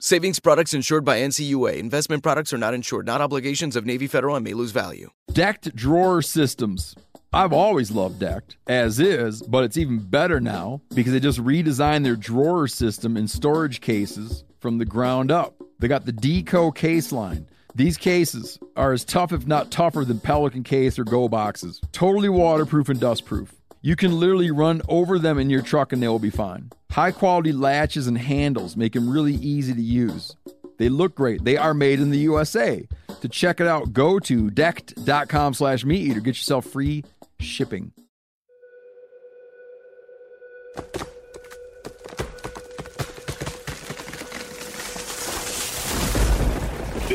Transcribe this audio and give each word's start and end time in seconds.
Savings 0.00 0.38
products 0.38 0.74
insured 0.74 1.04
by 1.04 1.18
NCUA. 1.18 1.76
Investment 1.76 2.22
products 2.22 2.52
are 2.52 2.58
not 2.58 2.72
insured, 2.72 3.04
not 3.04 3.20
obligations 3.20 3.74
of 3.74 3.84
Navy 3.84 4.06
Federal 4.06 4.36
and 4.36 4.44
may 4.44 4.54
lose 4.54 4.70
value. 4.70 5.10
Decked 5.32 5.74
drawer 5.74 6.22
systems. 6.22 6.94
I've 7.32 7.52
always 7.52 7.90
loved 7.90 8.20
Decked, 8.20 8.58
as 8.68 9.00
is, 9.00 9.42
but 9.42 9.64
it's 9.64 9.76
even 9.76 9.98
better 9.98 10.38
now 10.38 10.82
because 10.94 11.12
they 11.12 11.18
just 11.18 11.42
redesigned 11.42 12.04
their 12.04 12.14
drawer 12.14 12.68
system 12.68 13.16
and 13.16 13.28
storage 13.28 13.80
cases 13.80 14.44
from 14.60 14.78
the 14.78 14.84
ground 14.84 15.32
up. 15.32 15.56
They 15.80 15.88
got 15.88 16.06
the 16.06 16.12
D-co 16.12 16.70
case 16.70 17.10
line. 17.10 17.48
These 17.74 17.96
cases 17.96 18.60
are 18.76 18.92
as 18.92 19.04
tough, 19.04 19.32
if 19.32 19.48
not 19.48 19.72
tougher, 19.72 20.04
than 20.04 20.20
Pelican 20.20 20.62
case 20.62 20.96
or 20.96 21.02
Go 21.02 21.28
boxes. 21.28 21.80
Totally 21.90 22.28
waterproof 22.28 22.88
and 22.88 23.00
dustproof. 23.00 23.48
You 23.80 23.94
can 23.94 24.18
literally 24.18 24.50
run 24.50 24.82
over 24.88 25.18
them 25.18 25.38
in 25.38 25.50
your 25.50 25.62
truck 25.62 25.92
and 25.92 26.02
they 26.02 26.08
will 26.08 26.18
be 26.18 26.30
fine. 26.30 26.70
High 26.90 27.12
quality 27.12 27.52
latches 27.52 28.08
and 28.08 28.18
handles 28.18 28.76
make 28.76 28.94
them 28.94 29.08
really 29.08 29.34
easy 29.34 29.72
to 29.72 29.80
use. 29.80 30.34
They 30.78 30.88
look 30.88 31.14
great. 31.14 31.44
They 31.44 31.56
are 31.56 31.74
made 31.74 32.00
in 32.00 32.10
the 32.10 32.18
USA. 32.18 32.88
To 33.20 33.28
check 33.28 33.60
it 33.60 33.66
out, 33.66 33.92
go 33.92 34.18
to 34.20 34.50
decked.com 34.50 35.54
slash 35.54 35.84
meat 35.84 36.02
eater. 36.02 36.20
Get 36.20 36.36
yourself 36.36 36.66
free 36.66 37.04
shipping. 37.38 37.92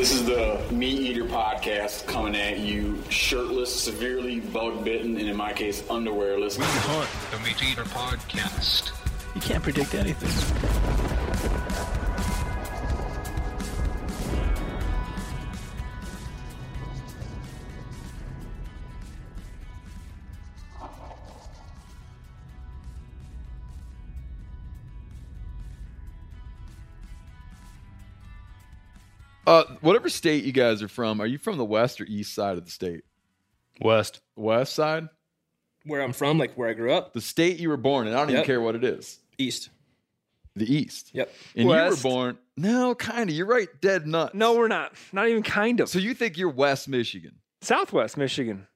This 0.04 0.16
is 0.16 0.26
the 0.26 0.60
Meat 0.70 1.00
Eater 1.00 1.24
podcast 1.24 2.06
coming 2.06 2.36
at 2.36 2.58
you 2.58 3.02
shirtless, 3.08 3.74
severely 3.74 4.38
bug 4.38 4.84
bitten, 4.84 5.16
and 5.16 5.26
in 5.26 5.34
my 5.34 5.54
case, 5.54 5.80
underwearless. 5.84 6.58
We 6.58 6.64
hunt 6.66 7.08
the 7.30 7.38
Meat 7.38 7.72
Eater 7.72 7.84
podcast. 7.84 8.90
You 9.34 9.40
can't 9.40 9.62
predict 9.62 9.94
anything. 9.94 10.28
Uh, 29.46 29.64
whatever 29.80 30.08
state 30.08 30.44
you 30.44 30.52
guys 30.52 30.82
are 30.82 30.88
from, 30.88 31.20
are 31.20 31.26
you 31.26 31.38
from 31.38 31.58
the 31.58 31.64
west 31.64 32.00
or 32.00 32.04
east 32.04 32.34
side 32.34 32.56
of 32.58 32.64
the 32.64 32.70
state? 32.70 33.02
West. 33.80 34.20
West 34.36 34.72
side? 34.74 35.08
Where 35.86 36.00
I'm 36.00 36.12
from, 36.14 36.38
like 36.38 36.54
where 36.54 36.68
I 36.68 36.72
grew 36.72 36.92
up, 36.92 37.12
The 37.12 37.20
state 37.20 37.58
you 37.58 37.68
were 37.68 37.76
born 37.76 38.06
in. 38.06 38.14
I 38.14 38.18
don't 38.18 38.30
even 38.30 38.44
care 38.44 38.60
what 38.60 38.74
it 38.74 38.84
is. 38.84 39.18
east. 39.36 39.68
The 40.56 40.72
east. 40.72 41.10
Yep. 41.12 41.34
And 41.56 41.68
West. 41.68 42.02
you 42.04 42.08
were 42.08 42.14
born. 42.14 42.38
No, 42.56 42.94
kind 42.94 43.28
of. 43.28 43.34
You're 43.36 43.46
right. 43.48 43.68
Dead 43.80 44.06
nuts. 44.06 44.34
No, 44.34 44.54
we're 44.54 44.68
not. 44.68 44.92
Not 45.12 45.28
even 45.28 45.42
kind 45.42 45.80
of. 45.80 45.88
So 45.88 45.98
you 45.98 46.14
think 46.14 46.38
you're 46.38 46.48
West 46.48 46.88
Michigan? 46.88 47.32
Southwest 47.60 48.16
Michigan. 48.16 48.66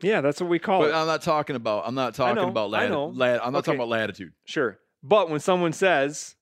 Yeah, 0.00 0.20
that's 0.22 0.40
what 0.40 0.48
we 0.48 0.58
call 0.58 0.80
But 0.80 0.90
it. 0.90 0.94
I'm 0.94 1.06
not 1.06 1.22
talking 1.22 1.56
about. 1.56 1.84
I'm 1.86 1.94
not 1.94 2.14
talking 2.14 2.36
know, 2.36 2.48
about 2.48 2.72
I 2.74 2.88
know. 2.88 3.08
lat- 3.08 3.44
I'm 3.44 3.52
not 3.52 3.64
talking 3.64 3.78
about 3.78 3.88
latitude. 3.88 4.32
sure. 4.44 4.78
But 5.02 5.28
when 5.30 5.38
someone 5.40 5.72
says, 5.72 6.34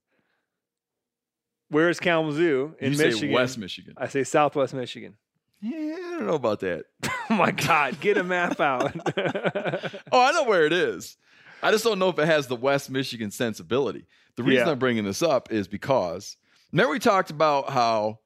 "Where's 1.68 1.98
Kalamazoo 2.00 2.74
in 2.78 2.92
you 2.92 2.98
Michigan?" 2.98 3.18
say 3.28 3.32
West 3.34 3.58
Michigan. 3.58 3.94
I 3.96 4.08
say 4.08 4.24
Southwest 4.24 4.74
Michigan. 4.74 5.16
Yeah, 5.60 5.76
I 5.98 6.10
don't 6.18 6.26
know 6.26 6.34
about 6.34 6.60
that. 6.60 6.84
Oh 7.28 7.34
my 7.34 7.50
God! 7.50 7.98
Get 8.00 8.16
a 8.18 8.22
map 8.22 8.60
out. 8.60 8.92
Oh, 10.12 10.20
I 10.22 10.30
know 10.30 10.44
where 10.44 10.64
it 10.64 10.72
is. 10.72 11.16
I 11.60 11.72
just 11.72 11.82
don't 11.82 11.98
know 11.98 12.08
if 12.08 12.18
it 12.20 12.26
has 12.26 12.46
the 12.46 12.54
West 12.54 12.88
Michigan 12.88 13.32
sensibility. 13.32 14.06
The 14.36 14.44
reason 14.44 14.66
Yeah. 14.66 14.72
I'm 14.72 14.78
bringing 14.78 15.04
this 15.04 15.22
up 15.22 15.50
is 15.50 15.66
because 15.66 16.36
remember 16.72 16.92
we 16.92 16.98
talked 17.00 17.30
about 17.30 17.70
how 17.70 18.20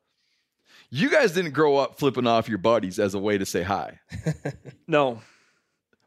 you 0.91 1.09
guys 1.09 1.33
didn't 1.33 1.53
grow 1.53 1.79
up 1.79 1.99
flipping 1.99 2.27
off 2.27 2.47
your 2.49 2.59
buddies 2.59 2.99
as 2.99 3.15
a 3.15 3.19
way 3.19 3.39
to 3.39 3.47
say 3.47 3.63
hi. 3.63 4.01
no. 4.87 5.23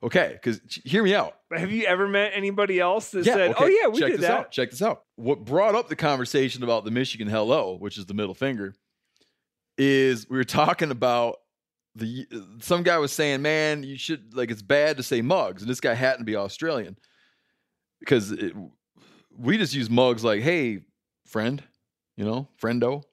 Okay, 0.04 0.32
because 0.34 0.60
hear 0.84 1.02
me 1.02 1.16
out. 1.16 1.34
Have 1.56 1.72
you 1.72 1.86
ever 1.86 2.08
met 2.10 2.32
anybody 2.36 2.78
else 2.80 3.12
that 3.12 3.24
said, 3.24 3.52
okay, 3.52 3.64
"Oh 3.64 3.68
yeah, 3.68 3.88
we 3.88 4.00
check 4.00 4.10
did 4.12 4.20
this 4.20 4.28
that"? 4.28 4.38
out. 4.40 4.52
Check 4.52 4.72
this 4.72 4.82
out. 4.82 5.04
What 5.16 5.46
brought 5.46 5.76
up 5.76 5.88
the 5.88 5.96
conversation 5.96 6.62
about 6.62 6.84
the 6.84 6.92
Michigan 6.92 7.28
hello, 7.30 7.78
which 7.78 7.98
is 7.98 8.06
the 8.06 8.14
middle 8.14 8.34
finger, 8.34 8.76
is 9.78 10.30
we 10.30 10.38
were 10.38 10.44
talking 10.44 10.92
about 10.92 11.38
the 11.96 12.28
some 12.60 12.84
guy 12.84 12.98
was 12.98 13.12
saying, 13.14 13.42
"Man, 13.42 13.84
you 13.84 13.98
should 13.98 14.34
like 14.36 14.52
it's 14.52 14.62
bad 14.62 14.98
to 14.98 15.04
say 15.04 15.22
mugs," 15.22 15.62
and 15.62 15.70
this 15.72 15.80
guy 15.80 15.94
happened 15.94 16.22
to 16.22 16.32
be 16.32 16.36
Australian 16.36 16.98
because 18.00 18.32
it, 18.32 18.54
we 19.38 19.58
just 19.58 19.74
use 19.74 19.90
mugs 19.90 20.24
like, 20.24 20.42
"Hey, 20.42 20.80
friend," 21.26 21.64
you 22.18 22.26
know, 22.26 22.50
friendo. 22.62 23.04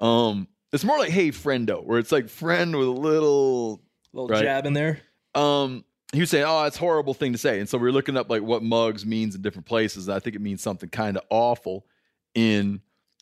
Um, 0.00 0.48
it's 0.72 0.84
more 0.84 0.98
like 0.98 1.10
"Hey, 1.10 1.28
friendo," 1.30 1.84
where 1.84 1.98
it's 2.00 2.10
like 2.12 2.28
friend 2.28 2.74
with 2.76 2.88
a 2.88 2.90
little 2.90 3.82
little 4.12 4.28
Right. 4.28 4.42
jab 4.42 4.66
in 4.66 4.72
there. 4.72 5.00
um 5.36 5.84
he 6.14 6.20
was 6.20 6.30
saying, 6.30 6.44
"Oh, 6.46 6.64
it's 6.64 6.76
a 6.76 6.80
horrible 6.80 7.14
thing 7.14 7.32
to 7.32 7.38
say," 7.38 7.60
and 7.60 7.68
so 7.68 7.78
we 7.78 7.84
were 7.84 7.92
looking 7.92 8.16
up 8.16 8.30
like 8.30 8.42
what 8.42 8.62
mugs 8.62 9.04
means 9.04 9.34
in 9.34 9.42
different 9.42 9.66
places. 9.66 10.08
And 10.08 10.14
I 10.14 10.20
think 10.20 10.36
it 10.36 10.42
means 10.42 10.62
something 10.62 10.88
kind 10.88 11.16
of 11.16 11.24
awful 11.30 11.86
in 12.34 12.80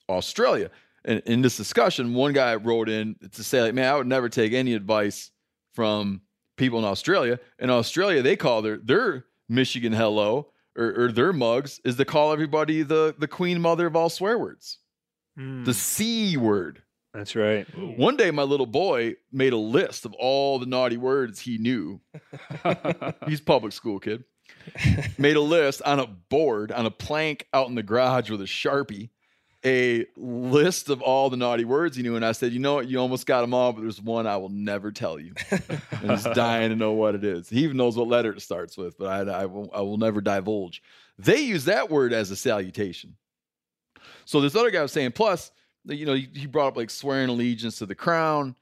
Australia. 0.09 0.71
And 1.05 1.21
in 1.27 1.43
this 1.43 1.57
discussion, 1.57 2.15
one 2.15 2.33
guy 2.33 2.55
wrote 2.55 2.89
in 2.89 3.17
to 3.33 3.43
say, 3.43 3.63
like, 3.63 3.75
"Man, 3.75 3.93
I 3.93 3.97
would 3.97 4.07
never 4.07 4.29
take 4.29 4.53
any 4.53 4.75
advice 4.75 5.31
from 5.73 6.23
people 6.57 6.79
in 6.79 6.85
Australia. 6.85 7.41
In 7.59 7.71
Australia, 7.71 8.23
they 8.23 8.37
call 8.37 8.63
their 8.63 8.77
their 8.77 9.27
Michigan 9.49 9.93
hello 9.93 10.53
or, 10.77 11.05
or 11.05 11.13
their 11.13 11.33
mugs 11.33 11.81
is 11.85 11.97
to 11.97 12.05
call 12.05 12.33
everybody 12.33 12.83
the 12.83 13.15
the 13.19 13.29
queen 13.29 13.61
mother 13.61 13.87
of 13.87 13.97
all 13.97 14.09
swear 14.09 14.39
words, 14.39 14.79
Hmm, 15.37 15.65
the 15.65 15.75
c 15.75 16.37
word." 16.37 16.83
That's 17.15 17.37
right. 17.37 17.67
One 17.77 18.17
day, 18.17 18.31
my 18.31 18.43
little 18.43 18.67
boy 18.67 19.17
made 19.31 19.53
a 19.53 19.59
list 19.59 20.05
of 20.05 20.15
all 20.15 20.59
the 20.59 20.67
naughty 20.67 20.97
words 20.97 21.39
he 21.41 21.59
knew. 21.59 22.01
He's 23.27 23.41
a 23.41 23.45
public 23.45 23.73
school 23.73 23.99
kid. 23.99 24.25
made 25.19 25.37
a 25.37 25.41
list 25.41 25.83
on 25.83 26.01
a 26.01 26.07
board, 26.07 26.73
on 26.73 26.87
a 26.87 26.91
plank 26.91 27.47
out 27.53 27.69
in 27.69 27.75
the 27.75 27.83
garage 27.83 28.31
with 28.31 28.41
a 28.41 28.45
sharpie, 28.45 29.11
a 29.65 30.07
list 30.17 30.89
of 30.89 31.03
all 31.03 31.29
the 31.29 31.37
naughty 31.37 31.65
words 31.65 31.97
he 31.97 32.03
knew. 32.03 32.17
And 32.17 32.25
I 32.25 32.33
said, 32.33 32.53
You 32.53 32.61
know 32.61 32.75
what? 32.75 32.89
You 32.89 32.99
almost 32.99 33.27
got 33.27 33.43
them 33.43 33.53
all, 33.53 33.73
but 33.73 33.83
there's 33.83 34.01
one 34.01 34.27
I 34.27 34.39
will 34.39 34.49
never 34.49 34.91
tell 34.91 35.19
you. 35.19 35.35
and 35.51 36.11
he's 36.11 36.25
dying 36.35 36.71
to 36.71 36.77
know 36.77 36.93
what 36.93 37.15
it 37.15 37.25
is. 37.25 37.49
He 37.49 37.65
even 37.65 37.77
knows 37.77 37.97
what 37.97 38.09
letter 38.09 38.33
it 38.33 38.41
starts 38.41 38.77
with, 38.79 38.97
but 38.99 39.07
I, 39.29 39.43
I, 39.43 39.47
will, 39.47 39.71
I 39.75 39.83
will 39.83 39.99
never 39.99 40.21
divulge. 40.21 40.83
They 41.19 41.41
use 41.41 41.67
that 41.67 41.91
word 41.91 42.13
as 42.13 42.31
a 42.31 42.37
salutation. 42.37 43.17
So 44.25 44.41
this 44.41 44.57
other 44.57 44.71
guy 44.71 44.83
was 44.83 44.93
saying, 44.93 45.13
plus, 45.13 45.51
you 45.85 46.07
know, 46.07 46.15
he, 46.15 46.47
brought 46.47 46.69
up 46.69 46.77
like 46.77 46.91
swearing 46.91 47.29
allegiance 47.29 47.79
to 47.79 47.87
the 47.87 47.95
crown. 47.95 48.55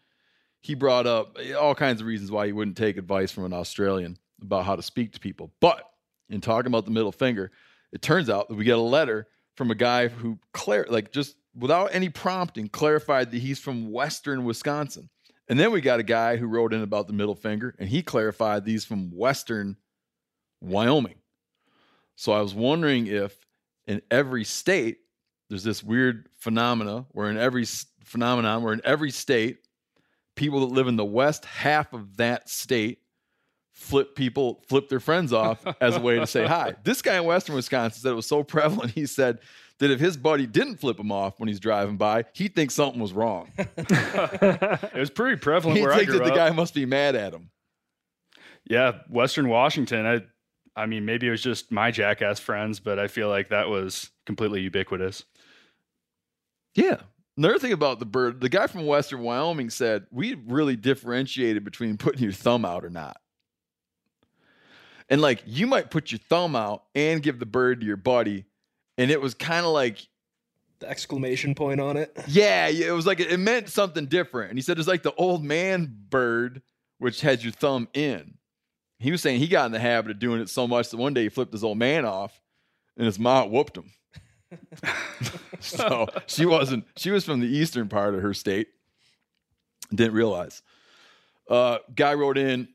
He 0.60 0.74
brought 0.74 1.06
up 1.06 1.36
eh, 1.40 1.52
all 1.52 1.74
kinds 1.74 2.00
of 2.00 2.06
reasons 2.06 2.30
why 2.30 2.46
he 2.46 2.52
wouldn't 2.52 2.76
take 2.76 2.96
advice 2.96 3.30
from 3.30 3.44
an 3.44 3.52
Australian 3.52 4.18
about 4.42 4.64
how 4.64 4.76
to 4.76 4.82
speak 4.82 5.12
to 5.12 5.20
people. 5.20 5.52
But 5.60 5.82
in 6.28 6.40
talking 6.40 6.68
about 6.68 6.84
the 6.84 6.90
middle 6.90 7.12
finger, 7.12 7.50
it 7.92 8.02
turns 8.02 8.30
out 8.30 8.48
that 8.48 8.54
we 8.54 8.64
get 8.64 8.78
a 8.78 8.82
letter 8.82 9.26
from 9.56 9.70
a 9.70 9.74
guy 9.74 10.08
who 10.08 10.38
clar- 10.52 10.86
like 10.88 11.12
just 11.12 11.36
without 11.54 11.90
any 11.92 12.08
prompting 12.08 12.68
clarified 12.68 13.30
that 13.30 13.38
he's 13.38 13.58
from 13.58 13.90
western 13.90 14.44
Wisconsin. 14.44 15.08
And 15.48 15.58
then 15.58 15.72
we 15.72 15.80
got 15.80 15.98
a 15.98 16.04
guy 16.04 16.36
who 16.36 16.46
wrote 16.46 16.72
in 16.72 16.82
about 16.82 17.08
the 17.08 17.12
middle 17.12 17.34
finger 17.34 17.74
and 17.78 17.88
he 17.88 18.02
clarified 18.02 18.64
these 18.64 18.84
from 18.84 19.10
western 19.10 19.76
Wyoming. 20.60 21.16
So 22.14 22.32
I 22.32 22.40
was 22.40 22.54
wondering 22.54 23.06
if 23.06 23.46
in 23.86 24.02
every 24.10 24.44
state, 24.44 24.98
there's 25.50 25.64
this 25.64 25.82
weird 25.82 26.28
phenomena 26.38 27.04
where 27.10 27.28
in 27.28 27.36
every 27.36 27.66
phenomenon 28.04 28.62
where 28.62 28.72
in 28.72 28.80
every 28.84 29.10
state, 29.10 29.58
people 30.36 30.60
that 30.60 30.74
live 30.74 30.86
in 30.88 30.96
the 30.96 31.04
west 31.04 31.44
half 31.44 31.92
of 31.92 32.16
that 32.16 32.48
state 32.48 33.00
flip 33.74 34.14
people 34.14 34.62
flip 34.68 34.88
their 34.88 35.00
friends 35.00 35.32
off 35.32 35.64
as 35.80 35.96
a 35.96 36.00
way 36.00 36.18
to 36.18 36.26
say 36.26 36.46
hi. 36.46 36.74
This 36.84 37.02
guy 37.02 37.16
in 37.16 37.24
Western 37.24 37.56
Wisconsin 37.56 38.00
said 38.00 38.12
it 38.12 38.14
was 38.14 38.26
so 38.26 38.42
prevalent. 38.42 38.92
He 38.92 39.06
said 39.06 39.40
that 39.78 39.90
if 39.90 39.98
his 39.98 40.16
buddy 40.16 40.46
didn't 40.46 40.76
flip 40.76 41.00
him 41.00 41.10
off 41.10 41.40
when 41.40 41.48
he's 41.48 41.60
driving 41.60 41.96
by, 41.96 42.26
he 42.32 42.48
thinks 42.48 42.74
something 42.74 43.00
was 43.00 43.12
wrong. 43.12 43.50
It 43.58 44.94
was 44.94 45.10
pretty 45.10 45.36
prevalent 45.36 45.78
he 45.78 45.82
where 45.82 45.92
I 45.92 45.98
thinks 45.98 46.12
that 46.12 46.24
the 46.24 46.30
up. 46.30 46.36
guy 46.36 46.50
must 46.50 46.74
be 46.74 46.86
mad 46.86 47.16
at 47.16 47.32
him. 47.32 47.50
Yeah, 48.68 48.98
Western 49.08 49.48
Washington. 49.48 50.06
I, 50.06 50.20
I 50.76 50.86
mean, 50.86 51.04
maybe 51.04 51.26
it 51.26 51.30
was 51.30 51.42
just 51.42 51.72
my 51.72 51.90
jackass 51.90 52.38
friends, 52.38 52.78
but 52.78 52.98
I 52.98 53.08
feel 53.08 53.28
like 53.28 53.48
that 53.48 53.68
was 53.68 54.10
completely 54.26 54.60
ubiquitous. 54.60 55.24
Yeah. 56.74 56.98
Another 57.36 57.58
thing 57.58 57.72
about 57.72 58.00
the 58.00 58.06
bird, 58.06 58.40
the 58.40 58.48
guy 58.48 58.66
from 58.66 58.86
Western 58.86 59.20
Wyoming 59.22 59.70
said 59.70 60.06
we 60.10 60.34
really 60.46 60.76
differentiated 60.76 61.64
between 61.64 61.96
putting 61.96 62.22
your 62.22 62.32
thumb 62.32 62.64
out 62.64 62.84
or 62.84 62.90
not. 62.90 63.18
And 65.08 65.20
like 65.20 65.42
you 65.46 65.66
might 65.66 65.90
put 65.90 66.12
your 66.12 66.18
thumb 66.18 66.54
out 66.54 66.84
and 66.94 67.22
give 67.22 67.38
the 67.38 67.46
bird 67.46 67.80
to 67.80 67.86
your 67.86 67.96
buddy, 67.96 68.44
and 68.98 69.10
it 69.10 69.20
was 69.20 69.34
kind 69.34 69.64
of 69.64 69.72
like, 69.72 70.06
The 70.80 70.88
exclamation 70.88 71.54
point 71.54 71.80
on 71.80 71.96
it. 71.96 72.16
yeah, 72.28 72.68
yeah, 72.68 72.88
it 72.88 72.92
was 72.92 73.06
like 73.06 73.20
it 73.20 73.38
meant 73.38 73.68
something 73.68 74.06
different. 74.06 74.50
And 74.50 74.58
he 74.58 74.62
said 74.62 74.78
it's 74.78 74.86
like 74.86 75.02
the 75.02 75.14
old 75.14 75.42
man 75.42 75.92
bird, 76.10 76.62
which 76.98 77.22
has 77.22 77.42
your 77.42 77.52
thumb 77.52 77.88
in. 77.94 78.34
He 78.98 79.10
was 79.10 79.22
saying 79.22 79.40
he 79.40 79.48
got 79.48 79.66
in 79.66 79.72
the 79.72 79.80
habit 79.80 80.10
of 80.10 80.18
doing 80.18 80.42
it 80.42 80.50
so 80.50 80.68
much 80.68 80.90
that 80.90 80.98
one 80.98 81.14
day 81.14 81.22
he 81.22 81.28
flipped 81.30 81.52
his 81.52 81.64
old 81.64 81.78
man 81.78 82.04
off, 82.04 82.40
and 82.96 83.06
his 83.06 83.18
mom 83.18 83.50
whooped 83.50 83.78
him. 83.78 83.90
so 85.60 86.06
she 86.26 86.46
wasn't. 86.46 86.84
She 86.96 87.10
was 87.10 87.24
from 87.24 87.40
the 87.40 87.46
eastern 87.46 87.88
part 87.88 88.14
of 88.14 88.22
her 88.22 88.34
state. 88.34 88.68
Didn't 89.94 90.14
realize. 90.14 90.62
Uh, 91.48 91.78
guy 91.94 92.14
wrote 92.14 92.38
in. 92.38 92.68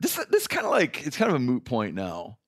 This 0.00 0.18
this 0.30 0.46
kind 0.46 0.64
of 0.66 0.72
like 0.72 1.06
it's 1.06 1.16
kind 1.16 1.30
of 1.30 1.36
a 1.36 1.40
moot 1.40 1.64
point 1.64 1.94
now, 1.94 2.38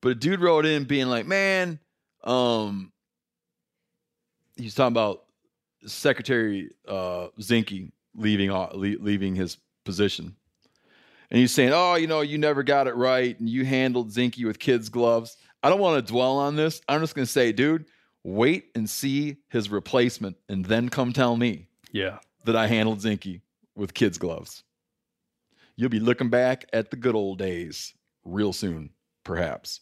but 0.00 0.10
a 0.10 0.14
dude 0.14 0.40
wrote 0.40 0.64
in 0.64 0.84
being 0.84 1.08
like, 1.08 1.26
"Man, 1.26 1.78
um, 2.24 2.92
he's 4.56 4.74
talking 4.74 4.94
about 4.94 5.24
Secretary 5.86 6.70
uh, 6.86 7.28
Zinke 7.40 7.92
leaving 8.14 8.50
off, 8.50 8.72
le- 8.72 9.00
leaving 9.00 9.34
his 9.34 9.58
position, 9.84 10.34
and 11.30 11.38
he's 11.38 11.52
saying, 11.52 11.72
"Oh, 11.74 11.96
you 11.96 12.06
know, 12.06 12.22
you 12.22 12.38
never 12.38 12.62
got 12.62 12.86
it 12.86 12.96
right, 12.96 13.38
and 13.38 13.48
you 13.48 13.66
handled 13.66 14.10
Zinke 14.10 14.44
with 14.46 14.58
kids' 14.58 14.88
gloves." 14.88 15.36
I 15.62 15.70
don't 15.70 15.80
want 15.80 16.06
to 16.06 16.12
dwell 16.12 16.38
on 16.38 16.56
this. 16.56 16.80
I'm 16.88 17.00
just 17.00 17.14
going 17.14 17.26
to 17.26 17.30
say, 17.32 17.52
dude, 17.52 17.86
wait 18.34 18.70
and 18.74 18.88
see 18.88 19.36
his 19.48 19.70
replacement, 19.70 20.36
and 20.48 20.64
then 20.66 20.88
come 20.88 21.12
tell 21.12 21.36
me 21.36 21.68
Yeah. 21.92 22.18
that 22.44 22.56
I 22.56 22.66
handled 22.66 22.98
Zinke 23.00 23.40
with 23.74 23.94
kids' 23.94 24.18
gloves. 24.18 24.64
You'll 25.76 25.90
be 25.90 26.00
looking 26.00 26.28
back 26.28 26.66
at 26.72 26.90
the 26.90 26.96
good 26.96 27.14
old 27.14 27.38
days 27.38 27.94
real 28.24 28.52
soon, 28.52 28.90
perhaps. 29.24 29.80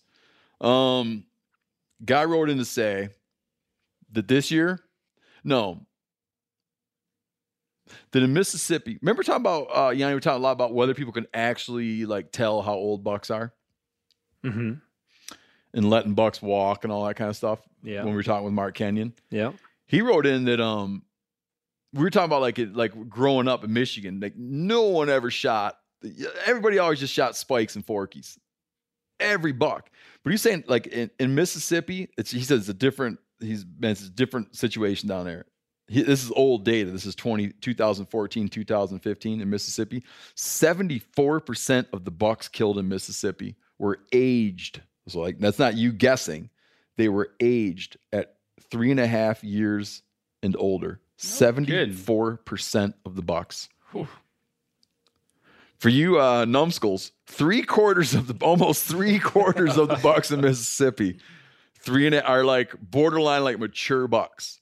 Um, 0.60 1.24
guy 2.04 2.24
wrote 2.24 2.50
in 2.50 2.58
to 2.58 2.64
say 2.64 3.08
that 4.12 4.28
this 4.28 4.50
year, 4.50 4.80
no, 5.42 5.86
that 8.10 8.22
in 8.22 8.32
Mississippi, 8.32 8.98
remember 9.00 9.22
talking 9.22 9.42
about, 9.42 9.68
uh, 9.74 9.90
Yanni, 9.90 10.10
we 10.10 10.14
were 10.14 10.20
talking 10.20 10.40
a 10.40 10.42
lot 10.42 10.52
about 10.52 10.74
whether 10.74 10.92
people 10.94 11.12
can 11.12 11.26
actually 11.32 12.04
like 12.04 12.32
tell 12.32 12.62
how 12.62 12.74
old 12.74 13.02
bucks 13.04 13.30
are 13.30 13.52
hmm 14.42 14.74
and 15.76 15.88
letting 15.88 16.14
bucks 16.14 16.42
walk 16.42 16.82
and 16.82 16.92
all 16.92 17.04
that 17.06 17.14
kind 17.14 17.30
of 17.30 17.36
stuff. 17.36 17.60
Yeah. 17.84 17.98
When 18.02 18.10
we 18.12 18.16
were 18.16 18.24
talking 18.24 18.44
with 18.44 18.54
Mark 18.54 18.74
Kenyon, 18.74 19.12
Yeah. 19.30 19.52
he 19.86 20.00
wrote 20.02 20.26
in 20.26 20.44
that 20.46 20.60
um 20.60 21.02
we 21.92 22.02
were 22.02 22.10
talking 22.10 22.24
about 22.26 22.40
like 22.40 22.58
it 22.58 22.74
like 22.74 23.08
growing 23.08 23.46
up 23.46 23.62
in 23.62 23.72
Michigan, 23.72 24.18
like 24.20 24.34
no 24.36 24.82
one 24.82 25.08
ever 25.08 25.30
shot 25.30 25.78
everybody 26.44 26.78
always 26.78 27.00
just 27.00 27.12
shot 27.14 27.36
spikes 27.36 27.74
and 27.74 27.84
forkies. 27.86 28.36
Every 29.18 29.52
buck. 29.52 29.88
But 30.22 30.30
he's 30.30 30.42
saying 30.42 30.64
like 30.66 30.86
in, 30.88 31.10
in 31.18 31.34
Mississippi, 31.34 32.10
it's 32.18 32.30
he 32.30 32.42
says 32.42 32.60
it's 32.60 32.68
a 32.68 32.74
different 32.74 33.18
he's 33.40 33.64
been 33.64 33.92
it's 33.92 34.06
a 34.06 34.10
different 34.10 34.54
situation 34.56 35.08
down 35.08 35.24
there. 35.24 35.46
He, 35.88 36.02
this 36.02 36.24
is 36.24 36.32
old 36.32 36.64
data. 36.64 36.90
This 36.90 37.06
is 37.06 37.14
20, 37.14 37.50
2014, 37.60 38.48
2015 38.48 39.40
in 39.40 39.48
Mississippi. 39.50 40.02
74% 40.36 41.86
of 41.92 42.04
the 42.04 42.10
bucks 42.10 42.48
killed 42.48 42.78
in 42.78 42.88
Mississippi 42.88 43.56
were 43.78 44.00
aged. 44.12 44.82
So 45.08 45.20
like 45.20 45.38
that's 45.38 45.58
not 45.58 45.76
you 45.76 45.92
guessing. 45.92 46.50
They 46.96 47.08
were 47.08 47.30
aged 47.40 47.96
at 48.12 48.36
three 48.70 48.90
and 48.90 48.98
a 49.00 49.06
half 49.06 49.44
years 49.44 50.02
and 50.42 50.56
older. 50.58 51.00
Seventy-four 51.18 52.38
percent 52.38 52.94
of 53.04 53.16
the 53.16 53.22
bucks. 53.22 53.68
For 55.78 55.88
you 55.90 56.20
uh, 56.20 56.44
numbskulls, 56.46 57.12
three 57.26 57.62
quarters 57.62 58.14
of 58.14 58.26
the 58.26 58.44
almost 58.44 58.84
three 58.84 59.18
quarters 59.18 59.76
of 59.76 59.88
the 59.88 59.96
bucks 59.96 60.30
in 60.30 60.40
Mississippi, 60.40 61.18
three 61.80 62.06
and 62.06 62.14
a, 62.14 62.22
are 62.24 62.44
like 62.44 62.74
borderline 62.80 63.44
like 63.44 63.58
mature 63.58 64.08
bucks, 64.08 64.60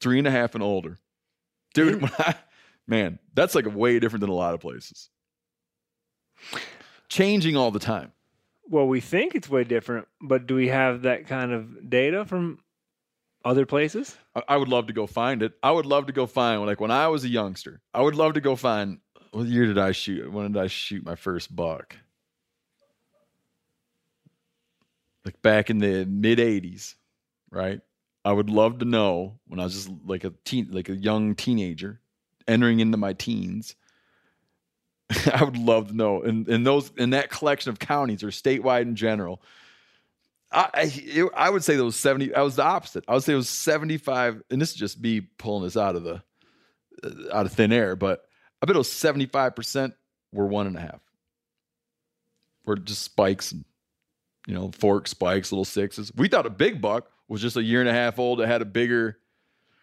three 0.00 0.18
and 0.18 0.26
a 0.26 0.30
half 0.32 0.54
and 0.54 0.62
older. 0.64 0.98
Dude, 1.74 2.04
I- 2.18 2.34
man, 2.88 3.18
that's 3.34 3.54
like 3.54 3.66
way 3.74 3.98
different 4.00 4.20
than 4.20 4.30
a 4.30 4.34
lot 4.34 4.54
of 4.54 4.60
places. 4.60 5.08
Changing 7.08 7.56
all 7.56 7.70
the 7.70 7.78
time. 7.78 8.12
Well, 8.68 8.86
we 8.86 9.00
think 9.00 9.34
it's 9.34 9.48
way 9.48 9.64
different, 9.64 10.08
but 10.20 10.46
do 10.46 10.54
we 10.54 10.68
have 10.68 11.02
that 11.02 11.26
kind 11.26 11.52
of 11.52 11.88
data 11.88 12.24
from 12.24 12.58
other 13.44 13.64
places? 13.64 14.16
I- 14.48 14.56
would 14.56 14.68
love 14.68 14.88
to 14.88 14.92
go 14.92 15.06
find 15.06 15.42
it. 15.42 15.52
I 15.62 15.70
would 15.70 15.86
love 15.86 16.06
to 16.06 16.12
go 16.12 16.26
find 16.26 16.64
like 16.66 16.80
when 16.80 16.90
I 16.90 17.08
was 17.08 17.24
a 17.24 17.28
youngster. 17.28 17.80
I 17.94 18.02
would 18.02 18.16
love 18.16 18.34
to 18.34 18.40
go 18.40 18.56
find 18.56 18.98
what 19.30 19.46
year 19.46 19.66
did 19.66 19.78
I 19.78 19.92
shoot? 19.92 20.30
When 20.32 20.52
did 20.52 20.60
I 20.60 20.66
shoot 20.66 21.04
my 21.04 21.14
first 21.14 21.54
buck? 21.54 21.96
Like 25.24 25.40
back 25.42 25.70
in 25.70 25.78
the 25.78 26.04
mid 26.06 26.38
'80s, 26.38 26.94
right? 27.50 27.80
I 28.24 28.32
would 28.32 28.50
love 28.50 28.78
to 28.80 28.84
know 28.84 29.38
when 29.46 29.60
I 29.60 29.64
was 29.64 29.74
just 29.74 29.90
like 30.04 30.24
a 30.24 30.32
teen, 30.44 30.68
like 30.70 30.88
a 30.88 30.96
young 30.96 31.34
teenager, 31.34 32.00
entering 32.48 32.80
into 32.80 32.96
my 32.96 33.12
teens. 33.12 33.76
I 35.32 35.44
would 35.44 35.56
love 35.56 35.88
to 35.88 35.94
know, 35.96 36.22
in 36.22 36.50
in 36.50 36.64
those 36.64 36.90
in 36.96 37.10
that 37.10 37.30
collection 37.30 37.70
of 37.70 37.78
counties 37.78 38.22
or 38.24 38.28
statewide 38.28 38.82
in 38.82 38.96
general, 38.96 39.40
I 40.50 40.68
I, 40.74 40.92
it- 40.94 41.32
I 41.36 41.50
would 41.50 41.62
say 41.64 41.76
those 41.76 41.96
70 41.96 42.34
I 42.34 42.42
was 42.42 42.56
the 42.56 42.64
opposite. 42.64 43.04
I 43.06 43.14
would 43.14 43.22
say 43.22 43.32
it 43.32 43.36
was 43.36 43.48
75 43.48 44.42
and 44.50 44.60
this 44.60 44.70
is 44.70 44.76
just 44.76 45.00
me 45.00 45.20
pulling 45.20 45.64
this 45.64 45.76
out 45.76 45.94
of 45.96 46.02
the 46.04 46.22
uh, 47.04 47.10
out 47.32 47.46
of 47.46 47.52
thin 47.52 47.72
air, 47.72 47.94
but 47.96 48.24
I 48.62 48.66
bet 48.66 48.74
it 48.74 48.78
was 48.78 48.88
75% 48.88 49.92
were 50.32 50.46
one 50.46 50.66
and 50.66 50.76
a 50.76 50.80
half. 50.80 51.00
Were 52.64 52.76
just 52.76 53.02
spikes 53.02 53.52
and 53.52 53.64
you 54.46 54.54
know, 54.54 54.70
fork 54.72 55.08
spikes, 55.08 55.50
little 55.52 55.64
sixes. 55.64 56.12
We 56.16 56.28
thought 56.28 56.46
a 56.46 56.50
big 56.50 56.80
buck 56.80 57.10
was 57.28 57.42
just 57.42 57.56
a 57.56 57.62
year 57.62 57.80
and 57.80 57.88
a 57.88 57.92
half 57.92 58.18
old 58.18 58.38
that 58.38 58.46
had 58.46 58.62
a 58.62 58.66
bigger 58.66 59.18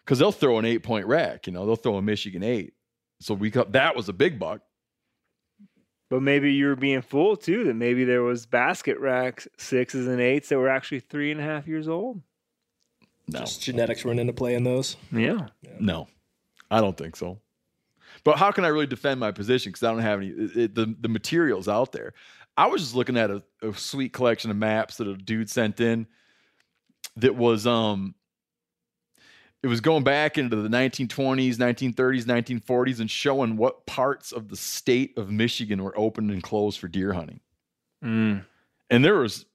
because 0.04 0.18
they'll 0.18 0.32
throw 0.32 0.58
an 0.58 0.64
eight 0.64 0.82
point 0.82 1.06
rack, 1.06 1.46
you 1.46 1.52
know, 1.52 1.64
they'll 1.66 1.76
throw 1.76 1.96
a 1.96 2.02
Michigan 2.02 2.42
eight. 2.42 2.74
So 3.20 3.32
we 3.34 3.48
got 3.50 3.72
that 3.72 3.94
was 3.96 4.08
a 4.08 4.12
big 4.12 4.38
buck. 4.38 4.60
But 6.10 6.22
maybe 6.22 6.52
you 6.52 6.66
were 6.66 6.76
being 6.76 7.02
fooled 7.02 7.42
too. 7.42 7.64
That 7.64 7.74
maybe 7.74 8.04
there 8.04 8.22
was 8.22 8.46
basket 8.46 8.98
racks 9.00 9.48
sixes 9.56 10.06
and 10.06 10.20
eights 10.20 10.48
that 10.50 10.58
were 10.58 10.68
actually 10.68 11.00
three 11.00 11.30
and 11.32 11.40
a 11.40 11.44
half 11.44 11.66
years 11.66 11.88
old. 11.88 12.20
No. 13.26 13.40
Just 13.40 13.62
genetics 13.62 14.04
run 14.04 14.18
into 14.18 14.34
play 14.34 14.54
in 14.54 14.64
those. 14.64 14.96
Yeah. 15.10 15.46
No, 15.80 16.08
I 16.70 16.80
don't 16.80 16.96
think 16.96 17.16
so. 17.16 17.40
But 18.22 18.36
how 18.38 18.52
can 18.52 18.64
I 18.64 18.68
really 18.68 18.86
defend 18.86 19.18
my 19.18 19.32
position? 19.32 19.70
Because 19.72 19.82
I 19.82 19.90
don't 19.92 20.00
have 20.02 20.20
any 20.20 20.28
it, 20.28 20.56
it- 20.56 20.74
the 20.74 20.94
the 21.00 21.08
materials 21.08 21.68
out 21.68 21.92
there. 21.92 22.12
I 22.56 22.66
was 22.66 22.82
just 22.82 22.94
looking 22.94 23.16
at 23.16 23.30
a, 23.30 23.42
a 23.62 23.74
sweet 23.74 24.12
collection 24.12 24.50
of 24.50 24.56
maps 24.56 24.98
that 24.98 25.08
a 25.08 25.16
dude 25.16 25.50
sent 25.50 25.80
in. 25.80 26.06
That 27.16 27.34
was 27.34 27.66
um, 27.66 28.14
it 29.64 29.68
was 29.68 29.80
going 29.80 30.04
back 30.04 30.36
into 30.36 30.56
the 30.56 30.68
1920s, 30.68 31.54
1930s, 31.54 32.24
1940s, 32.26 33.00
and 33.00 33.10
showing 33.10 33.56
what 33.56 33.86
parts 33.86 34.30
of 34.30 34.48
the 34.48 34.58
state 34.58 35.16
of 35.16 35.30
Michigan 35.30 35.82
were 35.82 35.98
open 35.98 36.28
and 36.28 36.42
closed 36.42 36.78
for 36.78 36.86
deer 36.86 37.14
hunting. 37.14 37.40
Mm. 38.04 38.44
And 38.90 39.02
there 39.02 39.14
was 39.14 39.46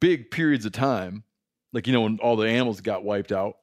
big 0.00 0.30
periods 0.30 0.66
of 0.66 0.72
time, 0.72 1.24
like 1.72 1.86
you 1.86 1.94
know 1.94 2.02
when 2.02 2.18
all 2.18 2.36
the 2.36 2.46
animals 2.46 2.82
got 2.82 3.04
wiped 3.04 3.32
out. 3.32 3.56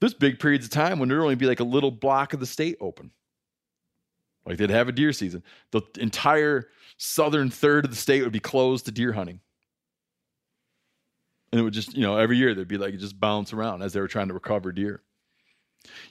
There's 0.00 0.12
big 0.12 0.38
periods 0.38 0.66
of 0.66 0.70
time 0.70 0.98
when 0.98 1.08
there'd 1.08 1.22
only 1.22 1.34
be 1.34 1.46
like 1.46 1.60
a 1.60 1.64
little 1.64 1.90
block 1.90 2.34
of 2.34 2.40
the 2.40 2.44
state 2.44 2.76
open. 2.78 3.10
Like 4.44 4.58
they'd 4.58 4.68
have 4.68 4.90
a 4.90 4.92
deer 4.92 5.14
season. 5.14 5.42
The 5.70 5.80
entire 5.98 6.68
southern 6.98 7.48
third 7.48 7.86
of 7.86 7.90
the 7.90 7.96
state 7.96 8.22
would 8.22 8.32
be 8.32 8.38
closed 8.38 8.84
to 8.84 8.92
deer 8.92 9.14
hunting. 9.14 9.40
And 11.52 11.60
it 11.60 11.64
would 11.64 11.72
just, 11.74 11.94
you 11.96 12.02
know, 12.02 12.16
every 12.16 12.36
year 12.36 12.54
they'd 12.54 12.68
be 12.68 12.78
like 12.78 12.96
just 12.98 13.18
bounce 13.18 13.52
around 13.52 13.82
as 13.82 13.92
they 13.92 14.00
were 14.00 14.08
trying 14.08 14.28
to 14.28 14.34
recover 14.34 14.70
deer. 14.72 15.02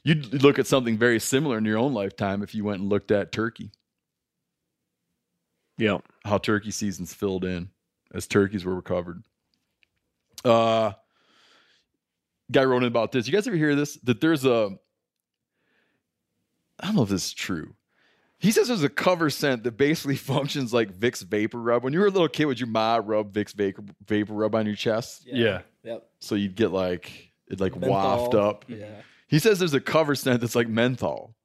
You'd 0.03 0.41
look 0.43 0.59
at 0.59 0.67
something 0.67 0.97
very 0.97 1.19
similar 1.19 1.57
in 1.57 1.65
your 1.65 1.77
own 1.77 1.93
lifetime 1.93 2.41
if 2.43 2.53
you 2.55 2.63
went 2.63 2.81
and 2.81 2.89
looked 2.89 3.11
at 3.11 3.31
turkey 3.31 3.71
Yeah. 5.77 5.99
how 6.25 6.39
turkey 6.39 6.71
seasons 6.71 7.13
filled 7.13 7.45
in 7.45 7.69
as 8.13 8.27
turkeys 8.27 8.65
were 8.65 8.75
recovered. 8.75 9.23
Uh, 10.43 10.93
guy 12.51 12.63
wrote 12.63 12.77
in 12.83 12.87
about 12.87 13.11
this. 13.11 13.27
You 13.27 13.33
guys 13.33 13.47
ever 13.47 13.55
hear 13.55 13.75
this? 13.75 13.95
That 14.03 14.19
there's 14.19 14.43
a, 14.45 14.71
I 16.79 16.87
don't 16.87 16.95
know 16.95 17.03
if 17.03 17.09
this 17.09 17.27
is 17.27 17.33
true. 17.33 17.75
He 18.39 18.51
says 18.51 18.69
there's 18.69 18.83
a 18.83 18.89
cover 18.89 19.29
scent 19.29 19.63
that 19.63 19.77
basically 19.77 20.15
functions 20.17 20.73
like 20.73 20.91
Vicks 20.93 21.23
Vapor 21.23 21.59
Rub. 21.59 21.83
When 21.83 21.93
you 21.93 21.99
were 21.99 22.07
a 22.07 22.11
little 22.11 22.29
kid, 22.29 22.45
would 22.45 22.59
your 22.59 22.69
ma 22.69 23.01
rub 23.03 23.33
Vicks 23.33 23.53
Vapor, 23.53 23.83
Vapor 24.07 24.33
Rub 24.33 24.55
on 24.55 24.65
your 24.65 24.75
chest? 24.75 25.23
Yeah. 25.25 25.61
Yep. 25.83 26.07
So 26.19 26.35
you'd 26.35 26.55
get 26.55 26.71
like, 26.71 27.31
it 27.49 27.59
like 27.59 27.75
Menthol. 27.75 27.91
waft 27.91 28.35
up. 28.35 28.65
Yeah. 28.67 29.01
He 29.27 29.39
says 29.39 29.59
there's 29.59 29.73
a 29.75 29.79
cover 29.79 30.15
scent 30.15 30.41
that's 30.41 30.55
like 30.55 30.67
menthol. 30.67 31.35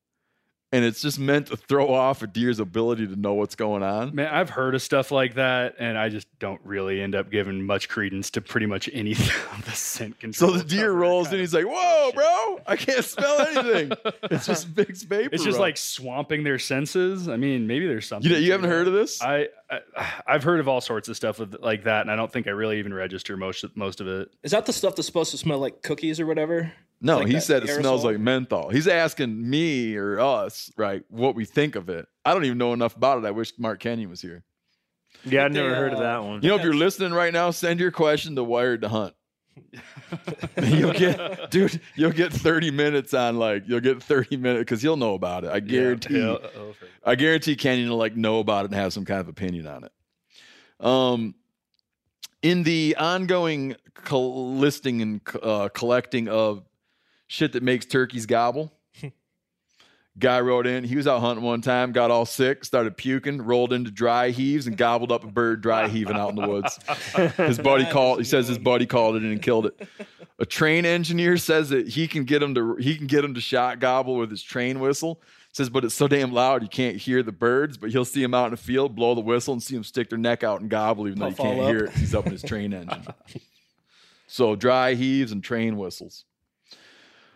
And 0.75 0.85
it's 0.85 1.01
just 1.01 1.21
meant 1.21 1.47
to 1.47 1.57
throw 1.57 1.95
off 1.95 2.21
a 2.23 2.27
deer's 2.27 2.59
ability 2.59 3.07
to 3.07 3.15
know 3.15 3.35
what's 3.35 3.55
going 3.55 3.85
on. 3.85 4.13
Man, 4.13 4.27
I've 4.27 4.51
heard 4.51 4.75
of 4.75 4.83
stuff 4.83 5.13
like 5.13 5.35
that, 5.35 5.77
and 5.79 5.97
I 5.97 6.09
just 6.09 6.27
don't 6.41 6.61
really 6.65 7.01
end 7.01 7.15
up 7.15 7.31
giving 7.31 7.65
much 7.65 7.89
credence 7.89 8.31
to 8.31 8.41
pretty 8.41 8.67
much 8.67 8.91
anything 8.93 9.31
on 9.55 9.61
the 9.61 9.71
scent 9.71 10.19
can. 10.19 10.33
So 10.33 10.51
the 10.51 10.65
deer 10.65 10.91
rolls 10.91 11.29
kind 11.29 11.35
in. 11.37 11.41
He's 11.43 11.55
like, 11.55 11.65
"Whoa, 11.65 12.11
bullshit. 12.13 12.15
bro! 12.17 12.61
I 12.67 12.75
can't 12.75 13.05
smell 13.05 13.41
anything. 13.43 13.93
it's 14.25 14.47
just 14.47 14.75
Vicks 14.75 15.05
Vapor. 15.05 15.33
It's 15.33 15.45
just 15.45 15.59
Rub." 15.59 15.61
like 15.61 15.77
swamping 15.77 16.43
their 16.43 16.59
senses. 16.59 17.29
I 17.29 17.37
mean, 17.37 17.69
maybe 17.69 17.87
there's 17.87 18.09
something. 18.09 18.29
you 18.29 18.37
know, 18.37 18.43
you 18.43 18.51
haven't 18.51 18.69
that. 18.69 18.75
heard 18.75 18.89
of 18.89 18.95
this? 18.95 19.23
I, 19.23 19.51
I 19.71 19.79
I've 20.27 20.43
heard 20.43 20.59
of 20.59 20.67
all 20.67 20.81
sorts 20.81 21.09
of 21.09 21.15
stuff 21.15 21.39
with, 21.39 21.55
like 21.61 21.85
that, 21.85 22.01
and 22.01 22.11
I 22.11 22.17
don't 22.17 22.33
think 22.33 22.49
I 22.49 22.51
really 22.51 22.81
even 22.81 22.93
register 22.93 23.37
most 23.37 23.65
most 23.77 24.01
of 24.01 24.09
it. 24.09 24.29
Is 24.43 24.51
that 24.51 24.67
the 24.67 24.73
stuff 24.73 24.97
that's 24.97 25.07
supposed 25.07 25.31
to 25.31 25.39
smell 25.39 25.61
like 25.61 25.83
cookies 25.83 26.19
or 26.19 26.27
whatever? 26.27 26.73
No, 27.05 27.19
like 27.19 27.27
he 27.27 27.35
that 27.35 27.43
said 27.43 27.65
it 27.65 27.69
smells 27.69 28.05
like 28.05 28.19
menthol. 28.19 28.71
He's 28.71 28.89
asking 28.89 29.49
me 29.49 29.95
or 29.97 30.19
us, 30.19 30.71
right, 30.77 31.03
what 31.09 31.35
we 31.35 31.45
think 31.45 31.77
of 31.77 31.89
it. 31.89 32.07
I 32.25 32.33
don't 32.33 32.45
even 32.47 32.59
know 32.59 32.73
enough 32.73 32.97
about 32.97 33.19
it. 33.19 33.27
I 33.27 33.31
wish 33.31 33.53
Mark 33.59 33.81
Kenyon 33.81 34.09
was 34.09 34.23
here. 34.23 34.43
Yeah, 35.25 35.45
I've 35.45 35.53
They, 35.53 35.61
never 35.61 35.75
heard 35.75 35.93
of 35.93 35.99
uh, 35.99 36.03
that 36.03 36.25
one. 36.25 36.43
You 36.43 36.49
know, 36.49 36.57
if 36.57 36.63
you're 36.63 36.75
listening 36.75 37.13
right 37.13 37.33
now, 37.33 37.51
send 37.51 37.79
your 37.79 37.91
question 37.91 38.37
to 38.37 38.45
Wired 38.45 38.81
to 38.81 38.89
Hunt. 38.89 39.15
you'll 40.63 40.93
get, 40.93 41.51
dude, 41.51 41.81
you'll 41.95 42.11
get 42.11 42.33
30 42.33 42.71
minutes 42.71 43.15
on 43.15 43.39
like, 43.39 43.65
you'll 43.67 43.81
get 43.81 44.03
30 44.03 44.39
minutes 44.39 44.61
because 44.63 44.83
he'll 44.83 44.97
know 44.97 45.15
about 45.15 45.45
it. 45.45 45.51
I 45.51 45.61
guarantee. 45.61 46.21
Yeah, 46.21 46.39
I 47.05 47.15
guarantee 47.15 47.55
Kenyon 47.55 47.91
will 47.91 47.99
like 47.99 48.17
know 48.17 48.39
about 48.39 48.65
it 48.65 48.71
and 48.71 48.81
have 48.81 48.93
some 48.93 49.05
kind 49.05 49.21
of 49.21 49.29
opinion 49.29 49.67
on 49.67 49.85
it. 49.85 49.93
Um, 50.85 51.35
in 52.43 52.63
the 52.63 52.97
ongoing 52.99 53.77
col- 53.95 54.55
listing 54.57 55.03
and 55.03 55.21
uh, 55.43 55.69
collecting 55.69 56.29
of 56.29 56.65
shit 57.27 57.53
that 57.53 57.63
makes 57.63 57.87
turkeys 57.87 58.27
gobble, 58.27 58.73
guy 60.19 60.41
wrote 60.41 60.67
in. 60.67 60.85
He 60.85 60.97
was 60.97 61.07
out 61.07 61.21
hunting 61.21 61.45
one 61.45 61.61
time, 61.61 61.93
got 61.93 62.11
all 62.11 62.27
sick, 62.27 62.65
started 62.65 62.97
puking, 62.97 63.43
rolled 63.43 63.73
into 63.73 63.91
dry 63.91 64.31
heaves, 64.31 64.67
and 64.67 64.77
gobbled 64.77 65.11
up 65.13 65.25
a 65.25 65.29
bird 65.29 65.61
dry 65.61 65.89
heaving 65.89 66.17
out 66.17 66.31
in 66.31 66.37
the 66.37 66.49
woods. 66.49 66.79
His 67.37 67.59
buddy 67.59 67.85
called. 67.87 68.19
He 68.19 68.25
says 68.25 68.49
his 68.49 68.59
buddy 68.59 68.87
called 68.87 69.17
it 69.17 69.25
in 69.25 69.33
and 69.33 69.43
killed 69.43 69.67
it. 69.67 69.89
A 70.39 70.47
train 70.47 70.85
engineer 70.85 71.37
says 71.37 71.71
that 71.71 71.89
he 71.89 72.09
can 72.09 72.25
get 72.25 72.43
him 72.43 72.55
to 72.55 72.77
he 72.77 72.97
can 72.97 73.07
get 73.07 73.25
him 73.25 73.35
to 73.35 73.41
shot 73.41 73.79
gobble 73.79 74.17
with 74.17 74.31
his 74.31 74.43
train 74.43 74.81
whistle. 74.81 75.21
Says, 75.53 75.71
but 75.71 75.85
it's 75.85 75.95
so 75.95 76.09
damn 76.09 76.33
loud 76.33 76.63
you 76.63 76.69
can't 76.69 76.97
hear 76.97 77.23
the 77.23 77.31
birds. 77.31 77.79
But 77.79 77.91
he'll 77.91 78.05
see 78.05 78.21
them 78.21 78.35
out 78.35 78.47
in 78.47 78.51
the 78.51 78.57
field, 78.57 78.97
blow 78.97 79.15
the 79.15 79.21
whistle, 79.21 79.53
and 79.53 79.63
see 79.63 79.77
them 79.77 79.85
stick 79.85 80.11
their 80.11 80.19
neck 80.19 80.43
out 80.43 80.61
and 80.61 80.69
gobble, 80.69 81.07
even 81.07 81.21
though 81.21 81.29
you 81.29 81.37
can't 81.37 81.69
hear 81.69 81.85
it. 81.85 81.93
He's 81.93 82.13
up 82.13 82.27
in 82.27 82.33
his 82.33 82.43
train 82.43 82.73
engine. 82.75 83.05
So 84.27 84.57
dry 84.57 84.95
heaves 84.95 85.31
and 85.31 85.45
train 85.45 85.77
whistles. 85.77 86.25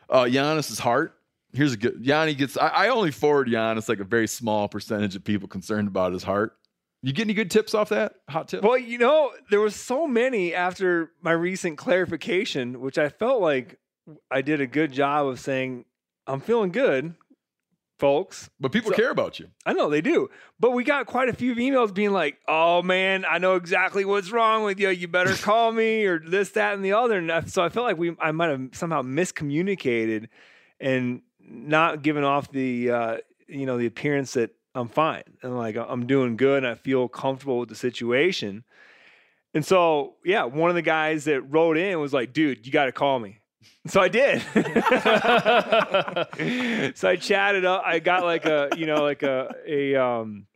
Uh, 0.09 0.25
Janis's 0.25 0.79
heart. 0.79 1.15
Here's 1.53 1.73
a 1.73 1.77
good. 1.77 1.99
Yanni 2.03 2.35
gets. 2.35 2.57
I, 2.57 2.69
I 2.69 2.88
only 2.88 3.11
forward 3.11 3.49
Giannis 3.49 3.88
like 3.88 4.00
a 4.00 4.05
very 4.05 4.27
small 4.27 4.69
percentage 4.69 5.17
of 5.17 5.25
people 5.25 5.49
concerned 5.49 5.88
about 5.88 6.12
his 6.12 6.23
heart. 6.23 6.57
You 7.03 7.12
get 7.12 7.23
any 7.23 7.35
good 7.35 7.50
tips 7.50 7.75
off 7.75 7.91
that? 7.91 8.15
Hot 8.29 8.49
tip? 8.49 8.62
Well, 8.62 8.77
you 8.77 8.99
know, 8.99 9.31
there 9.50 9.61
was 9.61 9.77
so 9.77 10.07
many 10.07 10.53
after 10.53 11.12
my 11.23 11.31
recent 11.31 11.79
clarification, 11.79 12.81
which 12.81 12.99
I 12.99 13.09
felt 13.09 13.41
like 13.41 13.79
I 14.31 14.43
did 14.43 14.61
a 14.61 14.67
good 14.67 14.93
job 14.93 15.27
of 15.27 15.38
saying, 15.38 15.85
I'm 16.27 16.41
feeling 16.41 16.73
good, 16.73 17.15
folks. 17.99 18.49
But 18.61 18.73
people 18.73 18.90
So- 18.93 18.97
care 18.97 19.11
about 19.11 19.38
you. 19.40 19.49
I 19.67 19.73
know 19.73 19.88
they 19.90 20.00
do. 20.00 20.31
But 20.61 20.71
we 20.73 20.85
got 20.85 21.07
quite 21.07 21.28
a 21.28 21.33
few 21.33 21.55
emails 21.57 21.93
being 21.93 22.12
like, 22.12 22.38
oh 22.47 22.83
man, 22.83 23.25
I 23.28 23.38
know 23.38 23.57
exactly 23.57 24.05
what's 24.05 24.31
wrong 24.31 24.62
with 24.64 24.78
you. 24.81 24.88
You 24.90 25.09
better 25.09 25.35
call 25.43 25.73
me 25.73 26.05
or 26.05 26.19
this, 26.19 26.50
that, 26.50 26.75
and 26.75 26.85
the 26.85 26.93
other. 26.93 27.19
And 27.19 27.50
so 27.50 27.62
I 27.62 27.69
felt 27.69 27.85
like 27.87 27.99
we 27.99 28.17
I 28.21 28.33
might 28.33 28.50
have 28.50 28.69
somehow 28.73 29.02
miscommunicated 29.02 30.28
and 30.81 31.23
not 31.40 32.02
given 32.02 32.25
off 32.25 32.50
the 32.52 32.90
uh, 32.90 33.17
you 33.49 33.67
know, 33.67 33.78
the 33.78 33.87
appearance 33.87 34.33
that 34.35 34.50
I'm 34.75 34.88
fine 34.88 35.23
and 35.43 35.57
like 35.57 35.76
I'm 35.76 36.07
doing 36.07 36.37
good 36.37 36.59
and 36.59 36.67
I 36.67 36.75
feel 36.76 37.09
comfortable 37.09 37.59
with 37.59 37.69
the 37.69 37.75
situation. 37.75 38.64
And 39.55 39.64
so, 39.64 40.17
yeah, 40.25 40.45
one 40.45 40.69
of 40.71 40.76
the 40.76 40.83
guys 40.83 41.25
that 41.25 41.40
wrote 41.40 41.78
in 41.78 41.99
was 42.00 42.12
like, 42.12 42.33
dude, 42.35 42.67
you 42.67 42.71
got 42.73 42.85
to 42.85 42.93
call 42.93 43.19
me. 43.19 43.38
So 43.87 44.00
I 44.00 44.09
did. 44.09 44.43
so 46.97 47.09
I 47.09 47.17
chatted 47.17 47.65
up. 47.65 47.83
I 47.85 47.99
got 47.99 48.25
like 48.25 48.45
a, 48.45 48.71
you 48.77 48.87
know, 48.87 49.03
like 49.03 49.23
a, 49.23 49.55
a, 49.67 49.97
um, 49.97 50.47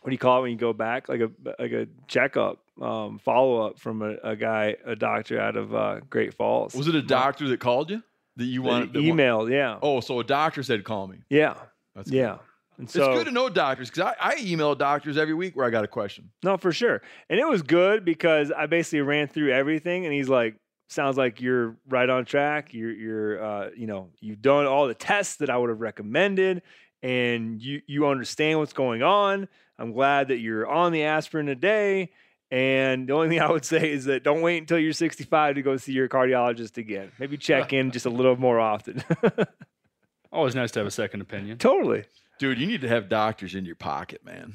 what 0.00 0.10
do 0.10 0.14
you 0.14 0.18
call 0.18 0.38
it 0.38 0.42
when 0.42 0.50
you 0.50 0.56
go 0.56 0.72
back? 0.72 1.08
Like 1.08 1.20
a, 1.20 1.30
like 1.58 1.72
a 1.72 1.86
checkup, 2.08 2.58
um, 2.80 3.18
follow 3.18 3.66
up 3.66 3.78
from 3.78 4.02
a, 4.02 4.16
a 4.22 4.36
guy, 4.36 4.76
a 4.84 4.96
doctor 4.96 5.40
out 5.40 5.56
of 5.56 5.74
uh, 5.74 6.00
Great 6.10 6.34
Falls. 6.34 6.74
Was 6.74 6.88
it 6.88 6.94
a 6.94 7.02
doctor 7.02 7.48
that 7.48 7.60
called 7.60 7.90
you 7.90 8.02
that 8.36 8.44
you 8.44 8.62
wanted? 8.62 8.92
that 8.92 9.00
wa- 9.00 9.06
emailed? 9.06 9.50
Yeah. 9.50 9.78
Oh, 9.80 10.00
so 10.00 10.20
a 10.20 10.24
doctor 10.24 10.62
said 10.62 10.84
call 10.84 11.06
me. 11.06 11.18
Yeah. 11.28 11.54
That's 11.94 12.10
good. 12.10 12.16
Yeah. 12.16 12.38
And 12.76 12.90
so, 12.90 13.12
it's 13.12 13.18
good 13.18 13.26
to 13.26 13.32
know 13.32 13.48
doctors 13.48 13.88
because 13.88 14.14
I, 14.20 14.32
I 14.32 14.36
email 14.40 14.74
doctors 14.74 15.16
every 15.16 15.34
week 15.34 15.56
where 15.56 15.64
I 15.64 15.70
got 15.70 15.84
a 15.84 15.88
question. 15.88 16.30
No, 16.42 16.56
for 16.56 16.72
sure. 16.72 17.02
And 17.30 17.38
it 17.38 17.46
was 17.46 17.62
good 17.62 18.04
because 18.04 18.50
I 18.50 18.66
basically 18.66 19.02
ran 19.02 19.28
through 19.28 19.52
everything 19.52 20.04
and 20.04 20.12
he's 20.12 20.28
like, 20.28 20.56
sounds 20.88 21.16
like 21.16 21.40
you're 21.40 21.76
right 21.88 22.08
on 22.08 22.24
track. 22.24 22.72
You're 22.74 22.92
you're 22.92 23.44
uh, 23.44 23.70
you 23.76 23.86
know, 23.86 24.10
you've 24.20 24.42
done 24.42 24.66
all 24.66 24.86
the 24.88 24.94
tests 24.94 25.36
that 25.36 25.50
I 25.50 25.56
would 25.56 25.70
have 25.70 25.80
recommended 25.80 26.62
and 27.02 27.60
you 27.60 27.82
you 27.86 28.06
understand 28.06 28.58
what's 28.58 28.72
going 28.72 29.02
on. 29.02 29.48
I'm 29.78 29.92
glad 29.92 30.28
that 30.28 30.38
you're 30.38 30.66
on 30.66 30.92
the 30.92 31.02
aspirin 31.04 31.48
a 31.48 31.54
day. 31.54 32.10
And 32.50 33.08
the 33.08 33.14
only 33.14 33.28
thing 33.30 33.40
I 33.40 33.50
would 33.50 33.64
say 33.64 33.90
is 33.90 34.04
that 34.04 34.22
don't 34.22 34.40
wait 34.42 34.58
until 34.58 34.78
you're 34.78 34.92
65 34.92 35.56
to 35.56 35.62
go 35.62 35.76
see 35.76 35.92
your 35.92 36.08
cardiologist 36.08 36.76
again. 36.76 37.10
Maybe 37.18 37.36
check 37.36 37.72
in 37.72 37.90
just 37.90 38.06
a 38.06 38.10
little 38.10 38.36
more 38.36 38.60
often. 38.60 39.02
Always 40.32 40.54
nice 40.54 40.70
to 40.72 40.80
have 40.80 40.86
a 40.86 40.90
second 40.92 41.20
opinion. 41.20 41.58
totally. 41.58 42.04
Dude, 42.38 42.58
you 42.58 42.66
need 42.66 42.80
to 42.80 42.88
have 42.88 43.08
doctors 43.08 43.54
in 43.54 43.64
your 43.64 43.76
pocket, 43.76 44.24
man. 44.24 44.54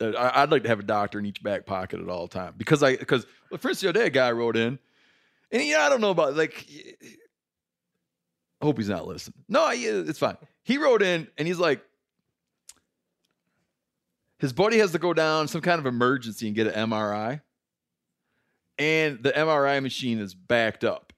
Uh, 0.00 0.10
I- 0.10 0.42
I'd 0.42 0.50
like 0.50 0.62
to 0.64 0.68
have 0.68 0.78
a 0.80 0.84
doctor 0.84 1.18
in 1.18 1.24
each 1.26 1.42
back 1.42 1.64
pocket 1.64 2.00
at 2.00 2.08
all 2.08 2.28
time 2.28 2.54
because 2.58 2.82
I 2.82 2.96
because 2.96 3.26
well, 3.50 3.58
for 3.58 3.70
instance, 3.70 3.80
the 3.80 3.88
other 3.88 4.00
day 4.00 4.06
a 4.06 4.10
guy 4.10 4.30
wrote 4.32 4.56
in, 4.56 4.78
and 5.52 5.62
yeah, 5.64 5.80
I 5.80 5.88
don't 5.88 6.00
know 6.00 6.10
about 6.10 6.36
like. 6.36 6.66
I 8.60 8.66
hope 8.66 8.76
he's 8.76 8.88
not 8.88 9.06
listening. 9.06 9.42
No, 9.48 9.70
it's 9.72 10.18
fine. 10.18 10.36
He 10.64 10.76
wrote 10.76 11.02
in 11.02 11.28
and 11.38 11.48
he's 11.48 11.58
like, 11.58 11.82
his 14.38 14.52
buddy 14.52 14.78
has 14.78 14.92
to 14.92 14.98
go 14.98 15.14
down 15.14 15.48
some 15.48 15.62
kind 15.62 15.78
of 15.78 15.86
emergency 15.86 16.46
and 16.46 16.54
get 16.54 16.66
an 16.66 16.90
MRI, 16.90 17.40
and 18.78 19.22
the 19.22 19.32
MRI 19.32 19.82
machine 19.82 20.18
is 20.18 20.34
backed 20.34 20.84
up. 20.84 21.12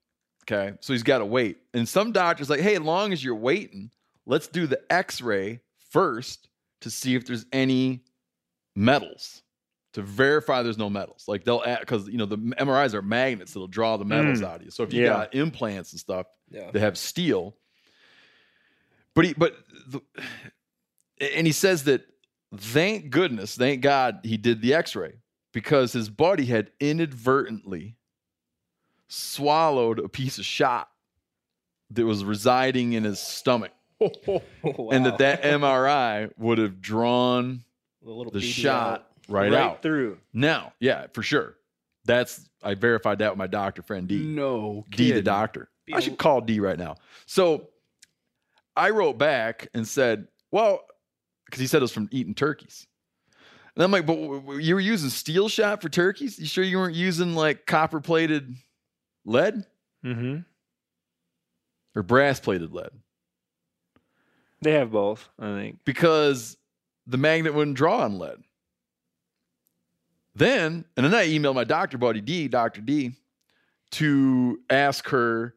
Okay, 0.45 0.77
so 0.81 0.93
he's 0.93 1.03
got 1.05 1.19
to 1.19 1.25
wait. 1.25 1.59
And 1.73 1.89
some 1.89 2.12
doctors 2.12 2.51
like, 2.51 2.61
hey, 2.61 2.75
as 2.75 2.81
long 2.81 3.12
as 3.12 3.25
you're 3.25 3.35
waiting, 3.35 3.91
let's 4.27 4.49
do 4.49 4.67
the 4.67 4.81
X-ray 4.93 5.61
first 5.91 6.49
to 6.81 6.91
see 6.91 7.15
if 7.15 7.27
there's 7.27 7.47
any 7.53 8.03
metals 8.75 9.41
to 9.92 10.02
verify 10.02 10.62
there's 10.62 10.78
no 10.78 10.88
metals. 10.90 11.25
Like 11.28 11.44
they'll 11.44 11.62
add 11.66 11.80
because 11.80 12.08
you 12.08 12.16
know 12.18 12.26
the 12.26 12.38
MRIs 12.38 12.94
are 12.94 13.02
magnets 13.02 13.52
that'll 13.52 13.68
draw 13.68 13.96
the 13.96 14.04
metals 14.04 14.40
Mm. 14.40 14.46
out 14.46 14.56
of 14.56 14.62
you. 14.64 14.70
So 14.70 14.82
if 14.82 14.92
you 14.92 15.02
Yeah. 15.02 15.08
got 15.08 15.34
implants 15.34 15.92
and 15.92 16.00
stuff, 16.00 16.26
Yeah. 16.50 16.70
they 16.70 16.80
have 16.80 16.96
steel. 16.96 17.56
But 19.14 19.26
he, 19.26 19.34
but 19.34 19.54
the, 19.88 20.00
and 21.37 21.46
he 21.46 21.52
says 21.52 21.84
that 21.84 22.06
thank 22.56 23.11
goodness, 23.11 23.54
thank 23.56 23.82
God 23.82 24.20
he 24.25 24.37
did 24.38 24.62
the 24.62 24.72
X-ray 24.75 25.14
because 25.52 25.92
his 25.92 26.08
buddy 26.08 26.46
had 26.46 26.70
inadvertently 26.80 27.96
swallowed 29.08 29.99
a 29.99 30.08
piece 30.08 30.38
of 30.38 30.44
shot 30.46 30.88
that 31.90 32.06
was 32.06 32.25
residing 32.25 32.94
in 32.94 33.04
his 33.04 33.20
stomach, 33.20 33.72
and 34.00 35.04
that 35.04 35.18
that 35.18 35.42
MRI 35.42 36.30
would 36.38 36.56
have 36.56 36.80
drawn 36.80 37.64
the, 38.02 38.11
little 38.11 38.32
the 38.32 38.40
shot 38.40 39.00
out. 39.00 39.12
Right, 39.29 39.50
right 39.50 39.61
out. 39.61 39.83
through. 39.83 40.19
Now, 40.33 40.73
yeah, 40.81 41.07
for 41.12 41.23
sure. 41.23 41.57
That's 42.05 42.49
I 42.62 42.75
verified 42.75 43.19
that 43.21 43.33
with 43.33 43.38
my 43.38 43.47
doctor 43.47 43.83
friend 43.83 44.09
D. 44.09 44.19
No, 44.25 44.85
D 44.91 45.12
the 45.12 45.23
doctor. 45.23 45.69
I 45.93 46.00
should 46.00 46.19
call 46.19 46.41
D 46.41 46.59
right 46.61 46.79
now. 46.79 46.97
So 47.26 47.69
I 48.76 48.91
wrote 48.91 49.19
back 49.19 49.69
and 49.75 49.87
said, 49.87 50.26
well, 50.50 50.81
because 51.47 51.61
he 51.61 51.67
said 51.67 51.79
it 51.79 51.83
was 51.83 51.93
from 51.93 52.09
eating 52.11 52.35
turkeys. 52.35 52.87
And 53.75 53.83
I'm 53.85 53.91
like, 53.91 54.07
but 54.07 54.17
you 54.57 54.75
were 54.75 54.81
using 54.81 55.11
steel 55.11 55.49
shot 55.49 55.81
for 55.83 55.88
turkeys? 55.88 56.38
You 56.38 56.47
sure 56.47 56.64
you 56.64 56.79
weren't 56.79 56.95
using 56.95 57.35
like 57.35 57.67
copper 57.67 58.00
plated 58.00 58.55
lead 59.25 59.64
Mm-hmm. 60.05 60.38
or 61.95 62.02
brass 62.02 62.41
plated 62.41 62.73
lead? 62.73 62.91
They 64.62 64.73
have 64.73 64.91
both, 64.91 65.29
I 65.38 65.55
think. 65.55 65.79
Because 65.85 66.57
the 67.07 67.17
magnet 67.19 67.55
wouldn't 67.55 67.76
draw 67.76 67.99
on 68.00 68.19
lead. 68.19 68.43
Then, 70.35 70.85
and 70.97 71.05
then 71.05 71.15
I 71.15 71.29
emailed 71.29 71.55
my 71.55 71.65
doctor 71.65 71.99
buddy 71.99 72.21
D, 72.21 72.49
Dr. 72.49 72.81
D, 72.81 73.12
to 73.93 74.61
ask 74.71 75.09
her 75.09 75.55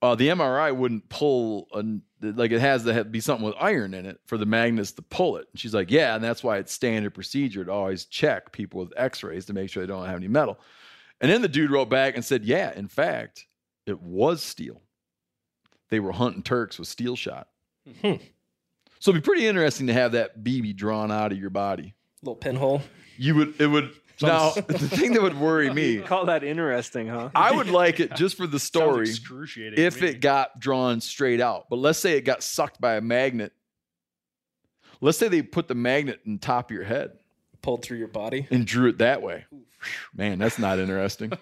uh, 0.00 0.14
the 0.14 0.28
MRI 0.28 0.74
wouldn't 0.74 1.08
pull 1.08 1.68
a, 1.74 1.84
like 2.22 2.52
it 2.52 2.60
has 2.60 2.84
to 2.84 2.94
have, 2.94 3.10
be 3.10 3.20
something 3.20 3.44
with 3.44 3.54
iron 3.58 3.94
in 3.94 4.06
it 4.06 4.20
for 4.26 4.38
the 4.38 4.46
magnets 4.46 4.92
to 4.92 5.02
pull 5.02 5.36
it. 5.36 5.48
And 5.52 5.60
she's 5.60 5.74
like, 5.74 5.90
yeah, 5.90 6.14
and 6.14 6.22
that's 6.22 6.42
why 6.42 6.58
it's 6.58 6.72
standard 6.72 7.14
procedure 7.14 7.64
to 7.64 7.72
always 7.72 8.04
check 8.04 8.52
people 8.52 8.80
with 8.80 8.92
X-rays 8.96 9.46
to 9.46 9.52
make 9.52 9.70
sure 9.70 9.82
they 9.82 9.92
don't 9.92 10.06
have 10.06 10.16
any 10.16 10.28
metal. 10.28 10.58
And 11.20 11.30
then 11.30 11.42
the 11.42 11.48
dude 11.48 11.70
wrote 11.70 11.90
back 11.90 12.14
and 12.14 12.24
said, 12.24 12.44
yeah, 12.44 12.72
in 12.74 12.86
fact, 12.88 13.46
it 13.86 14.00
was 14.00 14.42
steel. 14.42 14.80
They 15.90 16.00
were 16.00 16.12
hunting 16.12 16.42
Turks 16.42 16.78
with 16.78 16.86
steel 16.86 17.16
shot. 17.16 17.48
Hmm. 18.00 18.14
So 19.00 19.10
it'd 19.10 19.22
be 19.22 19.26
pretty 19.26 19.46
interesting 19.46 19.86
to 19.88 19.92
have 19.92 20.12
that 20.12 20.42
BB 20.42 20.76
drawn 20.76 21.10
out 21.10 21.32
of 21.32 21.38
your 21.38 21.50
body. 21.50 21.94
Little 22.22 22.36
pinhole. 22.36 22.82
You 23.16 23.34
would, 23.36 23.60
it 23.60 23.66
would. 23.66 23.92
Now, 24.20 24.50
the 24.54 24.76
thing 24.76 25.12
that 25.12 25.22
would 25.22 25.38
worry 25.38 25.72
me, 25.72 25.98
Call 25.98 26.26
that 26.26 26.42
interesting, 26.42 27.06
huh? 27.06 27.30
I 27.36 27.52
would 27.52 27.70
like 27.70 28.00
it 28.00 28.16
just 28.16 28.36
for 28.36 28.48
the 28.48 28.58
story 28.58 29.08
excruciating. 29.08 29.78
if 29.78 30.02
it 30.02 30.20
got 30.20 30.58
drawn 30.58 31.00
straight 31.00 31.40
out. 31.40 31.66
But 31.70 31.76
let's 31.76 32.00
say 32.00 32.16
it 32.16 32.22
got 32.22 32.42
sucked 32.42 32.80
by 32.80 32.96
a 32.96 33.00
magnet. 33.00 33.52
Let's 35.00 35.18
say 35.18 35.28
they 35.28 35.42
put 35.42 35.68
the 35.68 35.76
magnet 35.76 36.18
in 36.26 36.40
top 36.40 36.68
of 36.68 36.74
your 36.74 36.82
head 36.82 37.12
Pulled 37.62 37.84
through 37.84 37.98
your 37.98 38.08
body. 38.08 38.48
and 38.50 38.66
drew 38.66 38.88
it 38.88 38.98
that 38.98 39.22
way. 39.22 39.44
Man, 40.12 40.40
that's 40.40 40.58
not 40.58 40.80
interesting. 40.80 41.32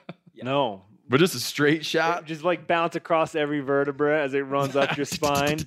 No. 0.42 0.82
But 1.08 1.20
just 1.20 1.34
a 1.34 1.40
straight 1.40 1.82
shot. 1.86 2.26
Just 2.26 2.44
like 2.44 2.66
bounce 2.66 2.94
across 2.94 3.34
every 3.34 3.60
vertebra 3.60 4.20
as 4.22 4.34
it 4.34 4.40
runs 4.40 4.76
up 4.76 4.98
your 4.98 5.06
spine 5.06 5.60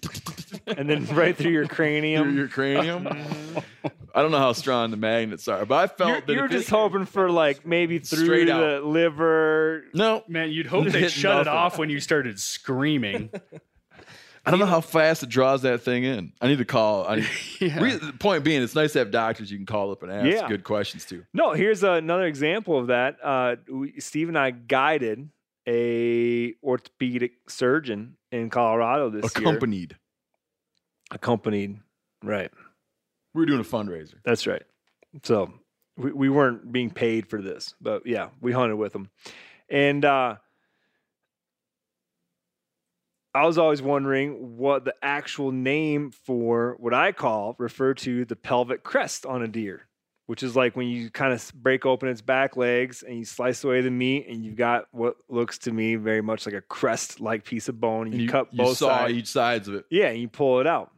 and 0.68 0.88
then 0.88 1.08
right 1.08 1.36
through 1.36 1.54
your 1.54 1.66
cranium. 1.68 2.26
through 2.26 2.34
your 2.34 2.48
cranium. 2.50 3.06
Mm-hmm. 3.06 3.88
I 4.16 4.22
don't 4.22 4.32
know 4.32 4.40
how 4.40 4.54
strong 4.54 4.92
the 4.92 4.98
magnets 4.98 5.48
are, 5.48 5.66
but 5.66 5.76
I 5.76 5.88
felt 5.88 6.10
You're, 6.10 6.22
that 6.22 6.34
you're 6.34 6.48
just 6.48 6.70
hoping 6.70 7.06
for 7.06 7.30
like 7.32 7.66
maybe 7.66 8.00
through 8.00 8.26
Straight 8.26 8.46
the 8.46 8.78
out. 8.78 8.84
liver. 8.86 9.86
No, 9.94 10.24
Man, 10.28 10.52
you'd 10.52 10.68
hope 10.68 10.88
they 10.88 11.00
Hit 11.02 11.12
shut 11.12 11.42
it 11.42 11.48
off 11.48 11.78
when 11.78 11.90
you 11.90 12.00
started 12.00 12.40
screaming. 12.40 13.30
I 14.46 14.52
don't 14.52 14.60
know 14.62 14.66
how 14.66 14.82
fast 14.82 15.22
it 15.22 15.30
draws 15.30 15.62
that 15.64 15.82
thing 15.82 16.06
in. 16.06 16.32
I 16.42 16.48
need 16.48 16.58
to 16.60 16.66
call. 16.66 17.06
I 17.08 17.18
need, 17.18 17.28
Yeah. 17.62 17.80
Re- 17.80 17.96
the 17.98 18.14
point 18.14 18.44
being, 18.44 18.64
it's 18.64 18.74
nice 18.74 18.94
to 18.94 19.00
have 19.00 19.12
doctors 19.12 19.52
you 19.52 19.58
can 19.58 19.66
call 19.66 19.92
up 19.92 20.02
and 20.02 20.12
ask 20.12 20.26
Yeah. 20.26 20.48
good 20.48 20.64
questions 20.64 21.06
to. 21.06 21.24
No, 21.34 21.52
here's 21.52 21.84
another 21.84 22.26
example 22.26 22.80
of 22.80 22.88
that. 22.88 23.18
Uh, 23.22 23.58
we, 23.72 24.00
Steve 24.00 24.30
and 24.30 24.38
I 24.38 24.52
guided 24.52 25.30
a 25.68 26.56
orthopedic 26.64 27.34
surgeon 27.48 28.16
in 28.32 28.50
Colorado 28.50 29.10
this 29.10 29.24
year. 29.24 29.48
Accompanied. 29.48 29.98
Accompanied. 31.12 31.80
Right. 32.24 32.52
We 33.34 33.42
were 33.42 33.46
doing 33.46 33.60
a 33.60 33.64
fundraiser. 33.64 34.16
That's 34.24 34.48
right. 34.48 34.64
So 35.24 35.54
we, 35.98 36.12
we 36.12 36.30
weren't 36.30 36.72
being 36.72 36.90
paid 36.90 37.28
for 37.28 37.42
this, 37.42 37.74
but 37.82 38.06
yeah, 38.06 38.30
we 38.42 38.52
hunted 38.52 38.76
with 38.78 38.94
them. 38.94 39.10
And 39.70 40.04
uh, 40.04 40.36
I 43.36 43.46
was 43.46 43.58
always 43.58 43.82
wondering 43.82 44.58
what 44.58 44.86
the 44.86 44.96
actual 45.04 45.52
name 45.52 46.12
for 46.12 46.76
what 46.80 46.94
I 46.94 47.12
call 47.12 47.56
refer 47.60 47.94
to 47.96 48.26
the 48.26 48.36
pelvic 48.36 48.84
crest 48.84 49.26
on 49.28 49.44
a 49.44 49.48
deer, 49.48 49.88
which 50.26 50.42
is 50.42 50.56
like 50.56 50.76
when 50.76 50.88
you 50.88 51.12
kind 51.12 51.32
of 51.34 51.52
break 51.54 51.86
open 51.86 52.10
its 52.10 52.22
back 52.22 52.58
legs 52.58 53.04
and 53.04 53.18
you 53.20 53.26
slice 53.26 53.64
away 53.64 53.82
the 53.82 53.92
meat, 53.92 54.28
and 54.28 54.44
you've 54.44 54.56
got 54.56 54.88
what 54.92 55.18
looks 55.30 55.60
to 55.60 55.72
me 55.72 55.96
very 55.96 56.22
much 56.22 56.48
like 56.48 56.56
a 56.56 56.62
crest-like 56.62 57.46
piece 57.46 57.70
of 57.70 57.80
bone. 57.80 58.08
And 58.08 58.14
And 58.16 58.24
you, 58.24 58.30
cut 58.30 58.52
both 58.56 58.78
saw 58.78 58.98
sides. 59.00 59.14
each 59.14 59.28
sides 59.28 59.68
of 59.68 59.76
it. 59.76 59.86
Yeah, 59.92 60.08
and 60.08 60.20
you 60.20 60.28
pull 60.28 60.60
it 60.60 60.66
out. 60.68 60.92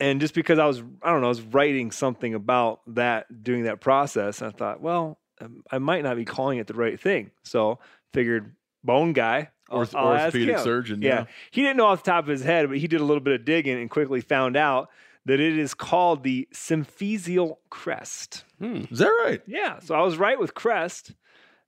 And 0.00 0.20
just 0.20 0.34
because 0.34 0.58
I 0.58 0.64
was, 0.66 0.82
I 1.02 1.10
don't 1.12 1.20
know, 1.20 1.26
I 1.26 1.28
was 1.28 1.42
writing 1.42 1.90
something 1.90 2.34
about 2.34 2.80
that, 2.94 3.42
doing 3.42 3.64
that 3.64 3.80
process, 3.80 4.40
and 4.40 4.52
I 4.52 4.56
thought, 4.56 4.80
well, 4.80 5.18
um, 5.40 5.62
I 5.70 5.78
might 5.78 6.02
not 6.02 6.16
be 6.16 6.24
calling 6.24 6.58
it 6.58 6.66
the 6.66 6.74
right 6.74 6.98
thing. 6.98 7.30
So 7.44 7.78
figured 8.14 8.54
bone 8.82 9.12
guy, 9.12 9.50
I'll- 9.70 9.78
Orth- 9.78 9.94
I'll 9.94 10.12
ask 10.14 10.24
orthopedic 10.34 10.56
him. 10.56 10.62
surgeon. 10.64 11.02
Yeah. 11.02 11.08
Yeah. 11.20 11.24
he 11.50 11.60
didn't 11.62 11.76
know 11.76 11.86
off 11.86 12.02
the 12.02 12.10
top 12.10 12.24
of 12.24 12.28
his 12.30 12.42
head, 12.42 12.68
but 12.68 12.78
he 12.78 12.86
did 12.88 13.00
a 13.00 13.04
little 13.04 13.22
bit 13.22 13.38
of 13.38 13.44
digging 13.44 13.78
and 13.78 13.88
quickly 13.90 14.20
found 14.20 14.56
out 14.56 14.88
that 15.26 15.38
it 15.38 15.58
is 15.58 15.74
called 15.74 16.22
the 16.24 16.48
symphysial 16.54 17.58
crest. 17.68 18.44
Is 18.60 18.98
that 19.00 19.08
right? 19.24 19.42
Yeah, 19.46 19.78
so 19.80 19.94
I 19.94 20.00
was 20.02 20.16
right 20.16 20.38
with 20.40 20.54
crest. 20.54 21.12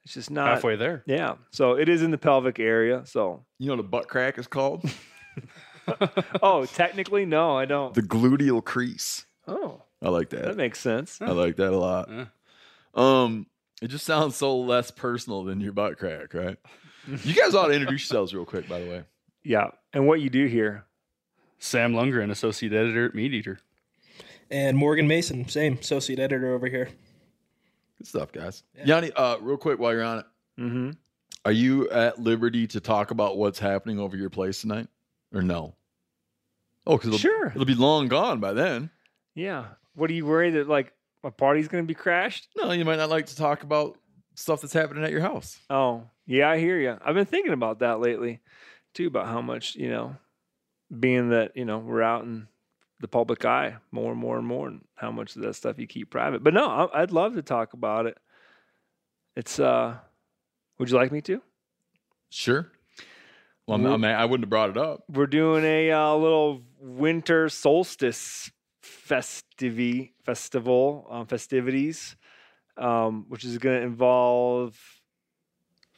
It's 0.04 0.14
just 0.14 0.30
not 0.30 0.48
Halfway 0.48 0.76
there. 0.76 1.02
Yeah, 1.06 1.35
so 1.52 1.74
it 1.74 1.88
is 1.88 2.02
in 2.02 2.11
the 2.11 2.18
pelvic 2.18 2.59
area. 2.59 3.02
So, 3.04 3.44
You 3.59 3.66
know 3.68 3.74
what 3.74 3.80
a 3.85 3.88
butt 3.88 4.09
crack 4.09 4.37
is 4.38 4.46
called? 4.46 4.85
oh, 6.42 6.64
technically, 6.66 7.24
no, 7.26 7.56
I 7.56 7.64
don't. 7.64 7.94
the 7.94 8.02
gluteal 8.02 8.64
crease. 8.64 9.26
oh, 9.48 9.82
I 10.00 10.08
like 10.08 10.30
that 10.30 10.42
that. 10.44 10.56
makes 10.56 10.80
sense. 10.80 11.20
I 11.20 11.30
like 11.30 11.56
that 11.56 11.72
a 11.72 11.76
lot. 11.78 12.08
Yeah. 12.10 12.24
Um, 12.94 13.46
it 13.80 13.88
just 13.88 14.04
sounds 14.04 14.36
so 14.36 14.56
less 14.58 14.90
personal 14.90 15.44
than 15.44 15.60
your 15.60 15.72
butt 15.72 15.98
crack, 15.98 16.34
right? 16.34 16.56
You 17.06 17.34
guys 17.34 17.54
ought 17.54 17.66
to 17.68 17.72
introduce 17.72 18.02
yourselves 18.02 18.32
real 18.34 18.44
quick, 18.44 18.68
by 18.68 18.80
the 18.80 18.88
way. 18.88 19.04
Yeah. 19.42 19.68
And 19.92 20.06
what 20.06 20.20
you 20.20 20.30
do 20.30 20.46
here. 20.46 20.84
Sam 21.58 21.92
Lungren, 21.94 22.30
associate 22.30 22.72
editor 22.72 23.06
at 23.06 23.14
Meat 23.14 23.32
Eater. 23.32 23.58
And 24.50 24.76
Morgan 24.76 25.06
Mason, 25.08 25.48
same 25.48 25.78
associate 25.78 26.18
editor 26.18 26.52
over 26.54 26.66
here. 26.68 26.88
Good 27.98 28.06
stuff, 28.06 28.32
guys. 28.32 28.62
Yanni, 28.84 29.12
uh, 29.12 29.38
real 29.38 29.56
quick 29.56 29.78
while 29.78 29.92
you're 29.92 30.02
on 30.02 30.18
it, 30.20 30.26
Mm-hmm. 30.60 30.90
are 31.46 31.52
you 31.52 31.88
at 31.90 32.20
liberty 32.20 32.66
to 32.68 32.80
talk 32.80 33.10
about 33.10 33.38
what's 33.38 33.58
happening 33.58 33.98
over 33.98 34.16
your 34.16 34.28
place 34.30 34.60
tonight, 34.60 34.86
or 35.32 35.42
no? 35.42 35.74
Oh, 36.86 36.96
because 36.96 37.08
it'll, 37.08 37.18
Sure. 37.18 37.46
it'll 37.48 37.64
be 37.64 37.74
long 37.74 38.08
gone 38.08 38.40
by 38.40 38.52
then. 38.52 38.90
Yeah. 39.34 39.66
What 39.94 40.10
are 40.10 40.14
you 40.14 40.26
worried 40.26 40.54
that 40.54 40.68
like 40.68 40.92
my 41.22 41.30
party's 41.30 41.68
going 41.68 41.84
to 41.84 41.88
be 41.88 41.94
crashed? 41.94 42.48
No, 42.56 42.72
you 42.72 42.84
might 42.84 42.96
not 42.96 43.10
like 43.10 43.26
to 43.26 43.36
talk 43.36 43.62
about 43.62 43.98
stuff 44.34 44.60
that's 44.62 44.72
happening 44.72 45.04
at 45.04 45.10
your 45.10 45.20
house. 45.20 45.60
Oh, 45.70 46.04
yeah, 46.26 46.48
I 46.50 46.58
hear 46.58 46.78
you. 46.78 46.96
I've 47.04 47.14
been 47.14 47.26
thinking 47.26 47.52
about 47.52 47.80
that 47.80 48.00
lately 48.00 48.40
too, 48.94 49.06
about 49.06 49.26
how 49.26 49.40
much, 49.40 49.74
you 49.76 49.88
know, 49.90 50.16
being 50.98 51.30
that, 51.30 51.56
you 51.56 51.64
know, 51.64 51.78
we're 51.78 52.02
out 52.02 52.24
in 52.24 52.48
the 53.00 53.08
public 53.08 53.44
eye 53.44 53.76
more 53.90 54.10
and 54.12 54.20
more 54.20 54.38
and 54.38 54.46
more, 54.46 54.68
and 54.68 54.84
how 54.94 55.10
much 55.10 55.36
of 55.36 55.42
that 55.42 55.54
stuff 55.54 55.78
you 55.78 55.86
keep 55.86 56.10
private. 56.10 56.42
But 56.42 56.54
no, 56.54 56.90
I'd 56.92 57.10
love 57.12 57.34
to 57.34 57.42
talk 57.42 57.72
about 57.74 58.06
it. 58.06 58.16
It's, 59.36 59.58
uh, 59.58 59.96
would 60.78 60.90
you 60.90 60.96
like 60.96 61.12
me 61.12 61.20
to? 61.22 61.40
Sure. 62.30 62.71
Well, 63.66 63.77
I'm, 63.77 63.83
We're- 63.83 63.94
I'm, 64.14 64.31
wouldn't 64.31 64.44
have 64.44 64.51
brought 64.51 64.70
it 64.70 64.77
up. 64.77 65.05
We're 65.09 65.27
doing 65.27 65.64
a 65.64 65.92
uh, 65.92 66.14
little 66.14 66.62
winter 66.81 67.48
solstice 67.48 68.51
festivi 68.83 70.11
festival 70.25 71.07
um, 71.11 71.27
festivities, 71.27 72.16
um, 72.77 73.27
which 73.29 73.44
is 73.44 73.59
going 73.59 73.79
to 73.81 73.87
involve 73.87 74.77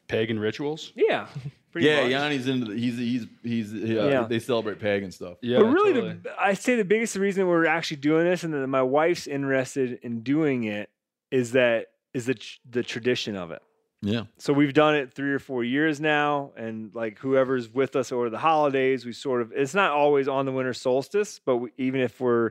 Pagan 0.09 0.39
rituals. 0.39 0.93
yeah, 0.95 1.27
Yeah, 1.77 2.03
much. 2.03 2.11
Yanni's 2.13 2.47
into 2.47 2.67
the, 2.73 2.79
he's 2.79 2.97
he's 2.99 3.27
he's 3.43 3.73
uh, 3.75 3.77
Yeah. 4.09 4.27
they 4.29 4.39
celebrate 4.39 4.79
pagan 4.79 5.11
stuff. 5.11 5.39
Yeah, 5.43 5.59
but 5.59 5.67
really, 5.67 5.93
totally. 5.95 6.13
the, 6.23 6.41
I 6.41 6.55
say 6.55 6.77
the 6.77 6.85
biggest 6.85 7.17
reason 7.17 7.47
we're 7.49 7.67
actually 7.67 7.97
doing 7.97 8.25
this, 8.25 8.45
and 8.45 8.53
that 8.55 8.67
my 8.69 8.83
wife's 8.83 9.27
interested 9.27 9.99
in 10.03 10.21
doing 10.21 10.65
it, 10.65 10.91
is 11.33 11.53
that 11.53 11.87
is 12.13 12.27
the 12.27 12.37
the 12.71 12.83
tradition 12.85 13.35
of 13.37 13.51
it. 13.51 13.61
Yeah. 14.03 14.25
So 14.39 14.53
we've 14.53 14.75
done 14.75 14.95
it 14.95 15.13
three 15.13 15.33
or 15.33 15.39
four 15.39 15.65
years 15.65 16.01
now, 16.01 16.53
and 16.57 16.95
like 16.95 17.19
whoever's 17.19 17.69
with 17.69 17.97
us 17.97 18.13
over 18.13 18.29
the 18.29 18.39
holidays, 18.39 19.07
we 19.07 19.13
sort 19.13 19.41
of 19.41 19.53
it's 19.53 19.75
not 19.75 19.93
always 19.93 20.29
on 20.29 20.47
the 20.47 20.53
winter 20.53 20.75
solstice, 20.75 21.41
but 21.45 21.57
we, 21.57 21.71
even 21.79 22.01
if 22.01 22.21
we're 22.21 22.51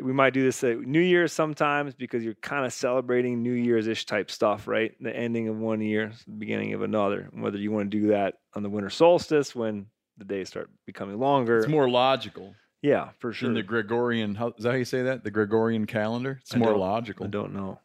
we 0.00 0.12
might 0.12 0.32
do 0.32 0.44
this 0.44 0.62
at 0.62 0.80
New 0.80 1.00
Year's 1.00 1.32
sometimes 1.32 1.94
because 1.94 2.24
you're 2.24 2.34
kind 2.34 2.64
of 2.64 2.72
celebrating 2.72 3.42
New 3.42 3.52
Year's 3.52 3.88
ish 3.88 4.06
type 4.06 4.30
stuff, 4.30 4.68
right? 4.68 4.92
The 5.00 5.14
ending 5.14 5.48
of 5.48 5.56
one 5.58 5.80
year, 5.80 6.12
the 6.26 6.32
beginning 6.32 6.72
of 6.74 6.82
another. 6.82 7.28
And 7.32 7.42
Whether 7.42 7.58
you 7.58 7.72
want 7.72 7.90
to 7.90 8.00
do 8.00 8.08
that 8.08 8.34
on 8.54 8.62
the 8.62 8.70
winter 8.70 8.90
solstice 8.90 9.56
when 9.56 9.86
the 10.16 10.24
days 10.24 10.48
start 10.48 10.70
becoming 10.86 11.18
longer, 11.18 11.58
It's 11.58 11.68
more 11.68 11.88
logical 11.88 12.54
yeah, 12.82 13.10
for 13.18 13.32
sure. 13.32 13.48
In 13.48 13.54
the 13.54 13.62
Gregorian. 13.62 14.34
How, 14.34 14.48
is 14.56 14.62
that 14.62 14.70
how 14.70 14.76
you 14.76 14.84
say 14.84 15.02
that? 15.02 15.24
The 15.24 15.30
Gregorian 15.30 15.86
calendar. 15.86 16.38
It's 16.42 16.54
I 16.54 16.58
more 16.58 16.76
logical 16.76 17.26
I 17.26 17.30
don't 17.30 17.52
know 17.52 17.80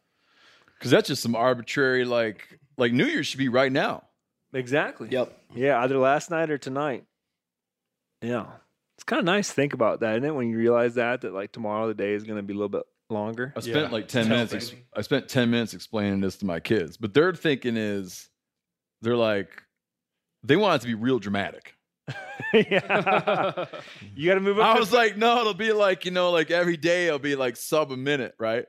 because 0.78 0.90
that's 0.90 1.08
just 1.08 1.22
some 1.22 1.34
arbitrary 1.34 2.04
like 2.04 2.60
like 2.76 2.92
New 2.92 3.06
Year's 3.06 3.26
should 3.26 3.38
be 3.38 3.48
right 3.48 3.70
now. 3.72 4.04
exactly. 4.52 5.08
Yep. 5.10 5.36
Yeah, 5.54 5.80
either 5.80 5.98
last 5.98 6.30
night 6.30 6.50
or 6.50 6.58
tonight. 6.58 7.04
Yeah. 8.22 8.46
It's 8.96 9.04
kind 9.04 9.18
of 9.18 9.24
nice 9.26 9.48
to 9.48 9.54
think 9.54 9.74
about 9.74 10.00
that, 10.00 10.16
isn't 10.16 10.24
it? 10.24 10.34
When 10.34 10.48
you 10.48 10.56
realize 10.56 10.94
that, 10.94 11.22
that 11.22 11.34
like 11.34 11.52
tomorrow 11.52 11.88
the 11.88 11.94
day 11.94 12.12
is 12.12 12.22
going 12.24 12.36
to 12.36 12.42
be 12.42 12.52
a 12.52 12.56
little 12.56 12.68
bit 12.68 12.84
longer. 13.10 13.52
I 13.56 13.60
spent 13.60 13.76
Yeah, 13.76 13.88
like 13.88 14.08
ten 14.08 14.22
it's 14.22 14.28
minutes. 14.30 14.54
Ex- 14.54 14.74
I 14.96 15.02
spent 15.02 15.28
ten 15.28 15.50
minutes 15.50 15.74
explaining 15.74 16.20
this 16.20 16.36
to 16.38 16.46
my 16.46 16.60
kids, 16.60 16.96
but 16.96 17.12
their 17.12 17.34
thinking 17.34 17.76
is, 17.76 18.28
they're 19.02 19.16
like, 19.16 19.50
they 20.44 20.56
want 20.56 20.76
it 20.76 20.80
to 20.82 20.86
be 20.86 20.94
real 20.94 21.18
dramatic. 21.18 21.74
yeah. 22.52 23.66
you 24.14 24.28
got 24.28 24.34
to 24.34 24.40
move 24.40 24.58
up. 24.58 24.76
I 24.76 24.78
was 24.78 24.92
like, 24.92 25.16
no, 25.16 25.40
it'll 25.40 25.54
be 25.54 25.72
like 25.72 26.04
you 26.04 26.10
know, 26.10 26.30
like 26.30 26.50
every 26.50 26.76
day 26.76 27.06
it'll 27.08 27.18
be 27.18 27.34
like 27.36 27.56
sub 27.56 27.90
a 27.92 27.96
minute, 27.96 28.34
right? 28.38 28.66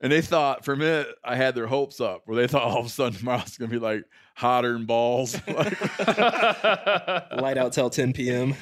And 0.00 0.12
they 0.12 0.20
thought 0.20 0.64
for 0.64 0.74
a 0.74 0.76
minute 0.76 1.08
I 1.24 1.36
had 1.36 1.54
their 1.54 1.66
hopes 1.66 2.00
up, 2.00 2.22
where 2.26 2.36
they 2.36 2.46
thought 2.48 2.62
all 2.62 2.80
of 2.80 2.86
a 2.86 2.88
sudden 2.88 3.18
tomorrow's 3.18 3.56
gonna 3.56 3.70
be 3.70 3.78
like 3.78 4.04
hotter 4.34 4.72
than 4.74 4.86
balls. 4.86 5.34
Light 5.48 7.58
out 7.58 7.72
till 7.72 7.90
10 7.90 8.12
p.m. 8.12 8.54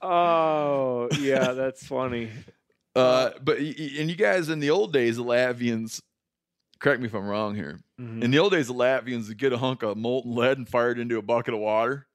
oh, 0.00 1.08
yeah, 1.18 1.52
that's 1.52 1.86
funny. 1.86 2.30
uh, 2.96 3.30
but 3.42 3.58
y- 3.58 3.74
y- 3.78 3.90
and 3.98 4.10
you 4.10 4.16
guys 4.16 4.48
in 4.48 4.60
the 4.60 4.70
old 4.70 4.92
days, 4.92 5.16
the 5.16 5.24
Latvians, 5.24 6.00
correct 6.80 7.00
me 7.00 7.06
if 7.06 7.14
I'm 7.14 7.26
wrong 7.26 7.54
here. 7.54 7.80
Mhm. 8.00 8.22
In 8.22 8.30
the 8.30 8.38
old 8.38 8.52
days, 8.52 8.68
the 8.68 8.74
Latvians 8.74 9.28
would 9.28 9.38
get 9.38 9.52
a 9.52 9.58
hunk 9.58 9.82
of 9.82 9.96
molten 9.96 10.34
lead 10.34 10.58
and 10.58 10.68
fire 10.68 10.92
it 10.92 10.98
into 10.98 11.18
a 11.18 11.22
bucket 11.22 11.54
of 11.54 11.60
water. 11.60 12.06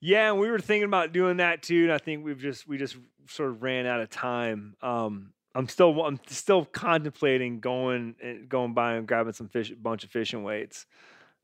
Yeah, 0.00 0.30
and 0.30 0.40
we 0.40 0.50
were 0.50 0.58
thinking 0.60 0.86
about 0.86 1.12
doing 1.12 1.38
that 1.38 1.62
too, 1.62 1.84
and 1.84 1.92
I 1.92 1.98
think 1.98 2.24
we've 2.24 2.38
just 2.38 2.66
we 2.66 2.78
just 2.78 2.96
sort 3.28 3.50
of 3.50 3.62
ran 3.62 3.86
out 3.86 4.00
of 4.00 4.10
time. 4.10 4.74
Um, 4.82 5.32
I'm 5.54 5.68
still 5.68 6.02
I'm 6.04 6.20
still 6.28 6.64
contemplating 6.64 7.60
going 7.60 8.14
and 8.22 8.48
going 8.48 8.72
by 8.74 8.94
and 8.94 9.06
grabbing 9.06 9.32
some 9.32 9.48
fish, 9.48 9.70
a 9.70 9.76
bunch 9.76 10.04
of 10.04 10.10
fishing 10.10 10.42
weights. 10.44 10.86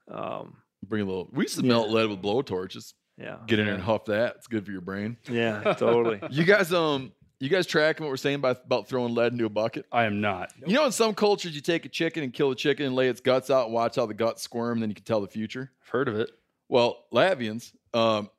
Um, 0.08 0.58
Bring 0.84 1.02
a 1.02 1.04
little. 1.06 1.28
We 1.32 1.44
used 1.44 1.56
to 1.58 1.62
Yeah. 1.64 1.68
melt 1.68 1.90
lead 1.90 2.08
with 2.08 2.22
blow 2.22 2.42
torches. 2.42 2.94
yeah, 3.18 3.38
Get 3.46 3.58
in 3.58 3.66
there 3.66 3.74
and 3.74 3.82
huff 3.82 4.04
that. 4.06 4.36
It's 4.36 4.46
good 4.46 4.64
for 4.64 4.70
your 4.72 4.80
brain. 4.82 5.16
yeah, 5.28 5.74
totally. 5.74 6.20
You 6.30 6.44
guys, 6.44 6.72
um, 6.72 7.12
you 7.40 7.48
guys 7.48 7.66
tracking 7.66 8.04
what 8.04 8.10
we're 8.10 8.16
saying 8.16 8.36
about 8.36 8.62
about 8.64 8.88
throwing 8.88 9.14
lead 9.14 9.32
into 9.32 9.44
a 9.46 9.48
bucket? 9.50 9.86
I 9.90 10.04
am 10.04 10.20
not. 10.20 10.52
You 10.64 10.74
know, 10.74 10.84
in 10.86 10.92
some 10.92 11.14
cultures, 11.14 11.54
you 11.56 11.60
take 11.60 11.84
a 11.84 11.88
chicken 11.88 12.22
and 12.22 12.32
kill 12.32 12.50
the 12.50 12.54
chicken 12.56 12.86
and 12.86 12.94
lay 12.94 13.08
its 13.08 13.20
guts 13.20 13.50
out 13.50 13.64
and 13.66 13.74
watch 13.74 13.96
how 13.96 14.06
the 14.06 14.14
guts 14.14 14.42
squirm, 14.42 14.78
then 14.80 14.88
you 14.90 14.94
can 14.94 15.04
tell 15.04 15.20
the 15.20 15.26
future. 15.28 15.72
I've 15.82 15.88
heard 15.88 16.08
of 16.08 16.16
it. 16.20 16.30
Well, 16.68 17.04
Latvians, 17.12 17.72
um, 17.94 18.30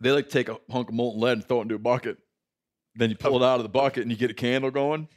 they 0.00 0.10
like 0.12 0.26
to 0.26 0.30
take 0.32 0.48
a 0.48 0.58
hunk 0.70 0.88
of 0.88 0.94
molten 0.94 1.20
lead 1.20 1.32
and 1.32 1.44
throw 1.46 1.58
it 1.58 1.62
into 1.62 1.74
a 1.74 1.78
bucket. 1.78 2.16
Then 2.94 3.10
you 3.10 3.16
pull 3.16 3.42
it 3.42 3.46
out 3.46 3.56
of 3.56 3.62
the 3.62 3.68
bucket 3.68 4.02
and 4.02 4.10
you 4.10 4.16
get 4.16 4.30
a 4.30 4.34
candle 4.34 4.70
going, 4.70 5.08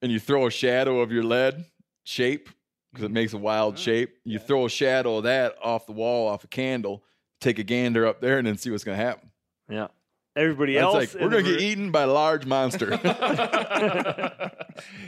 and 0.00 0.12
you 0.12 0.20
throw 0.20 0.46
a 0.46 0.50
shadow 0.50 1.00
of 1.00 1.12
your 1.12 1.24
lead 1.24 1.64
shape 2.04 2.48
because 2.92 3.04
it 3.04 3.10
makes 3.10 3.32
a 3.32 3.38
wild 3.38 3.74
mm-hmm. 3.74 3.82
shape. 3.82 4.18
You 4.24 4.38
throw 4.38 4.66
a 4.66 4.70
shadow 4.70 5.16
of 5.16 5.24
that 5.24 5.56
off 5.62 5.86
the 5.86 5.92
wall, 5.92 6.28
off 6.28 6.44
a 6.44 6.48
candle, 6.48 7.02
take 7.40 7.58
a 7.58 7.62
gander 7.62 8.06
up 8.06 8.20
there, 8.20 8.38
and 8.38 8.46
then 8.46 8.58
see 8.58 8.70
what's 8.70 8.84
going 8.84 8.98
to 8.98 9.04
happen. 9.04 9.30
Yeah, 9.68 9.88
everybody 10.36 10.76
It's 10.76 10.82
else. 10.82 10.94
like 10.94 11.14
we're 11.14 11.30
going 11.30 11.44
to 11.44 11.50
get 11.50 11.58
group- 11.58 11.70
eaten 11.70 11.90
by 11.90 12.02
a 12.02 12.12
large 12.12 12.46
monster. 12.46 12.90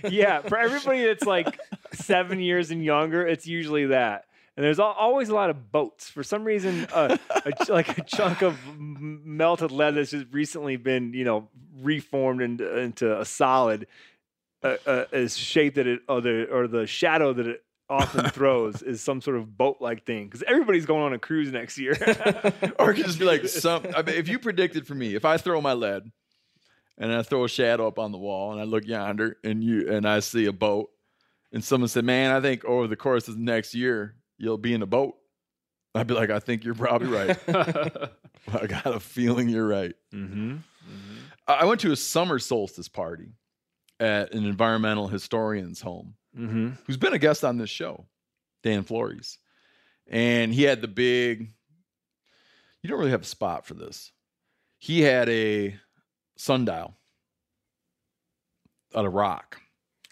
yeah, 0.08 0.40
for 0.40 0.58
everybody 0.58 1.04
that's 1.04 1.24
like 1.24 1.58
seven 1.92 2.40
years 2.40 2.70
and 2.70 2.84
younger, 2.84 3.26
it's 3.26 3.46
usually 3.46 3.87
that. 3.87 4.26
And 4.56 4.64
there's 4.64 4.78
always 4.78 5.30
a 5.30 5.34
lot 5.34 5.50
of 5.50 5.72
boats. 5.72 6.08
For 6.08 6.22
some 6.22 6.44
reason, 6.44 6.86
uh, 6.92 7.16
a, 7.44 7.72
like 7.72 7.98
a 7.98 8.02
chunk 8.02 8.42
of 8.42 8.56
m- 8.68 9.20
melted 9.24 9.72
lead 9.72 9.96
that's 9.96 10.12
just 10.12 10.26
recently 10.30 10.76
been, 10.76 11.12
you 11.12 11.24
know, 11.24 11.48
reformed 11.80 12.40
into, 12.40 12.78
into 12.78 13.20
a 13.20 13.24
solid 13.24 13.88
uh, 14.62 14.76
uh, 14.86 15.04
is 15.12 15.36
shaped 15.36 15.74
that 15.74 15.86
it, 15.88 16.02
or 16.08 16.20
the 16.20 16.48
or 16.50 16.68
the 16.68 16.86
shadow 16.86 17.32
that 17.32 17.46
it 17.46 17.64
often 17.90 18.24
throws 18.30 18.80
is 18.80 19.00
some 19.00 19.20
sort 19.20 19.36
of 19.36 19.58
boat-like 19.58 20.06
thing. 20.06 20.26
Because 20.26 20.44
everybody's 20.44 20.86
going 20.86 21.02
on 21.02 21.12
a 21.12 21.18
cruise 21.18 21.50
next 21.50 21.76
year. 21.76 21.96
or 22.78 22.92
it 22.92 22.94
could 22.94 23.06
just 23.06 23.18
be 23.18 23.24
like 23.24 23.48
some. 23.48 23.84
I 23.96 24.02
mean, 24.02 24.14
if 24.14 24.28
you 24.28 24.38
predicted 24.38 24.86
for 24.86 24.94
me, 24.94 25.16
if 25.16 25.24
I 25.24 25.36
throw 25.36 25.60
my 25.60 25.72
lead 25.72 26.10
and 26.96 27.12
I 27.12 27.22
throw 27.22 27.44
a 27.44 27.48
shadow 27.48 27.88
up 27.88 27.98
on 27.98 28.12
the 28.12 28.18
wall 28.18 28.52
and 28.52 28.60
I 28.60 28.64
look 28.64 28.86
yonder 28.86 29.36
and 29.42 29.64
you 29.64 29.92
and 29.92 30.08
I 30.08 30.20
see 30.20 30.46
a 30.46 30.52
boat 30.52 30.90
and 31.52 31.62
someone 31.62 31.88
said, 31.88 32.04
"Man, 32.04 32.30
I 32.30 32.40
think 32.40 32.64
over 32.64 32.86
the 32.86 32.96
course 32.96 33.26
of 33.26 33.34
the 33.34 33.42
next 33.42 33.74
year 33.74 34.14
you'll 34.38 34.58
be 34.58 34.74
in 34.74 34.82
a 34.82 34.86
boat," 34.86 35.14
I'd 35.94 36.06
be 36.06 36.14
like, 36.14 36.30
"I 36.30 36.38
think 36.40 36.64
you're 36.64 36.74
probably 36.74 37.08
right. 37.08 37.38
I 37.48 38.66
got 38.66 38.86
a 38.86 39.00
feeling 39.00 39.48
you're 39.48 39.66
right." 39.66 39.94
mm-hmm. 40.12 40.56
I 41.46 41.52
I 41.54 41.64
went 41.64 41.80
to 41.82 41.92
a 41.92 41.96
summer 41.96 42.38
solstice 42.38 42.88
party 42.88 43.32
at 44.00 44.32
an 44.32 44.44
environmental 44.44 45.08
historian's 45.08 45.80
home 45.80 46.14
Mm-hmm. 46.36 46.70
who's 46.86 46.96
been 46.96 47.12
a 47.14 47.18
guest 47.18 47.44
on 47.44 47.58
this 47.58 47.70
show, 47.70 48.06
Dan 48.64 48.82
Flores. 48.82 49.38
And 50.08 50.52
he 50.52 50.64
had 50.64 50.80
the 50.82 50.88
big, 50.88 51.52
you 52.82 52.90
don't 52.90 52.98
really 52.98 53.12
have 53.12 53.22
a 53.22 53.24
spot 53.26 53.64
for 53.64 53.74
this. 53.74 54.10
He 54.78 55.00
had 55.00 55.28
a 55.28 55.76
sundial 56.36 56.96
out 58.96 59.06
of 59.06 59.14
rock. 59.14 59.60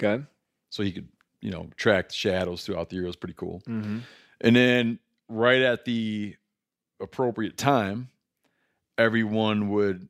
Okay. 0.01 0.23
So 0.71 0.85
he 0.85 0.93
could, 0.93 1.09
you 1.43 1.51
know, 1.51 1.69
track 1.77 2.09
the 2.09 2.15
shadows 2.15 2.65
throughout 2.65 2.89
the 2.89 2.97
year. 2.97 3.05
It 3.05 3.09
was 3.09 3.17
pretty 3.17 3.35
cool. 3.37 3.63
Mm-hmm. 3.69 3.99
And 4.41 4.57
then 4.57 4.99
right 5.29 5.61
at 5.61 5.85
the 5.85 6.37
appropriate 7.01 7.59
time, 7.59 8.09
everyone 8.99 9.69
would 9.71 10.09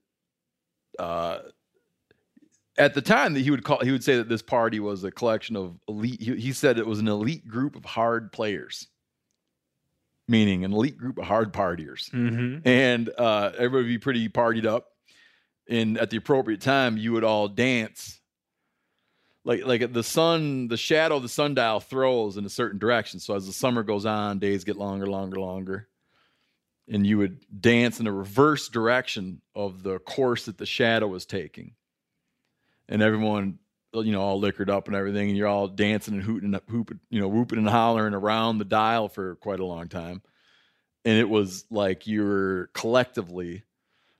uh 0.99 1.39
at 2.77 2.95
the 2.95 3.01
time 3.01 3.35
that 3.35 3.41
he 3.41 3.51
would 3.51 3.65
call 3.65 3.79
he 3.81 3.91
would 3.91 4.05
say 4.05 4.17
that 4.17 4.29
this 4.29 4.43
party 4.43 4.81
was 4.81 5.05
a 5.05 5.11
collection 5.11 5.57
of 5.57 5.79
elite 5.89 6.21
he, 6.21 6.35
he 6.37 6.53
said 6.53 6.79
it 6.79 6.87
was 6.87 6.99
an 6.99 7.09
elite 7.09 7.47
group 7.47 7.77
of 7.77 7.85
hard 7.85 8.33
players 8.33 8.89
meaning 10.29 10.65
an 10.65 10.73
elite 10.73 10.97
group 10.97 11.19
of 11.19 11.25
hard 11.25 11.53
partiers 11.53 12.11
Mm-hmm. 12.11 12.67
and 12.69 13.11
uh 13.17 13.53
everybody 13.57 13.85
would 13.85 13.89
be 13.89 13.99
pretty 13.99 14.29
partied 14.29 14.67
up 14.67 14.89
and 15.69 15.97
at 15.97 16.11
the 16.11 16.17
appropriate 16.17 16.61
time 16.61 16.97
you 16.99 17.13
would 17.13 17.25
all 17.25 17.49
dance 17.49 18.21
like 19.45 19.65
like 19.65 19.93
the 19.93 20.03
sun 20.03 20.69
the 20.69 20.77
shadow 20.77 21.19
the 21.19 21.29
sundial 21.29 21.81
throws 21.81 22.37
in 22.37 22.45
a 22.45 22.51
certain 22.51 22.79
direction. 22.79 23.21
So 23.21 23.35
as 23.35 23.47
the 23.47 23.53
summer 23.53 23.83
goes 23.83 24.07
on 24.07 24.39
days 24.39 24.65
get 24.65 24.77
longer 24.77 25.07
longer 25.07 25.41
longer. 25.41 25.89
And 26.89 27.07
you 27.07 27.19
would 27.19 27.45
dance 27.61 28.01
in 28.01 28.07
a 28.07 28.13
reverse 28.13 28.69
direction 28.69 29.41
of 29.55 29.83
the 29.83 29.99
course 30.01 30.47
that 30.47 30.59
the 30.59 30.67
shadow 30.67 31.07
was 31.07 31.27
taking. 31.27 31.75
And 32.89 33.03
everyone 33.03 33.59
you 33.95 34.13
know 34.13 34.23
all 34.23 34.39
liquored 34.39 34.71
up 34.71 34.87
and 34.87 34.97
everything 34.97 35.29
and 35.29 35.37
you're 35.37 35.49
all 35.49 35.69
dancing 35.69 36.15
and 36.15 36.23
hooting 36.23 36.55
and 36.55 36.63
hooping 36.69 37.01
you 37.11 37.21
know 37.21 37.29
whooping 37.29 37.59
and 37.59 37.69
hollering 37.69 38.15
around 38.15 38.59
the 38.59 38.65
dial 38.65 39.09
for 39.09 39.37
quite 39.37 39.61
a 39.61 39.67
long 39.67 39.89
time. 39.89 40.23
And 41.05 41.19
it 41.19 41.29
was 41.29 41.65
like 41.69 42.07
you 42.07 42.25
were 42.25 42.71
collectively 42.75 43.65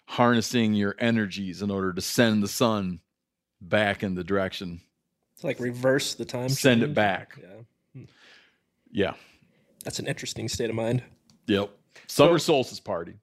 harnessing 0.07 0.75
your 0.75 0.97
energies 0.99 1.63
in 1.63 1.71
order 1.71 1.93
to 1.93 2.01
send 2.01 2.43
the 2.43 2.49
sun 2.49 2.99
back 3.61 4.03
in 4.03 4.17
the 4.17 4.25
direction 4.25 4.81
It's 5.43 5.45
like 5.45 5.59
reverse 5.59 6.15
the 6.15 6.25
time. 6.25 6.49
Send 6.51 6.85
it 6.85 6.95
back. 6.95 7.37
Yeah. 7.43 7.49
Hmm. 7.95 8.05
yeah 8.93 9.15
That's 9.85 9.99
an 9.99 10.07
interesting 10.07 10.49
state 10.49 10.71
of 10.71 10.77
mind. 10.77 11.03
Yep. 11.49 11.71
Summer 12.07 12.39
solstice 12.39 12.79
party. 12.79 13.15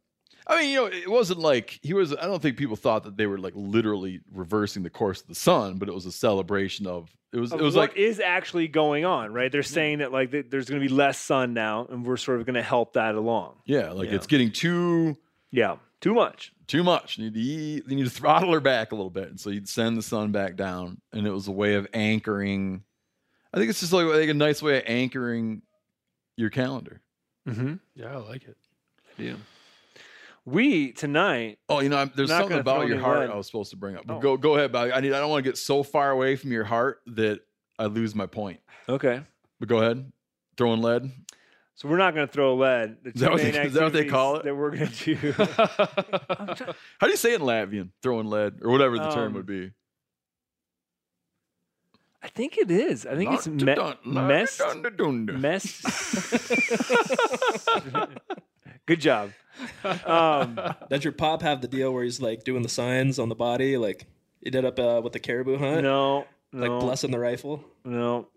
I 0.45 0.59
mean, 0.61 0.69
you 0.71 0.75
know, 0.77 0.85
it 0.87 1.09
wasn't 1.09 1.39
like 1.39 1.79
he 1.81 1.93
was. 1.93 2.13
I 2.13 2.25
don't 2.25 2.41
think 2.41 2.57
people 2.57 2.75
thought 2.75 3.03
that 3.05 3.15
they 3.15 3.25
were 3.25 3.37
like 3.37 3.53
literally 3.55 4.19
reversing 4.33 4.83
the 4.83 4.89
course 4.89 5.21
of 5.21 5.27
the 5.27 5.35
sun, 5.35 5.77
but 5.77 5.87
it 5.87 5.93
was 5.93 6.05
a 6.05 6.11
celebration 6.11 6.87
of. 6.87 7.09
It 7.31 7.37
was. 7.39 7.53
of 7.53 7.61
It 7.61 7.63
was 7.63 7.75
what 7.75 7.91
like 7.91 7.97
is 7.97 8.19
actually 8.19 8.67
going 8.67 9.05
on, 9.05 9.31
right? 9.31 9.49
They're 9.51 9.63
saying 9.63 9.99
that 9.99 10.11
like 10.11 10.31
th- 10.31 10.47
there's 10.49 10.67
going 10.67 10.81
to 10.81 10.87
be 10.87 10.93
less 10.93 11.19
sun 11.19 11.53
now, 11.53 11.85
and 11.89 12.03
we're 12.05 12.17
sort 12.17 12.39
of 12.41 12.45
going 12.47 12.55
to 12.55 12.63
help 12.63 12.93
that 12.93 13.15
along. 13.15 13.55
yeah, 13.65 13.91
like 13.91 14.09
Yeah. 14.09 14.15
it's 14.15 14.27
getting 14.27 14.51
too 14.51 15.15
Yeah, 15.51 15.77
too 16.01 16.13
much. 16.13 16.53
too 16.67 16.83
much. 16.83 17.17
You 17.17 17.25
need 17.25 17.33
to 17.33 17.39
eat, 17.39 17.83
you 17.87 17.95
need 17.95 18.03
to 18.03 18.09
throttle 18.09 18.53
her 18.53 18.59
back 18.59 18.91
a 18.91 18.95
little 18.95 19.09
bit, 19.09 19.29
and 19.29 19.39
so 19.39 19.49
you'd 19.49 19.67
send 19.67 19.97
the 19.97 20.01
sun 20.03 20.31
back 20.31 20.55
down, 20.55 21.01
and 21.11 21.25
it 21.25 21.31
was 21.31 21.47
a 21.47 21.51
way 21.51 21.73
of 21.75 21.87
anchoring. 21.93 22.83
I 23.53 23.57
think 23.57 23.69
it's 23.71 23.79
just 23.79 23.91
like, 23.93 24.05
like 24.05 24.29
a 24.29 24.33
nice 24.33 24.61
way 24.61 24.77
of 24.77 24.83
anchoring 24.85 25.63
your 26.37 26.49
calendar. 26.51 27.01
Mm-hmm. 27.47 27.75
Yeah, 27.95 28.13
I 28.13 28.17
like 28.17 28.43
it. 28.43 28.57
Yeah. 29.17 29.35
We 30.45 30.93
tonight. 30.93 31.59
Oh, 31.67 31.79
you 31.81 31.89
know, 31.89 31.97
I'm, 31.97 32.11
there's 32.15 32.29
something 32.29 32.57
about 32.59 32.87
your 32.87 32.99
heart 32.99 33.19
lead. 33.21 33.29
I 33.29 33.35
was 33.35 33.45
supposed 33.47 33.71
to 33.71 33.75
bring 33.77 33.95
up. 33.95 34.05
But 34.07 34.17
Oh. 34.17 34.19
Go 34.19 34.37
go 34.37 34.55
ahead, 34.55 34.71
Bobby. 34.71 34.91
I 34.93 34.99
need. 34.99 35.13
I 35.13 35.19
don't 35.19 35.29
want 35.29 35.43
to 35.43 35.49
get 35.49 35.57
so 35.57 35.83
far 35.83 36.11
away 36.11 36.35
from 36.35 36.51
your 36.51 36.63
heart 36.63 37.01
that 37.07 37.41
I 37.77 37.85
lose 37.85 38.15
my 38.15 38.25
point. 38.25 38.59
Okay. 38.87 39.21
But 39.59 39.69
go 39.69 39.77
ahead. 39.79 40.11
Throwing 40.57 40.81
lead. 40.81 41.11
So 41.79 41.87
we're 41.87 41.97
not 41.97 42.13
going 42.13 42.27
to 42.27 42.33
throw 42.33 42.55
lead. 42.57 42.97
The 43.03 43.09
Is 43.11 43.21
that 43.21 43.31
what 43.31 43.41
they- 43.41 43.61
is 43.67 43.73
that 43.73 43.83
what 43.83 43.93
they 43.93 44.03
call 44.03 44.35
it? 44.35 44.43
That 44.43 44.53
we're 44.53 44.75
going 44.75 44.91
to 44.91 45.15
do. 45.15 45.31
How 46.99 47.07
do 47.07 47.09
you 47.09 47.15
say 47.15 47.31
it 47.31 47.39
in 47.39 47.47
Latvian? 47.47 47.91
Throwing 48.03 48.27
lead 48.27 48.55
or 48.61 48.69
whatever 48.69 48.97
the 48.97 49.09
term 49.11 49.27
Um, 49.27 49.33
would 49.35 49.45
be. 49.45 49.71
I 52.21 52.27
think 52.27 52.57
it 52.57 52.69
is. 52.69 53.05
I 53.05 53.15
think 53.15 53.31
it's 53.31 53.47
me- 53.47 53.63
mest. 54.03 54.61
Mest. 55.37 55.85
Good 58.85 58.99
job. 58.99 59.31
Um, 60.05 60.59
Does 60.89 61.05
your 61.05 61.13
pop 61.13 61.41
have 61.43 61.61
the 61.61 61.69
deal 61.69 61.93
where 61.93 62.03
he's 62.03 62.21
like 62.21 62.43
doing 62.43 62.61
the 62.61 62.67
signs 62.69 63.19
on 63.19 63.29
the 63.29 63.35
body, 63.35 63.77
like 63.77 64.05
he 64.41 64.49
did 64.49 64.65
up 64.65 64.77
uh, 64.79 64.99
with 65.01 65.13
the 65.13 65.19
caribou 65.19 65.57
hunt, 65.57 65.83
no, 65.83 66.25
like 66.51 66.71
no, 66.71 66.79
blessing 66.81 67.11
the 67.11 67.19
rifle? 67.19 67.63
no. 67.85 68.27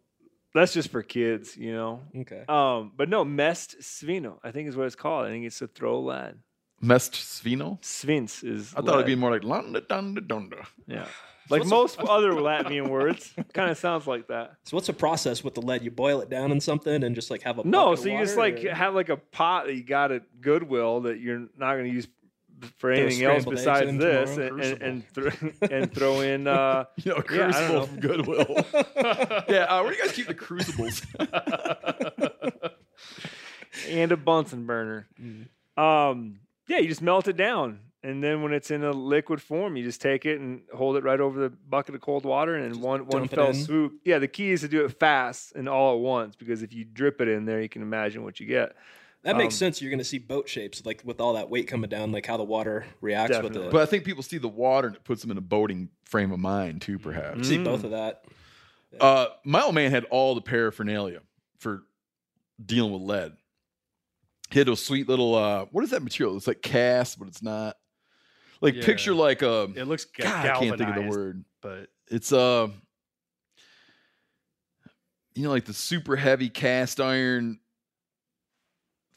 That's 0.55 0.73
just 0.75 0.91
for 0.91 1.03
kids, 1.03 1.57
you 1.57 1.73
know. 1.73 2.01
Okay. 2.17 2.45
Um, 2.49 2.93
but 2.97 3.09
no, 3.09 3.25
mest 3.25 3.77
svino, 3.81 4.39
I 4.45 4.51
think 4.51 4.69
is 4.69 4.77
what 4.77 4.87
it's 4.87 4.97
called. 4.97 5.25
I 5.27 5.31
think 5.31 5.47
it's 5.47 5.59
to 5.61 5.67
throw 5.67 6.01
lead. 6.01 6.39
Mest 6.81 7.13
svino. 7.15 7.81
Svins 7.81 8.45
is. 8.45 8.75
I 8.77 8.83
thought 8.83 8.95
it'd 8.95 9.07
be 9.07 9.15
more 9.15 9.31
like 9.31 9.45
landa 9.45 9.81
dunda 9.81 10.19
dunda. 10.21 10.67
Yeah. 10.87 11.07
Like 11.51 11.67
most 11.67 11.99
other 11.99 12.31
Latvian 12.49 12.89
words, 12.89 13.35
kind 13.53 13.69
of 13.69 13.77
sounds 13.77 14.07
like 14.07 14.29
that. 14.29 14.53
So 14.65 14.77
what's 14.77 14.87
the 14.87 14.93
process 14.93 15.43
with 15.43 15.55
the 15.55 15.61
lead? 15.61 15.83
You 15.83 15.91
boil 15.91 16.21
it 16.21 16.31
down 16.31 16.53
in 16.53 16.61
something 16.61 17.03
and 17.03 17.17
just 17.17 17.33
like 17.33 17.43
have 17.43 17.59
a 17.59 17.65
No, 17.65 17.87
bucket 17.87 17.93
of 17.93 17.99
so 17.99 18.09
you 18.11 18.19
just 18.21 18.37
water, 18.37 18.55
like 18.55 18.65
or- 18.65 18.75
have 18.75 18.95
like 18.95 19.09
a 19.09 19.17
pot 19.17 19.67
that 19.67 19.75
you 19.75 19.83
got 19.83 20.13
at 20.13 20.23
Goodwill 20.41 21.01
that 21.03 21.19
you're 21.19 21.41
not 21.59 21.75
going 21.75 21.87
to 21.87 21.91
use 21.91 22.07
for 22.79 22.91
anything 22.91 23.25
else 23.25 23.45
besides 23.45 23.97
this, 23.99 24.37
and 24.37 24.61
and, 24.61 24.83
and, 24.83 25.09
thro- 25.09 25.51
and 25.71 25.93
throw 25.93 26.21
in. 26.21 26.47
Uh, 26.49 26.85
You 26.97 27.13
know, 27.13 27.17
Yeah, 27.19 27.23
crucible 27.23 27.75
know. 27.81 27.87
from 27.87 28.01
Goodwill. 28.01 28.67
yeah, 29.49 29.67
uh, 29.69 29.83
where 29.83 29.93
do 29.93 29.97
you 29.99 30.05
guys 30.05 30.13
keep 30.13 30.27
the 30.27 30.35
crucibles? 30.35 31.03
and 33.89 34.13
a 34.13 34.17
Bunsen 34.17 34.67
burner. 34.67 35.07
Mm. 35.21 35.49
Um, 35.83 36.41
yeah, 36.69 36.79
you 36.79 36.89
just 36.89 37.03
melt 37.03 37.29
it 37.29 37.37
down, 37.37 37.81
and 38.03 38.23
then 38.23 38.43
when 38.43 38.53
it's 38.53 38.71
in 38.71 38.85
a 38.85 38.91
liquid 38.93 39.41
form, 39.41 39.77
you 39.77 39.85
just 39.85 40.01
take 40.01 40.27
it 40.27 40.41
and 40.41 40.63
hold 40.75 40.97
it 40.97 41.05
right 41.05 41.21
over 41.21 41.41
the 41.41 41.51
bucket 41.51 41.95
of 41.95 42.01
cold 42.01 42.25
water, 42.25 42.55
and 42.55 42.75
in 42.75 42.81
one 42.81 43.07
one 43.07 43.29
fell 43.29 43.53
swoop. 43.55 43.95
Yeah, 44.05 44.19
the 44.19 44.29
key 44.29 44.51
is 44.51 44.61
to 44.61 44.69
do 44.69 44.85
it 44.85 44.99
fast 44.99 45.53
and 45.55 45.69
all 45.69 45.95
at 45.95 46.01
once 46.01 46.37
because 46.37 46.63
if 46.63 46.73
you 46.73 46.85
drip 46.85 47.21
it 47.21 47.29
in 47.29 47.45
there, 47.45 47.61
you 47.61 47.69
can 47.69 47.83
imagine 47.83 48.23
what 48.25 48.41
you 48.41 48.47
get. 48.47 48.75
That 49.25 49.37
makes 49.37 49.55
Um, 49.55 49.59
sense. 49.59 49.81
You're 49.81 49.91
going 49.91 49.99
to 50.01 50.05
see 50.05 50.19
boat 50.19 50.49
shapes, 50.49 50.85
like 50.85 51.03
with 51.05 51.21
all 51.21 51.35
that 51.35 51.49
weight 51.49 51.69
coming 51.69 51.89
down, 51.89 52.11
like 52.11 52.27
how 52.27 52.37
the 52.37 52.43
water 52.43 52.85
reacts 53.01 53.31
with 53.37 53.43
Definitely. 53.43 53.69
it. 53.69 53.71
But 53.73 53.83
I 53.83 53.87
think 53.87 54.05
people 54.05 54.23
see 54.25 54.39
the 54.39 54.49
water 54.49 54.89
and 54.89 54.97
it 54.97 55.05
puts 55.05 55.23
them 55.23 55.31
in 55.31 55.39
a 55.39 55.43
boating 55.43 55.91
frame 56.05 56.33
of 56.33 56.41
mind 56.41 56.83
too, 56.83 56.99
perhaps. 56.99 57.47
see 57.49 57.57
Mm. 57.59 57.65
both 57.65 57.85
of 57.85 57.93
that. 57.93 58.25
Uh, 59.01 59.27
my 59.45 59.63
old 59.63 59.75
man 59.77 59.91
had 59.93 60.05
all 60.07 60.35
the 60.35 60.41
paraphernalia 60.41 61.21
for 61.59 61.85
dealing 62.65 62.93
with 62.93 63.03
lead. 63.03 63.37
He 64.51 64.59
had 64.59 64.67
those 64.69 64.85
sweet 64.85 65.09
little 65.09 65.35
uh, 65.37 65.65
what 65.71 65.83
is 65.85 65.91
that 65.91 66.03
material? 66.03 66.37
It's 66.37 66.47
like 66.49 66.61
cast, 66.61 67.19
but 67.19 67.29
it's 67.29 67.43
not. 67.43 67.77
Like 68.61 68.75
Yeah. 68.75 68.85
picture 68.85 69.15
like 69.15 69.43
a 69.43 69.71
It 69.77 69.87
looks 69.87 70.05
ga- 70.05 70.25
God, 70.25 70.47
I 70.47 70.59
can't 70.59 70.79
think 70.79 70.91
of 70.91 70.95
the 70.97 71.09
word. 71.09 71.45
but 71.63 71.89
It's 72.09 72.33
uh 72.33 72.69
you 75.35 75.45
know, 75.45 75.51
like 75.51 75.65
the 75.65 75.73
super 75.73 76.17
heavy 76.17 76.51
cast 76.51 77.01
iron 77.01 77.59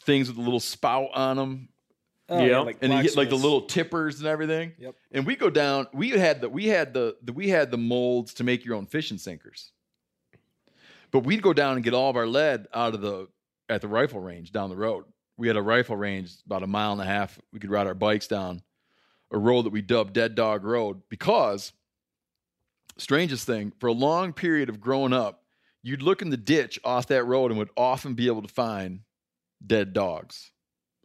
things 0.05 0.27
with 0.27 0.37
a 0.37 0.41
little 0.41 0.59
spout 0.59 1.09
on 1.13 1.37
them, 1.37 1.69
Oh, 2.27 2.43
Yeah. 2.43 2.71
and 2.81 2.91
you 2.93 3.03
get 3.03 3.15
like 3.15 3.29
the 3.29 3.35
little 3.35 3.61
tippers 3.61 4.19
and 4.19 4.27
everything. 4.27 4.73
Yep. 4.79 4.95
And 5.11 5.25
we 5.27 5.35
go 5.35 5.49
down. 5.49 5.87
We 5.93 6.09
had 6.09 6.41
the 6.41 6.49
we 6.49 6.65
had 6.67 6.93
the, 6.93 7.15
the 7.23 7.31
we 7.33 7.49
had 7.49 7.69
the 7.69 7.77
molds 7.77 8.33
to 8.35 8.43
make 8.43 8.65
your 8.65 8.75
own 8.75 8.85
fishing 8.87 9.17
sinkers. 9.19 9.71
But 11.11 11.19
we'd 11.19 11.41
go 11.43 11.53
down 11.53 11.75
and 11.75 11.83
get 11.83 11.93
all 11.93 12.09
of 12.09 12.15
our 12.15 12.25
lead 12.27 12.67
out 12.73 12.93
of 12.95 13.01
the 13.01 13.27
at 13.69 13.81
the 13.81 13.87
rifle 13.87 14.19
range 14.19 14.51
down 14.51 14.69
the 14.69 14.75
road. 14.75 15.05
We 15.37 15.47
had 15.47 15.55
a 15.57 15.61
rifle 15.61 15.95
range 15.95 16.31
about 16.45 16.63
a 16.63 16.67
mile 16.67 16.93
and 16.93 17.01
a 17.01 17.05
half. 17.05 17.39
We 17.53 17.59
could 17.59 17.69
ride 17.69 17.87
our 17.87 17.93
bikes 17.93 18.27
down 18.27 18.61
a 19.31 19.37
road 19.37 19.63
that 19.63 19.71
we 19.71 19.81
dubbed 19.81 20.13
Dead 20.13 20.33
Dog 20.35 20.63
Road 20.63 21.01
because 21.09 21.73
strangest 22.97 23.45
thing 23.45 23.71
for 23.79 23.87
a 23.87 23.91
long 23.93 24.33
period 24.33 24.69
of 24.69 24.79
growing 24.79 25.13
up, 25.13 25.43
you'd 25.83 26.01
look 26.01 26.21
in 26.21 26.29
the 26.29 26.37
ditch 26.37 26.79
off 26.83 27.07
that 27.07 27.23
road 27.25 27.51
and 27.51 27.57
would 27.59 27.69
often 27.75 28.13
be 28.13 28.27
able 28.27 28.41
to 28.41 28.47
find 28.47 29.01
dead 29.65 29.93
dogs. 29.93 30.51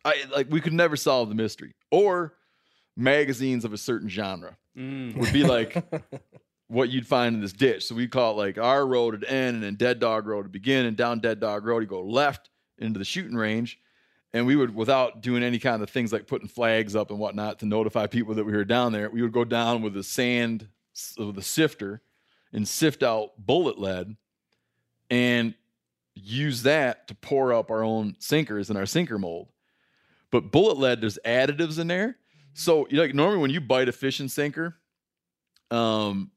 I 0.04 0.24
like 0.34 0.48
we 0.50 0.60
could 0.60 0.72
never 0.72 0.96
solve 0.96 1.28
the 1.28 1.34
mystery. 1.34 1.74
Or 1.90 2.34
magazines 2.96 3.64
of 3.64 3.72
a 3.72 3.78
certain 3.78 4.08
genre 4.08 4.56
mm, 4.76 5.16
would 5.16 5.32
be 5.32 5.44
like 5.44 5.82
what 6.68 6.88
you'd 6.88 7.06
find 7.06 7.34
in 7.34 7.40
this 7.40 7.52
ditch. 7.52 7.84
So 7.84 7.94
we 7.94 8.06
call 8.06 8.32
it 8.32 8.44
like 8.44 8.58
our 8.58 8.86
road 8.86 9.22
at 9.22 9.30
end 9.30 9.56
and 9.56 9.62
then 9.62 9.74
Dead 9.74 9.98
Dog 9.98 10.26
Road 10.26 10.44
to 10.44 10.48
begin, 10.48 10.86
and 10.86 10.96
down 10.96 11.20
Dead 11.20 11.40
Dog 11.40 11.66
Road 11.66 11.80
you 11.80 11.86
go 11.86 12.02
left 12.02 12.50
into 12.78 12.98
the 12.98 13.04
shooting 13.04 13.36
range. 13.36 13.78
And 14.32 14.46
we 14.46 14.54
would, 14.54 14.72
without 14.72 15.22
doing 15.22 15.42
any 15.42 15.58
kind 15.58 15.82
of 15.82 15.90
things 15.90 16.12
like 16.12 16.28
putting 16.28 16.46
flags 16.46 16.94
up 16.94 17.10
and 17.10 17.18
whatnot 17.18 17.58
to 17.58 17.66
notify 17.66 18.06
people 18.06 18.34
that 18.34 18.44
we 18.44 18.52
were 18.52 18.64
down 18.64 18.92
there, 18.92 19.10
we 19.10 19.22
would 19.22 19.32
go 19.32 19.44
down 19.44 19.82
with 19.82 19.92
the 19.92 20.04
sand, 20.04 20.68
with 21.18 21.36
a 21.36 21.42
sifter, 21.42 22.00
and 22.52 22.66
sift 22.66 23.02
out 23.02 23.32
bullet 23.38 23.76
lead, 23.76 24.16
and 25.10 25.54
use 26.22 26.62
that 26.64 27.08
to 27.08 27.14
pour 27.14 27.52
up 27.52 27.70
our 27.70 27.82
own 27.82 28.16
sinkers 28.18 28.70
in 28.70 28.76
our 28.76 28.86
sinker 28.86 29.18
mold. 29.18 29.48
But 30.30 30.50
bullet 30.52 30.78
lead, 30.78 31.00
there's 31.00 31.18
additives 31.24 31.78
in 31.78 31.86
there. 31.88 32.16
So 32.54 32.86
you 32.90 32.96
know, 32.96 33.02
like 33.02 33.14
normally 33.14 33.38
when 33.38 33.50
you 33.50 33.60
bite 33.60 33.88
a 33.88 33.92
fishing 33.92 34.28
sinker, 34.28 34.76
um, 35.70 36.30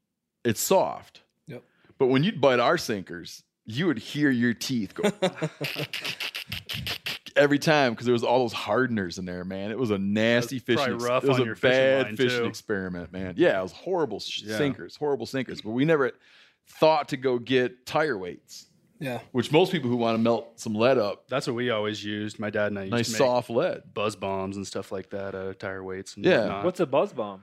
it's 0.44 0.60
soft. 0.60 1.22
Yep. 1.46 1.62
But 1.98 2.06
when 2.06 2.22
you'd 2.24 2.40
bite 2.40 2.60
our 2.60 2.78
sinkers, 2.78 3.42
you 3.66 3.86
would 3.86 3.98
hear 3.98 4.30
your 4.30 4.52
teeth 4.54 4.94
go 4.94 5.10
every 7.36 7.58
time 7.58 7.92
because 7.92 8.06
there 8.06 8.12
was 8.12 8.22
all 8.24 8.40
those 8.40 8.52
hardeners 8.52 9.18
in 9.18 9.24
there, 9.24 9.44
man. 9.44 9.70
It 9.70 9.78
was 9.78 9.90
a 9.90 9.98
nasty 9.98 10.58
That's 10.58 10.80
fishing. 10.82 10.98
rough 10.98 11.24
it 11.24 11.28
was 11.28 11.38
a 11.38 11.44
fishing 11.54 11.60
bad 11.70 12.16
fishing 12.16 12.42
too. 12.42 12.44
experiment, 12.46 13.12
man. 13.12 13.34
Yeah, 13.36 13.58
it 13.58 13.62
was 13.62 13.72
horrible 13.72 14.22
Yeah. 14.42 14.56
sinkers, 14.58 14.96
horrible 14.96 15.26
sinkers. 15.26 15.60
But 15.62 15.70
we 15.70 15.84
never 15.84 16.12
thought 16.68 17.08
to 17.08 17.16
go 17.16 17.38
get 17.38 17.86
tire 17.86 18.16
weights, 18.16 18.66
yeah. 19.00 19.20
which 19.32 19.50
most 19.52 19.72
people 19.72 19.90
who 19.90 19.96
want 19.96 20.14
to 20.16 20.22
melt 20.22 20.58
some 20.60 20.74
lead 20.74 20.98
up, 20.98 21.28
that's 21.28 21.46
what 21.46 21.54
we 21.56 21.70
always 21.70 22.04
used. 22.04 22.38
My 22.38 22.50
dad 22.50 22.68
and 22.68 22.78
I 22.78 22.82
used 22.82 22.92
nice 22.92 23.06
to 23.06 23.12
make 23.12 23.18
soft 23.18 23.50
lead. 23.50 23.82
buzz 23.94 24.16
bombs 24.16 24.56
and 24.56 24.66
stuff 24.66 24.92
like 24.92 25.10
that, 25.10 25.34
uh, 25.34 25.54
tire 25.54 25.82
weights. 25.82 26.16
And 26.16 26.24
Yeah. 26.24 26.40
whatnot. 26.40 26.64
What's 26.64 26.80
a 26.80 26.86
buzz 26.86 27.12
bomb? 27.12 27.42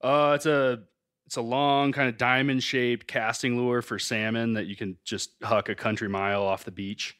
Uh, 0.00 0.32
it's 0.36 0.46
a 0.46 0.82
it's 1.26 1.36
a 1.36 1.42
long 1.42 1.92
kind 1.92 2.08
of 2.08 2.16
diamond 2.18 2.60
shaped 2.62 3.06
casting 3.06 3.56
lure 3.56 3.82
for 3.82 3.98
salmon 4.00 4.54
that 4.54 4.66
you 4.66 4.74
can 4.74 4.96
just 5.04 5.30
huck 5.44 5.68
a 5.68 5.74
country 5.76 6.08
mile 6.08 6.42
off 6.42 6.64
the 6.64 6.72
beach. 6.72 7.16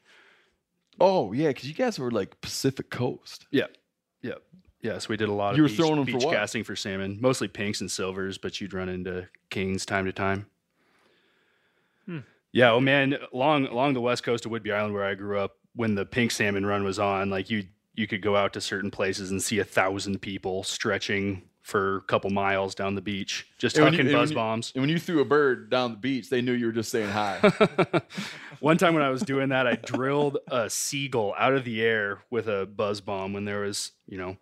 Oh 0.98 1.32
yeah, 1.32 1.48
because 1.48 1.68
you 1.68 1.74
guys 1.74 1.98
were 1.98 2.10
like 2.10 2.40
Pacific 2.40 2.90
Coast. 2.90 3.46
Yeah, 3.50 3.66
Yep. 4.22 4.42
Yes, 4.82 5.08
we 5.10 5.16
did 5.18 5.28
a 5.28 5.32
lot 5.32 5.50
of 5.52 5.56
You 5.58 5.62
were 5.62 5.68
beach, 5.68 5.76
throwing 5.76 5.98
'em 5.98 6.06
for 6.06 6.12
beach 6.12 6.24
what? 6.24 6.34
casting 6.34 6.64
for 6.64 6.74
salmon, 6.74 7.18
mostly 7.20 7.48
pinks 7.48 7.80
and 7.82 7.90
silvers, 7.90 8.38
but 8.38 8.60
you'd 8.60 8.72
run 8.72 8.88
into 8.88 9.28
kings 9.50 9.84
time 9.86 10.06
to 10.06 10.12
time. 10.12 10.46
Yeah, 12.52 12.72
oh 12.72 12.80
man, 12.80 13.16
along 13.32 13.66
along 13.66 13.94
the 13.94 14.00
west 14.00 14.22
coast 14.24 14.44
of 14.46 14.52
Whidbey 14.52 14.74
Island 14.74 14.94
where 14.94 15.04
I 15.04 15.14
grew 15.14 15.38
up, 15.38 15.56
when 15.74 15.94
the 15.94 16.04
pink 16.04 16.30
salmon 16.32 16.66
run 16.66 16.82
was 16.84 16.98
on, 16.98 17.30
like 17.30 17.48
you 17.50 17.64
you 17.94 18.06
could 18.06 18.22
go 18.22 18.34
out 18.36 18.52
to 18.54 18.60
certain 18.60 18.90
places 18.90 19.30
and 19.30 19.42
see 19.42 19.58
a 19.58 19.64
thousand 19.64 20.20
people 20.20 20.62
stretching 20.64 21.42
for 21.62 21.98
a 21.98 22.00
couple 22.02 22.30
miles 22.30 22.74
down 22.74 22.94
the 22.94 23.00
beach, 23.02 23.46
just 23.58 23.76
And 23.76 23.84
when 23.84 23.92
you- 23.92 23.98
hucking 24.00 24.02
and 24.06 24.12
buzz 24.12 24.30
you- 24.30 24.36
bombs. 24.36 24.72
And 24.74 24.80
when 24.82 24.88
you 24.90 24.98
threw 24.98 25.20
a 25.20 25.24
bird 25.24 25.70
down 25.70 25.92
the 25.92 25.98
beach, 25.98 26.28
they 26.30 26.40
knew 26.40 26.52
you 26.52 26.66
were 26.66 26.72
just 26.72 26.90
saying 26.90 27.10
hi. 27.10 27.38
One 28.60 28.78
time 28.78 28.94
when 28.94 29.02
I 29.02 29.10
was 29.10 29.22
doing 29.22 29.50
that, 29.50 29.66
I 29.66 29.74
drilled 29.76 30.38
a 30.50 30.68
seagull 30.70 31.34
out 31.38 31.52
of 31.54 31.64
the 31.64 31.82
air 31.82 32.22
with 32.30 32.48
a 32.48 32.66
buzz 32.66 33.00
bomb 33.00 33.32
when 33.32 33.44
there 33.44 33.60
was, 33.60 33.92
you 34.08 34.18
know, 34.18 34.36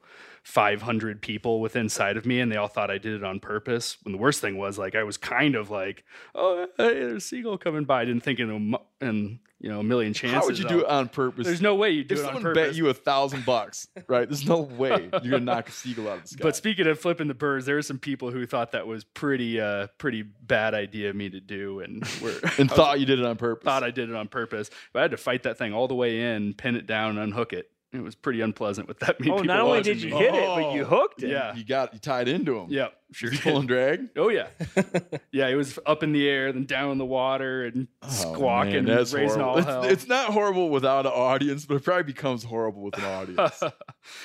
500 0.49 1.21
people 1.21 1.61
within 1.61 1.91
sight 1.91 2.17
of 2.17 2.25
me 2.25 2.41
and 2.41 2.51
they 2.51 2.57
all 2.57 2.69
thought 2.69 2.91
I 2.91 2.97
did 2.97 3.13
it 3.13 3.23
on 3.23 3.39
purpose. 3.39 3.99
When 4.03 4.13
the 4.13 4.19
worst 4.19 4.41
thing 4.41 4.57
was 4.57 4.79
like 4.79 4.95
I 4.95 5.03
was 5.03 5.19
kind 5.19 5.55
of 5.55 5.69
like, 5.69 6.05
oh, 6.35 6.67
hey, 6.79 6.95
there's 6.95 7.17
a 7.17 7.21
seagull 7.21 7.59
coming 7.59 7.85
by. 7.85 8.01
I 8.01 8.05
didn't 8.07 8.23
think 8.23 8.41
in 8.41 8.51
a, 8.51 9.05
in, 9.05 9.41
you 9.61 9.69
know, 9.69 9.81
a 9.81 9.83
million 9.83 10.15
chances. 10.15 10.41
How 10.41 10.47
would 10.47 10.59
you 10.59 10.67
do 10.67 10.81
it 10.81 10.87
on 10.87 11.11
purpose? 11.11 11.45
There's 11.45 11.61
no 11.61 11.75
way 11.75 11.91
you 11.91 12.03
do 12.03 12.15
if 12.15 12.21
it 12.21 12.35
on 12.35 12.41
purpose. 12.41 12.69
bet 12.69 12.75
you 12.77 12.89
a 12.89 12.95
thousand 12.95 13.45
bucks, 13.45 13.89
right? 14.09 14.27
There's 14.27 14.47
no 14.47 14.61
way 14.61 15.11
you're 15.23 15.33
gonna 15.33 15.41
knock 15.41 15.69
a 15.69 15.73
seagull 15.73 16.09
out 16.09 16.17
of 16.17 16.23
the 16.23 16.29
sky. 16.29 16.43
But 16.43 16.57
speaking 16.57 16.87
of 16.87 16.99
flipping 16.99 17.29
the 17.29 17.35
birds, 17.35 17.67
there 17.67 17.75
were 17.75 17.83
some 17.83 17.99
people 17.99 18.31
who 18.31 18.47
thought 18.47 18.73
that 18.73 18.87
was 18.87 19.05
pretty, 19.05 19.61
uh, 19.61 19.89
pretty 19.99 20.23
bad 20.23 20.73
idea 20.73 21.11
of 21.11 21.17
me 21.17 21.29
to 21.29 21.41
do, 21.41 21.81
and 21.81 22.03
were 22.23 22.33
and 22.59 22.71
thought 22.71 23.01
you 23.01 23.07
did 23.07 23.19
it 23.19 23.25
on 23.27 23.37
purpose. 23.37 23.67
thought 23.67 23.85
I 23.85 23.91
did 23.91 24.09
it 24.09 24.17
on 24.17 24.29
purpose. 24.29 24.71
But 24.95 25.01
I 25.01 25.03
had 25.03 25.11
to 25.11 25.19
fight 25.19 25.43
that 25.43 25.59
thing 25.59 25.75
all 25.75 25.89
the 25.89 25.95
way 25.95 26.35
in, 26.35 26.55
pin 26.55 26.75
it 26.75 26.87
down, 26.87 27.11
and 27.11 27.19
unhook 27.19 27.53
it. 27.53 27.71
It 27.91 28.03
was 28.03 28.15
pretty 28.15 28.43
unpleasant 28.43 28.87
with 28.87 28.99
that 28.99 29.19
many 29.19 29.33
Oh, 29.33 29.37
people. 29.37 29.47
not 29.47 29.61
only 29.61 29.81
did 29.81 30.03
you 30.03 30.11
me. 30.11 30.19
hit 30.19 30.35
it, 30.35 30.47
but 30.47 30.75
you 30.75 30.85
hooked 30.85 31.23
it. 31.23 31.31
Yeah. 31.31 31.55
you 31.55 31.65
got 31.65 31.95
you 31.95 31.99
tied 31.99 32.29
into 32.29 32.59
him. 32.59 32.67
Yeah, 32.69 32.89
sure. 33.13 33.29
Is 33.33 33.39
he 33.39 33.43
did. 33.45 33.51
pulling 33.51 33.67
drag? 33.67 34.11
Oh 34.15 34.29
yeah, 34.29 34.49
yeah. 35.33 35.47
It 35.49 35.55
was 35.55 35.79
up 35.87 36.03
in 36.03 36.13
the 36.13 36.29
air, 36.29 36.53
then 36.53 36.67
down 36.67 36.91
in 36.93 36.99
the 36.99 37.07
water, 37.07 37.65
and 37.65 37.89
Oh, 38.03 38.09
squawking, 38.09 38.85
man, 38.85 38.97
that's 38.97 39.15
raising 39.15 39.41
horrible. 39.41 39.61
all 39.67 39.81
hell. 39.81 39.83
It's, 39.85 39.93
it's 40.03 40.07
not 40.07 40.33
horrible 40.35 40.69
without 40.69 41.07
an 41.07 41.13
audience, 41.13 41.65
but 41.65 41.77
it 41.77 41.83
probably 41.85 42.03
becomes 42.03 42.45
horrible 42.45 42.83
with 42.83 42.99
an 42.99 43.05
audience. 43.07 43.63
A 43.63 43.73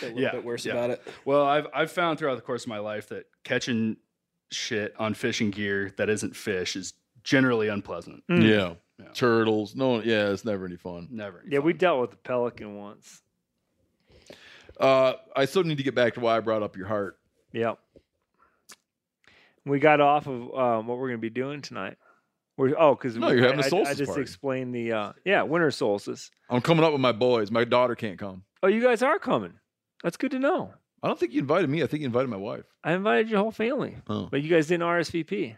little 0.01 0.19
Yeah, 0.19 0.31
bit 0.33 0.43
worse 0.43 0.65
yeah. 0.65 0.73
about 0.73 0.89
it. 0.89 1.01
well, 1.23 1.45
I've 1.45 1.67
I've 1.73 1.91
found 1.91 2.19
throughout 2.19 2.35
the 2.35 2.41
course 2.41 2.63
of 2.63 2.67
my 2.69 2.79
life 2.79 3.07
that 3.09 3.27
catching 3.45 3.95
shit 4.51 4.93
on 4.99 5.13
fishing 5.13 5.51
gear 5.51 5.93
that 5.97 6.09
isn't 6.09 6.35
fish 6.35 6.75
is 6.75 6.93
generally 7.23 7.69
unpleasant. 7.69 8.23
Mm. 8.29 8.43
yeah. 8.47 8.73
Yeah. 8.99 9.07
turtles. 9.15 9.73
No, 9.75 10.01
yeah, 10.03 10.29
it's 10.29 10.45
never 10.45 10.65
any 10.67 10.75
fun. 10.75 11.07
Never. 11.09 11.39
any 11.39 11.53
Yeah, 11.53 11.59
we 11.59 11.73
dealt 11.73 11.99
with 11.99 12.11
the 12.11 12.17
pelican 12.17 12.75
once. 12.77 13.22
Uh, 14.79 15.13
I 15.35 15.45
still 15.45 15.63
need 15.63 15.77
to 15.77 15.83
get 15.83 15.95
back 15.95 16.13
to 16.15 16.19
why 16.19 16.37
I 16.37 16.39
brought 16.39 16.63
up 16.63 16.75
your 16.75 16.87
heart. 16.87 17.17
Yep. 17.51 17.77
We 19.65 19.79
got 19.79 20.01
off 20.01 20.27
of 20.27 20.53
um, 20.53 20.87
what 20.87 20.97
we're 20.97 21.07
going 21.09 21.19
to 21.19 21.21
be 21.21 21.29
doing 21.29 21.61
tonight. 21.61 21.97
We're, 22.57 22.75
oh, 22.77 22.95
because 22.95 23.15
No, 23.15 23.29
you're 23.29 23.43
having 23.43 23.59
a 23.59 23.63
I, 23.63 23.65
I 23.65 23.69
solstice 23.69 23.95
I 23.95 23.97
just 23.97 24.09
party. 24.09 24.21
explained 24.21 24.75
the 24.75 24.91
uh, 24.91 25.13
yeah 25.25 25.41
winter 25.43 25.71
solstice. 25.71 26.29
I'm 26.49 26.61
coming 26.61 26.83
up 26.83 26.91
with 26.91 27.01
my 27.01 27.11
boys. 27.11 27.49
My 27.49 27.63
daughter 27.63 27.95
can't 27.95 28.19
come. 28.19 28.43
Oh, 28.61 28.67
you 28.67 28.81
guys 28.81 29.01
are 29.01 29.17
coming. 29.19 29.53
That's 30.03 30.17
good 30.17 30.31
to 30.31 30.39
know. 30.39 30.73
I 31.01 31.07
don't 31.07 31.19
think 31.19 31.33
you 31.33 31.39
invited 31.39 31.69
me. 31.69 31.81
I 31.83 31.87
think 31.87 32.01
you 32.01 32.05
invited 32.07 32.29
my 32.29 32.37
wife. 32.37 32.63
I 32.83 32.93
invited 32.93 33.29
your 33.29 33.39
whole 33.39 33.51
family, 33.51 33.97
Oh, 34.07 34.27
but 34.31 34.41
you 34.41 34.49
guys 34.49 34.67
didn't 34.67 34.83
RSVP. 34.83 35.57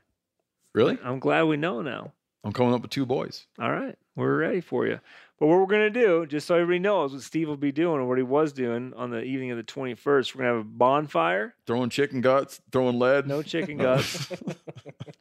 really? 0.73 0.97
I'm 1.03 1.19
glad 1.19 1.43
we 1.43 1.57
know 1.57 1.81
now. 1.81 2.13
I'm 2.43 2.53
coming 2.53 2.73
up 2.73 2.81
with 2.81 2.91
two 2.91 3.05
boys. 3.05 3.45
All 3.59 3.71
right, 3.71 3.95
we're 4.15 4.37
ready 4.37 4.61
for 4.61 4.87
you. 4.87 4.99
But 5.39 5.47
what 5.47 5.59
we're 5.59 5.65
gonna 5.65 5.89
do, 5.89 6.25
just 6.25 6.47
so 6.47 6.55
everybody 6.55 6.79
knows 6.79 7.11
what 7.11 7.21
Steve 7.21 7.49
will 7.49 7.57
be 7.57 7.71
doing 7.73 7.99
or 7.99 8.05
what 8.07 8.17
he 8.17 8.23
was 8.23 8.53
doing 8.53 8.93
on 8.95 9.09
the 9.11 9.21
evening 9.21 9.51
of 9.51 9.57
the 9.57 9.63
21st, 9.63 10.33
we're 10.33 10.43
gonna 10.43 10.55
have 10.57 10.65
a 10.65 10.69
bonfire. 10.69 11.55
Throwing 11.67 11.89
chicken 11.89 12.21
guts, 12.21 12.61
throwing 12.71 12.97
lead. 12.99 13.27
No 13.27 13.41
chicken 13.41 13.77
guts. 13.85 14.31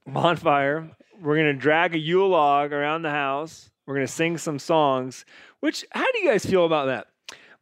bonfire. 0.07 0.91
We're 1.21 1.37
gonna 1.37 1.55
drag 1.55 1.95
a 1.95 1.99
Yule 1.99 2.29
log 2.29 2.73
around 2.73 3.03
the 3.03 3.11
house. 3.11 3.71
We're 3.87 3.95
gonna 3.95 4.07
sing 4.07 4.39
some 4.39 4.59
songs. 4.59 5.25
Which, 5.61 5.85
how 5.93 6.05
do 6.13 6.19
you 6.21 6.29
guys 6.31 6.45
feel 6.47 6.65
about 6.65 6.87
that? 6.87 7.07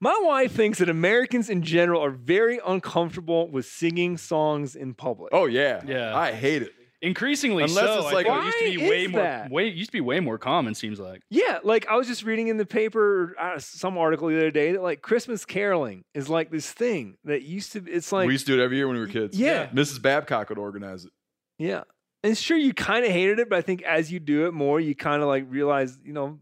My 0.00 0.18
wife 0.24 0.52
thinks 0.52 0.78
that 0.78 0.88
Americans 0.88 1.48
in 1.48 1.62
general 1.62 2.02
are 2.02 2.10
very 2.10 2.60
uncomfortable 2.66 3.48
with 3.48 3.66
singing 3.66 4.16
songs 4.16 4.74
in 4.74 4.94
public. 4.94 5.30
Oh 5.32 5.46
yeah, 5.46 5.80
Yeah. 5.86 6.16
I 6.16 6.32
hate 6.32 6.62
it. 6.62 6.72
Increasingly 7.02 7.64
Unless 7.64 7.84
so. 7.84 7.98
it's 7.98 8.06
I 8.06 8.12
like 8.12 8.26
thought 8.26 8.42
it 8.42 8.46
used 8.46 8.58
to 8.58 8.78
be 8.84 8.88
way 8.90 9.06
more. 9.08 9.20
that? 9.22 9.50
Way 9.50 9.66
it 9.66 9.74
used 9.74 9.90
to 9.90 9.92
be 9.92 10.00
way 10.00 10.20
more 10.20 10.38
common. 10.38 10.74
Seems 10.74 11.00
like. 11.00 11.22
Yeah, 11.30 11.58
like 11.64 11.88
I 11.88 11.96
was 11.96 12.06
just 12.06 12.22
reading 12.22 12.46
in 12.46 12.58
the 12.58 12.64
paper 12.64 13.34
uh, 13.40 13.58
some 13.58 13.98
article 13.98 14.28
the 14.28 14.36
other 14.36 14.52
day 14.52 14.72
that 14.72 14.82
like 14.82 15.02
Christmas 15.02 15.44
caroling 15.44 16.04
is 16.14 16.28
like 16.28 16.50
this 16.52 16.70
thing 16.70 17.16
that 17.24 17.42
used 17.42 17.72
to. 17.72 17.84
It's 17.88 18.12
like 18.12 18.28
we 18.28 18.34
used 18.34 18.46
to 18.46 18.54
do 18.56 18.60
it 18.60 18.64
every 18.64 18.76
year 18.76 18.86
when 18.86 18.94
we 18.96 19.00
were 19.00 19.08
kids. 19.08 19.36
Yeah. 19.36 19.66
Mrs. 19.66 20.00
Babcock 20.00 20.48
would 20.48 20.58
organize 20.58 21.04
it. 21.04 21.10
Yeah. 21.58 21.82
And 22.22 22.38
sure, 22.38 22.56
you 22.56 22.72
kind 22.72 23.04
of 23.04 23.10
hated 23.10 23.40
it, 23.40 23.48
but 23.50 23.58
I 23.58 23.62
think 23.62 23.82
as 23.82 24.12
you 24.12 24.20
do 24.20 24.46
it 24.46 24.54
more, 24.54 24.78
you 24.78 24.94
kind 24.94 25.22
of 25.22 25.28
like 25.28 25.44
realize, 25.48 25.98
you 26.04 26.12
know, 26.12 26.38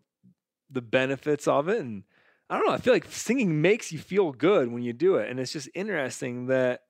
the 0.71 0.83
benefits 0.83 1.49
of 1.49 1.71
it. 1.71 1.81
And 1.81 2.05
I 2.51 2.59
don't 2.59 2.67
know. 2.67 2.75
I 2.75 2.79
feel 2.79 2.93
like 2.93 3.07
singing 3.07 3.63
makes 3.63 3.91
you 3.93 3.99
feel 3.99 4.33
good 4.33 4.71
when 4.71 4.83
you 4.83 4.93
do 4.93 5.15
it, 5.17 5.31
and 5.31 5.41
it's 5.41 5.53
just 5.53 5.71
interesting 5.75 6.49
that 6.49 6.83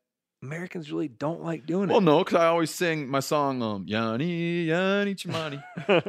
Americans 0.43 0.91
really 0.91 1.09
don't 1.09 1.43
like 1.43 1.67
doing 1.67 1.89
Well, 1.89 1.99
it. 1.99 2.05
Well, 2.05 2.19
no, 2.19 2.25
because 2.25 2.37
I 2.41 2.47
always 2.47 2.71
sing 2.71 3.09
my 3.09 3.21
song, 3.21 3.63
um, 3.63 3.85
Yanni, 3.87 4.65
Yanni 4.65 5.15
Chimani. 5.15 5.63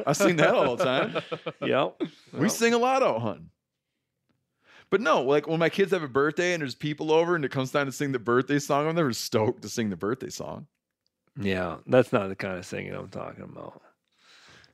I 0.06 0.12
sing 0.12 0.36
that 0.36 0.54
all 0.54 0.76
the 0.76 0.84
time. 0.84 1.22
yep. 1.62 2.00
We 2.32 2.48
sing 2.48 2.72
a 2.72 2.78
lot 2.78 3.02
out 3.02 3.20
hunting. 3.20 3.50
But 4.88 5.00
no, 5.00 5.22
like 5.22 5.46
when 5.46 5.58
my 5.58 5.68
kids 5.68 5.92
have 5.92 6.02
a 6.02 6.08
birthday 6.08 6.52
and 6.54 6.60
there's 6.62 6.74
people 6.74 7.12
over 7.12 7.34
and 7.36 7.44
it 7.44 7.50
comes 7.50 7.72
time 7.72 7.86
to 7.86 7.92
sing 7.92 8.12
the 8.12 8.18
birthday 8.18 8.58
song, 8.58 8.86
I'm 8.88 8.94
never 8.94 9.12
stoked 9.12 9.62
to 9.62 9.68
sing 9.68 9.90
the 9.90 9.96
birthday 9.96 10.28
song. 10.30 10.66
Yeah, 11.40 11.78
that's 11.86 12.12
not 12.12 12.28
the 12.28 12.36
kind 12.36 12.58
of 12.58 12.66
singing 12.66 12.92
I'm 12.94 13.08
talking 13.08 13.44
about. 13.44 13.80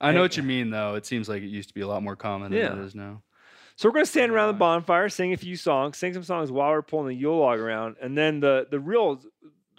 I 0.01 0.13
know 0.13 0.21
what 0.21 0.37
you 0.37 0.43
mean, 0.45 0.71
though. 0.71 0.95
It 0.95 1.07
seems 1.07 1.29
like 1.29 1.43
it 1.43 1.49
used 1.49 1.69
to 1.69 1.75
be 1.75 1.81
a 1.81 1.87
lot 1.89 2.03
more 2.03 2.17
common 2.17 2.51
than 2.53 2.61
Yeah. 2.61 2.73
it 2.73 2.79
is 2.85 2.95
now. 2.95 3.23
So 3.79 3.89
we're 3.89 3.93
gonna 3.93 4.07
stand 4.07 4.33
around 4.33 4.49
the 4.49 4.59
bonfire, 4.59 5.09
sing 5.09 5.33
a 5.33 5.37
few 5.37 5.55
songs, 5.55 5.99
sing 5.99 6.13
some 6.13 6.25
songs 6.25 6.51
while 6.51 6.73
we're 6.73 6.83
pulling 6.83 7.07
the 7.07 7.15
Yule 7.15 7.39
log 7.39 7.61
around, 7.61 7.95
and 8.03 8.19
then 8.19 8.41
the 8.41 8.67
the 8.69 8.81
real, 8.81 9.21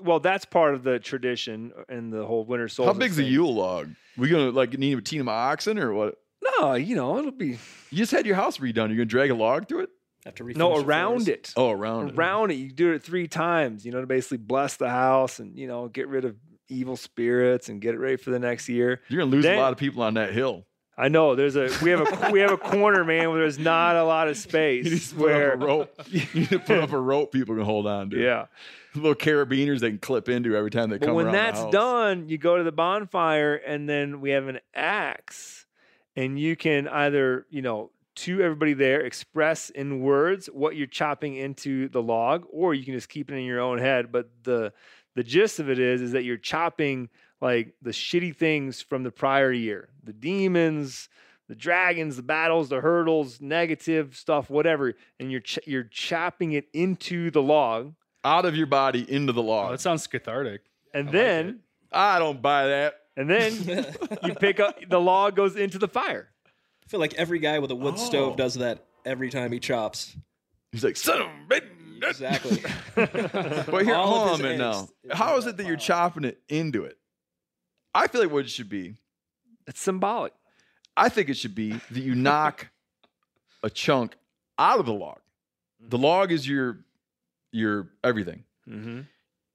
well, 0.01 0.21
that's 0.21 0.45
part 0.45 0.73
of 0.73 0.83
the 0.83 0.99
tradition 0.99 1.73
and 1.89 2.13
the 2.13 2.25
whole 2.25 2.45
winter 2.45 2.69
solstice. 2.69 2.93
How 2.93 2.97
big's 2.97 3.19
a 3.19 3.23
thing. 3.23 3.31
Yule 3.33 3.53
log? 3.53 3.89
We 4.17 4.29
gonna 4.29 4.51
like 4.51 4.71
need 4.79 4.97
a 4.97 5.01
team 5.01 5.19
of 5.19 5.27
oxen 5.27 5.77
or 5.77 5.93
what? 5.93 6.15
No, 6.41 6.75
you 6.75 6.95
know 6.95 7.17
it'll 7.17 7.31
be 7.31 7.57
You 7.91 7.97
just 7.97 8.13
had 8.13 8.25
your 8.25 8.37
house 8.37 8.59
redone. 8.59 8.87
You're 8.87 8.95
gonna 8.95 9.05
drag 9.05 9.31
a 9.31 9.35
log 9.35 9.67
through 9.67 9.81
it? 9.81 9.89
Have 10.23 10.35
to 10.35 10.45
refinish 10.45 10.55
no 10.55 10.79
the 10.79 10.85
around 10.85 11.27
it. 11.27 11.53
Oh, 11.57 11.69
around, 11.69 12.11
it. 12.11 12.15
around 12.17 12.51
it. 12.51 12.53
You 12.53 12.71
do 12.71 12.93
it 12.93 13.03
three 13.03 13.27
times, 13.27 13.85
you 13.85 13.91
know, 13.91 13.99
to 13.99 14.07
basically 14.07 14.37
bless 14.37 14.77
the 14.77 14.89
house 14.89 15.39
and 15.39 15.57
you 15.57 15.67
know 15.67 15.89
get 15.89 16.07
rid 16.07 16.23
of 16.23 16.37
evil 16.69 16.95
spirits 16.95 17.67
and 17.67 17.81
get 17.81 17.95
it 17.95 17.97
ready 17.97 18.15
for 18.15 18.29
the 18.29 18.39
next 18.39 18.69
year. 18.69 19.01
You're 19.09 19.23
gonna 19.23 19.31
lose 19.31 19.43
Then- 19.43 19.57
a 19.57 19.61
lot 19.61 19.73
of 19.73 19.77
people 19.77 20.03
on 20.03 20.13
that 20.13 20.31
hill. 20.31 20.65
I 20.99 21.07
know 21.07 21.33
there's 21.35 21.55
a 21.55 21.69
we 21.81 21.91
have 21.91 22.01
a 22.01 22.29
we 22.31 22.41
have 22.41 22.51
a 22.51 22.57
corner, 22.57 23.03
man, 23.05 23.29
where 23.29 23.39
there's 23.39 23.57
not 23.57 23.95
a 23.95 24.03
lot 24.03 24.27
of 24.27 24.37
space. 24.37 24.85
You 24.89 24.91
need 24.91 25.01
to 25.01 25.15
put 25.15 25.23
where 25.23 25.53
up 25.53 25.61
a 25.61 25.65
rope. 25.65 26.01
You 26.11 26.21
need 26.33 26.49
to 26.49 26.59
put 26.59 26.79
up 26.79 26.91
a 26.91 26.99
rope 26.99 27.31
people 27.31 27.55
can 27.55 27.63
hold 27.63 27.87
on 27.87 28.09
to. 28.11 28.21
yeah. 28.21 28.45
Little 28.95 29.15
carabiners 29.15 29.79
they 29.79 29.89
can 29.89 29.99
clip 29.99 30.27
into 30.27 30.55
every 30.55 30.71
time 30.71 30.89
they 30.89 30.97
But 30.97 31.05
come 31.07 31.15
when 31.15 31.27
around 31.27 31.33
the 31.33 31.37
that's 31.37 31.71
done, 31.71 32.27
you 32.27 32.37
go 32.37 32.57
to 32.57 32.63
the 32.63 32.71
bonfire 32.71 33.55
and 33.55 33.87
then 33.87 34.19
we 34.19 34.31
have 34.31 34.47
an 34.47 34.59
axe, 34.75 35.65
and 36.15 36.37
you 36.39 36.55
can 36.55 36.87
either 36.87 37.45
you 37.49 37.61
know 37.61 37.91
to 38.15 38.41
everybody 38.41 38.73
there 38.73 38.99
express 38.99 39.69
in 39.69 40.01
words 40.01 40.47
what 40.47 40.75
you're 40.75 40.87
chopping 40.87 41.35
into 41.35 41.87
the 41.89 42.01
log, 42.01 42.45
or 42.51 42.73
you 42.73 42.83
can 42.83 42.93
just 42.93 43.07
keep 43.07 43.31
it 43.31 43.35
in 43.35 43.45
your 43.45 43.61
own 43.61 43.77
head. 43.77 44.11
But 44.11 44.29
the 44.43 44.73
the 45.15 45.23
gist 45.23 45.59
of 45.59 45.69
it 45.69 45.79
is 45.79 46.01
is 46.01 46.11
that 46.11 46.23
you're 46.23 46.35
chopping 46.37 47.09
like 47.41 47.73
the 47.81 47.91
shitty 47.91 48.35
things 48.35 48.81
from 48.81 49.03
the 49.03 49.11
prior 49.11 49.51
year, 49.51 49.89
the 50.03 50.13
demons, 50.13 51.09
the 51.47 51.55
dragons, 51.55 52.15
the 52.17 52.21
battles, 52.23 52.69
the 52.69 52.79
hurdles, 52.81 53.41
negative 53.41 54.15
stuff, 54.15 54.49
whatever, 54.49 54.93
and 55.19 55.31
you're 55.31 55.41
ch- 55.41 55.59
you're 55.65 55.83
chopping 55.85 56.51
it 56.53 56.67
into 56.73 57.31
the 57.31 57.41
log, 57.41 57.93
out 58.23 58.45
of 58.45 58.55
your 58.55 58.67
body 58.67 59.05
into 59.11 59.33
the 59.33 59.41
Oh, 59.41 59.45
log. 59.45 59.71
that 59.71 59.81
sounds 59.81 60.05
cathartic. 60.07 60.61
and 60.93 61.07
like 61.07 61.13
then 61.13 61.59
I 61.91 62.19
don't 62.19 62.41
buy 62.41 62.67
that. 62.67 62.95
and 63.17 63.29
then 63.29 63.53
you 64.23 64.35
pick 64.35 64.59
up 64.59 64.77
the 64.87 64.99
log 64.99 65.35
goes 65.35 65.55
into 65.55 65.79
the 65.79 65.87
fire. 65.87 66.29
I 66.45 66.87
feel 66.89 66.99
like 66.99 67.13
every 67.15 67.39
guy 67.39 67.59
with 67.59 67.71
a 67.71 67.75
wood 67.75 67.95
Oh. 67.97 68.03
stove 68.05 68.35
does 68.35 68.55
that 68.55 68.85
every 69.05 69.29
time 69.29 69.51
he 69.51 69.59
chops. 69.59 70.15
He's 70.71 70.83
like, 70.83 70.97
son 70.97 71.21
of 71.21 71.27
a 71.27 71.31
bitch. 71.49 71.63
Exactly. 72.01 72.61
But 72.95 73.85
here, 73.85 73.95
All 73.95 74.03
of 74.05 74.09
hold 74.09 74.29
on 74.29 74.39
a 74.39 74.43
minute 74.43 74.57
now. 74.59 74.71
eggs 74.81 74.91
is 75.03 75.17
How 75.17 75.33
in 75.33 75.39
is 75.39 75.45
that 75.45 75.49
it 75.51 75.57
that 75.57 75.65
you're 75.65 75.77
chopping 75.77 76.25
it 76.25 76.39
into 76.47 76.83
it? 76.85 76.97
I 77.99 78.07
feel 78.07 78.21
like 78.21 78.31
what 78.31 78.45
it 78.45 78.49
should 78.49 78.69
be, 78.69 78.95
It's 79.67 79.79
symbolic. 79.81 80.33
I 80.95 81.09
think 81.09 81.29
it 81.29 81.35
should 81.35 81.55
be 81.55 81.71
that 81.71 81.99
you 82.01 82.15
knock 82.15 82.69
a 83.63 83.69
chunk 83.69 84.15
out 84.57 84.79
of 84.79 84.85
the 84.85 84.93
log. 84.93 85.19
The 85.79 85.97
log 85.97 86.31
is 86.31 86.47
your 86.47 86.79
your 87.51 87.89
everything. 88.03 88.43
Mm-hmm. 88.67 89.01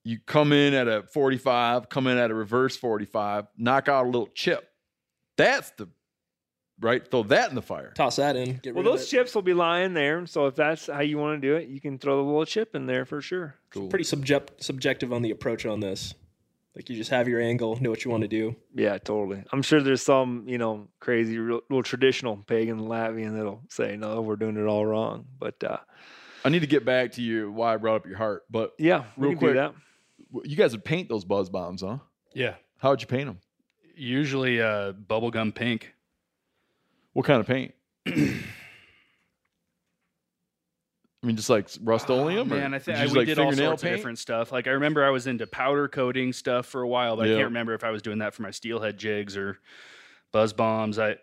You 0.04 0.18
come 0.26 0.52
in 0.52 0.74
at 0.74 0.88
a 0.88 1.02
45, 1.04 1.88
come 1.88 2.06
in 2.06 2.18
at 2.18 2.30
a 2.30 2.34
reverse 2.34 2.76
45, 2.76 3.46
knock 3.56 3.88
out 3.88 4.04
a 4.04 4.06
little 4.08 4.28
chip. 4.34 4.68
That's 5.36 5.70
the 5.72 5.88
right. 6.80 7.08
Throw 7.10 7.22
that 7.24 7.48
in 7.48 7.54
the 7.54 7.62
fire. 7.62 7.92
Toss 7.94 8.16
that 8.16 8.36
in. 8.36 8.58
Get 8.62 8.74
Well, 8.74 8.84
rid 8.84 8.92
of 8.92 8.98
those 8.98 9.06
it. 9.06 9.10
chips 9.16 9.34
will 9.34 9.42
be 9.42 9.54
lying 9.54 9.94
there. 9.94 10.26
So 10.26 10.46
if 10.46 10.54
that's 10.56 10.86
how 10.86 11.00
you 11.00 11.16
want 11.18 11.40
to 11.40 11.46
do 11.48 11.56
it, 11.56 11.68
you 11.68 11.80
can 11.80 11.98
throw 11.98 12.16
the 12.16 12.22
little 12.22 12.44
chip 12.44 12.74
in 12.74 12.86
there 12.86 13.04
for 13.06 13.20
sure. 13.20 13.54
Cool. 13.70 13.88
Pretty 13.88 14.04
subject 14.04 14.62
subjective 14.62 15.12
on 15.12 15.22
the 15.22 15.30
approach 15.30 15.64
on 15.66 15.80
this. 15.80 16.14
Like 16.76 16.88
you 16.90 16.96
just 16.96 17.10
have 17.10 17.28
your 17.28 17.40
angle, 17.40 17.80
know 17.80 17.90
what 17.90 18.04
you 18.04 18.10
want 18.10 18.22
to 18.22 18.28
do. 18.28 18.56
Yeah, 18.74 18.98
totally. 18.98 19.44
I'm 19.52 19.62
sure 19.62 19.80
there's 19.80 20.02
some, 20.02 20.44
you 20.48 20.58
know, 20.58 20.88
crazy, 20.98 21.38
real, 21.38 21.60
real 21.70 21.82
traditional 21.84 22.36
pagan 22.36 22.80
Latvian 22.80 23.36
that'll 23.36 23.62
say, 23.70 23.96
no, 23.96 24.20
we're 24.22 24.34
doing 24.36 24.56
it 24.56 24.66
all 24.66 24.84
wrong. 24.84 25.26
But 25.38 25.62
uh, 25.62 25.76
I 26.44 26.48
need 26.48 26.60
to 26.60 26.66
get 26.66 26.84
back 26.84 27.12
to 27.12 27.22
you 27.22 27.52
why 27.52 27.74
I 27.74 27.76
brought 27.76 27.96
up 27.96 28.06
your 28.06 28.16
heart, 28.16 28.42
but 28.50 28.72
yeah, 28.78 29.04
Real 29.16 29.36
quick. 29.36 29.52
do 29.52 29.54
that. 29.54 29.74
you 30.44 30.56
guys 30.56 30.72
would 30.72 30.84
paint 30.84 31.08
those 31.08 31.24
buzz 31.24 31.48
bombs, 31.48 31.82
huh? 31.82 31.98
Yeah. 32.34 32.54
How 32.78 32.90
would 32.90 33.00
you 33.00 33.06
paint 33.06 33.26
them? 33.26 33.38
Usually 33.94 34.60
uh, 34.60 34.92
bubblegum 34.94 35.54
pink. 35.54 35.94
What 37.12 37.24
kind 37.24 37.40
of 37.40 37.46
paint? 37.46 37.72
I 41.24 41.26
mean, 41.26 41.36
just 41.36 41.48
like 41.48 41.68
Rust-Oleum? 41.82 42.52
Ah, 42.52 42.54
or 42.54 42.56
Oh, 42.58 42.60
Man, 42.60 42.74
I 42.74 42.78
think 42.78 42.98
I, 42.98 43.06
we 43.06 43.12
like, 43.12 43.26
did 43.26 43.38
all 43.38 43.50
sorts 43.50 43.82
paint? 43.82 43.92
of 43.94 43.98
different 43.98 44.18
stuff. 44.18 44.52
Like 44.52 44.66
I 44.66 44.72
remember 44.72 45.02
I 45.02 45.08
was 45.08 45.26
into 45.26 45.46
powder 45.46 45.88
coating 45.88 46.34
stuff 46.34 46.66
for 46.66 46.82
a 46.82 46.88
while, 46.88 47.16
but 47.16 47.24
I 47.26 47.28
can't 47.30 47.44
remember 47.44 47.72
if 47.72 47.82
I 47.82 47.90
was 47.90 48.02
doing 48.02 48.18
that 48.18 48.34
for 48.34 48.42
my 48.42 48.50
steelhead 48.50 48.98
jigs 48.98 49.34
or 49.36 49.58
buzz 50.32 50.52
bombs. 50.52 50.98
I 50.98 51.16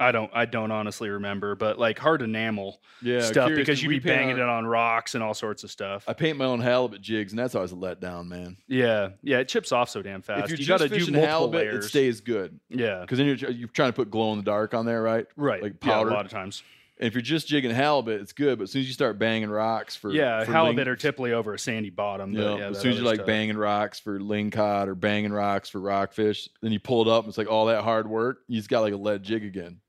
I 0.00 0.10
don't 0.10 0.30
I 0.34 0.44
don't 0.44 0.72
honestly 0.72 1.08
remember, 1.08 1.54
but 1.54 1.78
like 1.78 2.00
hard 2.00 2.20
enamel 2.20 2.82
Yeah, 3.00 3.20
stuff 3.20 3.46
curious, 3.46 3.60
because 3.66 3.78
'cause 3.78 3.82
you'd 3.84 3.88
be 3.90 3.98
banging 4.00 4.36
it 4.38 4.42
on- 4.42 4.66
rocks 4.66 5.14
and 5.14 5.22
all 5.22 5.34
sorts 5.34 5.62
of 5.62 5.70
stuff. 5.70 6.04
I 6.08 6.12
paint 6.12 6.36
my 6.36 6.44
own 6.44 6.60
halibut 6.60 7.00
jigs, 7.00 7.32
and 7.32 7.38
that's 7.38 7.54
always 7.54 7.70
a 7.72 7.76
letdown, 7.76 8.26
man. 8.26 8.56
yeah, 8.66 9.10
yeah, 9.22 9.38
it 9.38 9.46
chips 9.48 9.70
off 9.70 9.88
so 9.88 10.02
damn 10.02 10.20
fast. 10.20 10.44
if 10.44 10.50
you're 10.50 10.58
you 10.58 10.66
just 10.66 10.80
got 10.82 10.88
to 10.88 10.88
do 10.88 11.12
multiple 11.12 11.22
halibut, 11.28 11.60
layers. 11.60 11.84
it 11.84 11.88
stays 11.88 12.20
good 12.20 12.58
yeah, 12.68 13.02
because 13.02 13.18
then 13.18 13.26
you're 13.28 13.50
you're 13.52 13.68
trying 13.68 13.90
to 13.90 13.96
put 13.96 14.10
glow 14.10 14.32
in 14.32 14.38
the 14.38 14.44
dark 14.44 14.74
on 14.74 14.84
there, 14.84 15.00
right? 15.00 15.26
right. 15.36 15.62
like 15.62 15.74
yeah, 15.82 15.92
powder. 15.92 16.10
a 16.10 16.12
lot 16.12 16.24
of 16.26 16.32
times. 16.32 16.64
And 16.98 17.06
if 17.06 17.14
you're 17.14 17.20
just 17.22 17.46
jigging 17.46 17.70
halibut, 17.70 18.20
it's 18.22 18.32
good. 18.32 18.58
But 18.58 18.64
as 18.64 18.72
soon 18.72 18.80
as 18.80 18.86
you 18.88 18.94
start 18.94 19.18
banging 19.18 19.50
rocks 19.50 19.94
for 19.96 20.10
Yeah, 20.10 20.44
for 20.44 20.52
halibut 20.52 20.86
ling- 20.86 20.88
are 20.92 20.96
typically 20.96 21.32
over 21.32 21.52
a 21.54 21.58
sandy 21.58 21.90
bottom. 21.90 22.32
But 22.32 22.40
Yeah, 22.40 22.56
yeah, 22.56 22.68
as 22.70 22.80
soon 22.80 22.92
as 22.92 22.96
you're 22.98 23.06
like 23.06 23.26
banging 23.26 23.56
rocks 23.58 24.00
for 24.00 24.18
lingcod 24.18 24.88
or 24.88 24.94
banging 24.94 25.32
rocks 25.32 25.68
for 25.68 25.80
rockfish, 25.80 26.48
then 26.62 26.72
you 26.72 26.80
pull 26.80 27.02
it 27.02 27.08
up 27.08 27.24
and 27.24 27.28
it's 27.30 27.38
like 27.38 27.50
all 27.50 27.66
that 27.66 27.84
hard 27.84 28.08
work. 28.08 28.38
You 28.48 28.56
just 28.58 28.70
got 28.70 28.80
like 28.80 28.94
a 28.94 28.96
lead 28.96 29.22
jig 29.22 29.44
again. 29.44 29.80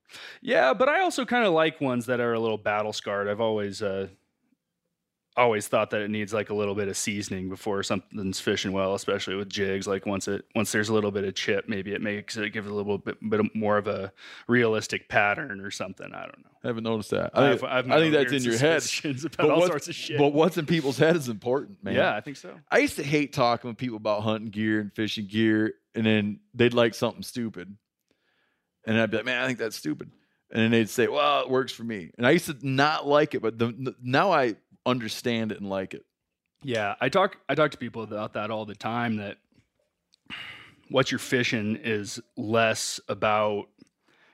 Yeah, 0.42 0.74
but 0.74 0.90
I 0.90 1.02
also 1.02 1.26
kind 1.26 1.46
of 1.46 1.54
like 1.54 1.80
ones 1.82 2.06
that 2.08 2.20
are 2.20 2.34
a 2.34 2.40
little 2.40 2.58
battle 2.58 2.94
scarred. 2.94 3.28
I've 3.28 3.42
always 3.42 3.82
uh 3.82 4.08
always 5.38 5.68
thought 5.68 5.92
that 5.92 6.02
it 6.02 6.10
needs 6.10 6.34
like 6.34 6.50
a 6.50 6.54
little 6.54 6.76
bit 6.76 6.88
of 6.88 6.98
seasoning 6.98 7.48
before 7.48 7.84
something's 7.84 8.40
fishing 8.40 8.72
well, 8.74 8.96
especially 8.96 9.36
with 9.36 9.48
jigs. 9.50 9.88
Like 9.88 10.06
once 10.06 10.28
it 10.28 10.46
once 10.56 10.72
there's 10.72 10.90
a 10.90 10.94
little 10.94 11.12
bit 11.12 11.24
of 11.24 11.36
chip, 11.36 11.70
maybe 11.70 11.94
it 11.94 12.02
makes 12.02 12.36
it 12.36 12.50
give 12.52 12.66
it 12.66 12.72
a 12.72 12.74
little 12.74 12.98
bit 12.98 13.18
bit 13.30 13.56
more 13.56 13.78
of 13.78 13.88
a 13.88 14.12
realistic 14.48 15.08
pattern 15.08 15.62
or 15.62 15.72
something. 15.72 16.08
I 16.14 16.24
don't 16.24 16.40
know. 16.40 16.52
I 16.64 16.68
haven't 16.68 16.84
noticed 16.84 17.12
that. 17.12 17.32
I 17.34 17.46
I 17.46 17.48
have- 17.50 17.60
think, 17.62 17.72
I 17.72 17.82
think 18.00 18.14
that's 18.14 18.34
in 18.34 18.44
your 18.44 18.58
head. 18.58 18.84
about 19.04 19.38
But 19.38 19.50
all 19.52 19.58
what's- 19.60 19.68
sorts 19.68 19.88
of 19.88 19.96
shit. 19.96 20.18
But 20.18 20.34
what's 20.34 20.58
in 20.58 20.66
people's 20.66 20.98
head 20.98 21.16
is 21.16 21.30
important, 21.30 21.84
man. 21.84 21.94
Yeah, 21.96 22.16
I 22.16 22.20
think 22.22 22.36
so. 22.38 22.56
I 22.70 22.80
used 22.80 22.96
to 22.98 23.04
hate 23.04 23.32
talking 23.32 23.70
with 23.70 23.78
people 23.78 23.98
about 23.98 24.24
hunting 24.24 24.50
gear 24.50 24.80
and 24.82 24.92
fishing 24.94 25.28
gear, 25.28 25.76
and 25.96 26.06
then 26.06 26.40
they'd 26.56 26.74
like 26.74 26.94
something 26.96 27.24
stupid. 27.24 27.78
And 28.86 29.00
I'd 29.00 29.12
be 29.12 29.18
like, 29.18 29.26
man, 29.26 29.44
I 29.44 29.48
think 29.48 29.60
that's 29.60 29.76
stupid. 29.76 30.12
And 30.50 30.62
then 30.64 30.72
they'd 30.72 30.90
say, 30.90 31.08
well, 31.10 31.42
it 31.42 31.50
works 31.50 31.74
for 31.74 31.84
me. 31.84 32.12
And 32.18 32.26
I 32.26 32.32
used 32.32 32.46
to 32.46 32.56
not 32.62 33.06
like 33.06 33.36
it, 33.36 33.42
but 33.42 33.60
the- 33.60 33.96
now 34.02 34.32
I 34.32 34.56
understand 34.88 35.52
it 35.52 35.60
and 35.60 35.70
like 35.70 35.94
it. 35.94 36.06
Yeah, 36.64 36.96
I 37.00 37.10
talk 37.10 37.38
I 37.48 37.56
talk 37.56 37.72
to 37.72 37.78
people 37.78 38.04
about 38.04 38.34
that 38.34 38.50
all 38.50 38.66
the 38.66 38.76
time 38.76 39.18
that 39.18 39.38
what 40.90 41.12
you're 41.12 41.20
fishing 41.20 41.76
is 41.76 42.20
less 42.36 43.00
about 43.08 43.66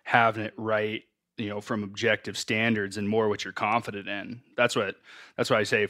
having 0.04 0.46
it 0.46 0.54
right, 0.56 1.04
you 1.38 1.50
know, 1.50 1.60
from 1.60 1.84
objective 1.84 2.38
standards 2.38 2.98
and 2.98 3.10
more 3.10 3.28
what 3.28 3.44
you're 3.44 3.54
confident 3.54 4.08
in. 4.08 4.42
That's 4.56 4.76
what 4.76 4.96
that's 5.36 5.50
what 5.50 5.60
I 5.60 5.64
say 5.64 5.88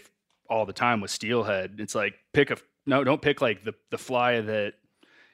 all 0.50 0.66
the 0.66 0.74
time 0.74 1.02
with 1.02 1.12
steelhead. 1.12 1.76
It's 1.80 1.96
like 1.96 2.16
pick 2.34 2.50
a 2.50 2.58
no, 2.86 3.04
don't 3.04 3.22
pick 3.22 3.42
like 3.42 3.64
the 3.64 3.76
the 3.92 3.98
fly 3.98 4.42
that 4.42 4.74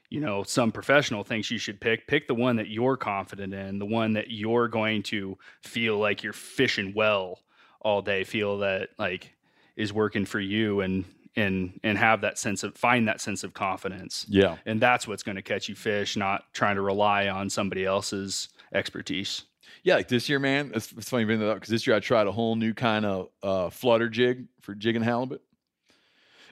you 0.10 0.20
know 0.20 0.44
some 0.44 0.72
professional 0.72 1.24
thinks 1.24 1.50
you 1.50 1.60
should 1.60 1.80
pick. 1.80 2.08
Pick 2.08 2.28
the 2.28 2.36
one 2.36 2.58
that 2.58 2.68
you're 2.68 2.98
confident 2.98 3.54
in, 3.54 3.80
the 3.80 3.86
one 3.86 4.14
that 4.14 4.32
you're 4.32 4.68
going 4.68 5.04
to 5.04 5.38
feel 5.62 5.98
like 5.98 6.24
you're 6.24 6.34
fishing 6.34 6.94
well 6.94 7.40
all 7.82 8.02
day, 8.02 8.24
feel 8.24 8.60
that 8.60 8.90
like 8.98 9.34
is 9.76 9.94
working 9.94 10.26
for 10.26 10.40
you 10.40 10.82
and 10.82 11.06
and 11.36 11.80
and 11.84 11.98
have 11.98 12.22
that 12.22 12.38
sense 12.40 12.64
of 12.64 12.76
find 12.76 13.08
that 13.08 13.22
sense 13.22 13.44
of 13.44 13.54
confidence 13.54 14.26
Yeah. 14.28 14.58
and 14.66 14.82
that's 14.82 15.08
what's 15.08 15.22
going 15.24 15.36
to 15.36 15.42
catch 15.44 15.70
you 15.70 15.76
fish 15.76 16.18
not 16.18 16.44
trying 16.54 16.76
to 16.76 16.82
rely 16.82 17.28
on 17.30 17.50
somebody 17.52 17.86
else's 17.86 18.50
expertise 18.74 19.44
Yeah, 19.84 19.96
like 19.96 20.08
this 20.08 20.28
year, 20.28 20.40
man. 20.40 20.72
It's, 20.74 20.92
it's 20.92 21.10
funny 21.10 21.26
bringing 21.26 21.46
that 21.46 21.52
up 21.52 21.58
because 21.58 21.70
this 21.70 21.86
year 21.86 21.96
I 21.96 22.00
tried 22.00 22.26
a 22.28 22.32
whole 22.32 22.56
new 22.56 22.74
kind 22.74 23.06
of 23.06 23.30
uh, 23.44 23.70
flutter 23.70 24.10
jig 24.10 24.48
for 24.62 24.74
jigging 24.76 25.04
halibut, 25.04 25.42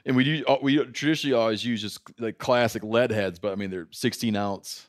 and 0.05 0.15
we 0.15 0.23
do 0.23 0.45
we 0.61 0.77
traditionally 0.85 1.33
always 1.35 1.65
use 1.65 1.81
just 1.81 1.99
like 2.19 2.37
classic 2.37 2.83
lead 2.83 3.11
heads, 3.11 3.39
but 3.39 3.51
I 3.51 3.55
mean 3.55 3.71
they're 3.71 3.87
16 3.91 4.35
ounce 4.35 4.87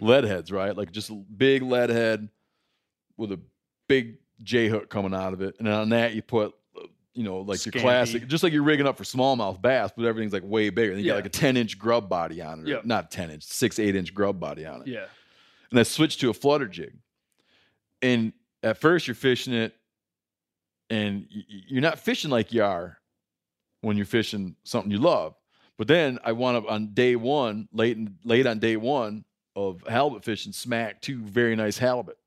lead 0.00 0.24
heads, 0.24 0.52
right? 0.52 0.76
Like 0.76 0.92
just 0.92 1.10
a 1.10 1.14
big 1.14 1.62
lead 1.62 1.88
head 1.90 2.28
with 3.16 3.32
a 3.32 3.40
big 3.88 4.18
J 4.42 4.68
hook 4.68 4.88
coming 4.90 5.14
out 5.14 5.32
of 5.32 5.40
it, 5.42 5.56
and 5.58 5.68
on 5.68 5.90
that 5.90 6.14
you 6.14 6.22
put 6.22 6.54
you 7.14 7.22
know 7.22 7.38
like 7.40 7.64
your 7.64 7.72
classic, 7.72 8.26
just 8.26 8.42
like 8.42 8.52
you're 8.52 8.62
rigging 8.64 8.86
up 8.86 8.96
for 8.96 9.04
smallmouth 9.04 9.62
bass, 9.62 9.90
but 9.96 10.04
everything's 10.04 10.32
like 10.32 10.42
way 10.44 10.70
bigger. 10.70 10.92
And 10.92 11.00
you 11.00 11.06
Yeah. 11.06 11.12
got 11.12 11.16
like 11.18 11.26
a 11.26 11.30
ten 11.30 11.56
inch 11.56 11.78
grub 11.78 12.08
body 12.08 12.42
on 12.42 12.60
it, 12.60 12.66
Yep. 12.68 12.84
not 12.86 13.10
ten 13.10 13.30
inch, 13.30 13.44
six 13.44 13.78
eight 13.78 13.94
inch 13.94 14.12
grub 14.14 14.40
body 14.40 14.66
on 14.66 14.82
it. 14.82 14.88
Yeah. 14.88 15.06
and 15.70 15.78
I 15.80 15.82
switched 15.84 16.20
to 16.20 16.30
a 16.30 16.34
flutter 16.34 16.66
jig. 16.68 16.94
And 18.02 18.32
at 18.62 18.78
first, 18.78 19.06
you're 19.08 19.14
fishing 19.14 19.52
it, 19.54 19.74
and 20.90 21.26
you're 21.30 21.80
not 21.82 21.98
fishing 21.98 22.30
like 22.30 22.52
you 22.52 22.62
are 22.62 22.98
when 23.80 23.96
you're 23.96 24.06
fishing 24.06 24.56
something 24.64 24.90
you 24.90 24.98
love. 24.98 25.34
But 25.78 25.88
then 25.88 26.18
I 26.24 26.32
wound 26.32 26.56
up 26.56 26.70
on 26.70 26.94
day 26.94 27.16
one, 27.16 27.68
late 27.72 27.96
in, 27.96 28.16
late 28.24 28.46
on 28.46 28.58
day 28.60 28.76
one 28.76 29.24
of 29.56 29.82
halibut 29.88 30.24
fishing, 30.24 30.52
smack 30.52 31.00
two 31.00 31.22
very 31.22 31.56
nice 31.56 31.78
halibut. 31.78 32.18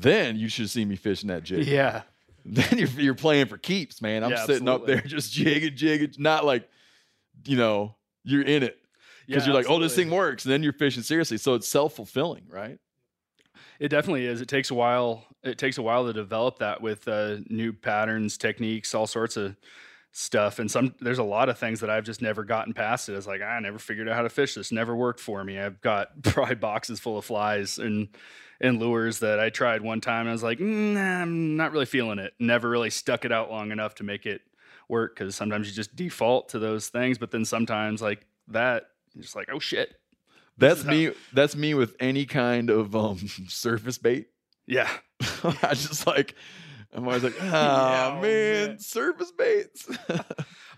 Then 0.00 0.36
you 0.36 0.48
should 0.48 0.70
see 0.70 0.84
me 0.84 0.96
fishing 0.96 1.28
that 1.28 1.42
jig. 1.42 1.66
Yeah. 1.66 2.02
Then 2.42 2.78
you're 2.78 2.88
you're 2.88 3.14
playing 3.14 3.46
for 3.46 3.58
keeps, 3.58 4.00
man. 4.00 4.24
I'm 4.24 4.30
Yeah, 4.30 4.46
sitting 4.46 4.66
up 4.66 4.86
there 4.86 5.02
just 5.02 5.30
jigging, 5.30 5.76
jigging, 5.76 6.14
not 6.16 6.46
like, 6.46 6.66
you 7.44 7.54
know, 7.58 7.96
you're 8.24 8.40
in 8.40 8.62
it 8.62 8.78
because 9.26 9.44
Yeah, 9.44 9.52
you're 9.52 9.54
like, 9.62 9.68
oh, 9.68 9.78
this 9.78 9.94
thing 9.94 10.08
works, 10.10 10.46
and 10.46 10.52
then 10.52 10.62
you're 10.62 10.72
fishing 10.72 11.02
seriously. 11.02 11.36
So 11.36 11.52
it's 11.54 11.68
self 11.68 11.92
fulfilling, 11.92 12.44
right? 12.48 12.78
It 13.78 13.88
definitely 13.90 14.24
is. 14.24 14.40
It 14.40 14.48
takes 14.48 14.70
a 14.70 14.74
while. 14.74 15.26
It 15.42 15.58
takes 15.58 15.76
a 15.76 15.82
while 15.82 16.06
to 16.06 16.14
develop 16.14 16.58
that 16.60 16.80
with 16.80 17.06
uh, 17.06 17.36
new 17.50 17.74
patterns, 17.74 18.38
techniques, 18.38 18.94
all 18.94 19.06
sorts 19.06 19.36
of 19.36 19.54
stuff. 20.12 20.58
And 20.58 20.70
some 20.70 20.94
there's 21.00 21.18
a 21.18 21.22
lot 21.22 21.50
of 21.50 21.58
things 21.58 21.80
that 21.80 21.90
I've 21.90 22.04
just 22.04 22.22
never 22.22 22.42
gotten 22.42 22.72
past 22.72 23.10
it. 23.10 23.14
It's 23.16 23.26
like 23.26 23.42
I 23.42 23.60
never 23.60 23.78
figured 23.78 24.08
out 24.08 24.16
how 24.16 24.22
to 24.22 24.30
fish 24.30 24.54
this. 24.54 24.72
Never 24.72 24.96
worked 24.96 25.20
for 25.20 25.44
me. 25.44 25.58
I've 25.58 25.82
got 25.82 26.22
probably 26.22 26.54
boxes 26.54 27.00
full 27.00 27.18
of 27.18 27.24
flies 27.26 27.76
and 27.78 28.08
and 28.60 28.78
lures 28.78 29.20
that 29.20 29.40
I 29.40 29.50
tried 29.50 29.80
one 29.80 30.00
time. 30.00 30.22
And 30.22 30.30
I 30.30 30.32
was 30.32 30.42
like, 30.42 30.58
"Mm, 30.58 30.94
nah, 30.94 31.22
I'm 31.22 31.56
not 31.56 31.72
really 31.72 31.86
feeling 31.86 32.18
it. 32.18 32.34
Never 32.38 32.68
really 32.68 32.90
stuck 32.90 33.24
it 33.24 33.32
out 33.32 33.50
long 33.50 33.72
enough 33.72 33.94
to 33.96 34.04
make 34.04 34.26
it 34.26 34.42
work 34.88 35.16
because 35.16 35.34
sometimes 35.34 35.68
you 35.68 35.74
just 35.74 35.96
default 35.96 36.50
to 36.50 36.58
those 36.58 36.88
things. 36.88 37.16
But 37.16 37.30
then 37.30 37.44
sometimes 37.44 38.02
like 38.02 38.26
that, 38.48 38.88
you're 39.14 39.22
just 39.22 39.36
like, 39.36 39.48
oh 39.52 39.58
shit. 39.58 39.96
That's 40.58 40.84
me. 40.84 41.12
That's 41.32 41.56
me 41.56 41.72
with 41.72 41.96
any 42.00 42.26
kind 42.26 42.68
of 42.68 42.94
um, 42.94 43.18
surface 43.48 43.96
bait. 43.96 44.28
Yeah. 44.66 44.90
I 45.62 45.70
just 45.70 46.06
like 46.06 46.34
I'm 46.92 47.06
always 47.06 47.22
like, 47.22 47.34
ah, 47.40 48.12
oh, 48.12 48.14
Yeah, 48.16 48.20
man, 48.20 48.66
man." 48.68 48.78
surface 48.78 49.32
baits. 49.32 49.88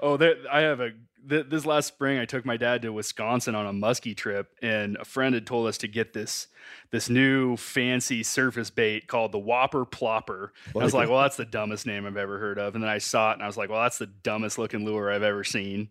Oh, 0.05 0.17
there, 0.17 0.35
I 0.51 0.63
have 0.63 0.81
a. 0.81 0.91
Th- 1.31 1.47
this 1.49 1.65
last 1.65 1.87
spring, 1.87 2.19
I 2.19 2.25
took 2.25 2.45
my 2.45 2.57
dad 2.57 2.83
to 2.83 2.93
Wisconsin 2.93 3.55
on 3.55 3.67
a 3.67 3.73
muskie 3.73 4.17
trip, 4.17 4.49
and 4.61 4.97
a 4.97 5.05
friend 5.05 5.33
had 5.33 5.47
told 5.47 5.69
us 5.69 5.79
to 5.79 5.87
get 5.87 6.13
this 6.13 6.49
this 6.91 7.09
new 7.09 7.57
fancy 7.57 8.25
surface 8.25 8.69
bait 8.69 9.07
called 9.07 9.31
the 9.31 9.39
Whopper 9.39 9.87
Plopper. 9.87 10.49
I 10.75 10.83
was 10.83 10.93
like, 10.93 11.09
well, 11.09 11.21
that's 11.21 11.37
the 11.37 11.45
dumbest 11.45 11.87
name 11.87 12.05
I've 12.05 12.17
ever 12.17 12.41
heard 12.41 12.59
of. 12.59 12.75
And 12.75 12.83
then 12.83 12.91
I 12.91 12.99
saw 12.99 13.31
it, 13.31 13.35
and 13.35 13.45
I 13.45 13.47
was 13.47 13.57
like, 13.57 13.71
well, 13.71 13.81
that's 13.81 13.99
the 13.99 14.07
dumbest 14.09 14.59
looking 14.59 14.85
lure 14.85 15.09
I've 15.13 15.23
ever 15.23 15.45
seen. 15.45 15.91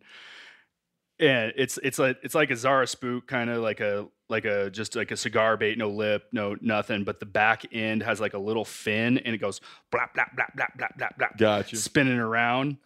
And 1.22 1.53
it's 1.55 1.78
it's 1.84 1.99
like 1.99 2.17
it's 2.24 2.34
like 2.36 2.49
a 2.49 2.55
Zara 2.55 2.88
spook, 2.88 3.28
kind 3.28 3.49
of 3.49 3.61
like 3.61 3.80
a 3.80 4.07
like 4.28 4.45
a 4.45 4.72
just 4.72 4.95
like 4.95 5.11
a 5.11 5.17
cigar 5.17 5.55
bait, 5.55 5.78
no 5.78 5.89
lip, 5.89 6.24
no 6.32 6.57
nothing. 6.61 7.03
But 7.03 7.19
the 7.19 7.28
back 7.28 7.63
end 7.72 8.01
has 8.01 8.19
like 8.19 8.34
a 8.34 8.39
little 8.39 8.65
fin, 8.65 9.19
and 9.19 9.36
it 9.36 9.38
goes 9.38 9.61
blap 9.93 10.15
blap 10.15 10.36
blap 10.36 10.55
blap 10.57 10.78
blap 10.78 10.97
blap 10.97 11.17
blap, 11.19 11.38
Gotcha. 11.38 11.76
spinning 11.76 12.17
around. 12.17 12.78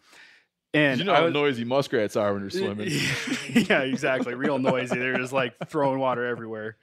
And 0.74 0.98
you 0.98 1.04
know 1.06 1.14
I 1.14 1.20
how 1.22 1.28
noisy 1.30 1.64
muskrats 1.64 2.16
are 2.16 2.34
when 2.34 2.42
they're 2.42 2.50
swimming. 2.50 2.90
yeah, 3.70 3.80
exactly. 3.80 4.34
Real 4.34 4.58
noisy. 4.58 4.98
They're 4.98 5.16
just 5.16 5.32
like 5.32 5.54
throwing 5.68 5.98
water 5.98 6.26
everywhere. 6.26 6.76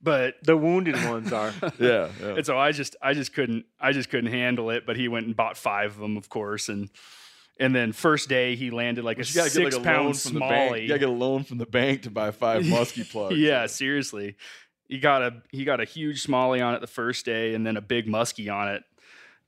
But 0.00 0.36
The 0.42 0.56
wounded 0.56 0.96
ones 0.96 1.32
are. 1.32 1.52
yeah, 1.78 2.08
yeah. 2.20 2.36
and 2.36 2.46
so 2.46 2.58
I 2.58 2.72
just 2.72 2.96
I 3.02 3.12
just 3.12 3.34
couldn't 3.34 3.66
I 3.78 3.92
just 3.92 4.08
couldn't 4.08 4.32
handle 4.32 4.70
it. 4.70 4.86
But 4.86 4.96
he 4.96 5.08
went 5.08 5.26
and 5.26 5.36
bought 5.36 5.58
five 5.58 5.92
of 5.92 5.98
them, 5.98 6.16
of 6.16 6.30
course, 6.30 6.70
and 6.70 6.88
and 7.58 7.74
then 7.74 7.92
first 7.92 8.28
day 8.28 8.56
he 8.56 8.70
landed 8.70 9.04
like 9.04 9.18
a 9.18 9.24
six 9.24 9.56
get 9.56 9.72
like 9.74 9.82
pound 9.82 10.18
from 10.18 10.34
the 10.34 10.40
bank. 10.40 10.72
smallie. 10.72 10.82
You 10.82 10.88
gotta 10.88 11.00
get 11.00 11.08
a 11.08 11.12
loan 11.12 11.44
from 11.44 11.58
the 11.58 11.66
bank 11.66 12.02
to 12.02 12.10
buy 12.10 12.30
five 12.30 12.62
muskie 12.64 13.08
plugs. 13.08 13.36
yeah, 13.36 13.66
seriously. 13.66 14.36
He 14.88 14.98
got 14.98 15.22
a 15.22 15.42
he 15.50 15.64
got 15.64 15.80
a 15.80 15.84
huge 15.84 16.24
smallie 16.24 16.64
on 16.64 16.74
it 16.74 16.80
the 16.80 16.86
first 16.86 17.24
day, 17.24 17.54
and 17.54 17.66
then 17.66 17.76
a 17.76 17.80
big 17.80 18.06
muskie 18.06 18.52
on 18.52 18.68
it 18.68 18.82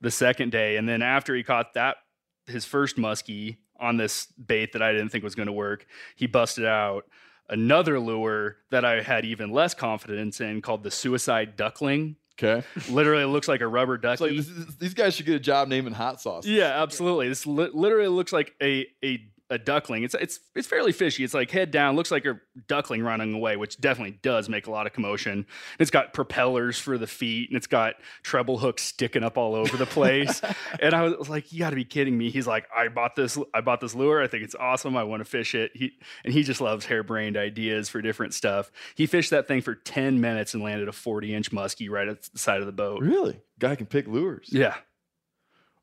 the 0.01 0.11
second 0.11 0.51
day, 0.51 0.77
and 0.77 0.87
then 0.87 1.01
after 1.01 1.35
he 1.35 1.43
caught 1.43 1.73
that 1.73 1.97
his 2.45 2.65
first 2.65 2.97
muskie 2.97 3.57
on 3.79 3.97
this 3.97 4.27
bait 4.27 4.73
that 4.73 4.81
I 4.81 4.91
didn't 4.91 5.09
think 5.09 5.23
was 5.23 5.35
going 5.35 5.47
to 5.47 5.53
work, 5.53 5.85
he 6.15 6.27
busted 6.27 6.65
out 6.65 7.05
another 7.49 7.99
lure 7.99 8.57
that 8.71 8.83
I 8.85 9.01
had 9.01 9.25
even 9.25 9.51
less 9.51 9.73
confidence 9.73 10.41
in 10.41 10.61
called 10.61 10.83
the 10.83 10.91
Suicide 10.91 11.55
Duckling. 11.55 12.15
Okay. 12.41 12.65
Literally, 12.89 13.23
it 13.23 13.27
looks 13.27 13.47
like 13.47 13.61
a 13.61 13.67
rubber 13.67 13.97
ducky. 13.97 14.23
like 14.23 14.33
is- 14.33 14.77
these 14.77 14.93
guys 14.93 15.15
should 15.15 15.25
get 15.25 15.35
a 15.35 15.39
job 15.39 15.67
naming 15.67 15.93
hot 15.93 16.21
sauce. 16.21 16.45
Yeah, 16.45 16.81
absolutely. 16.83 17.29
This 17.29 17.45
li- 17.47 17.69
literally 17.73 18.09
looks 18.09 18.31
like 18.31 18.53
a 18.61 18.85
a 19.03 19.19
a 19.49 19.57
duckling. 19.57 20.03
It's 20.03 20.13
it's 20.13 20.39
it's 20.55 20.67
fairly 20.67 20.91
fishy. 20.91 21.23
It's 21.23 21.33
like 21.33 21.51
head 21.51 21.71
down, 21.71 21.95
looks 21.95 22.11
like 22.11 22.25
a 22.25 22.39
duckling 22.67 23.01
running 23.03 23.33
away, 23.33 23.55
which 23.55 23.79
definitely 23.79 24.19
does 24.21 24.49
make 24.49 24.67
a 24.67 24.71
lot 24.71 24.87
of 24.87 24.93
commotion. 24.93 25.45
It's 25.79 25.89
got 25.91 26.13
propellers 26.13 26.77
for 26.77 26.97
the 26.97 27.07
feet, 27.07 27.49
and 27.49 27.55
it's 27.57 27.67
got 27.67 27.95
treble 28.23 28.57
hooks 28.57 28.83
sticking 28.83 29.23
up 29.23 29.37
all 29.37 29.55
over 29.55 29.77
the 29.77 29.85
place. 29.85 30.41
and 30.81 30.93
I 30.93 31.03
was 31.03 31.29
like, 31.29 31.53
"You 31.53 31.59
got 31.59 31.69
to 31.69 31.75
be 31.75 31.85
kidding 31.85 32.17
me!" 32.17 32.29
He's 32.29 32.47
like, 32.47 32.67
"I 32.75 32.89
bought 32.89 33.15
this. 33.15 33.37
I 33.53 33.61
bought 33.61 33.79
this 33.79 33.95
lure. 33.95 34.21
I 34.21 34.27
think 34.27 34.43
it's 34.43 34.55
awesome. 34.55 34.97
I 34.97 35.03
want 35.03 35.21
to 35.21 35.25
fish 35.25 35.55
it." 35.55 35.71
He 35.73 35.93
and 36.25 36.33
he 36.33 36.43
just 36.43 36.59
loves 36.59 36.85
harebrained 36.85 37.37
ideas 37.37 37.87
for 37.89 38.01
different 38.01 38.33
stuff. 38.33 38.71
He 38.95 39.05
fished 39.05 39.29
that 39.29 39.47
thing 39.47 39.61
for 39.61 39.75
ten 39.75 40.19
minutes 40.19 40.53
and 40.53 40.61
landed 40.63 40.87
a 40.87 40.91
forty 40.93 41.33
inch 41.33 41.51
muskie 41.51 41.89
right 41.89 42.07
at 42.07 42.23
the 42.23 42.39
side 42.39 42.59
of 42.59 42.65
the 42.65 42.73
boat. 42.73 43.01
Really? 43.01 43.39
Guy 43.59 43.75
can 43.75 43.85
pick 43.85 44.07
lures. 44.07 44.49
Yeah, 44.51 44.75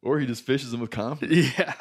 Or 0.02 0.20
he 0.20 0.26
just 0.26 0.44
fishes 0.44 0.70
them 0.70 0.80
with 0.80 0.90
confidence. 0.90 1.52
yeah. 1.58 1.72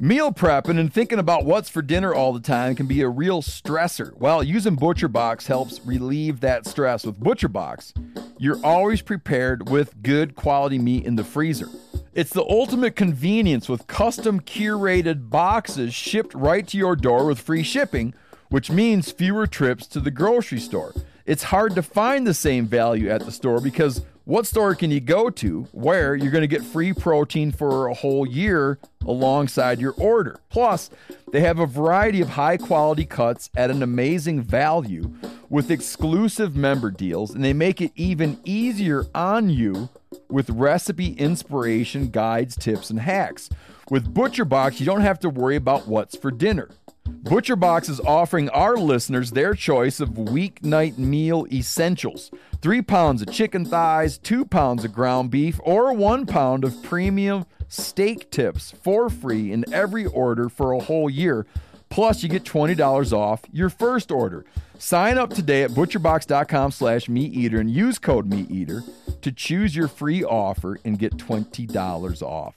Meal 0.00 0.30
prepping 0.30 0.78
and 0.78 0.94
thinking 0.94 1.18
about 1.18 1.44
what's 1.44 1.68
for 1.68 1.82
dinner 1.82 2.14
all 2.14 2.32
the 2.32 2.38
time 2.38 2.76
can 2.76 2.86
be 2.86 3.00
a 3.00 3.08
real 3.08 3.42
stressor. 3.42 4.14
Well, 4.16 4.44
using 4.44 4.76
ButcherBox 4.76 5.48
helps 5.48 5.84
relieve 5.84 6.38
that 6.38 6.66
stress. 6.66 7.04
With 7.04 7.18
ButcherBox, 7.18 7.94
you're 8.38 8.64
always 8.64 9.02
prepared 9.02 9.68
with 9.68 10.00
good 10.00 10.36
quality 10.36 10.78
meat 10.78 11.04
in 11.04 11.16
the 11.16 11.24
freezer. 11.24 11.66
It's 12.14 12.32
the 12.32 12.44
ultimate 12.44 12.94
convenience 12.94 13.68
with 13.68 13.88
custom 13.88 14.38
curated 14.40 15.30
boxes 15.30 15.94
shipped 15.94 16.32
right 16.32 16.68
to 16.68 16.78
your 16.78 16.94
door 16.94 17.26
with 17.26 17.40
free 17.40 17.64
shipping, 17.64 18.14
which 18.50 18.70
means 18.70 19.10
fewer 19.10 19.48
trips 19.48 19.84
to 19.88 19.98
the 19.98 20.12
grocery 20.12 20.60
store. 20.60 20.94
It's 21.26 21.42
hard 21.44 21.74
to 21.74 21.82
find 21.82 22.24
the 22.24 22.34
same 22.34 22.66
value 22.66 23.10
at 23.10 23.24
the 23.24 23.32
store 23.32 23.60
because 23.60 24.02
what 24.28 24.46
store 24.46 24.74
can 24.74 24.90
you 24.90 25.00
go 25.00 25.30
to 25.30 25.62
where 25.72 26.14
you're 26.14 26.30
going 26.30 26.42
to 26.42 26.46
get 26.46 26.62
free 26.62 26.92
protein 26.92 27.50
for 27.50 27.86
a 27.86 27.94
whole 27.94 28.26
year 28.26 28.78
alongside 29.06 29.80
your 29.80 29.94
order? 29.96 30.38
Plus, 30.50 30.90
they 31.32 31.40
have 31.40 31.58
a 31.58 31.64
variety 31.64 32.20
of 32.20 32.28
high 32.28 32.58
quality 32.58 33.06
cuts 33.06 33.48
at 33.56 33.70
an 33.70 33.82
amazing 33.82 34.42
value 34.42 35.14
with 35.48 35.70
exclusive 35.70 36.54
member 36.54 36.90
deals, 36.90 37.34
and 37.34 37.42
they 37.42 37.54
make 37.54 37.80
it 37.80 37.90
even 37.96 38.38
easier 38.44 39.06
on 39.14 39.48
you 39.48 39.88
with 40.28 40.50
recipe 40.50 41.12
inspiration, 41.12 42.10
guides, 42.10 42.54
tips, 42.54 42.90
and 42.90 43.00
hacks. 43.00 43.48
With 43.88 44.12
ButcherBox, 44.12 44.78
you 44.78 44.84
don't 44.84 45.00
have 45.00 45.20
to 45.20 45.30
worry 45.30 45.56
about 45.56 45.88
what's 45.88 46.18
for 46.18 46.30
dinner. 46.30 46.68
ButcherBox 47.08 47.88
is 47.88 48.00
offering 48.00 48.48
our 48.50 48.76
listeners 48.76 49.30
their 49.30 49.54
choice 49.54 50.00
of 50.00 50.10
weeknight 50.10 50.98
meal 50.98 51.46
essentials 51.52 52.30
three 52.60 52.82
pounds 52.82 53.22
of 53.22 53.32
chicken 53.32 53.64
thighs, 53.64 54.18
two 54.18 54.44
pounds 54.44 54.84
of 54.84 54.92
ground 54.92 55.30
beef, 55.30 55.60
or 55.62 55.92
one 55.92 56.26
pound 56.26 56.64
of 56.64 56.82
premium 56.82 57.46
steak 57.68 58.30
tips 58.30 58.72
for 58.82 59.08
free 59.08 59.52
in 59.52 59.64
every 59.72 60.06
order 60.06 60.48
for 60.48 60.72
a 60.72 60.80
whole 60.80 61.08
year. 61.08 61.46
Plus, 61.90 62.22
you 62.22 62.28
get 62.28 62.44
$20 62.44 63.12
off 63.12 63.42
your 63.50 63.70
first 63.70 64.10
order. 64.10 64.44
Sign 64.78 65.18
up 65.18 65.30
today 65.30 65.62
at 65.62 65.70
butcherbox.com 65.70 66.70
slash 66.70 67.06
meateater 67.06 67.58
and 67.58 67.70
use 67.70 67.98
code 67.98 68.28
meateater 68.28 68.82
to 69.22 69.32
choose 69.32 69.74
your 69.74 69.88
free 69.88 70.22
offer 70.22 70.78
and 70.84 70.98
get 70.98 71.16
$20 71.16 72.22
off. 72.22 72.56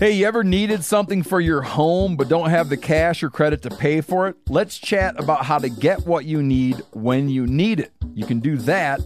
Hey, 0.00 0.12
you 0.12 0.26
ever 0.26 0.42
needed 0.42 0.82
something 0.82 1.22
for 1.22 1.40
your 1.40 1.62
home 1.62 2.16
but 2.16 2.28
don't 2.28 2.50
have 2.50 2.68
the 2.68 2.76
cash 2.76 3.22
or 3.22 3.30
credit 3.30 3.62
to 3.62 3.70
pay 3.70 4.00
for 4.00 4.26
it? 4.26 4.36
Let's 4.48 4.78
chat 4.78 5.20
about 5.20 5.44
how 5.44 5.58
to 5.58 5.68
get 5.68 6.06
what 6.06 6.24
you 6.24 6.42
need 6.42 6.82
when 6.92 7.28
you 7.28 7.46
need 7.46 7.78
it. 7.78 7.92
You 8.14 8.26
can 8.26 8.40
do 8.40 8.56
that 8.58 9.00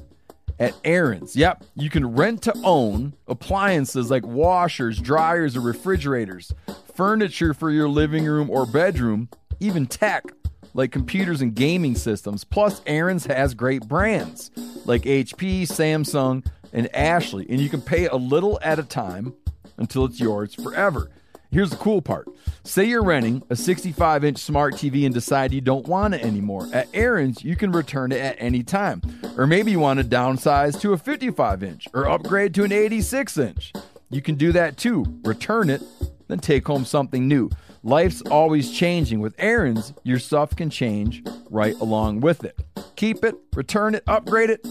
at 0.58 0.74
Aaron's. 0.84 1.36
Yep, 1.36 1.64
you 1.74 1.90
can 1.90 2.14
rent 2.14 2.40
to 2.42 2.54
own 2.64 3.14
appliances 3.26 4.10
like 4.10 4.24
washers, 4.24 4.98
dryers, 4.98 5.54
or 5.54 5.60
refrigerators, 5.60 6.54
furniture 6.94 7.52
for 7.52 7.70
your 7.70 7.88
living 7.88 8.24
room 8.24 8.48
or 8.48 8.64
bedroom, 8.64 9.28
even 9.60 9.86
tech 9.86 10.24
like 10.72 10.92
computers 10.92 11.42
and 11.42 11.54
gaming 11.54 11.94
systems. 11.94 12.44
Plus, 12.44 12.80
Aaron's 12.86 13.26
has 13.26 13.54
great 13.54 13.86
brands 13.86 14.50
like 14.86 15.02
HP, 15.02 15.62
Samsung, 15.62 16.46
and 16.72 16.94
Ashley, 16.94 17.44
and 17.50 17.60
you 17.60 17.68
can 17.68 17.82
pay 17.82 18.06
a 18.06 18.16
little 18.16 18.58
at 18.62 18.78
a 18.78 18.82
time 18.82 19.34
until 19.76 20.04
it's 20.04 20.20
yours 20.20 20.54
forever. 20.54 21.10
Here's 21.50 21.70
the 21.70 21.76
cool 21.76 22.02
part. 22.02 22.28
Say 22.64 22.84
you're 22.84 23.04
renting 23.04 23.42
a 23.48 23.56
65 23.56 24.24
inch 24.24 24.38
smart 24.38 24.74
TV 24.74 25.04
and 25.04 25.14
decide 25.14 25.52
you 25.52 25.60
don't 25.60 25.86
want 25.86 26.14
it 26.14 26.22
anymore. 26.22 26.68
At 26.72 26.88
Aaron's, 26.92 27.44
you 27.44 27.56
can 27.56 27.72
return 27.72 28.12
it 28.12 28.20
at 28.20 28.36
any 28.38 28.62
time. 28.62 29.00
Or 29.36 29.46
maybe 29.46 29.70
you 29.70 29.78
want 29.78 30.00
to 30.00 30.04
downsize 30.04 30.80
to 30.80 30.92
a 30.92 30.98
55 30.98 31.62
inch 31.62 31.88
or 31.94 32.08
upgrade 32.08 32.54
to 32.54 32.64
an 32.64 32.72
86 32.72 33.38
inch. 33.38 33.72
You 34.10 34.20
can 34.20 34.34
do 34.34 34.52
that 34.52 34.76
too. 34.76 35.04
Return 35.24 35.70
it, 35.70 35.82
then 36.28 36.40
take 36.40 36.66
home 36.66 36.84
something 36.84 37.26
new. 37.26 37.50
Life's 37.82 38.22
always 38.22 38.72
changing. 38.72 39.20
With 39.20 39.34
Aaron's, 39.38 39.92
your 40.02 40.18
stuff 40.18 40.56
can 40.56 40.70
change 40.70 41.22
right 41.50 41.74
along 41.76 42.20
with 42.20 42.44
it. 42.44 42.58
Keep 42.96 43.24
it, 43.24 43.36
return 43.54 43.94
it, 43.94 44.02
upgrade 44.08 44.50
it. 44.50 44.66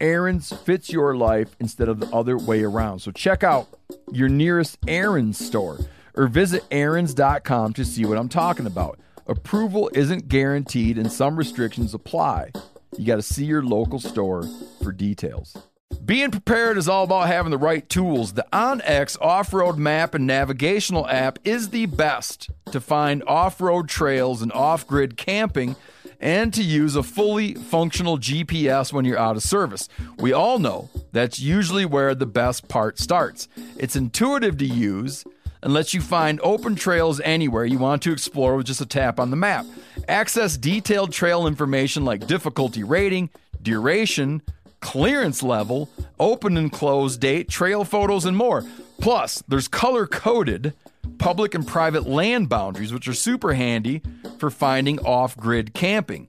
Aaron's 0.00 0.52
fits 0.52 0.90
your 0.90 1.16
life 1.16 1.54
instead 1.60 1.88
of 1.88 2.00
the 2.00 2.06
other 2.08 2.36
way 2.36 2.62
around. 2.62 3.00
So 3.00 3.10
check 3.10 3.44
out 3.44 3.68
your 4.10 4.28
nearest 4.28 4.78
Aaron's 4.88 5.38
store 5.38 5.78
or 6.14 6.26
visit 6.26 6.64
Aaron's.com 6.70 7.72
to 7.74 7.84
see 7.84 8.04
what 8.04 8.18
I'm 8.18 8.28
talking 8.28 8.66
about. 8.66 8.98
Approval 9.26 9.90
isn't 9.94 10.28
guaranteed 10.28 10.98
and 10.98 11.12
some 11.12 11.36
restrictions 11.36 11.94
apply. 11.94 12.50
You 12.96 13.06
got 13.06 13.16
to 13.16 13.22
see 13.22 13.44
your 13.44 13.62
local 13.62 14.00
store 14.00 14.44
for 14.82 14.92
details. 14.92 15.56
Being 16.04 16.30
prepared 16.30 16.78
is 16.78 16.88
all 16.88 17.04
about 17.04 17.28
having 17.28 17.50
the 17.50 17.58
right 17.58 17.88
tools. 17.88 18.32
The 18.32 18.46
OnX 18.52 19.20
off 19.20 19.52
road 19.52 19.76
map 19.76 20.14
and 20.14 20.26
navigational 20.26 21.06
app 21.06 21.38
is 21.44 21.70
the 21.70 21.86
best 21.86 22.50
to 22.72 22.80
find 22.80 23.22
off 23.26 23.60
road 23.60 23.88
trails 23.88 24.42
and 24.42 24.52
off 24.52 24.86
grid 24.86 25.16
camping 25.16 25.76
and 26.20 26.52
to 26.54 26.62
use 26.62 26.96
a 26.96 27.02
fully 27.02 27.54
functional 27.54 28.18
GPS 28.18 28.92
when 28.92 29.04
you're 29.04 29.18
out 29.18 29.36
of 29.36 29.42
service. 29.42 29.88
We 30.18 30.32
all 30.32 30.58
know 30.58 30.90
that's 31.12 31.40
usually 31.40 31.84
where 31.84 32.14
the 32.14 32.26
best 32.26 32.68
part 32.68 32.98
starts. 32.98 33.48
It's 33.76 33.96
intuitive 33.96 34.58
to 34.58 34.66
use 34.66 35.24
and 35.62 35.72
lets 35.72 35.92
you 35.94 36.00
find 36.00 36.40
open 36.42 36.74
trails 36.74 37.20
anywhere 37.20 37.64
you 37.64 37.78
want 37.78 38.02
to 38.02 38.12
explore 38.12 38.56
with 38.56 38.66
just 38.66 38.80
a 38.80 38.86
tap 38.86 39.18
on 39.18 39.30
the 39.30 39.36
map. 39.36 39.66
Access 40.08 40.56
detailed 40.56 41.12
trail 41.12 41.46
information 41.46 42.04
like 42.04 42.26
difficulty 42.26 42.82
rating, 42.82 43.30
duration, 43.62 44.42
clearance 44.80 45.42
level, 45.42 45.88
open 46.18 46.56
and 46.56 46.72
close 46.72 47.16
date, 47.16 47.48
trail 47.48 47.84
photos, 47.84 48.24
and 48.24 48.36
more. 48.36 48.64
Plus, 49.00 49.42
there's 49.48 49.68
color 49.68 50.06
coded 50.06 50.74
public 51.18 51.54
and 51.54 51.66
private 51.66 52.06
land 52.06 52.48
boundaries, 52.48 52.92
which 52.92 53.08
are 53.08 53.14
super 53.14 53.52
handy 53.54 54.02
for 54.38 54.50
finding 54.50 54.98
off 55.00 55.36
grid 55.36 55.74
camping. 55.74 56.28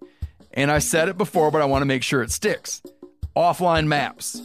And 0.54 0.70
I 0.70 0.80
said 0.80 1.08
it 1.08 1.18
before, 1.18 1.49
but 1.49 1.62
I 1.62 1.66
want 1.66 1.82
to 1.82 1.86
make 1.86 2.04
sure 2.04 2.22
it 2.22 2.32
sticks. 2.32 2.82
Offline 3.36 3.88
maps. 3.88 4.41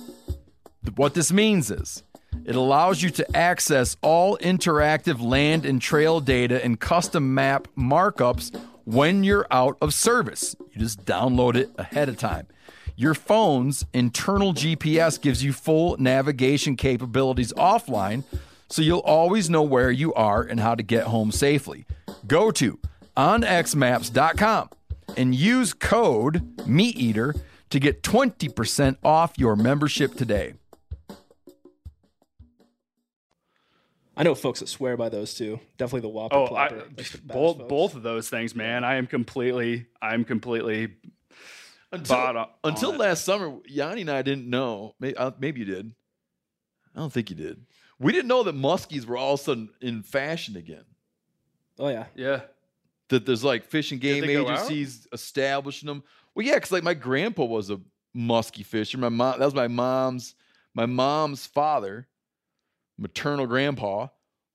What 0.94 1.14
this 1.14 1.32
means 1.32 1.70
is 1.70 2.04
it 2.44 2.54
allows 2.54 3.02
you 3.02 3.10
to 3.10 3.36
access 3.36 3.96
all 4.02 4.38
interactive 4.38 5.20
land 5.20 5.66
and 5.66 5.82
trail 5.82 6.20
data 6.20 6.64
and 6.64 6.78
custom 6.78 7.34
map 7.34 7.66
markups 7.76 8.56
when 8.84 9.24
you're 9.24 9.48
out 9.50 9.76
of 9.82 9.92
service. 9.92 10.54
You 10.70 10.80
just 10.80 11.04
download 11.04 11.56
it 11.56 11.70
ahead 11.76 12.08
of 12.08 12.18
time. 12.18 12.46
Your 12.98 13.12
phone's 13.14 13.84
internal 13.92 14.54
GPS 14.54 15.20
gives 15.20 15.44
you 15.44 15.52
full 15.52 15.96
navigation 15.98 16.76
capabilities 16.76 17.52
offline, 17.52 18.24
so 18.70 18.80
you'll 18.80 19.00
always 19.00 19.50
know 19.50 19.62
where 19.62 19.90
you 19.90 20.14
are 20.14 20.42
and 20.42 20.60
how 20.60 20.74
to 20.74 20.82
get 20.82 21.04
home 21.08 21.30
safely. 21.30 21.84
Go 22.26 22.50
to 22.52 22.78
onxmaps.com 23.16 24.70
and 25.16 25.34
use 25.34 25.74
code 25.74 26.56
MeatEater 26.60 27.38
to 27.70 27.78
get 27.78 28.02
20% 28.02 28.96
off 29.04 29.34
your 29.36 29.56
membership 29.56 30.14
today. 30.14 30.54
I 34.18 34.22
know 34.22 34.34
folks 34.34 34.60
that 34.60 34.68
swear 34.68 34.96
by 34.96 35.10
those 35.10 35.34
two. 35.34 35.60
Definitely 35.76 36.00
the 36.00 36.08
Whopper 36.08 36.34
Oh, 36.36 36.46
I, 36.56 36.68
Plopper. 36.68 36.96
the 36.96 37.18
both 37.26 37.68
both 37.68 37.94
of 37.94 38.02
those 38.02 38.30
things, 38.30 38.54
man. 38.54 38.82
I 38.82 38.94
am 38.94 39.06
completely, 39.06 39.84
I'm 40.00 40.24
completely 40.24 40.94
Until, 41.92 42.16
bought 42.16 42.36
on- 42.36 42.48
on 42.64 42.72
until 42.72 42.92
it. 42.92 42.98
last 42.98 43.24
summer, 43.24 43.58
Yanni 43.66 44.02
and 44.02 44.10
I 44.10 44.22
didn't 44.22 44.48
know. 44.50 44.94
Maybe, 44.98 45.16
uh, 45.16 45.30
maybe 45.38 45.60
you 45.60 45.66
did. 45.66 45.92
I 46.94 46.98
don't 46.98 47.12
think 47.12 47.30
you 47.30 47.36
did. 47.36 47.64
We 47.98 48.12
didn't 48.12 48.28
know 48.28 48.42
that 48.42 48.54
muskies 48.54 49.06
were 49.06 49.16
all 49.16 49.34
of 49.34 49.40
a 49.40 49.42
sudden 49.42 49.68
in 49.80 50.02
fashion 50.02 50.56
again. 50.56 50.84
Oh 51.78 51.88
yeah. 51.88 52.06
Yeah. 52.14 52.40
That 53.08 53.24
there's 53.24 53.44
like 53.44 53.64
fish 53.64 53.92
and 53.92 54.00
game 54.00 54.26
they 54.26 54.34
go 54.34 54.48
out? 54.48 54.56
agencies 54.58 55.06
establishing 55.12 55.86
them. 55.86 56.02
Well, 56.34 56.44
yeah, 56.44 56.54
because 56.54 56.72
like 56.72 56.82
my 56.82 56.94
grandpa 56.94 57.44
was 57.44 57.70
a 57.70 57.80
muskie 58.16 58.64
fisher. 58.64 58.98
My 58.98 59.08
mom, 59.08 59.38
that 59.38 59.44
was 59.44 59.54
my 59.54 59.68
mom's, 59.68 60.34
my 60.74 60.86
mom's 60.86 61.46
father, 61.46 62.08
maternal 62.98 63.46
grandpa. 63.46 64.08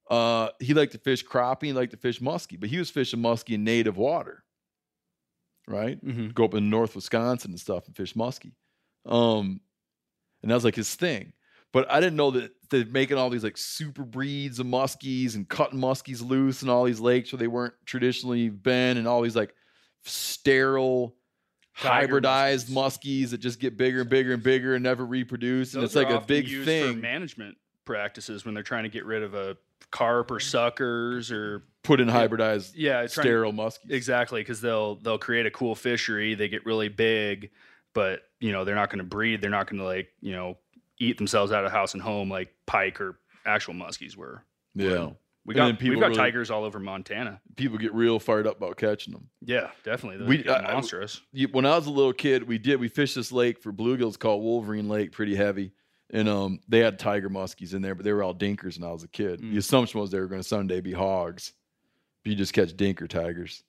Uh, 0.09 0.49
he 0.59 0.73
liked 0.73 0.91
to 0.91 0.97
fish 0.97 1.25
crappie 1.25 1.67
He 1.67 1.73
liked 1.73 1.91
to 1.91 1.97
fish 1.97 2.19
muskie, 2.19 2.59
but 2.59 2.69
he 2.69 2.77
was 2.77 2.89
fishing 2.89 3.21
muskie 3.21 3.53
in 3.55 3.63
native 3.63 3.95
water. 3.97 4.43
Right? 5.71 6.03
Mhm. 6.03 6.33
go 6.33 6.45
up 6.45 6.53
in 6.53 6.69
North 6.69 6.95
Wisconsin 6.95 7.51
and 7.51 7.59
stuff 7.59 7.87
and 7.87 7.95
fish 7.95 8.13
muskie. 8.13 8.53
Um, 9.05 9.61
and 10.41 10.51
that 10.51 10.55
was 10.55 10.63
like 10.65 10.75
his 10.75 10.93
thing. 10.95 11.33
But 11.73 11.89
I 11.89 11.99
didn't 12.01 12.17
know 12.17 12.31
that 12.31 12.51
they're 12.69 12.85
making 12.85 13.17
all 13.17 13.29
these 13.29 13.43
like 13.45 13.57
super 13.57 14.03
breeds 14.03 14.59
of 14.59 14.65
muskies 14.67 15.35
and 15.35 15.47
cutting 15.47 15.79
muskies 15.79 16.21
loose 16.21 16.63
in 16.63 16.69
all 16.69 16.83
these 16.83 16.99
lakes 16.99 17.31
where 17.31 17.37
they 17.37 17.47
weren't 17.47 17.73
traditionally 17.85 18.49
been, 18.49 18.97
and 18.97 19.07
all 19.07 19.21
these 19.21 19.35
like 19.37 19.55
sterile, 20.03 21.15
Tiger 21.79 22.19
hybridized 22.19 22.69
muskies. 22.69 23.29
that 23.29 23.37
just 23.39 23.59
get 23.59 23.77
bigger 23.77 24.01
and 24.01 24.09
bigger 24.09 24.33
and 24.33 24.43
bigger 24.43 24.75
and 24.75 24.83
never 24.83 25.05
reproduce. 25.05 25.73
and 25.73 25.83
it's 25.83 25.95
like 25.95 26.09
a 26.09 26.19
big 26.19 26.47
thing. 26.65 26.99
management 26.99 27.57
practices 27.85 28.43
when 28.45 28.53
they're 28.53 28.63
trying 28.63 28.83
to 28.83 28.89
get 28.89 29.05
rid 29.05 29.23
of 29.23 29.33
a 29.33 29.57
carp 29.91 30.29
or 30.31 30.39
suckers 30.39 31.31
or 31.31 31.63
put 31.83 31.99
in 31.99 32.07
hybridized, 32.07 32.73
yeah, 32.75 33.01
to- 33.01 33.09
sterile 33.09 33.53
muskies. 33.53 33.89
Exactly, 33.91 34.41
because 34.41 34.61
they'll 34.61 34.95
they'll 34.95 35.17
create 35.17 35.45
a 35.45 35.51
cool 35.51 35.75
fishery. 35.75 36.35
They 36.35 36.47
get 36.47 36.65
really 36.65 36.89
big, 36.89 37.49
but 37.93 38.21
you 38.39 38.51
know 38.51 38.63
they're 38.65 38.75
not 38.75 38.89
going 38.89 38.99
to 38.99 39.03
breed. 39.05 39.41
They're 39.41 39.49
not 39.49 39.67
going 39.67 39.79
to 39.79 39.85
like 39.85 40.09
you 40.21 40.33
know 40.33 40.57
eat 40.99 41.17
themselves 41.17 41.51
out 41.51 41.65
of 41.65 41.71
house 41.71 41.93
and 41.93 42.01
home 42.03 42.29
like 42.29 42.53
pike 42.67 43.01
or 43.01 43.17
actual 43.45 43.73
muskies 43.73 44.15
were. 44.15 44.43
Yeah. 44.75 45.09
We 45.43 45.55
got 45.55 45.81
we've 45.81 45.99
got 45.99 46.09
really- 46.09 46.15
tigers 46.17 46.51
all 46.51 46.63
over 46.63 46.79
Montana. 46.79 47.41
People 47.55 47.79
get 47.79 47.95
real 47.95 48.19
fired 48.19 48.45
up 48.45 48.57
about 48.57 48.77
catching 48.77 49.11
them. 49.11 49.27
Yeah, 49.43 49.71
definitely. 49.83 50.19
Those 50.19 50.27
We- 50.27 50.47
I- 50.47 50.69
I- 50.69 50.73
monstrous. 50.73 51.19
you- 51.33 51.47
when 51.47 51.65
I 51.65 51.75
was 51.75 51.87
a 51.87 51.89
little 51.89 52.13
kid, 52.13 52.43
we 52.47 52.59
did 52.59 52.79
we 52.79 52.87
fished 52.87 53.15
this 53.15 53.31
lake 53.31 53.59
for 53.59 53.73
bluegills 53.73 54.19
called 54.19 54.43
Wolverine 54.43 54.87
Lake, 54.87 55.11
pretty 55.11 55.33
heavy, 55.35 55.73
and 56.11 56.27
um 56.29 56.59
they 56.67 56.79
had 56.79 56.99
tiger 56.99 57.29
muskies 57.29 57.73
in 57.73 57.81
there, 57.81 57.95
but 57.95 58.03
they 58.05 58.13
were 58.13 58.23
all 58.23 58.35
dinkers 58.35 58.79
when 58.79 58.87
I 58.89 58.91
was 58.93 59.03
a 59.03 59.07
kid. 59.07 59.41
Mm. 59.41 59.51
The 59.53 59.57
assumption 59.57 59.99
was 59.99 60.11
they 60.11 60.19
were 60.19 60.27
going 60.27 60.41
to 60.41 60.47
someday 60.47 60.81
be 60.81 60.91
hogs, 60.93 61.53
but 62.23 62.31
you 62.31 62.35
just 62.35 62.53
catch 62.53 62.75
dinker 62.75 63.07
tigers. 63.07 63.63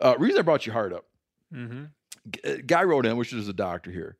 Uh, 0.00 0.14
reason 0.18 0.38
I 0.38 0.42
brought 0.42 0.66
your 0.66 0.72
heart 0.74 0.92
up, 0.92 1.04
Mm-hmm. 1.54 1.84
G- 2.30 2.40
uh, 2.44 2.56
guy 2.66 2.82
wrote 2.84 3.06
in, 3.06 3.16
which 3.16 3.32
is 3.32 3.48
a 3.48 3.52
doctor 3.52 3.90
here. 3.90 4.16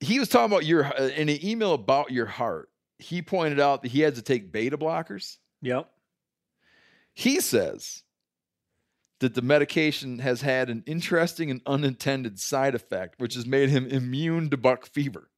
He 0.00 0.18
was 0.18 0.28
talking 0.28 0.50
about 0.52 0.64
your 0.66 0.84
uh, 0.86 1.08
in 1.08 1.28
an 1.28 1.44
email 1.44 1.74
about 1.74 2.10
your 2.10 2.26
heart. 2.26 2.70
He 2.98 3.22
pointed 3.22 3.60
out 3.60 3.82
that 3.82 3.90
he 3.92 4.00
had 4.00 4.16
to 4.16 4.22
take 4.22 4.50
beta 4.52 4.76
blockers. 4.76 5.36
Yep. 5.62 5.88
He 7.14 7.40
says 7.40 8.02
that 9.20 9.34
the 9.34 9.42
medication 9.42 10.18
has 10.20 10.40
had 10.40 10.70
an 10.70 10.82
interesting 10.86 11.50
and 11.50 11.60
unintended 11.66 12.38
side 12.38 12.74
effect, 12.74 13.20
which 13.20 13.34
has 13.34 13.46
made 13.46 13.68
him 13.68 13.86
immune 13.86 14.48
to 14.50 14.56
buck 14.56 14.86
fever. 14.86 15.30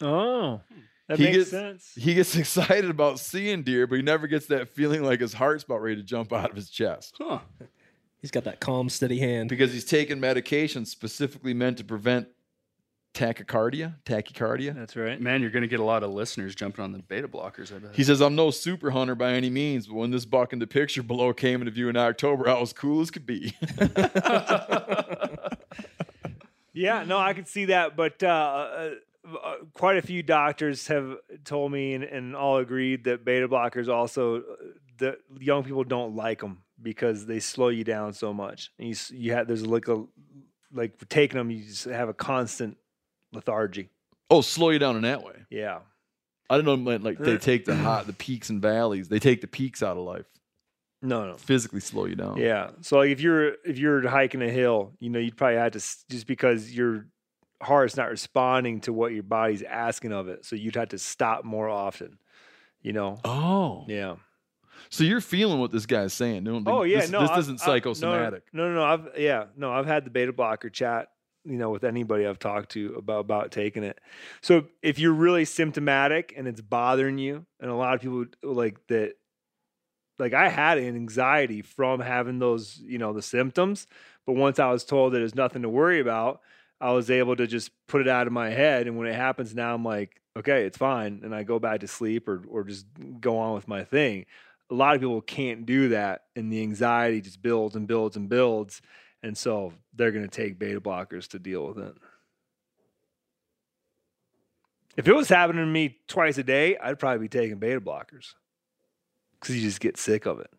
Oh, 0.00 0.60
that 1.08 1.18
He 1.18 1.24
makes 1.24 1.36
gets- 1.38 1.50
sense. 1.50 1.92
He 1.96 2.14
gets 2.14 2.36
excited 2.36 2.90
about 2.90 3.18
seeing 3.20 3.62
deer, 3.62 3.86
but 3.86 3.96
he 3.96 4.02
never 4.02 4.26
gets 4.26 4.46
that 4.46 4.68
feeling 4.68 5.02
like 5.02 5.20
his 5.20 5.32
heart's 5.34 5.64
about 5.64 5.82
ready 5.82 5.96
to 5.96 6.02
jump 6.02 6.32
out 6.32 6.50
of 6.50 6.56
his 6.56 6.68
chest 6.70 7.14
Huh. 7.20 7.38
He's 8.20 8.30
got 8.30 8.44
that 8.44 8.60
calm, 8.60 8.88
steady 8.88 9.20
hand. 9.20 9.48
because 9.48 9.72
he's 9.72 9.84
taking 9.84 10.18
medication 10.18 10.84
specifically 10.84 11.54
meant 11.54 11.76
to 11.78 11.84
prevent 11.84 12.26
tachycardia. 13.14 13.94
Tachycardia. 14.04 14.74
That's 14.74 14.96
right. 14.96 15.20
Man, 15.20 15.40
you're 15.42 15.50
going 15.50 15.62
to 15.62 15.68
get 15.68 15.78
a 15.80 15.84
lot 15.84 16.02
of 16.02 16.10
listeners 16.10 16.54
jumping 16.54 16.82
on 16.82 16.90
the 16.92 16.98
beta 16.98 17.28
blockers. 17.28 17.74
I 17.74 17.78
bet. 17.78 17.94
He 17.94 18.02
says, 18.04 18.20
I'm 18.20 18.34
no 18.34 18.50
super 18.50 18.90
hunter 18.90 19.14
by 19.14 19.32
any 19.32 19.48
means, 19.48 19.86
but 19.86 19.94
when 19.94 20.10
this 20.10 20.24
buck 20.24 20.52
in 20.52 20.58
the 20.58 20.66
picture 20.66 21.02
below 21.04 21.32
came 21.32 21.60
into 21.60 21.70
view 21.70 21.88
in 21.88 21.96
October, 21.96 22.48
I 22.48 22.58
was 22.58 22.72
cool 22.72 23.00
as 23.00 23.10
could 23.10 23.26
be. 23.26 23.54
Yeah, 26.78 27.04
no, 27.04 27.16
I 27.16 27.32
could 27.32 27.48
see 27.48 27.64
that, 27.66 27.96
but 27.96 28.22
uh, 28.22 28.26
uh, 28.26 28.30
uh, 28.30 28.90
quite 29.74 29.96
a 29.96 30.02
few 30.02 30.22
doctors 30.22 30.86
have 30.86 31.16
told 31.44 31.72
me 31.72 31.94
and, 31.94 32.04
and 32.04 32.36
all 32.36 32.58
agreed 32.58 33.04
that 33.04 33.24
beta 33.24 33.48
blockers 33.48 33.88
also 33.88 34.38
uh, 34.38 34.42
the 34.98 35.18
young 35.38 35.64
people 35.64 35.84
don't 35.84 36.14
like 36.16 36.40
them 36.40 36.62
because 36.80 37.26
they 37.26 37.40
slow 37.40 37.68
you 37.68 37.84
down 37.84 38.12
so 38.12 38.32
much. 38.32 38.70
And 38.78 38.88
you 38.88 38.94
you 39.16 39.32
have 39.32 39.46
there's 39.46 39.66
like 39.66 39.88
a 39.88 40.04
like 40.72 41.08
taking 41.08 41.38
them, 41.38 41.50
you 41.50 41.64
just 41.64 41.84
have 41.84 42.08
a 42.08 42.14
constant 42.14 42.76
lethargy. 43.32 43.90
oh, 44.30 44.40
slow 44.40 44.70
you 44.70 44.78
down 44.78 44.96
in 44.96 45.02
that 45.02 45.22
way. 45.22 45.34
Yeah, 45.50 45.80
I 46.50 46.60
don't 46.60 46.84
know, 46.84 46.96
like 46.96 47.18
they 47.18 47.38
take 47.38 47.64
the 47.64 47.76
hot, 47.76 48.06
the 48.06 48.12
peaks 48.12 48.50
and 48.50 48.60
valleys. 48.60 49.08
They 49.08 49.18
take 49.18 49.40
the 49.40 49.46
peaks 49.46 49.82
out 49.82 49.96
of 49.96 50.04
life, 50.04 50.26
no, 51.02 51.26
no. 51.26 51.34
physically 51.34 51.80
slow 51.80 52.06
you 52.06 52.16
down. 52.16 52.36
Yeah. 52.36 52.70
So 52.80 52.98
like 52.98 53.10
if 53.10 53.20
you're 53.20 53.54
if 53.64 53.78
you're 53.78 54.06
hiking 54.08 54.42
a 54.42 54.50
hill, 54.50 54.92
you 55.00 55.10
know, 55.10 55.18
you'd 55.18 55.36
probably 55.36 55.56
have 55.56 55.72
to 55.72 55.78
just 55.78 56.26
because 56.26 56.72
your 56.72 57.06
heart's 57.62 57.96
not 57.96 58.10
responding 58.10 58.80
to 58.82 58.92
what 58.92 59.12
your 59.12 59.22
body's 59.22 59.62
asking 59.62 60.12
of 60.12 60.28
it, 60.28 60.44
so 60.44 60.56
you'd 60.56 60.76
have 60.76 60.90
to 60.90 60.98
stop 60.98 61.44
more 61.44 61.68
often. 61.68 62.18
You 62.82 62.92
know. 62.92 63.18
Oh, 63.24 63.84
Yeah. 63.88 64.16
So 64.90 65.02
you're 65.04 65.22
feeling 65.22 65.58
what 65.58 65.72
this 65.72 65.86
guy's 65.86 66.12
saying. 66.12 66.44
Don't 66.44 66.68
Oh 66.68 66.82
yeah, 66.82 67.00
this, 67.00 67.10
no, 67.10 67.22
this 67.22 67.30
I've- 67.30 67.40
isn't 67.40 67.60
I've- 67.62 67.64
psychosomatic. 67.70 68.44
No, 68.52 68.68
no, 68.68 68.74
no, 68.74 68.84
I've 68.84 69.18
yeah, 69.18 69.46
no, 69.56 69.72
I've 69.72 69.86
had 69.86 70.04
the 70.04 70.10
beta 70.10 70.32
blocker 70.32 70.68
chat, 70.70 71.08
you 71.44 71.56
know, 71.56 71.70
with 71.70 71.82
anybody 71.82 72.26
I've 72.26 72.38
talked 72.38 72.70
to 72.72 72.94
about 72.96 73.20
about 73.20 73.50
taking 73.50 73.82
it. 73.82 73.98
So 74.42 74.66
if 74.82 74.98
you're 74.98 75.14
really 75.14 75.44
symptomatic 75.46 76.34
and 76.36 76.46
it's 76.46 76.60
bothering 76.60 77.18
you, 77.18 77.46
and 77.58 77.70
a 77.70 77.74
lot 77.74 77.94
of 77.94 78.02
people 78.02 78.26
like 78.42 78.78
that, 78.88 79.14
like 80.18 80.34
I 80.34 80.48
had 80.50 80.78
an 80.78 80.94
anxiety 80.94 81.62
from 81.62 82.00
having 82.00 82.38
those, 82.38 82.78
you 82.84 82.98
know, 82.98 83.12
the 83.12 83.22
symptoms. 83.22 83.86
But 84.26 84.34
once 84.34 84.58
I 84.58 84.70
was 84.70 84.84
told 84.84 85.14
that 85.14 85.18
there's 85.18 85.34
nothing 85.34 85.62
to 85.62 85.68
worry 85.68 86.00
about, 86.00 86.42
I 86.80 86.92
was 86.92 87.10
able 87.10 87.36
to 87.36 87.46
just 87.46 87.70
put 87.86 88.00
it 88.00 88.08
out 88.08 88.26
of 88.26 88.32
my 88.32 88.50
head. 88.50 88.86
And 88.86 88.98
when 88.98 89.08
it 89.08 89.14
happens 89.14 89.54
now, 89.54 89.74
I'm 89.74 89.84
like, 89.84 90.20
okay, 90.36 90.64
it's 90.64 90.76
fine, 90.76 91.22
and 91.24 91.34
I 91.34 91.42
go 91.42 91.58
back 91.58 91.80
to 91.80 91.88
sleep 91.88 92.28
or 92.28 92.42
or 92.48 92.64
just 92.64 92.86
go 93.20 93.38
on 93.38 93.54
with 93.54 93.68
my 93.68 93.84
thing. 93.84 94.26
A 94.70 94.74
lot 94.74 94.94
of 94.94 95.00
people 95.00 95.20
can't 95.20 95.64
do 95.64 95.90
that 95.90 96.24
and 96.34 96.52
the 96.52 96.60
anxiety 96.60 97.20
just 97.20 97.40
builds 97.40 97.76
and 97.76 97.86
builds 97.86 98.16
and 98.16 98.28
builds 98.28 98.82
and 99.22 99.38
so 99.38 99.72
they're 99.94 100.10
going 100.10 100.28
to 100.28 100.30
take 100.30 100.58
beta 100.58 100.80
blockers 100.80 101.28
to 101.28 101.38
deal 101.38 101.68
with 101.68 101.78
it. 101.78 101.94
If 104.96 105.06
it 105.06 105.14
was 105.14 105.28
happening 105.28 105.64
to 105.64 105.70
me 105.70 105.98
twice 106.08 106.36
a 106.38 106.42
day 106.42 106.76
i'd 106.78 106.98
probably 106.98 107.20
be 107.20 107.28
taking 107.28 107.58
beta 107.58 107.80
blockers 107.80 108.34
because 109.40 109.54
you 109.54 109.62
just 109.62 109.80
get 109.80 109.96
sick 109.96 110.26
of 110.26 110.40
it. 110.40 110.50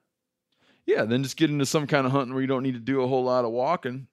Yeah, 0.85 1.03
then 1.03 1.23
just 1.23 1.35
get 1.35 1.49
into 1.49 1.65
some 1.65 1.85
kind 1.85 2.05
of 2.05 2.13
hunting 2.13 2.33
where 2.33 2.41
you 2.41 2.47
don't 2.47 2.63
need 2.63 2.75
to 2.75 2.79
do 2.79 3.01
a 3.01 3.07
whole 3.07 3.25
lot 3.25 3.43
of 3.43 3.51
walking, 3.51 4.07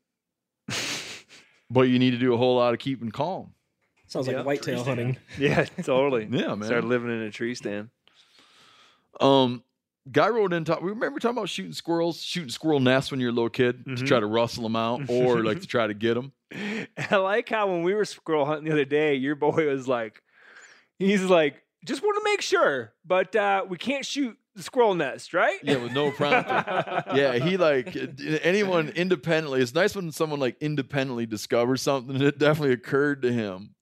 but 1.70 1.82
you 1.82 1.98
need 1.98 2.10
to 2.12 2.18
do 2.18 2.34
a 2.34 2.36
whole 2.36 2.56
lot 2.56 2.72
of 2.74 2.80
keeping 2.80 3.10
calm. 3.10 3.52
Sounds 4.06 4.26
Yeah. 4.28 4.36
like 4.38 4.46
whitetail 4.46 4.84
hunting. 4.84 5.16
yeah 5.38 5.64
totally 5.82 6.24
Yeah, 6.30 6.54
man. 6.54 6.64
start 6.64 6.84
living 6.84 7.10
in 7.10 7.22
a 7.22 7.30
tree 7.30 7.54
stand 7.54 7.88
Um, 9.20 9.62
guy 10.10 10.28
wrote 10.28 10.52
in. 10.52 10.64
Talk, 10.64 10.82
we 10.82 10.90
remember 10.90 11.18
talking 11.20 11.38
about 11.38 11.48
shooting 11.48 11.72
squirrels, 11.72 12.22
shooting 12.22 12.50
squirrel 12.50 12.80
nests 12.80 13.10
when 13.10 13.20
you're 13.20 13.30
a 13.30 13.32
little 13.32 13.48
kid 13.48 13.84
to 13.84 13.90
Mhm. 13.92 14.06
try 14.06 14.20
to 14.20 14.26
rustle 14.26 14.62
them 14.64 14.76
out, 14.76 15.02
or 15.08 15.42
like 15.42 15.60
to 15.60 15.66
try 15.66 15.86
to 15.86 15.94
get 15.94 16.14
them. 16.14 16.32
I 17.10 17.16
like 17.16 17.48
how 17.48 17.68
when 17.70 17.82
we 17.82 17.94
were 17.94 18.04
squirrel 18.04 18.44
hunting 18.44 18.64
the 18.66 18.72
other 18.72 18.84
day, 18.84 19.14
your 19.14 19.34
boy 19.34 19.66
was 19.68 19.88
like, 19.88 20.22
he's 20.98 21.22
like, 21.22 21.56
just 21.86 22.02
want 22.02 22.16
to 22.18 22.24
make 22.30 22.40
sure, 22.40 22.92
but 23.04 23.34
uh, 23.36 23.64
we 23.68 23.76
can't 23.78 24.04
shoot 24.06 24.36
the 24.36 24.43
squirrel 24.56 24.94
nest, 24.94 25.34
right? 25.34 25.58
Yeah, 25.62 25.76
with 25.76 25.92
no 25.92 26.10
prompter. 26.16 27.04
yeah, 27.14 27.38
he 27.38 27.56
like 27.56 27.96
anyone 28.42 28.90
independently. 28.90 29.60
It's 29.60 29.74
nice 29.74 29.94
when 29.94 30.12
someone 30.12 30.40
like 30.40 30.56
independently 30.60 31.26
discovers 31.26 31.82
something. 31.82 32.20
It 32.20 32.38
definitely 32.38 32.72
occurred 32.74 33.22
to 33.22 33.32
him. 33.32 33.74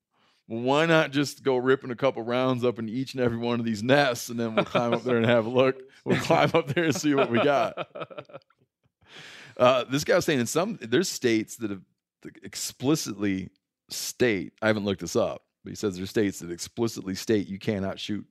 Why 0.47 0.87
not 0.87 1.13
just 1.13 1.43
go 1.43 1.57
ripping 1.57 1.91
a 1.91 1.97
couple 1.97 2.23
rounds 2.23 2.65
up 2.65 2.79
in 2.79 2.89
each 2.89 3.15
and 3.15 3.23
every 3.23 3.39
one 3.39 3.59
of 3.61 3.65
these 3.65 3.83
nests, 3.83 4.29
and 4.29 4.39
then 4.39 4.55
we'll 4.55 4.65
climb 4.65 4.93
up 4.93 5.03
there 5.05 5.17
and 5.17 5.25
have 5.25 5.47
a 5.47 5.49
look. 5.49 5.77
We'll 6.05 6.21
climb 6.21 6.51
up 6.53 6.67
there 6.69 6.85
and 6.85 6.95
see 6.95 7.15
what 7.15 7.31
we 7.31 7.43
got. 7.43 7.89
Uh, 9.57 9.85
this 9.85 10.03
guy 10.05 10.17
was 10.17 10.25
saying 10.25 10.41
in 10.41 10.47
some 10.47 10.79
there's 10.81 11.09
states 11.09 11.57
that 11.57 11.71
have 11.71 11.83
explicitly 12.43 13.51
state. 13.91 14.53
I 14.63 14.67
haven't 14.67 14.85
looked 14.85 15.01
this 15.03 15.15
up, 15.17 15.43
but 15.63 15.71
he 15.71 15.77
says 15.77 15.97
there's 15.97 16.11
states 16.11 16.39
that 16.41 16.51
explicitly 16.51 17.15
state 17.15 17.49
you 17.49 17.59
cannot 17.59 18.01
shoot 18.01 18.25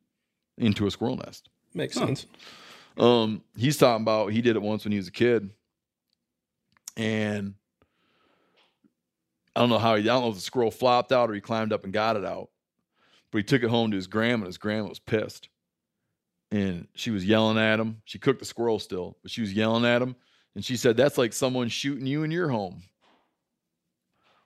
into 0.57 0.87
a 0.87 0.91
squirrel 0.91 1.17
nest. 1.17 1.49
Makes 1.73 1.97
Huh. 1.97 2.07
sense. 2.07 2.25
Um, 2.97 3.43
he's 3.55 3.77
talking 3.77 4.03
about 4.03 4.33
he 4.33 4.41
did 4.41 4.55
it 4.55 4.61
once 4.61 4.83
when 4.83 4.91
he 4.91 4.97
was 4.97 5.07
a 5.07 5.11
kid, 5.11 5.49
and 6.97 7.55
I 9.55 9.61
don't 9.61 9.69
know 9.69 9.77
how 9.79 9.95
he. 9.95 10.03
I 10.03 10.05
don't 10.13 10.23
know 10.23 10.29
if 10.29 10.35
the 10.35 10.41
squirrel 10.41 10.71
flopped 10.71 11.11
out 11.11 11.29
or 11.29 11.33
he 11.33 11.41
climbed 11.41 11.71
up 11.71 11.83
and 11.83 11.93
got 11.93 12.17
it 12.17 12.25
out, 12.25 12.49
but 13.31 13.37
he 13.39 13.43
took 13.43 13.63
it 13.63 13.69
home 13.69 13.91
to 13.91 13.95
his 13.95 14.07
grandma. 14.07 14.43
and 14.43 14.47
His 14.47 14.57
grandma 14.57 14.89
was 14.89 14.99
pissed, 14.99 15.47
and 16.51 16.87
she 16.95 17.11
was 17.11 17.25
yelling 17.25 17.57
at 17.57 17.79
him. 17.79 18.01
She 18.05 18.19
cooked 18.19 18.39
the 18.39 18.45
squirrel 18.45 18.79
still, 18.79 19.17
but 19.21 19.31
she 19.31 19.41
was 19.41 19.53
yelling 19.53 19.85
at 19.85 20.01
him, 20.01 20.15
and 20.55 20.65
she 20.65 20.75
said, 20.75 20.97
"That's 20.97 21.17
like 21.17 21.31
someone 21.31 21.69
shooting 21.69 22.05
you 22.05 22.23
in 22.23 22.31
your 22.31 22.49
home." 22.49 22.83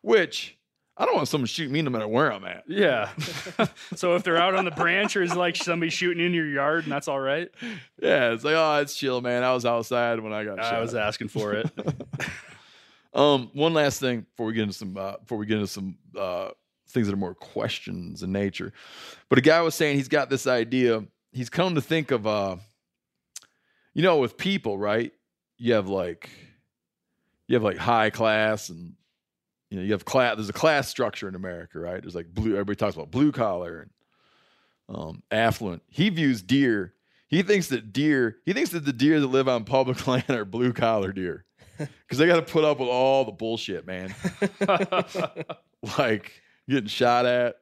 Which 0.01 0.55
I 0.97 1.05
don't 1.05 1.15
want 1.15 1.27
someone 1.27 1.47
shooting 1.47 1.73
me 1.73 1.81
no 1.81 1.89
matter 1.89 2.07
where 2.07 2.31
I'm 2.31 2.45
at. 2.45 2.63
Yeah. 2.67 3.09
so 3.95 4.15
if 4.15 4.23
they're 4.23 4.37
out 4.37 4.55
on 4.55 4.65
the 4.65 4.71
branch 4.71 5.15
or 5.15 5.21
is 5.21 5.35
like 5.35 5.55
somebody 5.55 5.89
shooting 5.89 6.25
in 6.25 6.33
your 6.33 6.47
yard 6.47 6.83
and 6.83 6.91
that's 6.91 7.07
all 7.07 7.19
right, 7.19 7.49
Yeah, 8.01 8.31
it's 8.31 8.43
like, 8.43 8.55
oh, 8.55 8.79
it's 8.81 8.95
chill, 8.95 9.21
man. 9.21 9.43
I 9.43 9.53
was 9.53 9.65
outside 9.65 10.19
when 10.19 10.33
I 10.33 10.45
got 10.45 10.57
shot. 10.57 10.73
I 10.73 10.79
was 10.79 10.95
asking 10.95 11.29
for 11.29 11.53
it. 11.53 11.69
Um, 13.15 13.49
one 13.53 13.73
last 13.73 14.01
thing 14.01 14.25
before 14.29 14.47
we 14.47 14.53
get 14.53 14.63
into 14.63 14.73
some 14.73 14.97
uh, 14.97 15.15
before 15.19 15.37
we 15.37 15.45
get 15.45 15.55
into 15.55 15.67
some 15.67 15.97
uh, 16.19 16.49
things 16.89 17.07
that 17.07 17.13
are 17.13 17.17
more 17.17 17.33
questions 17.33 18.23
in 18.23 18.33
nature. 18.33 18.73
But 19.29 19.39
a 19.39 19.41
guy 19.41 19.61
was 19.61 19.73
saying 19.73 19.95
he's 19.95 20.09
got 20.09 20.29
this 20.29 20.45
idea. 20.47 21.05
He's 21.31 21.49
come 21.49 21.75
to 21.75 21.81
think 21.81 22.11
of 22.11 22.27
uh, 22.27 22.57
you 23.93 24.03
know, 24.03 24.17
with 24.17 24.35
people, 24.35 24.77
right? 24.77 25.13
You 25.57 25.75
have 25.75 25.87
like 25.87 26.29
you 27.47 27.55
have 27.55 27.63
like 27.63 27.77
high 27.77 28.09
class 28.09 28.67
and 28.67 28.95
you 29.69 29.77
know, 29.77 29.83
you 29.83 29.91
have 29.93 30.05
class 30.05 30.35
there's 30.35 30.49
a 30.49 30.53
class 30.53 30.89
structure 30.89 31.27
in 31.27 31.35
America, 31.35 31.79
right? 31.79 32.01
There's 32.01 32.15
like 32.15 32.33
blue 32.33 32.53
everybody 32.53 32.75
talks 32.75 32.95
about 32.95 33.11
blue 33.11 33.31
collar 33.31 33.81
and 34.89 34.97
um 34.97 35.23
affluent. 35.31 35.83
He 35.89 36.09
views 36.09 36.41
deer. 36.41 36.93
He 37.27 37.41
thinks 37.41 37.67
that 37.67 37.91
deer, 37.91 38.37
he 38.45 38.53
thinks 38.53 38.69
that 38.71 38.85
the 38.85 38.93
deer 38.93 39.19
that 39.19 39.27
live 39.27 39.47
on 39.47 39.63
public 39.63 40.05
land 40.07 40.29
are 40.29 40.45
blue 40.45 40.73
collar 40.73 41.11
deer. 41.11 41.45
Because 41.77 42.19
they 42.19 42.25
got 42.25 42.37
to 42.37 42.53
put 42.53 42.63
up 42.63 42.79
with 42.79 42.87
all 42.87 43.25
the 43.25 43.33
bullshit, 43.33 43.85
man. 43.85 44.15
like 45.97 46.31
getting 46.69 46.87
shot 46.87 47.25
at, 47.25 47.57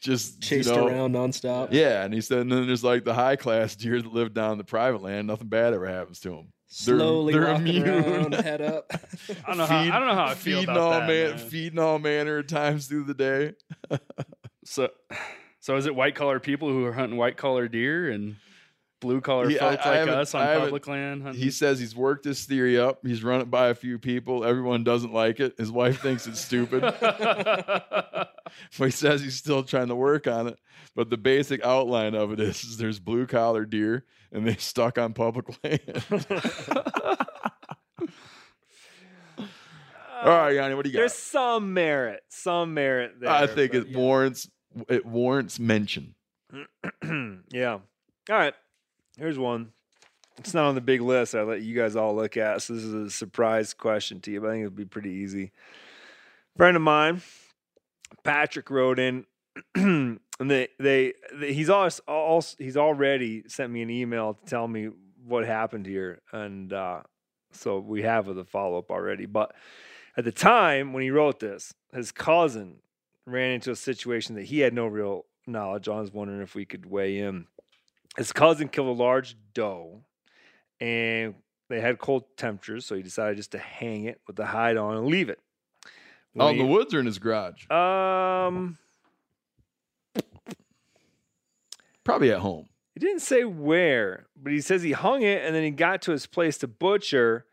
just 0.00 0.36
you 0.36 0.40
Chased 0.40 0.70
know, 0.70 0.88
around 0.88 1.12
nonstop. 1.12 1.68
Yeah, 1.70 2.04
and 2.04 2.12
he 2.12 2.20
said, 2.20 2.38
and 2.38 2.50
then 2.50 2.66
there's 2.66 2.82
like 2.82 3.04
the 3.04 3.14
high 3.14 3.36
class 3.36 3.76
deer 3.76 4.02
that 4.02 4.12
live 4.12 4.34
down 4.34 4.52
in 4.52 4.58
the 4.58 4.64
private 4.64 5.02
land. 5.02 5.28
Nothing 5.28 5.48
bad 5.48 5.72
ever 5.72 5.86
happens 5.86 6.18
to 6.20 6.30
them. 6.30 6.48
They're- 6.84 6.96
Slowly 6.98 7.32
they're 7.34 7.52
walking 7.52 7.66
immune. 7.68 7.88
around, 7.88 8.34
head 8.44 8.60
up. 8.60 8.90
I 9.44 9.48
don't 9.48 9.58
know 9.58 9.66
how, 9.66 9.78
I 9.78 9.86
don't 9.98 10.08
know 10.08 10.14
how 10.14 10.24
I 10.26 10.34
feel 10.34 10.58
feeding 10.60 10.74
about 10.74 10.76
all 10.78 10.90
that. 11.00 11.06
man, 11.08 11.30
man. 11.36 11.38
feeding 11.38 11.78
all 11.78 11.98
manner 11.98 12.38
of 12.38 12.46
times 12.48 12.86
through 12.88 13.04
the 13.04 13.14
day. 13.14 13.52
So, 14.66 14.88
so 15.60 15.76
is 15.76 15.84
it 15.84 15.94
white 15.94 16.14
collar 16.14 16.40
people 16.40 16.68
who 16.70 16.86
are 16.86 16.92
hunting 16.94 17.18
white 17.18 17.36
collar 17.36 17.68
deer 17.68 18.10
and 18.10 18.36
blue 19.00 19.20
collar 19.20 19.50
Yeah, 19.50 19.62
I- 19.62 19.66
I 19.66 19.70
like 19.72 19.80
haven't- 19.80 20.14
us 20.14 20.34
on 20.34 20.40
haven't- 20.46 20.62
public 20.62 20.86
land 20.88 21.22
hunting? 21.22 21.42
He 21.42 21.50
says 21.50 21.78
he's 21.78 21.94
worked 21.94 22.24
this 22.24 22.46
theory 22.46 22.78
up. 22.78 23.06
He's 23.06 23.22
run 23.22 23.42
it 23.42 23.50
by 23.50 23.68
a 23.68 23.74
few 23.74 23.98
people. 23.98 24.42
Everyone 24.42 24.82
doesn't 24.82 25.12
like 25.12 25.38
it. 25.38 25.54
His 25.58 25.70
wife 25.70 26.00
thinks 26.00 26.26
it's 26.26 26.40
stupid. 26.40 26.80
but 27.00 28.30
he 28.78 28.90
says 28.90 29.20
he's 29.22 29.36
still 29.36 29.62
trying 29.62 29.88
to 29.88 29.94
work 29.94 30.26
on 30.26 30.46
it. 30.48 30.58
But 30.96 31.10
the 31.10 31.18
basic 31.18 31.62
outline 31.64 32.14
of 32.14 32.32
it 32.32 32.40
is, 32.40 32.64
is 32.64 32.76
there's 32.78 32.98
blue 33.00 33.26
collar 33.26 33.64
deer 33.66 34.04
and 34.34 34.46
they 34.46 34.56
stuck 34.56 34.98
on 34.98 35.14
public 35.14 35.46
land. 35.64 36.04
All 40.22 40.30
right, 40.30 40.54
Yanni, 40.54 40.74
what 40.74 40.84
do 40.84 40.90
you 40.90 40.96
There's 40.96 41.12
got? 41.12 41.18
some 41.18 41.74
merit, 41.74 42.22
some 42.28 42.74
merit 42.74 43.20
there. 43.20 43.30
I 43.30 43.46
think 43.46 43.72
but 43.72 43.86
it 43.86 43.96
warrants 43.96 44.48
it 44.88 45.06
warrants 45.06 45.58
mention. 45.58 46.14
yeah. 47.52 47.72
All 47.72 47.82
right. 48.28 48.54
Here's 49.16 49.38
one. 49.38 49.72
It's 50.38 50.54
not 50.54 50.64
on 50.64 50.74
the 50.74 50.80
big 50.80 51.00
list. 51.00 51.34
I 51.34 51.42
let 51.42 51.62
you 51.62 51.76
guys 51.76 51.94
all 51.94 52.16
look 52.16 52.36
at. 52.36 52.62
So 52.62 52.74
this 52.74 52.82
is 52.82 52.92
a 52.94 53.10
surprise 53.10 53.72
question 53.72 54.20
to 54.22 54.30
you, 54.32 54.40
but 54.40 54.48
I 54.48 54.52
think 54.54 54.64
it'll 54.64 54.76
be 54.76 54.84
pretty 54.84 55.10
easy. 55.10 55.52
Friend 56.56 56.74
of 56.74 56.82
mine, 56.82 57.22
Patrick 58.24 58.70
wrote 58.70 58.98
in, 58.98 59.26
and 60.40 60.50
they, 60.50 60.68
they 60.78 61.12
they 61.32 61.52
he's 61.52 61.70
also, 61.70 62.02
also 62.06 62.56
he's 62.58 62.76
already 62.76 63.44
sent 63.48 63.72
me 63.72 63.82
an 63.82 63.90
email 63.90 64.34
to 64.34 64.44
tell 64.44 64.66
me 64.66 64.90
what 65.24 65.46
happened 65.46 65.86
here, 65.86 66.20
and 66.32 66.72
uh, 66.72 67.02
so 67.52 67.78
we 67.78 68.02
have 68.02 68.32
the 68.34 68.44
follow 68.44 68.78
up 68.78 68.90
already. 68.90 69.26
But 69.26 69.54
at 70.16 70.24
the 70.24 70.32
time 70.32 70.92
when 70.92 71.02
he 71.02 71.10
wrote 71.10 71.40
this, 71.40 71.74
his 71.92 72.12
cousin 72.12 72.76
ran 73.26 73.52
into 73.52 73.70
a 73.70 73.76
situation 73.76 74.34
that 74.34 74.44
he 74.44 74.60
had 74.60 74.74
no 74.74 74.86
real 74.86 75.24
knowledge 75.46 75.88
on. 75.88 75.98
I 75.98 76.00
was 76.00 76.12
wondering 76.12 76.42
if 76.42 76.54
we 76.54 76.64
could 76.64 76.86
weigh 76.86 77.18
in. 77.18 77.46
His 78.16 78.32
cousin 78.32 78.68
killed 78.68 78.88
a 78.88 79.02
large 79.02 79.36
doe, 79.54 80.02
and 80.80 81.34
they 81.68 81.80
had 81.80 81.98
cold 81.98 82.24
temperatures, 82.36 82.86
so 82.86 82.94
he 82.94 83.02
decided 83.02 83.36
just 83.36 83.52
to 83.52 83.58
hang 83.58 84.04
it 84.04 84.20
with 84.26 84.36
the 84.36 84.46
hide 84.46 84.76
on 84.76 84.96
and 84.96 85.06
leave 85.06 85.28
it. 85.28 85.40
When 86.32 86.48
in 86.48 86.58
the 86.58 86.66
woods 86.66 86.92
or 86.92 87.00
in 87.00 87.06
his 87.06 87.18
garage? 87.18 87.68
Um, 87.70 88.76
Probably 92.04 92.30
at 92.30 92.40
home. 92.40 92.68
he 92.94 93.00
didn't 93.00 93.20
say 93.22 93.44
where, 93.44 94.26
but 94.36 94.52
he 94.52 94.60
says 94.60 94.82
he 94.82 94.92
hung 94.92 95.22
it, 95.22 95.44
and 95.44 95.54
then 95.54 95.62
he 95.64 95.70
got 95.70 96.02
to 96.02 96.12
his 96.12 96.26
place 96.26 96.58
to 96.58 96.68
butcher, 96.68 97.46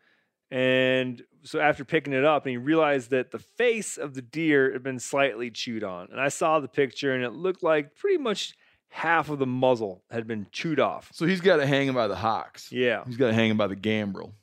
and 0.50 1.22
so 1.42 1.58
after 1.58 1.84
picking 1.84 2.12
it 2.12 2.24
up, 2.24 2.44
and 2.44 2.50
he 2.50 2.56
realized 2.58 3.10
that 3.10 3.30
the 3.30 3.38
face 3.38 3.96
of 3.96 4.14
the 4.14 4.22
deer 4.22 4.72
had 4.72 4.82
been 4.82 4.98
slightly 5.00 5.50
chewed 5.50 5.82
on. 5.82 6.08
And 6.12 6.20
I 6.20 6.28
saw 6.28 6.60
the 6.60 6.68
picture, 6.68 7.14
and 7.14 7.24
it 7.24 7.32
looked 7.32 7.62
like 7.62 7.96
pretty 7.96 8.18
much 8.18 8.54
half 8.90 9.30
of 9.30 9.38
the 9.38 9.46
muzzle 9.46 10.04
had 10.10 10.26
been 10.26 10.46
chewed 10.52 10.78
off. 10.78 11.08
So 11.12 11.24
he's 11.26 11.40
got 11.40 11.58
it 11.58 11.66
hanging 11.66 11.94
by 11.94 12.06
the 12.06 12.14
hocks. 12.14 12.70
Yeah. 12.70 13.02
He's 13.06 13.16
got 13.16 13.28
it 13.30 13.34
hanging 13.34 13.56
by 13.56 13.66
the 13.66 13.74
gambrel. 13.74 14.34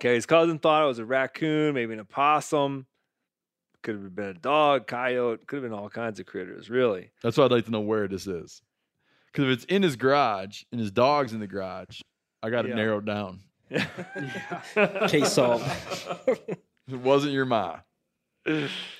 Okay, 0.00 0.16
his 0.16 0.26
cousin 0.26 0.58
thought 0.58 0.82
it 0.82 0.88
was 0.88 0.98
a 0.98 1.04
raccoon, 1.04 1.74
maybe 1.74 1.94
an 1.94 2.00
opossum. 2.00 2.86
Could 3.82 3.94
have 3.94 4.14
been 4.14 4.24
a 4.24 4.34
dog, 4.34 4.86
coyote, 4.88 5.46
could 5.46 5.62
have 5.62 5.70
been 5.70 5.78
all 5.78 5.88
kinds 5.88 6.18
of 6.18 6.26
critters, 6.26 6.68
really. 6.68 7.12
That's 7.22 7.36
why 7.36 7.44
I'd 7.44 7.52
like 7.52 7.66
to 7.66 7.70
know 7.70 7.80
where 7.80 8.08
this 8.08 8.26
is. 8.26 8.60
Because 9.34 9.50
if 9.50 9.56
it's 9.56 9.64
in 9.64 9.82
his 9.82 9.96
garage 9.96 10.62
and 10.70 10.80
his 10.80 10.92
dog's 10.92 11.32
in 11.32 11.40
the 11.40 11.48
garage, 11.48 12.00
I 12.40 12.50
got 12.50 12.66
it 12.66 12.68
Yeah. 12.68 12.74
narrowed 12.76 13.04
down. 13.04 13.40
Case 15.08 15.32
solved. 15.32 15.64
It 16.88 16.94
wasn't 17.00 17.32
your 17.32 17.44
ma. 17.44 17.80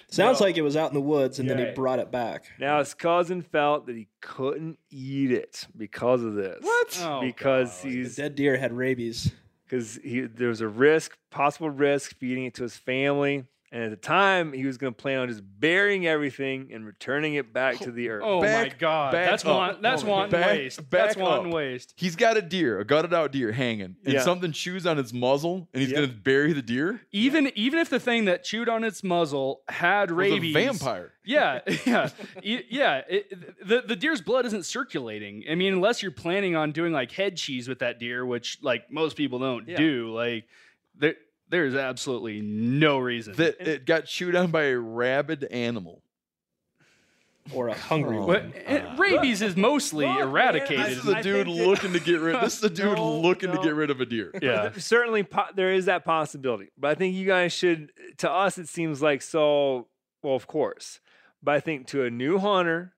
Sounds 0.08 0.40
like 0.40 0.56
it 0.56 0.62
was 0.62 0.76
out 0.76 0.90
in 0.90 0.94
the 0.94 1.00
woods 1.00 1.38
and 1.38 1.48
then 1.48 1.58
he 1.58 1.70
brought 1.72 1.98
it 1.98 2.10
back. 2.10 2.46
Now 2.58 2.78
his 2.78 2.94
cousin 2.94 3.42
felt 3.42 3.86
that 3.86 3.94
he 3.96 4.08
couldn't 4.20 4.78
eat 4.90 5.30
it 5.30 5.66
because 5.76 6.24
of 6.24 6.34
this. 6.34 6.58
What? 6.62 6.98
Oh, 7.04 7.20
because 7.20 7.82
God. 7.82 7.90
The 7.92 7.96
he's 7.96 8.16
dead 8.16 8.34
deer 8.34 8.56
had 8.56 8.72
rabies. 8.72 9.30
because 9.66 9.96
he 10.02 10.22
there 10.22 10.48
was 10.48 10.62
a 10.62 10.68
risk, 10.68 11.16
possible 11.30 11.70
risk, 11.70 12.16
feeding 12.16 12.46
it 12.46 12.54
to 12.54 12.62
his 12.62 12.76
family. 12.76 13.44
And 13.74 13.82
at 13.82 13.90
the 13.90 13.96
time, 13.96 14.52
he 14.52 14.64
was 14.66 14.78
going 14.78 14.94
to 14.94 14.96
plan 14.96 15.18
on 15.18 15.28
just 15.28 15.42
burying 15.58 16.06
everything 16.06 16.70
and 16.72 16.86
returning 16.86 17.34
it 17.34 17.52
back 17.52 17.78
to 17.80 17.90
the 17.90 18.08
oh, 18.08 18.12
earth. 18.12 18.22
Oh 18.24 18.40
Back- 18.40 18.72
my 18.74 18.78
god, 18.78 19.12
that's 19.14 19.44
up. 19.44 19.50
want, 19.50 19.82
that's 19.82 20.02
Hold 20.02 20.12
wanton 20.12 20.40
Back- 20.40 20.46
waste. 20.52 20.78
back 20.90 21.06
That's 21.08 21.16
wanton 21.16 21.50
waste. 21.50 21.92
He's 21.96 22.14
got 22.14 22.36
a 22.36 22.42
deer, 22.42 22.78
a 22.78 22.84
gutted 22.84 23.12
out 23.12 23.32
deer 23.32 23.50
hanging, 23.50 23.96
and 24.04 24.14
Yeah. 24.14 24.20
something 24.22 24.52
chews 24.52 24.86
on 24.86 25.00
its 25.00 25.12
muzzle, 25.12 25.68
and 25.74 25.80
he's 25.82 25.90
Yep. 25.90 25.96
gonna 26.02 26.12
bury 26.22 26.52
the 26.52 26.62
deer. 26.62 27.00
Even 27.10 27.50
even 27.56 27.80
if 27.80 27.90
the 27.90 27.98
thing 27.98 28.26
that 28.26 28.44
chewed 28.44 28.68
on 28.68 28.84
its 28.84 29.02
muzzle 29.02 29.62
had 29.68 30.12
Was 30.12 30.28
a 30.28 30.34
rabies, 30.34 30.54
vampire. 30.54 31.10
Yeah, 31.26 31.60
yeah, 31.86 32.10
yeah. 32.42 33.00
It, 33.08 33.66
the 33.66 33.80
the 33.84 33.96
deer's 33.96 34.20
blood 34.20 34.46
isn't 34.46 34.66
circulating. 34.66 35.42
I 35.50 35.56
mean, 35.56 35.72
unless 35.72 36.00
you're 36.00 36.12
planning 36.12 36.54
on 36.54 36.70
doing 36.70 36.92
like 36.92 37.10
head 37.10 37.36
cheese 37.38 37.66
with 37.66 37.80
that 37.80 37.98
deer, 37.98 38.24
which 38.24 38.58
like 38.62 38.88
most 38.92 39.16
people 39.16 39.40
don't 39.40 39.66
Yeah. 39.66 39.76
do. 39.78 40.14
Like 40.14 40.44
there 40.96 41.14
there's 41.54 41.74
absolutely 41.76 42.40
no 42.42 42.98
reason. 42.98 43.34
That 43.36 43.60
it 43.60 43.86
got 43.86 44.06
chewed 44.06 44.34
on 44.34 44.50
by 44.50 44.64
a 44.64 44.76
rabid 44.76 45.44
animal. 45.44 46.02
Or 47.52 47.68
a 47.68 47.74
hungry 47.74 48.16
Oh. 48.16 48.26
But 48.26 48.44
one. 48.66 48.96
rabies 48.96 49.42
is 49.42 49.54
mostly 49.54 50.06
Look, 50.06 50.18
man, 50.18 50.28
eradicated. 50.28 50.86
This 50.86 50.98
is 50.98 51.08
a 51.08 51.16
I 51.18 51.22
dude 51.22 51.46
think 51.46 51.58
that- 51.58 51.66
looking 51.66 51.92
to 51.92 52.00
get 52.00 52.20
rid. 52.20 52.40
This 52.40 52.56
is 52.56 52.64
a 52.64 52.70
dude 52.80 52.96
No, 52.96 53.18
looking 53.20 53.50
no. 53.50 53.56
to 53.56 53.62
get 53.62 53.74
rid 53.74 53.90
of 53.90 54.00
a 54.00 54.06
deer. 54.06 54.30
yeah. 54.42 54.68
There- 54.70 54.78
certainly 54.80 55.22
po- 55.24 55.52
there 55.54 55.72
is 55.72 55.84
that 55.84 56.04
possibility 56.06 56.70
but 56.78 56.90
i 56.90 56.94
think 56.94 57.14
you 57.14 57.26
guys 57.26 57.52
should 57.52 57.92
to 58.18 58.30
us 58.30 58.56
it 58.58 58.68
seems 58.68 59.00
like 59.02 59.20
so 59.22 59.88
well 60.22 60.34
of 60.34 60.46
course 60.46 61.00
but 61.42 61.54
i 61.54 61.60
think 61.60 61.86
to 61.88 62.02
a 62.04 62.10
new 62.10 62.38
hunter 62.38 62.94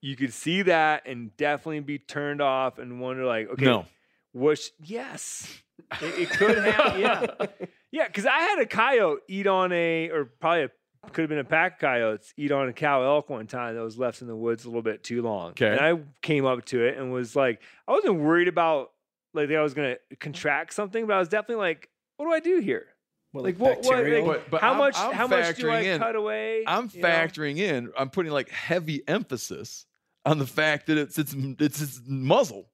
you 0.00 0.14
could 0.14 0.32
see 0.32 0.62
that 0.62 1.02
and 1.06 1.36
definitely 1.36 1.80
be 1.80 1.98
turned 1.98 2.40
off 2.40 2.78
and 2.78 3.00
wonder 3.00 3.24
like 3.24 3.48
okay 3.48 3.64
No. 3.64 3.86
which 4.32 4.70
yes 4.80 5.62
it, 6.00 6.18
it 6.20 6.30
could 6.30 6.58
happen 6.58 7.00
yeah 7.00 7.26
yeah 7.94 8.06
because 8.06 8.26
i 8.26 8.38
had 8.40 8.58
a 8.58 8.66
coyote 8.66 9.20
eat 9.28 9.46
on 9.46 9.72
a 9.72 10.10
or 10.10 10.24
probably 10.40 10.64
a, 10.64 10.70
could 11.12 11.22
have 11.22 11.28
been 11.28 11.38
a 11.38 11.44
pack 11.44 11.74
of 11.74 11.78
coyotes 11.80 12.32
eat 12.36 12.50
on 12.50 12.68
a 12.68 12.72
cow 12.72 13.02
elk 13.02 13.28
one 13.30 13.46
time 13.46 13.74
that 13.74 13.82
was 13.82 13.98
left 13.98 14.20
in 14.22 14.26
the 14.26 14.36
woods 14.36 14.64
a 14.64 14.68
little 14.68 14.82
bit 14.82 15.02
too 15.04 15.22
long 15.22 15.50
Okay. 15.50 15.70
and 15.70 15.80
i 15.80 15.98
came 16.22 16.44
up 16.46 16.64
to 16.64 16.82
it 16.84 16.96
and 16.98 17.12
was 17.12 17.36
like 17.36 17.60
i 17.88 17.92
wasn't 17.92 18.14
worried 18.16 18.48
about 18.48 18.90
like 19.36 19.48
that 19.48 19.56
I 19.58 19.62
was 19.62 19.74
gonna 19.74 19.96
contract 20.20 20.72
something, 20.72 21.08
but 21.08 21.14
I 21.14 21.18
was 21.18 21.28
definitely 21.28 21.56
like, 21.64 21.90
what 22.18 22.26
do 22.26 22.32
I 22.32 22.38
do 22.38 22.60
here? 22.60 22.86
Well, 23.32 23.42
Like 23.42 23.58
like, 23.58 23.78
what? 23.82 23.84
what 23.84 24.04
like, 24.08 24.24
But- 24.24 24.48
but 24.48 24.60
how 24.60 24.68
I'm- 24.68 24.78
much? 24.78 24.94
I'm 24.96 25.12
how 25.12 25.26
much 25.26 25.56
do 25.56 25.68
I 25.70 25.80
in- 25.80 25.98
cut 25.98 26.14
away? 26.14 26.62
I'm 26.68 26.88
you 26.92 27.02
know? 27.02 27.08
factoring 27.08 27.58
in. 27.58 27.90
I'm 27.98 28.10
putting 28.10 28.30
like 28.30 28.48
heavy 28.50 29.02
emphasis 29.08 29.86
on 30.24 30.38
the 30.38 30.46
fact 30.46 30.86
that 30.86 30.98
it's 30.98 31.18
its 31.18 31.34
it's 31.36 31.82
its 31.82 32.00
muzzle. 32.06 32.70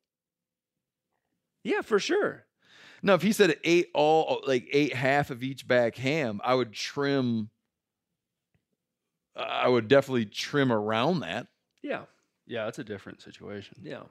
Yeah, 1.64 1.80
for 1.80 1.98
sure. 1.98 2.44
Now, 3.02 3.14
if 3.14 3.22
he 3.22 3.32
said 3.32 3.50
it 3.50 3.60
ate 3.64 3.88
all 3.94 4.42
like 4.46 4.68
ate 4.72 4.94
half 4.94 5.30
of 5.30 5.42
each 5.42 5.66
back 5.66 5.96
ham, 5.96 6.40
I 6.44 6.54
would 6.54 6.72
trim. 6.72 7.50
I 9.36 9.68
would 9.68 9.88
definitely 9.88 10.26
trim 10.26 10.70
around 10.72 11.20
that. 11.20 11.46
Yeah, 11.82 12.02
Yeah, 12.46 12.68
it's 12.68 12.78
a 12.78 12.84
different 12.84 13.22
situation. 13.22 13.76
yeah. 13.82 14.02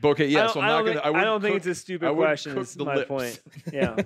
But 0.00 0.08
okay, 0.10 0.24
I 0.24 0.28
yeah. 0.28 0.46
So 0.48 0.60
I'm 0.60 0.66
not 0.66 0.78
don't 0.84 0.86
gonna. 0.94 1.00
I, 1.00 1.02
I 1.06 1.10
wouldn't 1.10 1.26
don't 1.26 1.40
think 1.42 1.56
it's 1.56 1.66
a 1.66 1.74
stupid 1.76 2.06
I 2.08 2.10
wouldn't 2.10 2.26
question. 2.28 2.54
cook 2.54 2.62
Is 2.62 2.74
the 2.74 2.84
my 2.84 2.94
lips. 2.96 3.08
point. 3.08 3.40
Yeah. 3.72 3.96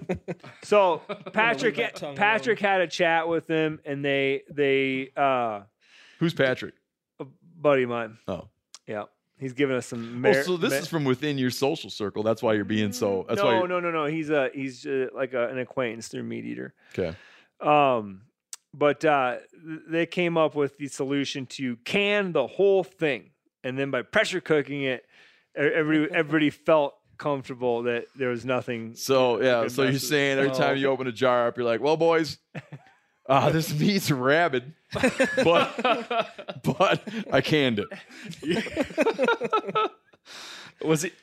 So 0.63 0.99
Patrick, 1.33 1.77
that 1.77 1.97
tongue 1.97 2.17
Patrick 2.17 2.59
had 2.61 2.83
a 2.83 2.87
chat 2.87 3.29
with 3.29 3.47
them, 3.47 3.81
and 3.85 4.05
they 4.05 4.43
they 4.51 5.11
uh, 5.17 5.63
Who's 6.19 6.35
Patrick? 6.35 6.75
a 7.19 7.25
buddy 7.59 7.85
of 7.85 7.89
mine. 7.89 8.19
Oh. 8.29 8.49
Yeah, 8.87 9.05
he's 9.39 9.53
giving 9.53 9.77
us 9.77 9.87
some. 9.87 10.25
Oh, 10.25 10.43
so 10.43 10.57
this 10.57 10.71
mer- 10.71 10.79
is 10.79 10.89
from 10.89 11.05
within 11.05 11.39
your 11.39 11.51
social 11.51 11.91
circle. 11.91 12.23
That's 12.23 12.43
why 12.43 12.55
you're 12.55 12.65
being 12.65 12.93
so. 12.93 13.25
That's 13.29 13.41
no, 13.41 13.47
why. 13.47 13.67
No, 13.67 13.81
no, 13.81 13.91
no. 13.91 14.07
He's 14.07 14.31
a 14.31 14.51
he's 14.55 14.87
uh, 14.87 15.09
like 15.15 15.35
a, 15.35 15.49
an 15.49 15.59
acquaintance 15.59 16.09
through 16.09 16.25
MeatEater. 16.25 16.73
Okay. 16.97 17.17
Um, 17.61 18.23
but 18.75 19.05
uh, 19.05 19.37
they 19.89 20.07
came 20.07 20.37
up 20.37 20.55
with 20.55 20.77
the 20.77 20.89
solution 20.89 21.47
to 21.47 21.77
can 21.85 22.33
the 22.33 22.47
whole 22.47 22.85
thing, 22.85 23.31
and 23.65 23.79
then 23.79 23.91
by 23.91 24.03
pressure 24.03 24.41
cooking 24.41 24.83
it, 24.83 25.05
e- 25.59 25.63
everybody 25.63 26.51
felt 26.51 26.95
comfortable 27.19 27.85
that 27.85 28.07
there 28.15 28.29
was 28.29 28.45
nothing. 28.45 28.95
So 28.95 29.41
yeah. 29.43 29.69
So 29.69 29.85
you're 29.85 29.99
saying 29.99 30.39
every 30.39 30.51
time 30.51 30.77
you 30.77 30.89
open 30.89 31.07
a 31.07 31.13
jar 31.13 31.49
up, 31.49 31.57
you're 31.57 31.67
like, 31.67 31.81
"Well, 31.81 31.97
boys, 31.97 32.39
uh, 33.29 33.51
this 33.51 33.73
meat's 33.79 34.11
rabid, 34.11 34.75
but 34.93 36.63
but 36.63 37.03
I 37.33 37.41
canned 37.41 37.81
it." 37.81 37.89
Was 40.85 41.05
it? 41.05 41.15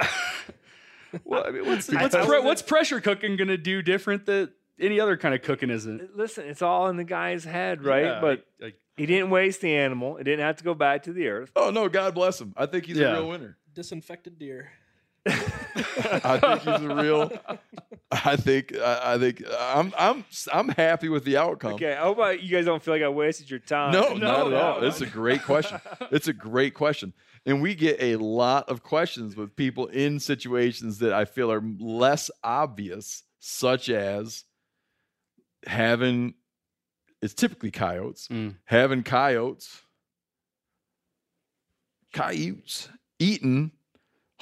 well, 1.23 1.45
I 1.45 1.51
mean, 1.51 1.65
what's 1.65 1.91
what's, 1.91 2.15
pre- 2.15 2.39
what's 2.41 2.61
pressure 2.61 2.99
cooking 3.01 3.37
gonna 3.37 3.57
do 3.57 3.81
different 3.81 4.25
that 4.25 4.51
any 4.79 4.99
other 4.99 5.17
kind 5.17 5.35
of 5.35 5.41
cooking 5.41 5.69
isn't? 5.69 6.17
Listen, 6.17 6.45
it's 6.47 6.61
all 6.61 6.87
in 6.89 6.97
the 6.97 7.03
guy's 7.03 7.43
head, 7.43 7.83
right? 7.83 8.05
Yeah, 8.05 8.21
but 8.21 8.45
like, 8.59 8.75
he 8.97 9.05
didn't 9.05 9.29
waste 9.29 9.61
the 9.61 9.75
animal. 9.75 10.17
It 10.17 10.23
didn't 10.23 10.45
have 10.45 10.57
to 10.57 10.63
go 10.63 10.73
back 10.73 11.03
to 11.03 11.13
the 11.13 11.27
earth. 11.27 11.51
Oh 11.55 11.69
no, 11.69 11.87
God 11.89 12.15
bless 12.15 12.41
him. 12.41 12.53
I 12.57 12.65
think 12.65 12.85
he's 12.85 12.97
Yeah. 12.97 13.09
a 13.09 13.13
real 13.19 13.29
winner. 13.29 13.57
Disinfected 13.73 14.37
deer. 14.39 14.71
I 15.25 16.37
think 16.39 16.61
he's 16.61 16.89
a 16.89 16.95
real. 16.95 17.31
I 18.11 18.35
think 18.35 18.77
I, 18.77 19.13
I 19.13 19.17
think 19.17 19.43
I'm 19.57 19.93
I'm 19.97 20.25
I'm 20.51 20.69
happy 20.69 21.09
with 21.09 21.23
the 21.23 21.37
outcome. 21.37 21.73
Okay, 21.75 21.93
I 21.93 22.01
hope 22.03 22.19
I, 22.19 22.31
you 22.33 22.55
guys 22.55 22.65
don't 22.65 22.81
feel 22.83 22.93
like 22.93 23.03
I 23.03 23.07
wasted 23.09 23.49
your 23.49 23.59
time. 23.59 23.91
No, 23.93 24.09
No, 24.09 24.15
not 24.15 24.39
at 24.47 24.49
no, 24.51 24.57
all. 24.57 24.81
no. 24.81 24.87
It's 24.87 25.01
a 25.01 25.05
great 25.05 25.43
question. 25.43 25.79
It's 26.11 26.27
a 26.27 26.33
great 26.33 26.73
question. 26.73 27.13
And 27.45 27.61
we 27.61 27.75
get 27.75 27.97
a 28.01 28.15
lot 28.17 28.69
of 28.69 28.83
questions 28.83 29.35
with 29.35 29.55
people 29.55 29.87
in 29.87 30.19
situations 30.19 30.99
that 30.99 31.11
I 31.13 31.25
feel 31.25 31.51
are 31.51 31.63
less 31.79 32.29
obvious, 32.43 33.23
such 33.39 33.89
as 33.89 34.43
having 35.65 36.33
it's 37.21 37.33
typically 37.33 37.71
coyotes, 37.71 38.27
Mm. 38.27 38.55
having 38.65 39.03
coyotes, 39.03 39.81
coyotes 42.13 42.89
eating 43.19 43.71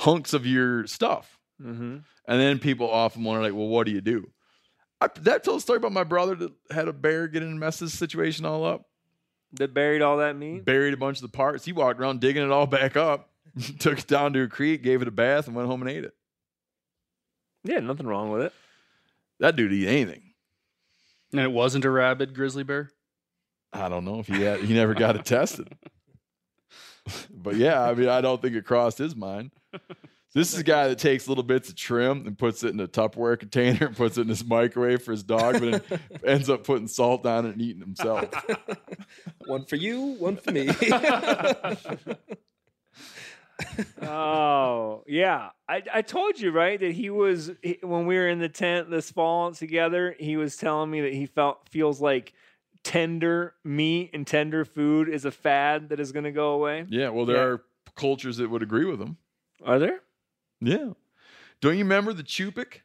hunks 0.01 0.33
of 0.33 0.45
your 0.45 0.85
stuff. 0.87 1.39
hmm 1.61 1.97
And 2.27 2.39
then 2.41 2.59
people 2.59 2.89
often 2.89 3.23
wonder, 3.23 3.41
like, 3.41 3.53
well, 3.53 3.67
what 3.67 3.85
do 3.85 3.91
you 3.91 4.01
do? 4.01 4.29
I, 4.99 5.07
that 5.21 5.43
told 5.43 5.57
a 5.57 5.61
story 5.61 5.77
about 5.77 5.91
my 5.93 6.03
brother 6.03 6.35
that 6.35 6.51
had 6.69 6.87
a 6.87 6.93
bear 6.93 7.27
get 7.27 7.41
in 7.43 7.49
and 7.49 7.59
mess 7.59 7.79
this 7.79 7.93
situation 7.97 8.45
all 8.45 8.63
up 8.65 8.85
That 9.53 9.73
buried 9.73 10.01
all 10.03 10.17
that 10.17 10.35
meat. 10.35 10.63
buried 10.63 10.93
a 10.93 10.97
bunch 10.97 11.17
of 11.17 11.23
the 11.23 11.35
parts. 11.35 11.65
He 11.65 11.71
walked 11.73 11.99
around 11.99 12.19
digging 12.21 12.43
it 12.43 12.51
all 12.51 12.67
back 12.67 12.95
up, 12.95 13.29
took 13.79 13.99
it 13.99 14.07
down 14.07 14.33
to 14.33 14.43
a 14.43 14.47
creek, 14.47 14.83
gave 14.83 15.01
it 15.01 15.07
a 15.07 15.11
bath, 15.11 15.47
and 15.47 15.55
went 15.55 15.67
home 15.67 15.81
and 15.81 15.89
ate 15.89 16.03
it. 16.03 16.13
Yeah, 17.63 17.79
nothing 17.79 18.05
wrong 18.07 18.31
with 18.31 18.41
it. 18.43 18.53
That 19.39 19.55
dude 19.55 19.73
eat 19.73 19.87
anything. 19.87 20.21
and 21.31 21.41
it 21.41 21.51
wasn't 21.51 21.85
a 21.85 21.89
rabid 21.89 22.33
grizzly 22.35 22.63
bear. 22.63 22.91
I 23.73 23.87
don't 23.89 24.05
know 24.05 24.19
if 24.19 24.27
he 24.27 24.41
had. 24.41 24.59
He 24.61 24.73
never 24.73 24.93
got 24.93 25.15
it 25.15 25.25
tested. 25.25 25.67
but 27.33 27.55
yeah, 27.55 27.81
I 27.81 27.93
mean, 27.93 28.09
I 28.09 28.21
don't 28.21 28.41
think 28.41 28.55
it 28.55 28.65
crossed 28.65 28.97
his 28.97 29.15
mind. 29.15 29.51
This 30.33 30.53
is 30.53 30.59
a 30.59 30.63
guy 30.63 30.87
that 30.87 30.97
takes 30.97 31.27
little 31.27 31.43
bits 31.43 31.67
of 31.67 31.75
trim 31.75 32.25
and 32.25 32.37
puts 32.37 32.63
it 32.63 32.73
in 32.73 32.79
a 32.79 32.87
Tupperware 32.87 33.37
container 33.37 33.87
and 33.87 33.95
puts 33.95 34.17
it 34.17 34.21
in 34.21 34.27
his 34.29 34.45
microwave 34.45 35.01
for 35.03 35.11
his 35.11 35.23
dog, 35.23 35.59
but 35.59 35.89
then 35.89 35.99
ends 36.25 36.49
up 36.49 36.63
putting 36.63 36.87
salt 36.87 37.25
on 37.25 37.45
it 37.45 37.53
and 37.53 37.61
eating 37.61 37.81
himself. 37.81 38.29
One 39.45 39.65
for 39.65 39.75
you, 39.75 40.15
one 40.19 40.37
for 40.37 40.51
me. 40.51 40.69
Oh 44.01 45.03
yeah, 45.07 45.49
I, 45.67 45.83
I 45.93 46.01
told 46.01 46.39
you 46.39 46.51
right 46.51 46.79
that 46.79 46.93
he 46.93 47.09
was 47.09 47.51
he, 47.61 47.77
when 47.81 48.05
we 48.05 48.15
were 48.15 48.29
in 48.29 48.39
the 48.39 48.49
tent 48.49 48.89
this 48.89 49.11
fall 49.11 49.51
together. 49.51 50.15
He 50.17 50.37
was 50.37 50.55
telling 50.57 50.89
me 50.89 51.01
that 51.01 51.13
he 51.13 51.25
felt 51.25 51.67
feels 51.69 51.99
like 52.01 52.33
tender 52.83 53.55
meat 53.63 54.11
and 54.13 54.25
tender 54.25 54.65
food 54.65 55.07
is 55.09 55.25
a 55.25 55.31
fad 55.31 55.89
that 55.89 55.99
is 55.99 56.11
going 56.11 56.23
to 56.25 56.31
go 56.31 56.51
away. 56.53 56.85
Yeah, 56.89 57.09
well, 57.09 57.25
there 57.25 57.37
Yeah. 57.37 57.43
are 57.43 57.63
cultures 57.95 58.37
that 58.37 58.49
would 58.49 58.63
agree 58.63 58.85
with 58.85 58.99
them. 58.99 59.17
Are 59.63 59.79
there? 59.79 60.01
Yeah. 60.59 60.93
Don't 61.61 61.77
you 61.77 61.83
remember 61.83 62.13
the 62.13 62.23
Chupik? 62.23 62.81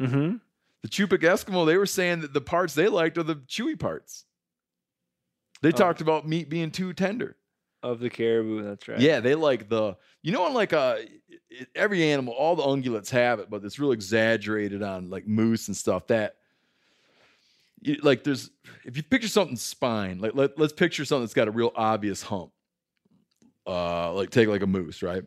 Mm-hmm. 0.00 0.36
The 0.82 0.88
Chupik 0.88 1.20
Eskimo, 1.22 1.66
they 1.66 1.76
were 1.76 1.86
saying 1.86 2.20
that 2.20 2.32
the 2.32 2.40
parts 2.40 2.74
they 2.74 2.88
liked 2.88 3.16
are 3.18 3.22
the 3.22 3.36
chewy 3.36 3.78
parts. 3.78 4.24
They 5.62 5.68
Oh. 5.70 5.72
talked 5.72 6.00
about 6.00 6.28
meat 6.28 6.48
being 6.50 6.70
too 6.70 6.92
tender. 6.92 7.36
Of 7.82 8.00
the 8.00 8.08
caribou, 8.10 8.62
that's 8.62 8.86
right. 8.88 8.98
Yeah, 9.00 9.20
they 9.20 9.34
like 9.34 9.68
the, 9.68 9.96
you 10.22 10.32
know, 10.32 10.44
on 10.44 10.54
like 10.54 10.72
uh 10.72 10.96
it- 11.50 11.68
every 11.74 12.02
animal, 12.04 12.32
all 12.34 12.56
the 12.56 12.62
ungulates 12.62 13.10
have 13.10 13.40
it, 13.40 13.50
but 13.50 13.62
it's 13.64 13.78
real 13.78 13.92
exaggerated 13.92 14.82
on 14.82 15.10
like 15.10 15.26
moose 15.26 15.68
and 15.68 15.76
stuff. 15.76 16.06
That, 16.06 16.36
you, 17.84 17.96
like, 18.02 18.24
there's, 18.24 18.50
if 18.84 18.96
you 18.96 19.02
picture 19.02 19.28
something's 19.28 19.62
spine, 19.62 20.18
like 20.18 20.34
let, 20.34 20.58
let's 20.58 20.72
picture 20.72 21.04
something 21.04 21.22
that's 21.22 21.34
got 21.34 21.48
a 21.48 21.52
real 21.52 21.72
obvious 21.76 22.22
hump. 22.22 22.50
Uh, 23.66 24.12
like 24.12 24.30
take 24.30 24.48
like 24.48 24.62
a 24.62 24.66
moose, 24.66 25.02
right? 25.02 25.24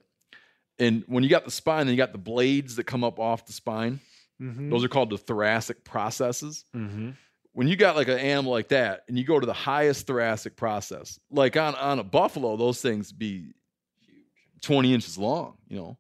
And 0.77 1.03
when 1.07 1.23
you 1.23 1.29
got 1.29 1.43
the 1.45 1.51
spine, 1.51 1.87
then 1.87 1.95
you 1.95 1.97
got 1.97 2.11
the 2.11 2.19
blades 2.19 2.75
that 2.75 2.83
come 2.83 3.03
up 3.03 3.19
off 3.19 3.47
the 3.47 3.53
spine. 3.53 3.99
Mm-hmm. 4.39 4.69
Those 4.69 4.83
are 4.83 4.89
called 4.89 5.09
the 5.09 5.17
thoracic 5.17 5.83
processes. 5.83 6.65
mm-hmm. 6.75 7.11
When 7.53 7.67
you 7.67 7.75
got 7.75 7.95
like 7.95 8.07
an 8.07 8.19
animal 8.19 8.51
like 8.51 8.67
that, 8.67 9.05
and 9.07 9.17
you 9.17 9.23
go 9.23 9.39
to 9.39 9.45
the 9.47 9.53
highest 9.53 10.05
thoracic 10.05 10.55
process, 10.55 11.19
like 11.31 11.57
on 11.57 11.73
on 11.73 11.97
a 11.97 12.03
buffalo, 12.03 12.55
those 12.55 12.79
things 12.79 13.11
be 13.11 13.53
twenty 14.61 14.93
inches 14.93 15.17
long. 15.17 15.57
You 15.67 15.77
know, 15.77 15.97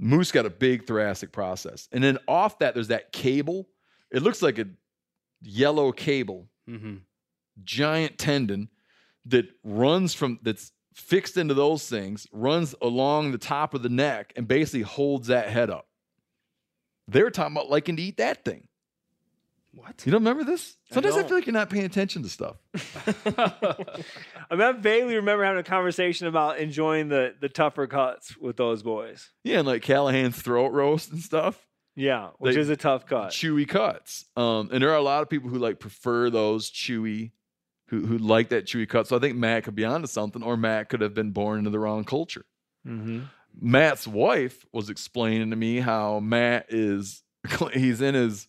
moose 0.00 0.32
got 0.32 0.44
a 0.44 0.50
big 0.50 0.88
thoracic 0.88 1.30
process, 1.30 1.88
and 1.92 2.02
then 2.02 2.18
off 2.26 2.58
that 2.58 2.74
there's 2.74 2.88
that 2.88 3.12
cable. 3.12 3.68
It 4.10 4.24
looks 4.24 4.42
like 4.42 4.58
a 4.58 4.66
yellow 5.42 5.92
cable 5.92 6.48
Mm-hmm. 6.68 6.96
giant 7.64 8.18
tendon 8.18 8.68
that 9.24 9.46
runs 9.64 10.12
from 10.14 10.38
that's 10.42 10.70
fixed 10.94 11.36
into 11.38 11.54
those 11.54 11.88
things, 11.88 12.26
runs 12.32 12.74
along 12.82 13.32
the 13.32 13.38
top 13.38 13.72
of 13.72 13.82
the 13.82 13.88
neck, 13.88 14.32
and 14.36 14.46
basically 14.46 14.82
holds 14.82 15.28
that 15.28 15.48
head 15.48 15.70
up. 15.70 15.86
They're 17.06 17.30
talking 17.30 17.56
about 17.56 17.70
liking 17.70 17.96
to 17.96 18.02
eat 18.02 18.18
that 18.18 18.44
thing. 18.44 18.68
What? 19.74 20.02
You 20.04 20.12
don't 20.12 20.20
remember 20.22 20.44
this? 20.44 20.76
Sometimes 20.92 21.14
I, 21.14 21.20
don't. 21.20 21.28
feel 21.28 21.36
like 21.38 21.46
you're 21.46 21.52
not 21.54 21.70
paying 21.70 21.84
attention 21.84 22.22
to 22.22 22.28
stuff. 22.28 22.56
I 23.26 23.74
mean, 24.50 24.60
I 24.62 24.72
vaguely 24.72 25.16
remember 25.16 25.44
having 25.44 25.60
a 25.60 25.62
conversation 25.64 26.26
about 26.26 26.58
enjoying 26.58 27.08
the 27.08 27.34
the 27.40 27.48
tougher 27.48 27.86
cuts 27.86 28.36
with 28.36 28.56
those 28.56 28.82
boys. 28.82 29.30
Yeah, 29.44 29.58
and 29.60 29.66
like 29.68 29.82
Callaghan's 29.82 30.40
throat 30.40 30.72
roast 30.72 31.12
and 31.12 31.20
stuff. 31.22 31.66
Yeah, 32.00 32.30
which 32.38 32.54
They- 32.54 32.60
is 32.60 32.68
a 32.68 32.76
tough 32.76 33.06
cut. 33.06 33.30
chewy 33.32 33.66
cuts. 33.68 34.24
Um, 34.36 34.68
and 34.72 34.80
there 34.82 34.90
are 34.90 34.96
a 34.96 35.02
lot 35.02 35.22
of 35.22 35.28
people 35.28 35.50
who 35.50 35.58
like 35.58 35.80
prefer 35.80 36.30
those 36.30 36.70
chewy, 36.70 37.32
who 37.88 38.06
who 38.06 38.18
like 38.18 38.50
that 38.50 38.66
chewy 38.66 38.88
cut. 38.88 39.08
So 39.08 39.16
I 39.16 39.18
think 39.18 39.36
Matt 39.36 39.64
could 39.64 39.74
be 39.74 39.84
onto 39.84 40.06
something, 40.06 40.42
or 40.42 40.56
Matt 40.56 40.88
could 40.90 41.00
have 41.00 41.12
been 41.14 41.32
born 41.32 41.58
into 41.58 41.70
the 41.70 41.78
wrong 41.80 42.04
culture. 42.04 42.44
Mm-hmm. 42.86 43.22
Matt's 43.60 44.06
wife 44.06 44.64
was 44.72 44.90
explaining 44.90 45.50
to 45.50 45.56
me 45.56 45.80
how 45.80 46.20
Matt 46.20 46.66
is 46.68 47.24
he's 47.72 48.00
in 48.00 48.14
his 48.14 48.46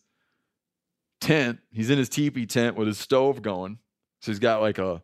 tent, 1.19 1.59
he's 1.71 1.89
in 1.89 1.97
his 1.97 2.09
teepee 2.09 2.45
tent 2.45 2.75
with 2.75 2.87
his 2.87 2.99
stove 2.99 3.41
going. 3.41 3.79
So 4.21 4.31
he's 4.31 4.39
got 4.39 4.61
like 4.61 4.77
a 4.77 5.01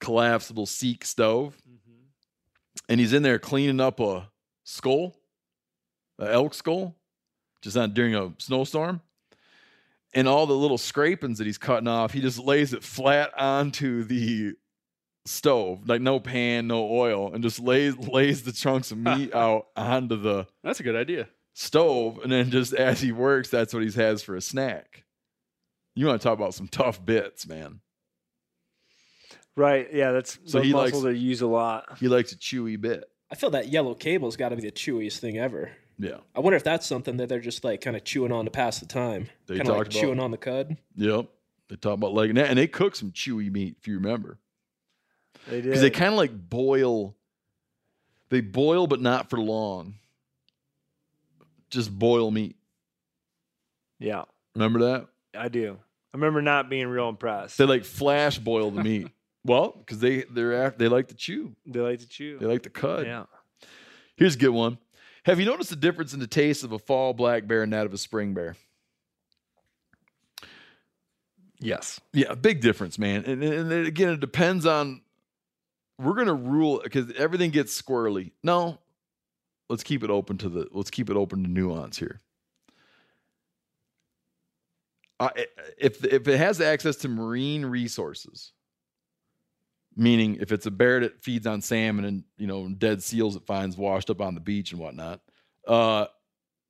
collapsible 0.00 0.66
seek 0.66 1.04
stove, 1.04 1.56
and 2.88 3.00
he's 3.00 3.12
in 3.14 3.22
there 3.22 3.38
cleaning 3.38 3.80
up 3.80 4.00
a 4.00 4.28
skull, 4.64 5.14
an 6.18 6.28
elk 6.28 6.52
skull, 6.54 6.96
just 7.62 7.76
on 7.76 7.94
during 7.94 8.14
a 8.14 8.32
snowstorm. 8.38 9.00
And 10.14 10.28
all 10.28 10.46
the 10.46 10.52
little 10.54 10.76
scrapings 10.76 11.38
that 11.38 11.46
he's 11.46 11.56
cutting 11.56 11.88
off, 11.88 12.12
he 12.12 12.20
just 12.20 12.38
lays 12.38 12.74
it 12.74 12.82
flat 12.84 13.30
onto 13.38 14.04
the 14.04 14.52
stove, 15.24 15.88
like 15.88 16.02
no 16.02 16.20
pan, 16.20 16.66
no 16.66 16.86
oil, 16.90 17.32
and 17.32 17.42
just 17.42 17.58
lays 17.58 17.96
lays 17.96 18.42
the 18.42 18.52
chunks 18.52 18.90
of 18.90 18.98
meat 18.98 19.34
out 19.34 19.68
onto 19.74 20.16
the 20.20 20.46
That's 20.62 20.80
a 20.80 20.82
good 20.82 20.96
idea. 20.96 21.28
stove, 21.54 22.18
and 22.22 22.30
then 22.30 22.50
just 22.50 22.74
as 22.74 23.00
he 23.00 23.10
works, 23.10 23.48
that's 23.48 23.72
what 23.72 23.82
he 23.82 23.90
has 23.92 24.22
for 24.22 24.36
a 24.36 24.42
snack. 24.42 25.04
You 25.94 26.06
want 26.06 26.20
to 26.20 26.28
talk 26.28 26.36
about 26.38 26.52
some 26.54 26.68
tough 26.68 27.02
bits, 27.02 27.46
man. 27.46 27.80
Right. 29.56 29.88
Yeah, 29.92 30.12
that's 30.12 30.38
So 30.46 30.58
those 30.58 30.66
he 30.66 30.72
muscles 30.72 31.04
likes- 31.04 31.12
are 31.14 31.18
used 31.18 31.42
a 31.42 31.46
lot. 31.46 31.98
He 31.98 32.08
likes 32.08 32.32
a 32.32 32.36
chewy 32.36 32.80
bit. 32.80 33.04
I 33.30 33.34
feel 33.34 33.50
that 33.50 33.68
yellow 33.68 33.94
cable's 33.94 34.36
got 34.36 34.50
to 34.50 34.56
be 34.56 34.62
the 34.62 34.70
chewiest 34.72 35.18
thing 35.20 35.38
ever. 35.38 35.70
Yeah. 35.98 36.18
I 36.34 36.40
wonder 36.40 36.56
if 36.56 36.64
that's 36.64 36.86
something 36.86 37.16
that 37.18 37.28
they're 37.28 37.40
just 37.40 37.62
like 37.64 37.80
kind 37.80 37.96
of 37.96 38.04
chewing 38.04 38.32
on 38.32 38.44
to 38.46 38.50
pass 38.50 38.80
the 38.80 38.86
time. 38.86 39.28
They 39.46 39.56
Kind 39.56 39.68
of 39.68 39.76
like 39.76 39.86
about- 39.88 40.00
chewing 40.00 40.18
on 40.20 40.30
the 40.30 40.36
cud. 40.38 40.76
Yep. 40.96 41.26
They 41.68 41.76
talk 41.76 41.94
about 41.94 42.12
liking 42.12 42.34
that, 42.34 42.48
and 42.50 42.58
they 42.58 42.66
cook 42.66 42.94
some 42.96 43.12
chewy 43.12 43.50
meat 43.50 43.76
if 43.80 43.88
you 43.88 43.94
remember, 43.94 44.38
They 45.48 45.56
did. 45.56 45.64
because 45.64 45.80
they 45.80 45.90
kind 45.90 46.12
of 46.12 46.18
like 46.18 46.32
boil. 46.50 47.14
They 48.28 48.40
boil, 48.42 48.86
but 48.86 49.00
not 49.00 49.30
for 49.30 49.38
long. 49.38 49.94
Just 51.70 51.96
boil 51.96 52.30
meat. 52.30 52.56
yeah, 53.98 54.24
Remember 54.54 54.80
that? 54.80 55.06
I 55.34 55.48
do. 55.48 55.78
I 56.12 56.16
remember 56.18 56.42
not 56.42 56.68
being 56.68 56.88
real 56.88 57.08
impressed. 57.08 57.56
They 57.56 57.64
like 57.64 57.84
flash 57.86 58.38
boil 58.38 58.70
the 58.70 58.82
meat. 58.84 59.08
well, 59.44 59.70
because 59.78 59.98
they 59.98 60.24
they're 60.24 60.66
af- 60.66 60.76
they 60.76 60.88
like 60.88 61.08
to 61.08 61.14
chew. 61.14 61.56
They 61.64 61.80
like 61.80 62.00
to 62.00 62.06
chew. 62.08 62.38
They 62.38 62.44
like 62.46 62.64
to 62.64 62.70
cut. 62.70 63.06
yeah. 63.06 63.24
Here's 64.16 64.34
a 64.34 64.38
good 64.38 64.50
one. 64.50 64.76
Have 65.24 65.38
you 65.38 65.46
noticed 65.46 65.70
the 65.70 65.76
difference 65.76 66.12
in 66.12 66.20
the 66.20 66.26
taste 66.26 66.64
of 66.64 66.72
a 66.72 66.78
fall 66.78 67.12
black 67.12 67.46
bear 67.46 67.62
and 67.62 67.72
that 67.72 67.86
of 67.86 67.94
a 67.94 67.98
spring 67.98 68.34
bear? 68.34 68.56
Yes. 71.60 72.00
Yeah, 72.12 72.34
big 72.34 72.60
difference, 72.60 72.98
man. 72.98 73.24
And, 73.24 73.42
and 73.42 73.72
again, 73.86 74.10
it 74.10 74.20
depends 74.20 74.66
on. 74.66 75.02
We're 75.98 76.14
gonna 76.14 76.34
rule 76.34 76.80
because 76.82 77.12
everything 77.12 77.52
gets 77.52 77.80
squirrely. 77.80 78.32
No, 78.42 78.78
let's 79.68 79.84
keep 79.84 80.02
it 80.02 80.10
open 80.10 80.38
to 80.38 80.48
the. 80.48 80.66
Let's 80.72 80.90
keep 80.90 81.08
it 81.10 81.16
open 81.16 81.44
to 81.44 81.48
nuance 81.50 81.98
here. 81.98 82.20
I, 85.20 85.46
if 85.78 86.04
if 86.04 86.26
it 86.26 86.38
has 86.38 86.60
access 86.60 86.96
to 86.96 87.08
marine 87.08 87.64
resources, 87.64 88.52
meaning 89.96 90.38
if 90.40 90.52
it's 90.52 90.66
a 90.66 90.70
bear 90.70 91.00
that 91.00 91.22
feeds 91.22 91.46
on 91.46 91.60
salmon 91.60 92.04
and 92.04 92.24
you 92.36 92.46
know 92.46 92.68
dead 92.68 93.02
seals 93.02 93.36
it 93.36 93.46
finds 93.46 93.76
washed 93.76 94.10
up 94.10 94.20
on 94.20 94.34
the 94.34 94.40
beach 94.40 94.72
and 94.72 94.80
whatnot, 94.80 95.20
uh, 95.66 96.06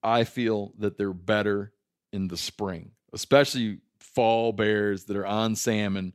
I 0.03 0.25
feel 0.25 0.73
that 0.79 0.99
they're 0.99 1.13
better 1.13 1.73
in 2.13 2.29
the 2.29 2.37
spring, 2.37 2.93
especially 3.13 3.79
fall 4.01 4.53
bears 4.53 5.05
that 5.05 5.17
are 5.17 5.27
on 5.27 5.57
salmon. 5.57 6.15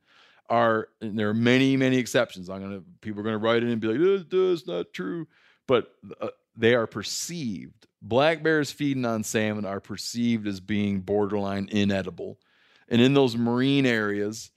Are 0.49 0.87
and 1.01 1.19
there 1.19 1.29
are 1.29 1.33
many 1.33 1.75
many 1.75 1.97
exceptions. 1.97 2.49
I'm 2.49 2.61
gonna 2.61 2.81
people 3.01 3.19
are 3.19 3.23
gonna 3.23 3.37
write 3.37 3.63
in 3.63 3.69
and 3.69 3.81
be 3.81 3.87
like, 3.87 3.99
"This, 3.99 4.23
this 4.29 4.67
not 4.67 4.93
true," 4.93 5.27
but 5.67 5.91
uh, 6.21 6.29
they 6.55 6.73
are 6.73 6.87
perceived. 6.87 7.85
Black 8.01 8.43
bears 8.43 8.71
feeding 8.71 9.03
on 9.03 9.23
salmon 9.23 9.65
are 9.65 9.81
perceived 9.81 10.47
as 10.47 10.61
being 10.61 11.01
borderline 11.01 11.67
inedible, 11.69 12.39
and 12.87 13.01
in 13.01 13.13
those 13.13 13.35
marine 13.35 13.85
areas, 13.85 14.51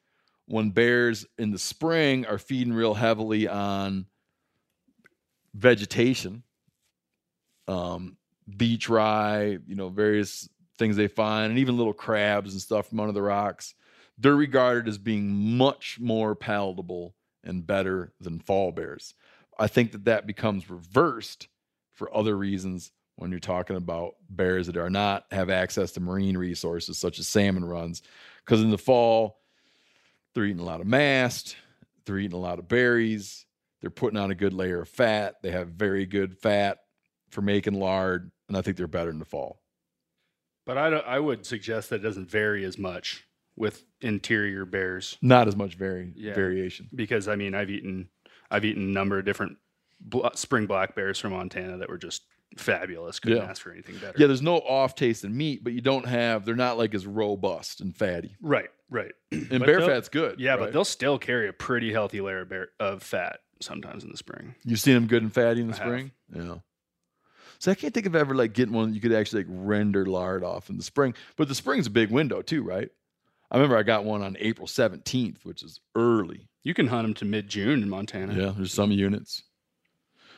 when 0.51 0.71
bears 0.71 1.25
in 1.39 1.53
the 1.53 1.59
spring 1.59 2.27
are 2.27 2.37
feeding 2.37 2.73
real 2.73 2.93
heavily 2.93 3.47
on 3.47 4.05
vegetation, 5.55 6.43
um, 7.69 8.17
beach 8.57 8.89
rye, 8.89 9.59
you 9.65 9.77
know, 9.77 9.89
various 9.89 10.49
things 10.77 10.97
they 10.97 11.07
find, 11.07 11.51
and 11.51 11.61
even 11.61 11.77
little 11.77 11.93
crabs 11.93 12.53
and 12.53 12.61
stuff 12.61 12.89
from 12.89 12.99
under 12.99 13.13
the 13.13 13.23
rocks, 13.23 13.77
they're 14.19 14.35
regarded 14.35 14.89
as 14.89 14.99
being 14.99 15.57
much 15.57 15.99
more 16.01 16.35
palatable 16.35 17.15
and 17.45 17.65
better 17.65 18.13
than 18.21 18.41
fall 18.41 18.73
bears. 18.73 19.15
I 19.57 19.69
think 19.69 19.93
that 19.93 20.07
that 20.07 20.27
becomes 20.27 20.69
reversed 20.69 21.47
for 21.93 22.13
other 22.13 22.37
reasons 22.37 22.91
when 23.15 23.31
you're 23.31 23.39
talking 23.39 23.77
about 23.77 24.17
bears 24.29 24.67
that 24.67 24.77
are 24.77 24.91
not 24.91 25.27
have 25.31 25.49
access 25.49 25.93
to 25.93 26.01
marine 26.01 26.37
resources 26.37 26.99
such 26.99 27.21
as 27.21 27.29
salmon 27.29 27.65
runs 27.65 28.03
because 28.45 28.63
in 28.63 28.71
the 28.71 28.79
fall 28.79 29.40
they're 30.35 30.45
eating 30.45 30.61
a 30.61 30.65
lot 30.65 30.81
of 30.81 30.87
mast 30.87 31.57
they're 32.05 32.19
eating 32.19 32.37
a 32.37 32.41
lot 32.41 32.59
of 32.59 32.69
berries 32.69 33.47
they're 33.81 33.91
putting 33.91 34.19
on 34.19 34.31
a 34.31 34.35
good 34.35 34.53
layer 34.53 34.83
of 34.83 34.89
fat 34.89 35.37
they 35.43 35.51
have 35.51 35.69
very 35.69 36.07
good 36.07 36.37
fat 36.39 36.79
for 37.31 37.43
making 37.43 37.75
lard 37.75 38.31
and 38.49 38.57
i 38.57 38.63
think 38.63 38.77
they're 38.77 38.87
better 38.87 39.11
in 39.11 39.19
the 39.19 39.25
fall 39.25 39.61
But 40.67 40.79
I, 40.79 40.91
don't- 40.91 41.07
I 41.07 41.19
would 41.19 41.45
suggest 41.47 41.91
that 41.91 41.97
it 41.97 42.03
doesn't 42.03 42.31
vary 42.31 42.65
as 42.65 42.79
much 42.79 43.27
with 43.57 43.85
interior 44.01 44.65
bears 44.65 45.19
not 45.21 45.49
as 45.49 45.57
much 45.57 45.75
vari- 45.77 46.13
Yeah. 46.17 46.35
variation 46.35 46.89
because 46.95 47.29
I 47.29 47.37
mean 47.37 47.55
I've 47.55 47.71
eaten 47.71 48.09
I've 48.51 48.65
eaten 48.65 48.83
a 48.83 48.93
number 48.93 49.19
of 49.19 49.25
different 49.25 49.59
bl- 50.01 50.27
spring 50.35 50.67
black 50.67 50.95
bears 50.95 51.19
from 51.19 51.33
Montana 51.33 51.77
that 51.79 51.89
were 51.89 51.99
just 51.99 52.23
fabulous. 52.57 53.21
Couldn't 53.21 53.39
Yeah. 53.39 53.45
ask 53.45 53.63
for 53.63 53.71
anything 53.71 53.97
better. 53.99 54.15
yeah 54.17 54.27
there's 54.27 54.43
no 54.43 54.57
off 54.59 54.95
taste 54.95 55.25
in 55.25 55.37
meat 55.37 55.63
but 55.63 55.73
you 55.73 55.81
don't 55.81 56.07
have 56.07 56.45
they're 56.45 56.57
not 56.57 56.79
like 56.79 56.95
as 56.95 57.07
robust 57.07 57.81
and 57.81 57.95
fatty 57.97 58.35
right, 58.41 58.71
right. 58.91 59.13
and 59.33 59.49
But 59.49 59.67
bear 59.67 59.81
fat's 59.81 60.09
good 60.09 60.39
Yeah, 60.41 60.53
right? 60.53 60.61
but 60.61 60.73
they'll 60.73 60.85
still 60.85 61.19
carry 61.19 61.49
a 61.49 61.53
pretty 61.53 61.93
healthy 61.93 62.21
layer 62.21 62.41
of, 62.41 62.49
bear, 62.49 62.69
of 62.79 63.03
fat 63.03 63.41
sometimes 63.61 64.05
in 64.05 64.11
the 64.11 64.17
spring. 64.17 64.55
You've 64.65 64.81
seen 64.81 64.95
them 64.95 65.07
good 65.07 65.23
and 65.23 65.33
fatty 65.33 65.61
in 65.61 65.69
the 65.69 65.75
I 65.75 65.79
have. 65.79 65.87
spring? 65.87 66.11
Yeah. 66.35 66.55
So 67.59 67.71
I 67.71 67.75
can't 67.75 67.93
think 67.93 68.07
of 68.07 68.17
ever 68.17 68.35
like 68.35 68.55
getting 68.55 68.75
one 68.75 68.95
you 68.95 69.01
could 69.01 69.13
actually 69.13 69.45
like 69.45 69.53
render 69.53 70.07
lard 70.07 70.43
off 70.43 70.71
in 70.71 70.77
the 70.79 70.83
spring. 70.83 71.15
But 71.37 71.49
the 71.49 71.55
spring's 71.55 71.87
a 71.87 71.91
big 71.91 72.11
window 72.11 72.41
too, 72.43 72.63
right? 72.63 72.89
I 73.51 73.57
remember 73.57 73.77
I 73.77 73.83
got 73.83 74.05
one 74.05 74.23
on 74.23 74.37
April 74.41 74.67
17th, 74.67 75.45
which 75.45 75.63
is 75.63 75.81
early. 75.95 76.49
You 76.63 76.73
can 76.73 76.87
hunt 76.87 77.05
them 77.05 77.15
to 77.15 77.25
mid 77.25 77.49
June 77.49 77.83
in 77.83 77.89
Montana. 77.89 78.35
Yeah, 78.35 78.53
there's 78.57 78.73
some 78.73 78.91
units. 78.93 79.43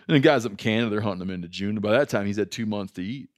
And 0.09 0.17
the 0.17 0.21
guys 0.21 0.45
up 0.45 0.53
in 0.53 0.57
Canada, 0.57 0.91
they're 0.91 1.01
hunting 1.01 1.21
them 1.21 1.31
into 1.31 1.47
June. 1.49 1.77
By 1.77 1.93
that 1.93 2.09
time, 2.09 2.27
he's 2.27 2.39
had 2.39 2.51
two 2.51 2.67
months 2.67 2.93
to 2.95 3.03
eat. 3.05 3.29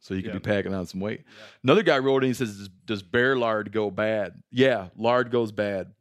So 0.00 0.14
he 0.14 0.22
could 0.22 0.32
Yep. 0.32 0.42
be 0.42 0.50
packing 0.50 0.74
on 0.74 0.86
some 0.86 0.98
weight. 1.00 1.24
Another 1.62 1.82
guy 1.82 1.98
wrote 1.98 2.24
in, 2.24 2.30
he 2.30 2.34
says, 2.34 2.68
does, 2.86 3.02
bear 3.02 3.36
lard 3.36 3.70
go 3.70 3.90
bad? 3.90 4.42
Yeah, 4.50 4.88
lard 4.96 5.30
goes 5.30 5.52
bad. 5.52 5.92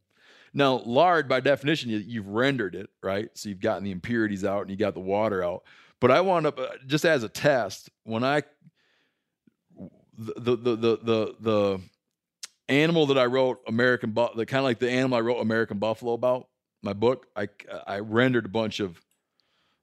Now, 0.53 0.81
lard, 0.85 1.27
by 1.27 1.41
definition, 1.41 1.89
you, 1.89 1.97
you've 1.97 2.27
rendered 2.27 2.75
it, 2.75 2.89
right? 3.03 3.29
So 3.33 3.49
you've 3.49 3.59
gotten 3.59 3.83
the 3.83 3.91
impurities 3.91 4.45
out 4.45 4.61
and 4.61 4.71
you 4.71 4.77
got 4.77 4.93
the 4.93 4.99
water 5.01 5.43
out. 5.43 5.63
But 5.99 6.11
I 6.11 6.21
wound 6.21 6.47
up, 6.47 6.57
uh, 6.57 6.67
just 6.87 7.03
as 7.03 7.23
a 7.23 7.29
test, 7.29 7.89
when 8.03 8.23
I, 8.23 8.43
the, 10.17 10.33
the, 10.37 10.55
the, 10.55 10.75
the, 10.75 10.97
the, 11.03 11.35
the 11.41 11.81
animal 12.69 13.05
that 13.07 13.17
I 13.17 13.25
wrote 13.25 13.59
American, 13.67 14.11
Bu- 14.11 14.33
the 14.35 14.45
kind 14.45 14.59
of 14.59 14.63
like 14.63 14.79
the 14.79 14.89
animal 14.89 15.17
I 15.17 15.21
wrote 15.21 15.41
American 15.41 15.77
Buffalo 15.77 16.13
about, 16.13 16.47
my 16.81 16.93
book, 16.93 17.27
I, 17.35 17.49
I 17.85 17.99
rendered 17.99 18.45
a 18.45 18.49
bunch 18.49 18.79
of 18.79 18.97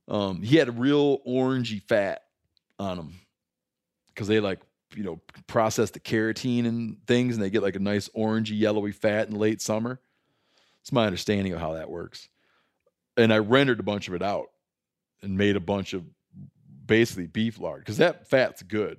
Um, 0.08 0.40
he 0.40 0.56
had 0.56 0.68
a 0.68 0.72
real 0.72 1.18
orangey 1.26 1.82
fat 1.82 2.22
on 2.78 2.98
him 2.98 3.12
because 4.16 4.28
they 4.28 4.40
like 4.40 4.60
you 4.96 5.04
know 5.04 5.20
process 5.46 5.90
the 5.90 6.00
carotene 6.00 6.66
and 6.66 6.96
things, 7.06 7.36
and 7.36 7.44
they 7.44 7.50
get 7.50 7.62
like 7.62 7.76
a 7.76 7.80
nice 7.80 8.08
orangey 8.16 8.58
yellowy 8.58 8.92
fat 8.92 9.28
in 9.28 9.36
late 9.36 9.60
summer. 9.60 10.00
It's 10.80 10.92
my 10.92 11.06
understanding 11.06 11.52
of 11.52 11.60
how 11.60 11.74
that 11.74 11.90
works. 11.90 12.28
And 13.16 13.32
I 13.32 13.38
rendered 13.38 13.80
a 13.80 13.84
bunch 13.84 14.08
of 14.08 14.14
it 14.14 14.22
out 14.22 14.46
and 15.22 15.36
made 15.36 15.56
a 15.56 15.60
bunch 15.60 15.92
of 15.92 16.04
basically 16.86 17.26
beef 17.26 17.58
lard 17.58 17.80
because 17.80 17.98
that 17.98 18.28
fat's 18.28 18.62
good. 18.62 18.98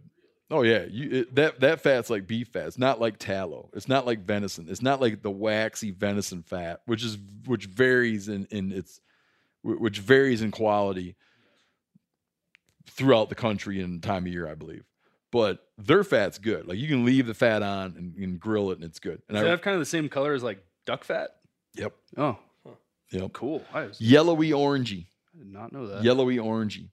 Oh 0.49 0.61
yeah, 0.61 0.85
you 0.89 1.21
it, 1.21 1.35
that 1.35 1.59
that 1.61 1.81
fat's 1.81 2.09
like 2.09 2.27
beef 2.27 2.49
fat. 2.49 2.67
It's 2.67 2.77
not 2.77 3.01
like 3.01 3.17
tallow. 3.17 3.69
It's 3.73 3.87
not 3.87 4.05
like 4.05 4.25
venison. 4.25 4.67
It's 4.69 4.81
not 4.81 5.01
like 5.01 5.21
the 5.21 5.31
waxy 5.31 5.91
venison 5.91 6.43
fat, 6.43 6.81
which 6.85 7.03
is 7.03 7.17
which 7.45 7.65
varies 7.65 8.29
in 8.29 8.47
in 8.51 8.71
its 8.71 9.01
which 9.63 9.99
varies 9.99 10.41
in 10.41 10.51
quality 10.51 11.15
throughout 12.89 13.29
the 13.29 13.35
country 13.35 13.81
and 13.81 14.01
time 14.01 14.25
of 14.25 14.31
year, 14.31 14.47
I 14.47 14.55
believe. 14.55 14.83
But 15.37 15.63
their 15.77 16.03
fat's 16.03 16.39
good. 16.39 16.67
Like 16.67 16.77
you 16.79 16.87
can 16.87 17.05
leave 17.05 17.27
the 17.27 17.33
fat 17.33 17.61
on 17.61 17.93
and, 17.97 18.15
and 18.15 18.39
grill 18.39 18.71
it, 18.71 18.75
and 18.75 18.83
it's 18.83 18.99
good. 18.99 19.21
And 19.29 19.35
Does 19.35 19.43
I 19.43 19.47
it 19.47 19.49
have 19.51 19.61
kind 19.61 19.75
of 19.75 19.79
the 19.79 19.85
same 19.85 20.09
color 20.09 20.33
as 20.33 20.41
like 20.43 20.63
duck 20.85 21.03
fat? 21.03 21.29
yep 21.75 21.93
Oh, 22.17 22.37
yep 23.11 23.31
cool. 23.33 23.63
Was, 23.73 24.01
yellowy 24.01 24.49
orangey. 24.49 25.05
I 25.35 25.37
did 25.39 25.53
not 25.53 25.71
know 25.71 25.87
that. 25.87 26.03
yellowy 26.03 26.37
orangey 26.37 26.89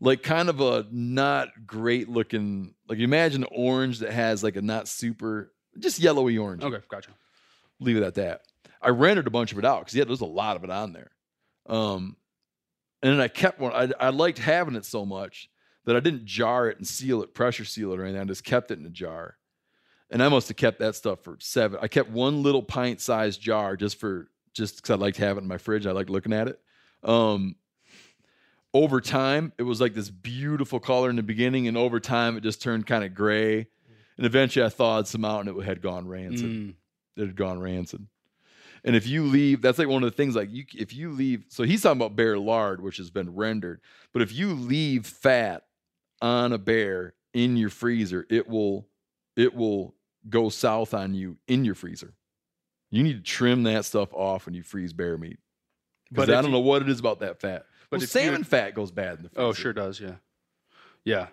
like 0.00 0.22
kind 0.22 0.48
of 0.50 0.60
a 0.60 0.86
not 0.90 1.48
great 1.66 2.08
looking 2.08 2.74
like 2.88 2.98
imagine 2.98 3.44
an 3.44 3.48
orange 3.52 4.00
that 4.00 4.10
has 4.12 4.42
like 4.42 4.56
a 4.56 4.60
not 4.62 4.88
super 4.88 5.52
just 5.78 5.98
yellowy 6.00 6.36
orange 6.36 6.62
Okay, 6.64 6.84
gotcha. 6.88 7.10
leave 7.80 7.96
it 7.96 8.02
at 8.02 8.14
that 8.16 8.42
i 8.82 8.88
rendered 8.90 9.26
a 9.26 9.30
bunch 9.30 9.52
of 9.52 9.58
it 9.58 9.64
out 9.64 9.80
because 9.80 9.94
yeah 9.94 10.04
there's 10.04 10.20
a 10.20 10.26
lot 10.26 10.56
of 10.56 10.64
it 10.64 10.70
on 10.70 10.92
there 10.92 11.10
um 11.66 12.16
and 13.02 13.12
then 13.12 13.20
i 13.20 13.28
kept 13.28 13.58
one 13.58 13.72
I, 13.72 13.90
I 13.98 14.08
liked 14.10 14.38
having 14.38 14.74
it 14.74 14.84
so 14.84 15.06
much 15.06 15.48
that 15.86 15.96
i 15.96 16.00
didn't 16.00 16.26
jar 16.26 16.68
it 16.68 16.76
and 16.76 16.86
seal 16.86 17.22
it 17.22 17.32
pressure 17.32 17.64
seal 17.64 17.92
it 17.92 17.98
or 17.98 18.04
anything. 18.04 18.20
I 18.20 18.24
just 18.24 18.44
kept 18.44 18.70
it 18.70 18.78
in 18.78 18.84
a 18.86 18.90
jar. 18.90 19.36
And 20.10 20.22
i 20.22 20.28
must 20.28 20.48
have 20.48 20.56
kept 20.56 20.78
that 20.80 20.94
stuff 20.94 21.20
for 21.24 21.36
seven 21.40 21.78
i 21.82 21.88
kept 21.88 22.10
one 22.10 22.42
little 22.42 22.62
pint 22.62 23.00
sized 23.00 23.40
jar 23.40 23.76
just 23.76 23.98
for 23.98 24.28
just 24.52 24.76
because 24.76 24.90
i 24.90 24.94
liked 24.94 25.16
having 25.16 25.38
it 25.38 25.44
in 25.44 25.48
my 25.48 25.58
fridge. 25.58 25.86
I 25.86 25.92
liked 25.92 26.10
looking 26.10 26.32
at 26.32 26.48
it. 26.48 26.60
Um 27.02 27.56
over 28.74 29.00
time 29.00 29.52
it 29.58 29.62
was 29.62 29.80
like 29.80 29.94
this 29.94 30.10
beautiful 30.10 30.80
color 30.80 31.08
in 31.08 31.16
the 31.16 31.22
beginning 31.22 31.66
and 31.66 31.76
over 31.76 31.98
time 31.98 32.36
it 32.36 32.42
just 32.42 32.60
turned 32.60 32.86
kind 32.86 33.04
of 33.04 33.14
gray. 33.14 33.66
And 34.16 34.26
eventually 34.26 34.64
i 34.64 34.68
thawed 34.68 35.06
some 35.08 35.24
out 35.24 35.46
and 35.46 35.56
it 35.56 35.64
had 35.64 35.82
gone 35.82 36.06
rancid. 36.06 36.50
Mm. 36.50 36.74
it 37.16 37.20
had 37.22 37.36
gone 37.36 37.60
rancid. 37.60 38.06
And 38.84 38.94
if 38.94 39.06
you 39.06 39.24
leave 39.24 39.62
that's 39.62 39.78
like 39.78 39.88
one 39.88 40.04
of 40.04 40.10
the 40.10 40.16
things 40.16 40.36
like 40.36 40.50
you 40.50 40.64
if 40.74 40.94
you 40.94 41.10
leave 41.10 41.44
so 41.48 41.64
he's 41.64 41.82
talking 41.82 42.00
about 42.00 42.16
bear 42.16 42.38
lard 42.38 42.80
which 42.80 42.98
has 42.98 43.10
been 43.10 43.34
rendered. 43.34 43.80
But 44.12 44.22
if 44.22 44.32
you 44.32 44.54
leave 44.54 45.06
fat 45.06 45.64
on 46.22 46.52
a 46.52 46.58
bear 46.58 47.14
in 47.34 47.56
your 47.56 47.70
freezer 47.70 48.26
it 48.30 48.48
will 48.48 48.88
it 49.36 49.54
will 49.54 49.94
go 50.28 50.48
south 50.48 50.94
on 50.94 51.14
you 51.14 51.36
in 51.46 51.64
your 51.64 51.74
freezer 51.74 52.14
you 52.90 53.02
need 53.02 53.14
to 53.14 53.20
trim 53.22 53.64
that 53.64 53.84
stuff 53.84 54.12
off 54.14 54.46
when 54.46 54.54
you 54.54 54.62
freeze 54.62 54.92
bear 54.92 55.18
meat 55.18 55.38
But 56.10 56.26
but 56.26 56.30
i 56.30 56.34
don't 56.36 56.46
you- 56.46 56.50
know 56.52 56.60
what 56.60 56.82
it 56.82 56.88
is 56.88 56.98
about 57.00 57.20
that 57.20 57.40
fat 57.40 57.66
But 57.90 57.96
but 58.00 58.02
if 58.02 58.14
you- 58.14 58.20
salmon 58.22 58.44
fat 58.44 58.74
goes 58.74 58.90
bad 58.90 59.18
in 59.18 59.22
the 59.24 59.28
freezer 59.30 59.46
Oh, 59.46 59.52
sure 59.52 59.72
does. 59.72 60.00
Yeah, 60.00 60.14
yeah. 61.04 61.26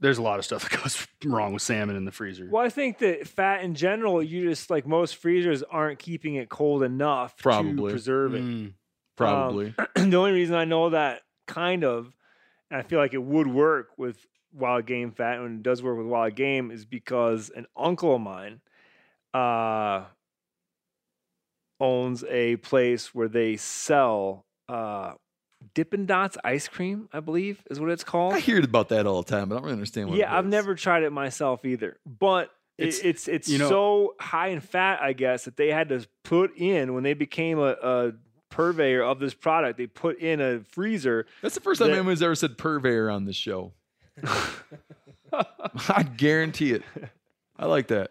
There's 0.00 0.18
a 0.18 0.22
lot 0.22 0.38
of 0.38 0.44
stuff 0.44 0.68
that 0.70 0.82
goes 0.82 1.06
wrong 1.24 1.52
with 1.54 1.62
salmon 1.62 1.96
in 1.96 2.04
the 2.04 2.12
freezer. 2.12 2.46
Well, 2.50 2.62
I 2.64 2.68
think 2.68 2.98
that 2.98 3.26
fat 3.26 3.62
in 3.64 3.74
general, 3.74 4.22
you 4.22 4.48
just 4.48 4.68
like 4.68 4.86
most 4.86 5.16
freezers 5.16 5.62
aren't 5.62 5.98
keeping 5.98 6.34
it 6.34 6.48
cold 6.50 6.82
enough 6.82 7.36
Probably. 7.38 7.90
to 7.90 7.94
preserve 7.94 8.34
it. 8.34 8.42
Mm. 8.42 8.72
probably 9.16 9.74
the 9.96 10.16
only 10.16 10.32
reason 10.32 10.56
I 10.56 10.64
know 10.64 10.90
that 10.90 11.22
kind 11.46 11.84
of, 11.84 12.12
and 12.74 12.84
I 12.84 12.88
feel 12.88 12.98
like 12.98 13.14
it 13.14 13.22
would 13.22 13.46
work 13.46 13.90
with 13.96 14.26
wild 14.52 14.84
game 14.86 15.12
fat 15.12 15.38
and 15.38 15.60
it 15.60 15.62
does 15.62 15.80
work 15.82 15.96
with 15.96 16.06
wild 16.06 16.34
game 16.34 16.70
is 16.72 16.84
because 16.84 17.50
an 17.54 17.66
uncle 17.76 18.16
of 18.16 18.20
mine 18.20 18.60
uh, 19.32 20.04
owns 21.80 22.24
a 22.24 22.56
place 22.56 23.14
where 23.14 23.28
they 23.28 23.56
sell 23.56 24.44
uh, 24.68 25.12
Dippin' 25.74 26.06
Dots 26.06 26.36
ice 26.44 26.68
cream, 26.68 27.08
I 27.12 27.20
believe 27.20 27.62
is 27.70 27.80
what 27.80 27.90
it's 27.90 28.04
called. 28.04 28.34
i 28.34 28.40
hear 28.40 28.60
about 28.62 28.88
that 28.90 29.06
all 29.06 29.22
the 29.22 29.30
time 29.30 29.48
but 29.48 29.54
i 29.54 29.58
don't 29.58 29.64
really 29.64 29.74
understand 29.74 30.08
what 30.08 30.18
yeah, 30.18 30.36
I've 30.36 30.46
never 30.46 30.74
tried 30.74 31.02
it 31.04 31.12
myself 31.12 31.64
either, 31.64 31.96
but 32.06 32.50
it's 32.76 32.98
It's- 32.98 33.08
it's 33.08 33.28
it's 33.28 33.48
you 33.48 33.58
know- 33.58 33.68
so 33.68 34.14
high 34.20 34.48
in 34.48 34.60
fat, 34.60 35.00
I 35.00 35.12
guess, 35.12 35.44
that 35.44 35.56
they 35.56 35.68
had 35.68 35.88
to 35.90 36.06
put 36.24 36.56
in 36.56 36.92
when 36.94 37.02
they 37.04 37.14
became 37.14 37.58
a, 37.58 37.76
a 37.82 38.12
purveyor 38.54 39.02
of 39.02 39.18
this 39.18 39.34
product. 39.34 39.76
They 39.78 39.86
put 39.86 40.18
in 40.18 40.40
a 40.40 40.60
freezer. 40.60 41.26
That's 41.42 41.54
the 41.56 41.60
first 41.60 41.80
time 41.80 41.88
that- 41.88 41.98
anyone's 41.98 42.22
ever 42.22 42.34
said 42.34 42.56
purveyor 42.56 43.10
on 43.10 43.24
this 43.24 43.36
show. 43.36 43.72
I 45.32 46.04
guarantee 46.16 46.72
it. 46.72 46.82
I 47.58 47.66
like 47.66 47.88
that. 47.88 48.10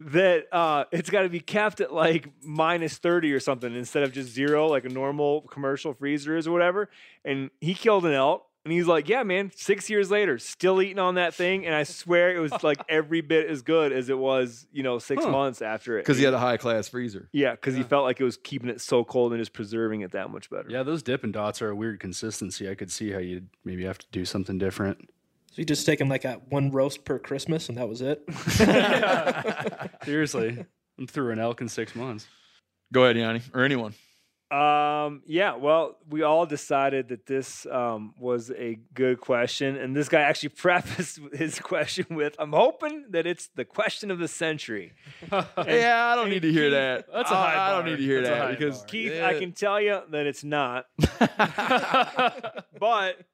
that 0.00 0.46
uh, 0.52 0.84
it's 0.92 1.10
got 1.10 1.22
to 1.22 1.28
be 1.28 1.40
kept 1.40 1.80
at 1.80 1.92
like 1.92 2.28
minus 2.42 2.96
30 2.96 3.32
or 3.32 3.40
something 3.40 3.74
instead 3.74 4.02
of 4.02 4.12
just 4.12 4.30
zero, 4.30 4.66
like 4.66 4.84
a 4.86 4.88
normal 4.88 5.42
commercial 5.42 5.92
freezer 5.92 6.36
is 6.36 6.46
or 6.46 6.52
whatever. 6.52 6.88
And 7.24 7.50
he 7.60 7.74
killed 7.74 8.06
an 8.06 8.12
elk. 8.12 8.45
And 8.66 8.72
he's 8.72 8.88
like, 8.88 9.08
yeah, 9.08 9.22
man, 9.22 9.52
six 9.54 9.88
years 9.88 10.10
later, 10.10 10.38
still 10.40 10.82
eating 10.82 10.98
on 10.98 11.14
that 11.14 11.34
thing. 11.34 11.64
And 11.66 11.72
I 11.72 11.84
swear 11.84 12.34
it 12.34 12.40
was 12.40 12.50
like 12.64 12.78
every 12.88 13.20
bit 13.20 13.48
as 13.48 13.62
good 13.62 13.92
as 13.92 14.08
it 14.10 14.18
was, 14.18 14.66
you 14.72 14.82
know, 14.82 14.98
six 14.98 15.22
Huh. 15.22 15.30
months 15.30 15.62
after 15.62 15.96
it. 15.98 16.02
Because 16.02 16.18
he 16.18 16.24
had 16.24 16.34
a 16.34 16.38
high 16.40 16.56
class 16.56 16.88
freezer. 16.88 17.28
Yeah, 17.30 17.52
because 17.52 17.76
he 17.76 17.84
felt 17.84 18.02
like 18.02 18.20
it 18.20 18.24
was 18.24 18.36
keeping 18.36 18.68
it 18.68 18.80
so 18.80 19.04
cold 19.04 19.32
and 19.32 19.40
just 19.40 19.52
preserving 19.52 20.00
it 20.00 20.10
that 20.10 20.30
much 20.30 20.50
better. 20.50 20.66
Yeah, 20.68 20.82
those 20.82 21.04
Dippin' 21.04 21.30
Dots 21.30 21.62
are 21.62 21.70
a 21.70 21.76
weird 21.76 22.00
consistency. 22.00 22.68
I 22.68 22.74
could 22.74 22.90
see 22.90 23.12
how 23.12 23.18
you'd 23.18 23.48
maybe 23.64 23.84
have 23.84 23.98
to 23.98 24.06
do 24.10 24.24
something 24.24 24.58
different. 24.58 24.98
So 25.52 25.62
you 25.62 25.64
just 25.64 25.86
take 25.86 26.00
him 26.00 26.08
like 26.08 26.24
at 26.24 26.48
one 26.50 26.72
roast 26.72 27.04
per 27.04 27.20
Christmas, 27.20 27.68
and 27.68 27.78
that 27.78 27.88
was 27.88 28.02
it. 28.02 28.24
Seriously, 30.04 30.64
I'm 30.98 31.06
through 31.06 31.30
an 31.30 31.38
elk 31.38 31.60
in 31.60 31.68
six 31.68 31.94
months. 31.94 32.26
Go 32.92 33.04
ahead, 33.04 33.16
Yanni, 33.16 33.42
or 33.54 33.62
anyone. 33.64 33.94
Um, 34.48 35.22
yeah, 35.26 35.56
well, 35.56 35.98
we 36.08 36.22
all 36.22 36.46
decided 36.46 37.08
that 37.08 37.26
this 37.26 37.66
um, 37.66 38.14
was 38.16 38.52
a 38.52 38.78
good 38.94 39.20
question. 39.20 39.76
And 39.76 39.96
this 39.96 40.08
guy 40.08 40.20
actually 40.20 40.48
prefaced 40.56 41.18
his 41.34 41.58
question 41.58 42.06
with, 42.10 42.36
I'm 42.38 42.52
hoping 42.52 43.06
that 43.10 43.26
it's 43.26 43.48
the 43.48 43.64
question 43.64 44.10
of 44.12 44.20
the 44.20 44.28
century. 44.28 44.92
yeah, 45.32 46.12
I 46.12 46.14
don't 46.14 46.30
need 46.30 46.42
to 46.42 46.52
hear 46.52 46.70
that. 46.70 47.06
That's 47.12 47.30
a 47.30 47.34
I- 47.34 47.36
high 47.36 47.68
I 47.68 47.72
don't 47.72 47.86
need 47.86 47.96
to 47.96 48.02
hear 48.02 48.22
That's 48.22 48.38
that 48.38 48.58
because 48.58 48.78
bar. 48.78 48.86
Keith, 48.86 49.12
yeah. 49.14 49.26
I 49.26 49.38
can 49.38 49.52
tell 49.52 49.80
you 49.80 50.00
that 50.10 50.26
it's 50.26 50.44
not. 50.44 50.86
but 52.78 53.26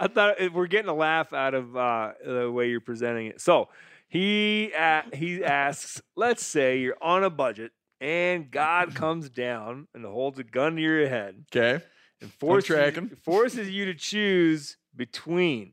I 0.00 0.08
thought 0.08 0.40
it, 0.40 0.54
we're 0.54 0.68
getting 0.68 0.88
a 0.88 0.94
laugh 0.94 1.34
out 1.34 1.52
of 1.54 1.76
uh, 1.76 2.12
the 2.24 2.50
way 2.50 2.70
you're 2.70 2.80
presenting 2.80 3.26
it. 3.26 3.40
So 3.42 3.68
he 4.08 4.72
a 4.72 5.02
he 5.12 5.44
asks, 5.44 6.00
let's 6.16 6.44
say 6.44 6.78
you're 6.78 6.96
on 7.02 7.24
a 7.24 7.30
budget 7.30 7.72
and 8.02 8.50
God 8.50 8.94
comes 8.94 9.30
down 9.30 9.86
and 9.94 10.04
holds 10.04 10.38
a 10.38 10.44
gun 10.44 10.76
to 10.76 10.82
your 10.82 11.08
head 11.08 11.44
Okay. 11.54 11.82
and 12.20 12.32
forces 12.34 12.66
tracking. 12.66 13.08
forces 13.24 13.70
you 13.70 13.84
to 13.86 13.94
choose 13.94 14.76
between 14.94 15.72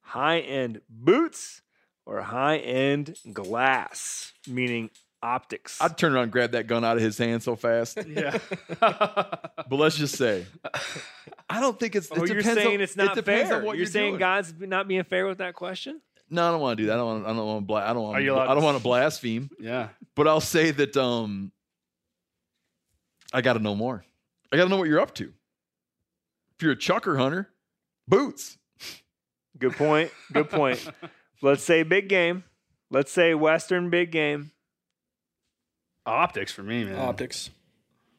high 0.00 0.38
end 0.38 0.80
boots 0.88 1.60
or 2.06 2.20
high 2.22 2.58
end 2.58 3.16
glass, 3.32 4.32
meaning 4.46 4.90
optics. 5.22 5.80
I'd 5.80 5.96
turn 5.98 6.12
around 6.14 6.24
and 6.24 6.32
grab 6.32 6.52
that 6.52 6.66
gun 6.66 6.84
out 6.84 6.96
of 6.98 7.02
his 7.02 7.16
hand 7.18 7.42
so 7.42 7.56
fast. 7.56 7.98
Yeah. 8.06 8.38
But 9.66 9.76
let's 9.76 9.96
just 9.96 10.16
say, 10.18 10.44
I 11.48 11.58
don't 11.60 11.80
think 11.80 11.96
it's. 11.96 12.08
Oh, 12.12 12.22
it 12.22 12.28
you're 12.30 12.42
saying 12.42 12.74
on- 12.76 12.80
it's 12.82 12.96
not 12.96 13.14
depends 13.14 13.48
fair. 13.48 13.58
on 13.58 13.64
what 13.64 13.72
you're, 13.76 13.84
you're 13.84 13.90
saying 13.90 14.10
doing. 14.12 14.18
God's 14.20 14.52
not 14.60 14.86
being 14.86 15.02
fair 15.04 15.26
with 15.26 15.38
that 15.38 15.54
question. 15.54 16.00
No, 16.30 16.48
I 16.48 16.50
don't 16.50 16.60
want 16.60 16.76
to 16.78 16.82
do 16.82 16.86
that. 16.88 16.94
I 16.94 16.96
don't 16.96 17.06
want. 17.06 17.26
I 17.26 17.28
don't 17.28 17.46
want 17.46 17.60
to. 17.60 17.66
Bla- 17.66 17.84
I 17.84 17.92
don't 17.92 18.02
want. 18.02 18.16
Are 18.16 18.20
you 18.20 18.36
I 18.36 18.54
don't 18.54 18.64
want 18.64 18.76
to 18.78 18.82
blaspheme. 18.82 19.50
yeah. 19.60 19.88
But 20.16 20.28
I'll 20.28 20.40
say 20.40 20.70
that 20.70 20.96
um, 20.96 21.52
I 23.32 23.40
got 23.42 23.54
to 23.54 23.58
know 23.58 23.74
more. 23.74 24.04
I 24.52 24.56
got 24.56 24.64
to 24.64 24.68
know 24.70 24.76
what 24.76 24.88
you're 24.88 25.00
up 25.00 25.14
to. 25.16 25.32
If 26.56 26.62
you're 26.62 26.72
a 26.72 26.76
chucker 26.76 27.16
hunter, 27.16 27.50
boots. 28.06 28.56
Good 29.58 29.72
point. 29.74 30.10
Good 30.32 30.50
point. 30.50 30.86
Let's 31.42 31.62
say 31.62 31.82
big 31.82 32.08
game. 32.08 32.44
Let's 32.90 33.10
say 33.12 33.34
Western 33.34 33.90
big 33.90 34.10
game. 34.12 34.52
Optics 36.06 36.52
for 36.52 36.62
me, 36.62 36.84
man. 36.84 36.96
Optics. 36.96 37.50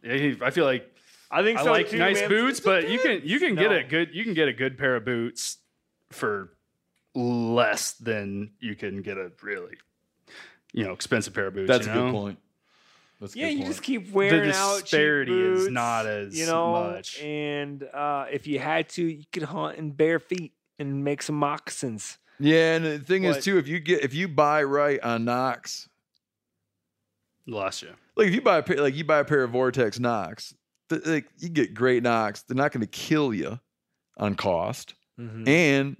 Yeah, 0.03 0.33
I 0.41 0.51
feel 0.51 0.65
like 0.65 0.91
I 1.31 1.43
think 1.43 1.59
I 1.59 1.63
so 1.63 1.71
like 1.71 1.89
too, 1.89 1.97
nice 1.97 2.19
man. 2.19 2.29
boots, 2.29 2.59
but 2.59 2.89
you 2.89 2.99
can 2.99 3.21
you 3.23 3.39
can 3.39 3.55
get 3.55 3.71
a 3.71 3.83
good 3.83 4.09
you 4.13 4.23
can 4.23 4.33
get 4.33 4.47
a 4.47 4.53
good 4.53 4.77
pair 4.77 4.95
of 4.95 5.05
boots 5.05 5.57
for 6.11 6.51
less 7.15 7.93
than 7.93 8.51
you 8.59 8.75
can 8.75 9.01
get 9.01 9.17
a 9.17 9.31
really 9.41 9.77
you 10.73 10.83
know 10.83 10.91
expensive 10.93 11.33
pair 11.33 11.47
of 11.47 11.53
boots. 11.55 11.67
That's 11.67 11.87
you 11.87 11.91
a 11.91 11.95
good 11.95 12.11
point. 12.11 12.39
That's 13.21 13.35
Yeah, 13.35 13.47
good 13.47 13.51
you 13.53 13.57
point. 13.59 13.69
just 13.71 13.81
keep 13.83 14.11
wearing 14.11 14.51
out. 14.51 14.75
cheap 14.79 14.83
disparity 14.85 15.41
is 15.41 15.69
not 15.69 16.05
as 16.05 16.37
you 16.37 16.45
know, 16.45 16.71
much. 16.73 17.21
And 17.21 17.81
uh, 17.93 18.25
if 18.29 18.45
you 18.45 18.59
had 18.59 18.89
to, 18.89 19.03
you 19.05 19.23
could 19.31 19.43
hunt 19.43 19.77
in 19.77 19.91
bare 19.91 20.19
feet 20.19 20.53
and 20.77 21.03
make 21.05 21.21
some 21.21 21.35
moccasins. 21.37 22.17
Yeah, 22.39 22.75
and 22.75 22.83
the 22.85 22.99
thing 22.99 23.23
But- 23.23 23.37
is 23.37 23.45
too, 23.45 23.57
if 23.57 23.67
you 23.69 23.79
get 23.79 24.03
if 24.03 24.13
you 24.13 24.27
buy 24.27 24.63
right 24.63 24.99
on 25.01 25.23
nocs, 25.23 25.87
Lost 27.47 27.83
you. 27.83 27.89
like 28.17 28.27
if 28.27 28.33
you 28.33 28.41
buy 28.41 28.57
a 28.57 28.63
pair, 28.63 28.81
like 28.81 28.95
you 28.95 29.03
buy 29.05 29.19
a 29.19 29.25
pair 29.25 29.43
of 29.43 29.51
Vortex 29.51 29.99
nocs, 29.99 30.53
th- 30.89 31.05
like 31.05 31.27
you 31.37 31.47
get 31.49 31.73
great 31.73 32.03
nocs. 32.03 32.43
They're 32.45 32.55
not 32.57 32.71
going 32.71 32.81
to 32.81 32.87
kill 32.87 33.33
you 33.33 33.59
on 34.17 34.35
cost, 34.35 34.95
Mhm. 35.19 35.47
and 35.47 35.97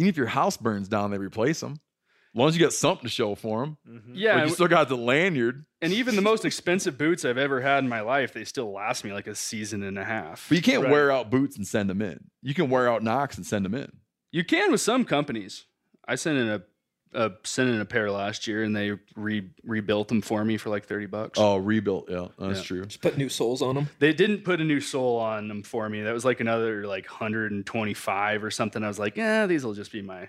even 0.00 0.08
if 0.08 0.16
your 0.16 0.26
house 0.26 0.56
burns 0.56 0.88
down, 0.88 1.10
they 1.10 1.18
replace 1.18 1.60
them. 1.60 1.72
As 2.32 2.38
long 2.38 2.48
as 2.48 2.56
you 2.56 2.62
got 2.62 2.72
something 2.72 3.02
to 3.04 3.08
show 3.10 3.34
for 3.34 3.60
them. 3.64 3.76
Mhm. 3.88 4.12
Yeah, 4.14 4.36
Like 4.36 4.48
you 4.48 4.54
still 4.54 4.68
got 4.68 4.88
the 4.88 4.96
lanyard, 4.96 5.64
and 5.82 5.92
even 5.92 6.14
the 6.14 6.22
most 6.30 6.44
expensive 6.44 6.96
boots 6.96 7.24
I've 7.24 7.38
ever 7.38 7.60
had 7.60 7.82
in 7.82 7.88
my 7.88 8.00
life, 8.02 8.32
they 8.32 8.44
still 8.44 8.72
last 8.72 9.04
me 9.04 9.12
like 9.12 9.26
a 9.26 9.34
season 9.34 9.82
and 9.82 9.98
a 9.98 10.04
half. 10.04 10.46
but 10.48 10.54
you 10.56 10.62
can't 10.62 10.82
Right. 10.84 10.92
wear 10.92 11.10
out 11.10 11.28
boots 11.30 11.56
and 11.56 11.66
send 11.66 11.90
them 11.90 12.00
in. 12.00 12.20
You 12.42 12.54
can 12.54 12.70
wear 12.70 12.88
out 12.88 13.02
nocs 13.02 13.36
and 13.36 13.44
send 13.44 13.64
them 13.64 13.74
in. 13.74 13.90
You 14.30 14.44
can 14.44 14.70
with 14.70 14.80
some 14.80 15.04
companies. 15.04 15.66
I 16.06 16.14
sent 16.14 16.38
in 16.38 16.48
a, 16.48 16.62
a 17.12 17.32
sent 17.44 17.70
in 17.70 17.80
a 17.80 17.84
pair 17.84 18.10
last 18.10 18.46
year, 18.46 18.62
and 18.62 18.74
they 18.74 18.92
re, 19.16 19.48
rebuilt 19.64 20.08
them 20.08 20.20
for 20.22 20.44
me 20.44 20.56
for 20.56 20.70
like 20.70 20.84
thirty 20.86 21.06
bucks. 21.06 21.38
Oh, 21.40 21.56
rebuilt. 21.56 22.06
Yeah, 22.08 22.28
that's 22.38 22.60
Yeah. 22.60 22.64
true. 22.64 22.84
Just 22.86 23.00
put 23.00 23.18
new 23.18 23.28
soles 23.28 23.62
on 23.62 23.74
them. 23.74 23.88
They 23.98 24.12
didn't 24.12 24.44
put 24.44 24.60
a 24.60 24.64
new 24.64 24.80
sole 24.80 25.18
on 25.18 25.48
them 25.48 25.62
for 25.62 25.88
me. 25.88 26.02
That 26.02 26.14
was 26.14 26.24
like 26.24 26.40
another 26.40 26.86
like 26.86 27.06
hundred 27.06 27.52
and 27.52 27.66
twenty 27.66 27.94
five 27.94 28.44
or 28.44 28.50
something. 28.50 28.82
I 28.84 28.88
was 28.88 28.98
like, 28.98 29.16
yeah, 29.16 29.46
these 29.46 29.64
will 29.64 29.74
just 29.74 29.90
be 29.92 30.02
my 30.02 30.28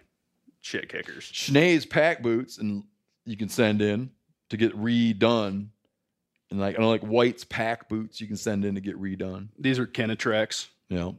shit 0.61 0.89
kickers. 0.89 1.23
Schnee's 1.25 1.85
pack 1.85 2.21
boots, 2.23 2.57
and 2.57 2.83
you 3.25 3.37
can 3.37 3.49
send 3.49 3.81
in 3.81 4.09
to 4.49 4.57
get 4.57 4.75
redone. 4.75 5.67
And 6.49 6.59
like 6.59 6.77
I 6.77 6.81
know, 6.81 6.89
like 6.89 7.03
White's 7.03 7.43
pack 7.43 7.89
boots, 7.89 8.19
you 8.19 8.27
can 8.27 8.35
send 8.37 8.65
in 8.65 8.75
to 8.75 8.81
get 8.81 8.99
redone. 8.99 9.49
These 9.59 9.77
are 9.79 9.85
Kenetreks. 9.87 10.67
You 10.89 10.97
know, 10.97 11.15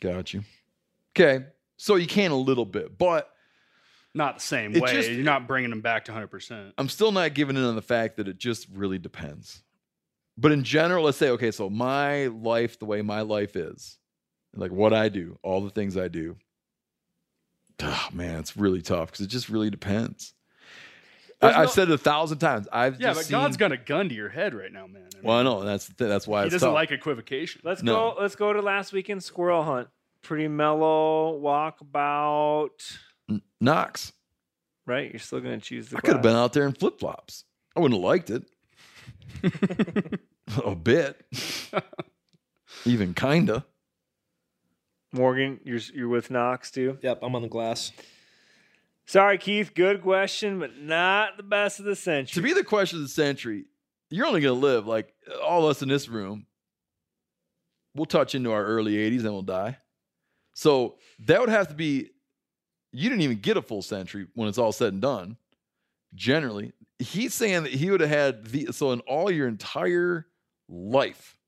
got 0.00 0.32
you. 0.32 0.42
Okay, 1.16 1.46
so 1.76 1.96
you 1.96 2.06
can 2.06 2.30
a 2.30 2.36
little 2.36 2.64
bit, 2.64 2.96
but 2.96 3.28
Not 4.14 4.36
the 4.36 4.40
same 4.40 4.74
It 4.74 4.82
way. 4.82 4.92
just- 4.92 5.10
You're 5.10 5.22
not 5.24 5.46
bringing 5.46 5.70
them 5.70 5.80
back 5.82 6.06
to 6.06 6.12
hundred 6.12 6.28
percent. 6.28 6.74
I'm 6.78 6.88
still 6.88 7.12
not 7.12 7.32
giving 7.34 7.56
in 7.56 7.62
on 7.64 7.76
the 7.76 7.82
fact 7.82 8.16
that 8.16 8.26
it 8.28 8.38
just 8.38 8.66
really 8.72 8.98
depends. 8.98 9.62
But 10.36 10.52
in 10.52 10.64
general, 10.64 11.04
let's 11.04 11.18
say, 11.18 11.30
okay, 11.30 11.50
so 11.50 11.68
my 11.70 12.26
life, 12.26 12.78
the 12.78 12.86
way 12.86 13.02
my 13.02 13.20
life 13.20 13.56
is, 13.56 13.98
like 14.54 14.72
what 14.72 14.92
I 14.92 15.08
do, 15.10 15.38
all 15.42 15.60
the 15.60 15.70
things 15.70 15.96
I 15.96 16.08
do, 16.08 16.36
oh, 17.82 18.08
man, 18.12 18.40
it's 18.40 18.56
really 18.56 18.82
tough 18.82 19.10
because 19.12 19.24
it 19.24 19.28
just 19.28 19.48
really 19.48 19.70
depends. 19.70 20.34
I, 21.42 21.46
There's 21.46 21.56
I've 21.56 21.64
no- 21.66 21.70
said 21.70 21.88
it 21.90 21.94
a 21.94 21.98
thousand 21.98 22.38
times. 22.38 22.68
I've 22.72 23.00
Yeah, 23.00 23.08
just 23.08 23.20
but 23.20 23.24
seen, 23.26 23.30
God's 23.32 23.56
got 23.56 23.72
a 23.72 23.76
gun 23.76 24.08
to 24.08 24.14
your 24.14 24.28
head 24.28 24.54
right 24.54 24.72
now, 24.72 24.86
man. 24.86 25.08
I 25.14 25.18
Well, 25.22 25.36
I 25.38 25.42
know 25.42 25.62
that's 25.64 25.86
the 25.86 25.94
thing, 25.94 26.08
that's 26.08 26.26
why 26.26 26.40
he 26.42 26.46
it's 26.46 26.54
doesn't 26.54 26.68
tough. 26.68 26.74
like 26.74 26.90
equivocation. 26.90 27.60
Let's 27.64 27.82
No. 27.82 28.12
go. 28.14 28.20
Let's 28.22 28.34
go 28.36 28.52
to 28.52 28.60
last 28.60 28.92
weekend's 28.92 29.24
squirrel 29.24 29.62
hunt. 29.62 29.88
Pretty 30.22 30.48
mellow 30.48 31.38
walkabout. 31.40 32.98
N- 33.30 33.42
nocs. 33.62 34.12
Right, 34.86 35.10
you're 35.10 35.20
still 35.20 35.40
gonna 35.40 35.58
choose 35.58 35.88
the. 35.88 35.96
I 35.98 36.00
could 36.00 36.14
have 36.14 36.22
been 36.22 36.34
out 36.36 36.52
there 36.52 36.66
in 36.66 36.72
flip 36.72 36.98
flops. 36.98 37.44
I 37.76 37.80
wouldn't 37.80 38.00
have 38.00 38.04
liked 38.04 38.30
it 38.30 38.44
a 40.64 40.74
bit, 40.74 41.24
even 42.84 43.14
kinda. 43.14 43.64
Morgan, 45.12 45.60
you're 45.64 45.80
you're 45.94 46.08
with 46.08 46.28
nocs 46.28 46.70
too. 46.70 46.98
Yep, 47.02 47.20
I'm 47.22 47.34
on 47.34 47.42
the 47.42 47.48
glass. 47.48 47.92
Sorry, 49.06 49.38
Keith. 49.38 49.74
Good 49.74 50.02
question, 50.02 50.58
but 50.60 50.76
not 50.78 51.36
the 51.36 51.42
best 51.42 51.80
of 51.80 51.84
the 51.84 51.96
century. 51.96 52.40
to 52.42 52.46
be 52.46 52.52
the 52.52 52.62
question 52.62 52.98
of 52.98 53.02
the 53.02 53.08
century, 53.08 53.64
you're 54.08 54.26
only 54.26 54.40
going 54.40 54.54
to 54.54 54.60
live 54.60 54.86
like 54.86 55.12
all 55.44 55.64
of 55.64 55.70
us 55.70 55.82
in 55.82 55.88
this 55.88 56.08
room. 56.08 56.46
We'll 57.94 58.06
touch 58.06 58.36
into 58.36 58.52
our 58.52 58.64
early 58.64 58.94
80s 58.94 59.24
and 59.24 59.32
we'll 59.32 59.42
die. 59.42 59.78
So 60.54 60.98
that 61.26 61.40
would 61.40 61.48
have 61.48 61.66
to 61.68 61.74
be, 61.74 62.10
you 62.92 63.08
didn't 63.08 63.22
even 63.22 63.38
get 63.38 63.56
a 63.56 63.62
full 63.62 63.82
century 63.82 64.26
when 64.34 64.48
it's 64.48 64.58
all 64.58 64.72
said 64.72 64.92
and 64.92 65.02
done. 65.02 65.36
Generally, 66.14 66.72
he's 66.98 67.34
saying 67.34 67.62
that 67.62 67.72
he 67.72 67.90
would 67.90 68.00
have 68.00 68.10
had 68.10 68.46
the, 68.46 68.72
so 68.72 68.92
in 68.92 69.00
all 69.00 69.30
your 69.30 69.46
entire 69.46 70.26
life, 70.68 71.38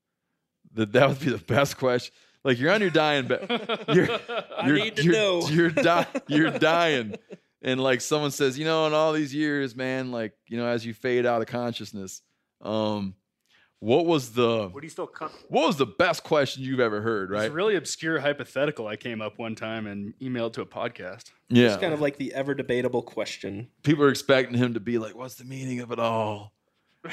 that 0.73 0.93
that 0.93 1.09
would 1.09 1.19
be 1.19 1.29
the 1.29 1.37
best 1.37 1.77
question. 1.77 2.13
Like 2.43 2.59
you're 2.59 2.71
on 2.71 2.81
your 2.81 2.89
dying 2.89 3.27
bed. 3.27 3.45
You're, 3.93 4.09
I 4.57 4.67
you're, 4.67 4.75
need 4.75 4.97
to 4.97 5.03
you're, 5.03 5.13
know. 5.13 5.47
You're, 5.47 5.69
di- 5.69 6.07
you're 6.27 6.51
dying. 6.51 7.15
And 7.61 7.81
like 7.81 8.01
someone 8.01 8.31
says, 8.31 8.59
you 8.59 8.65
know, 8.65 8.85
in 8.85 8.93
all 8.93 9.13
these 9.13 9.33
years, 9.33 9.77
man, 9.77 10.11
like, 10.11 10.33
you 10.49 10.57
know, 10.57 10.67
as 10.67 10.85
you 10.85 10.93
fade 10.93 11.25
out 11.25 11.41
of 11.41 11.47
consciousness, 11.47 12.21
um, 12.59 13.15
what 13.83 14.05
was 14.05 14.31
the 14.31 14.69
Would 14.73 14.83
he 14.83 14.89
still 14.89 15.07
come? 15.07 15.29
what 15.49 15.67
was 15.67 15.75
the 15.77 15.85
best 15.85 16.23
question 16.23 16.63
you've 16.63 16.79
ever 16.79 17.01
heard, 17.01 17.31
It's 17.31 17.37
right? 17.39 17.49
a 17.51 17.53
really 17.53 17.75
obscure 17.75 18.19
hypothetical 18.19 18.87
I 18.87 18.95
came 18.95 19.21
up 19.21 19.37
one 19.37 19.55
time 19.55 19.87
and 19.87 20.13
emailed 20.21 20.53
to 20.53 20.61
a 20.61 20.65
podcast. 20.65 21.31
yeah. 21.49 21.67
It's 21.73 21.81
kind 21.81 21.93
of 21.93 21.99
like 22.01 22.15
the 22.17 22.33
ever 22.33 22.53
debatable 22.53 23.01
question. 23.01 23.67
People 23.83 24.05
are 24.05 24.09
expecting 24.09 24.57
him 24.57 24.73
to 24.75 24.79
be 24.79 24.97
like, 24.97 25.15
what's 25.15 25.35
the 25.35 25.43
meaning 25.43 25.81
of 25.81 25.91
it 25.91 25.99
all? 25.99 26.53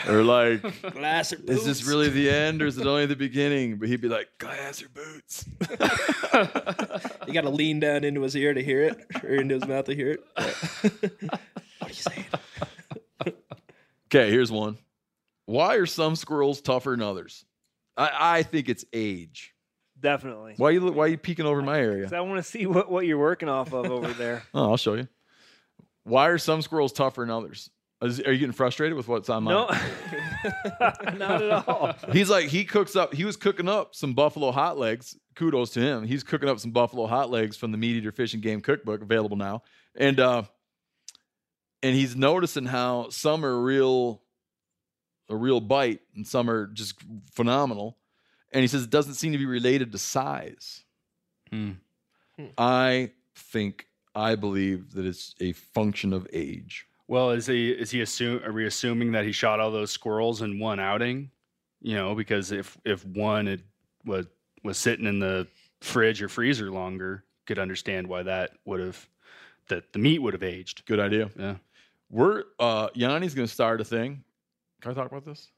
Or 0.08 0.22
like, 0.22 0.62
Glass 0.92 1.32
or 1.32 1.38
boots. 1.38 1.50
is 1.50 1.64
this 1.64 1.84
really 1.84 2.08
the 2.08 2.30
end 2.30 2.62
or 2.62 2.66
is 2.66 2.78
it 2.78 2.86
only 2.86 3.06
the 3.06 3.16
beginning? 3.16 3.76
But 3.78 3.88
he'd 3.88 4.00
be 4.00 4.08
like, 4.08 4.28
glass 4.38 4.80
or 4.82 4.88
boots. 4.90 5.44
You 7.26 7.34
got 7.34 7.42
to 7.42 7.50
lean 7.50 7.80
down 7.80 8.02
into 8.04 8.22
his 8.22 8.34
ear 8.36 8.54
to 8.54 8.62
hear 8.62 8.82
it, 8.84 9.06
or 9.22 9.30
into 9.34 9.54
his 9.54 9.66
mouth 9.68 9.84
to 9.86 9.94
hear 9.94 10.12
it. 10.12 10.20
what 10.36 11.30
are 11.82 11.88
you 11.88 11.94
saying? 11.94 12.24
Okay, 14.06 14.30
here's 14.30 14.50
one. 14.50 14.78
Why 15.51 15.74
are 15.76 15.86
some 15.86 16.14
squirrels 16.16 16.61
tougher 16.61 16.90
than 16.92 17.03
others? 17.03 17.44
I, 17.96 18.11
I 18.38 18.42
think 18.44 18.68
it's 18.68 18.84
age. 18.92 19.53
Definitely. 19.98 20.55
Why 20.57 20.70
you 20.70 20.92
why 20.92 21.07
you 21.09 21.18
peeking 21.18 21.44
over 21.44 21.61
my 21.61 21.78
area? 21.80 22.05
'Cause 22.05 22.12
I 22.12 22.20
want 22.20 22.38
to 22.38 22.42
see 22.48 22.66
what, 22.66 22.90
what 22.90 23.05
you're 23.07 23.18
working 23.18 23.48
off 23.48 23.72
of 23.74 23.90
over 23.90 24.12
there. 24.12 24.44
Oh, 24.55 24.70
I'll 24.70 24.76
show 24.76 24.94
you. 24.94 25.09
Why 26.05 26.28
are 26.28 26.38
some 26.38 26.62
squirrels 26.62 26.92
tougher 26.92 27.22
than 27.22 27.30
others? 27.30 27.68
Is- 28.01 28.20
are 28.20 28.32
you 28.32 28.38
getting 28.38 28.53
frustrated 28.53 28.96
with 28.96 29.09
what's 29.09 29.28
on 29.28 29.42
my? 29.42 29.51
no, 29.51 29.66
not 31.18 31.42
at 31.42 31.68
all. 31.68 31.94
He's 32.12 32.30
like 32.30 32.46
he 32.46 32.64
cooks 32.64 32.94
up. 32.96 33.12
He 33.12 33.24
was 33.24 33.36
cooking 33.36 33.68
up 33.68 33.94
some 33.94 34.14
buffalo 34.14 34.53
hot 34.53 34.78
legs. 34.78 35.16
Kudos 35.34 35.70
to 35.70 35.80
him. 35.80 36.05
He's 36.05 36.22
cooking 36.22 36.48
up 36.48 36.61
some 36.61 36.70
buffalo 36.70 37.07
hot 37.07 37.28
legs 37.28 37.57
from 37.57 37.72
the 37.72 37.78
MeatEater 37.78 38.14
Fish 38.14 38.34
and 38.34 38.42
Game 38.42 38.61
Cookbook, 38.61 39.03
available 39.03 39.36
now. 39.36 39.62
And 39.96 40.18
uh, 40.20 40.44
and 41.82 41.94
he's 41.96 42.14
noticing 42.16 42.66
how 42.66 43.09
some 43.11 43.44
are 43.44 43.61
real, 43.61 44.22
a 45.31 45.37
real 45.37 45.61
bite, 45.61 46.01
and 46.14 46.26
some 46.26 46.51
are 46.51 46.66
just 46.66 46.97
phenomenal. 47.33 47.97
And 48.53 48.62
he 48.62 48.66
says 48.66 48.83
it 48.83 48.91
doesn't 48.91 49.14
seem 49.14 49.33
to 49.33 49.39
be 49.39 49.47
related 49.47 49.93
to 49.93 49.99
size. 49.99 50.83
Hmm. 51.51 51.72
I 52.59 53.12
think 53.35 53.87
I 54.14 54.35
believe 54.35 54.93
that 54.95 55.07
it's 55.07 55.35
a 55.41 55.53
function 55.53 56.12
of 56.12 56.26
age. 56.33 56.87
Well, 57.07 57.31
is 57.31 57.47
he 57.47 57.70
is 57.70 57.91
he 57.91 58.01
assume 58.01 58.43
are 58.45 58.53
we 58.53 58.66
assuming 58.66 59.12
that 59.12 59.24
he 59.24 59.33
shot 59.33 59.61
all 59.61 59.70
those 59.70 59.91
squirrels 59.91 60.43
in 60.43 60.59
one 60.59 60.81
outing? 60.81 61.31
You 61.81 61.97
know, 61.97 62.14
because 62.14 62.53
if 62.53 62.78
if 62.85 63.05
one 63.07 63.49
it 63.49 63.61
was 64.05 64.26
was 64.62 64.78
sitting 64.78 65.07
in 65.07 65.18
the 65.18 65.47
fridge 65.81 66.22
or 66.22 66.28
freezer 66.28 66.70
longer, 66.70 67.24
could 67.47 67.59
understand 67.59 68.07
why 68.07 68.22
that 68.22 68.53
would 68.64 68.81
have 68.81 69.09
that 69.68 69.93
the 69.93 69.99
meat 69.99 70.20
would 70.20 70.35
have 70.35 70.43
aged. 70.43 70.85
Good 70.87 71.01
idea. 71.01 71.31
Yeah. 71.37 71.57
We're 72.11 72.45
uh 72.59 72.89
Yanni's 72.95 73.35
gonna 73.35 73.48
start 73.48 73.81
a 73.81 73.85
thing. 73.85 74.24
Can 74.81 74.93
I 74.93 74.94
talk 74.94 75.11
about 75.11 75.24
this? 75.24 75.51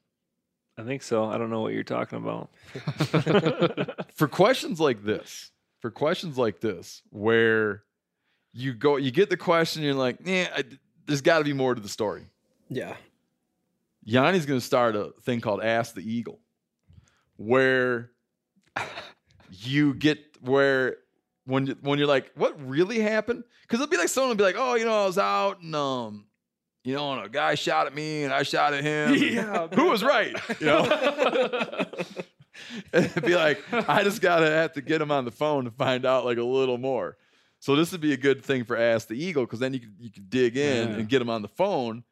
I 0.77 0.83
think 0.83 1.03
so. 1.03 1.25
I 1.25 1.37
don't 1.37 1.49
know 1.49 1.61
what 1.61 1.73
you're 1.73 1.83
talking 1.83 2.17
about. 2.17 2.49
For 4.15 4.27
questions 4.27 4.79
like 4.79 5.03
this, 5.03 5.51
for 5.79 5.91
questions 5.91 6.37
like 6.37 6.61
this, 6.61 7.01
where 7.09 7.83
you 8.53 8.73
go, 8.73 8.97
you 8.97 9.11
get 9.11 9.29
the 9.29 9.37
question, 9.37 9.83
you're 9.83 9.93
like, 9.93 10.17
yeah, 10.23 10.47
I, 10.55 10.63
there's 11.05 11.21
got 11.21 11.39
to 11.39 11.43
be 11.43 11.53
more 11.53 11.75
to 11.75 11.81
the 11.81 11.89
story. 11.89 12.25
Yeah. 12.69 12.95
Yanni's 14.05 14.45
gonna 14.45 14.61
start 14.61 14.95
a 14.95 15.11
thing 15.21 15.41
called 15.41 15.63
Ask 15.63 15.95
the 15.95 16.01
Eagle, 16.01 16.39
where 17.37 18.11
you 19.49 19.93
get 19.93 20.19
where 20.41 20.97
when 21.45 21.67
when 21.81 21.99
you're 21.99 22.07
like, 22.07 22.31
what 22.35 22.55
really 22.67 22.99
happened? 22.99 23.43
Because 23.61 23.79
it'll 23.79 23.89
be 23.89 23.97
like 23.97 24.09
someone 24.09 24.29
will 24.29 24.35
be 24.35 24.43
like, 24.43 24.55
oh, 24.57 24.75
you 24.75 24.85
know, 24.85 25.03
I 25.03 25.05
was 25.05 25.17
out 25.17 25.61
and 25.61 25.75
um, 25.75 26.25
you 26.83 26.93
know, 26.95 27.13
and 27.13 27.25
a 27.25 27.29
guy 27.29 27.55
shot 27.55 27.87
at 27.87 27.95
me 27.95 28.23
and 28.23 28.33
I 28.33 28.43
shot 28.43 28.73
at 28.73 28.83
him. 28.83 29.15
Yeah, 29.33 29.67
who 29.73 29.89
was 29.89 30.03
right? 30.03 30.35
You 30.59 30.65
know. 30.65 30.83
And 32.91 33.05
It'd 33.05 33.25
be 33.25 33.35
like, 33.35 33.61
I 33.71 34.03
just 34.03 34.21
gotta 34.21 34.45
have 34.47 34.73
to 34.73 34.81
get 34.81 35.01
him 35.01 35.11
on 35.11 35.25
the 35.25 35.31
phone 35.31 35.65
to 35.65 35.71
find 35.71 36.05
out 36.05 36.25
like 36.25 36.37
a 36.37 36.43
little 36.43 36.77
more. 36.77 37.17
So 37.59 37.75
this 37.75 37.91
would 37.91 38.01
be 38.01 38.13
a 38.13 38.17
good 38.17 38.43
thing 38.43 38.63
for 38.65 38.75
Ask 38.75 39.07
the 39.07 39.15
Eagle 39.15 39.45
because 39.45 39.59
then 39.59 39.73
you 39.73 39.79
could 39.79 39.95
you 39.99 40.11
could 40.11 40.29
dig 40.29 40.57
in 40.57 40.89
Yeah. 40.89 40.95
and 40.95 41.09
get 41.09 41.21
him 41.21 41.29
on 41.29 41.41
the 41.41 41.47
phone 41.47 42.03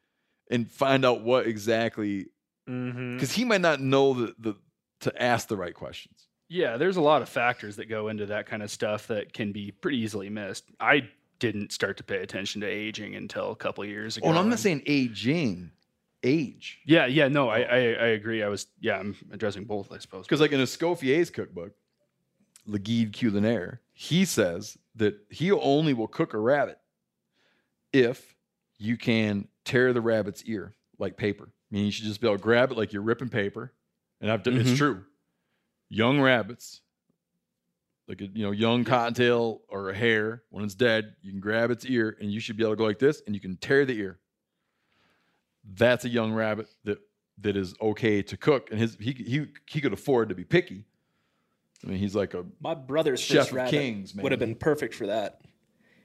and 0.50 0.70
find 0.70 1.04
out 1.04 1.22
what 1.22 1.46
exactly 1.46 2.26
Mm-hmm. 2.70 3.16
because 3.16 3.32
he 3.32 3.44
might 3.44 3.60
not 3.60 3.80
know 3.80 4.14
the, 4.14 4.34
the 4.38 4.54
to 5.00 5.20
ask 5.22 5.48
the 5.48 5.56
right 5.56 5.74
questions. 5.74 6.28
Yeah, 6.48 6.76
there's 6.76 6.96
a 6.96 7.00
lot 7.00 7.20
of 7.20 7.28
factors 7.28 7.74
that 7.76 7.88
go 7.88 8.06
into 8.06 8.26
that 8.26 8.46
kind 8.46 8.62
of 8.62 8.70
stuff 8.70 9.08
that 9.08 9.32
can 9.32 9.50
be 9.50 9.72
pretty 9.72 9.98
easily 9.98 10.30
missed. 10.30 10.64
I 10.78 11.08
didn't 11.42 11.72
start 11.72 11.96
to 11.96 12.04
pay 12.04 12.18
attention 12.18 12.60
to 12.60 12.68
aging 12.68 13.16
until 13.16 13.50
a 13.50 13.56
couple 13.56 13.84
years 13.84 14.16
ago. 14.16 14.26
Oh, 14.26 14.30
and 14.30 14.38
I'm 14.38 14.48
not 14.48 14.60
saying 14.60 14.82
aging, 14.86 15.72
age. 16.22 16.78
Yeah, 16.86 17.06
yeah, 17.06 17.26
no, 17.26 17.48
I, 17.48 17.62
I, 17.62 17.76
I 17.78 18.06
agree. 18.14 18.44
I 18.44 18.48
was, 18.48 18.68
yeah, 18.80 18.96
I'm 18.96 19.16
addressing 19.32 19.64
both, 19.64 19.90
I 19.90 19.98
suppose. 19.98 20.24
Because 20.24 20.40
like 20.40 20.52
in 20.52 20.60
Escoffier's 20.60 21.30
cookbook, 21.30 21.72
Le 22.64 22.78
Guide 22.78 23.12
Culinaire, 23.12 23.78
he 23.92 24.24
says 24.24 24.78
that 24.94 25.16
he 25.30 25.50
only 25.50 25.94
will 25.94 26.06
cook 26.06 26.32
a 26.32 26.38
rabbit 26.38 26.78
if 27.92 28.36
you 28.78 28.96
can 28.96 29.48
tear 29.64 29.92
the 29.92 30.00
rabbit's 30.00 30.44
ear 30.44 30.74
like 31.00 31.16
paper. 31.16 31.48
I 31.50 31.74
mean, 31.74 31.86
you 31.86 31.90
should 31.90 32.04
just 32.04 32.20
be 32.20 32.28
able 32.28 32.36
to 32.36 32.42
grab 32.42 32.70
it 32.70 32.76
like 32.78 32.92
you're 32.92 33.02
ripping 33.02 33.30
paper 33.30 33.72
and 34.20 34.30
I've 34.30 34.44
done, 34.44 34.56
it's 34.58 34.70
Mhm. 34.70 34.76
true. 34.76 35.04
Young 35.88 36.20
rabbits, 36.20 36.82
like 38.12 38.20
a 38.20 38.38
you 38.38 38.44
know 38.44 38.50
young 38.50 38.84
cottontail 38.84 39.62
or 39.68 39.88
a 39.88 39.94
hare, 39.94 40.42
when 40.50 40.64
it's 40.64 40.74
dead, 40.74 41.16
you 41.22 41.30
can 41.30 41.40
grab 41.40 41.70
its 41.70 41.86
ear 41.86 42.14
and 42.20 42.30
you 42.30 42.40
should 42.40 42.58
be 42.58 42.62
able 42.62 42.72
to 42.72 42.76
go 42.76 42.84
like 42.84 42.98
this, 42.98 43.22
and 43.24 43.34
you 43.34 43.40
can 43.40 43.56
tear 43.56 43.86
the 43.86 43.98
ear. 43.98 44.18
That's 45.64 46.04
a 46.04 46.10
young 46.10 46.32
rabbit 46.32 46.68
that 46.84 46.98
that 47.40 47.56
is 47.56 47.74
okay 47.80 48.22
to 48.22 48.36
cook, 48.36 48.70
and 48.70 48.78
his 48.78 48.96
he 49.00 49.12
he 49.12 49.46
he 49.66 49.80
could 49.80 49.94
afford 49.94 50.28
to 50.28 50.34
be 50.34 50.44
picky. 50.44 50.84
I 51.84 51.88
mean, 51.88 51.98
he's 51.98 52.14
like 52.14 52.34
a 52.34 52.44
My 52.60 52.74
brother's 52.74 53.20
Chef 53.20 53.46
first 53.46 53.52
rabbit 53.52 53.70
Kings, 53.70 54.14
would 54.14 54.30
have 54.30 54.38
been 54.38 54.56
perfect 54.56 54.94
for 54.94 55.06
that. 55.06 55.40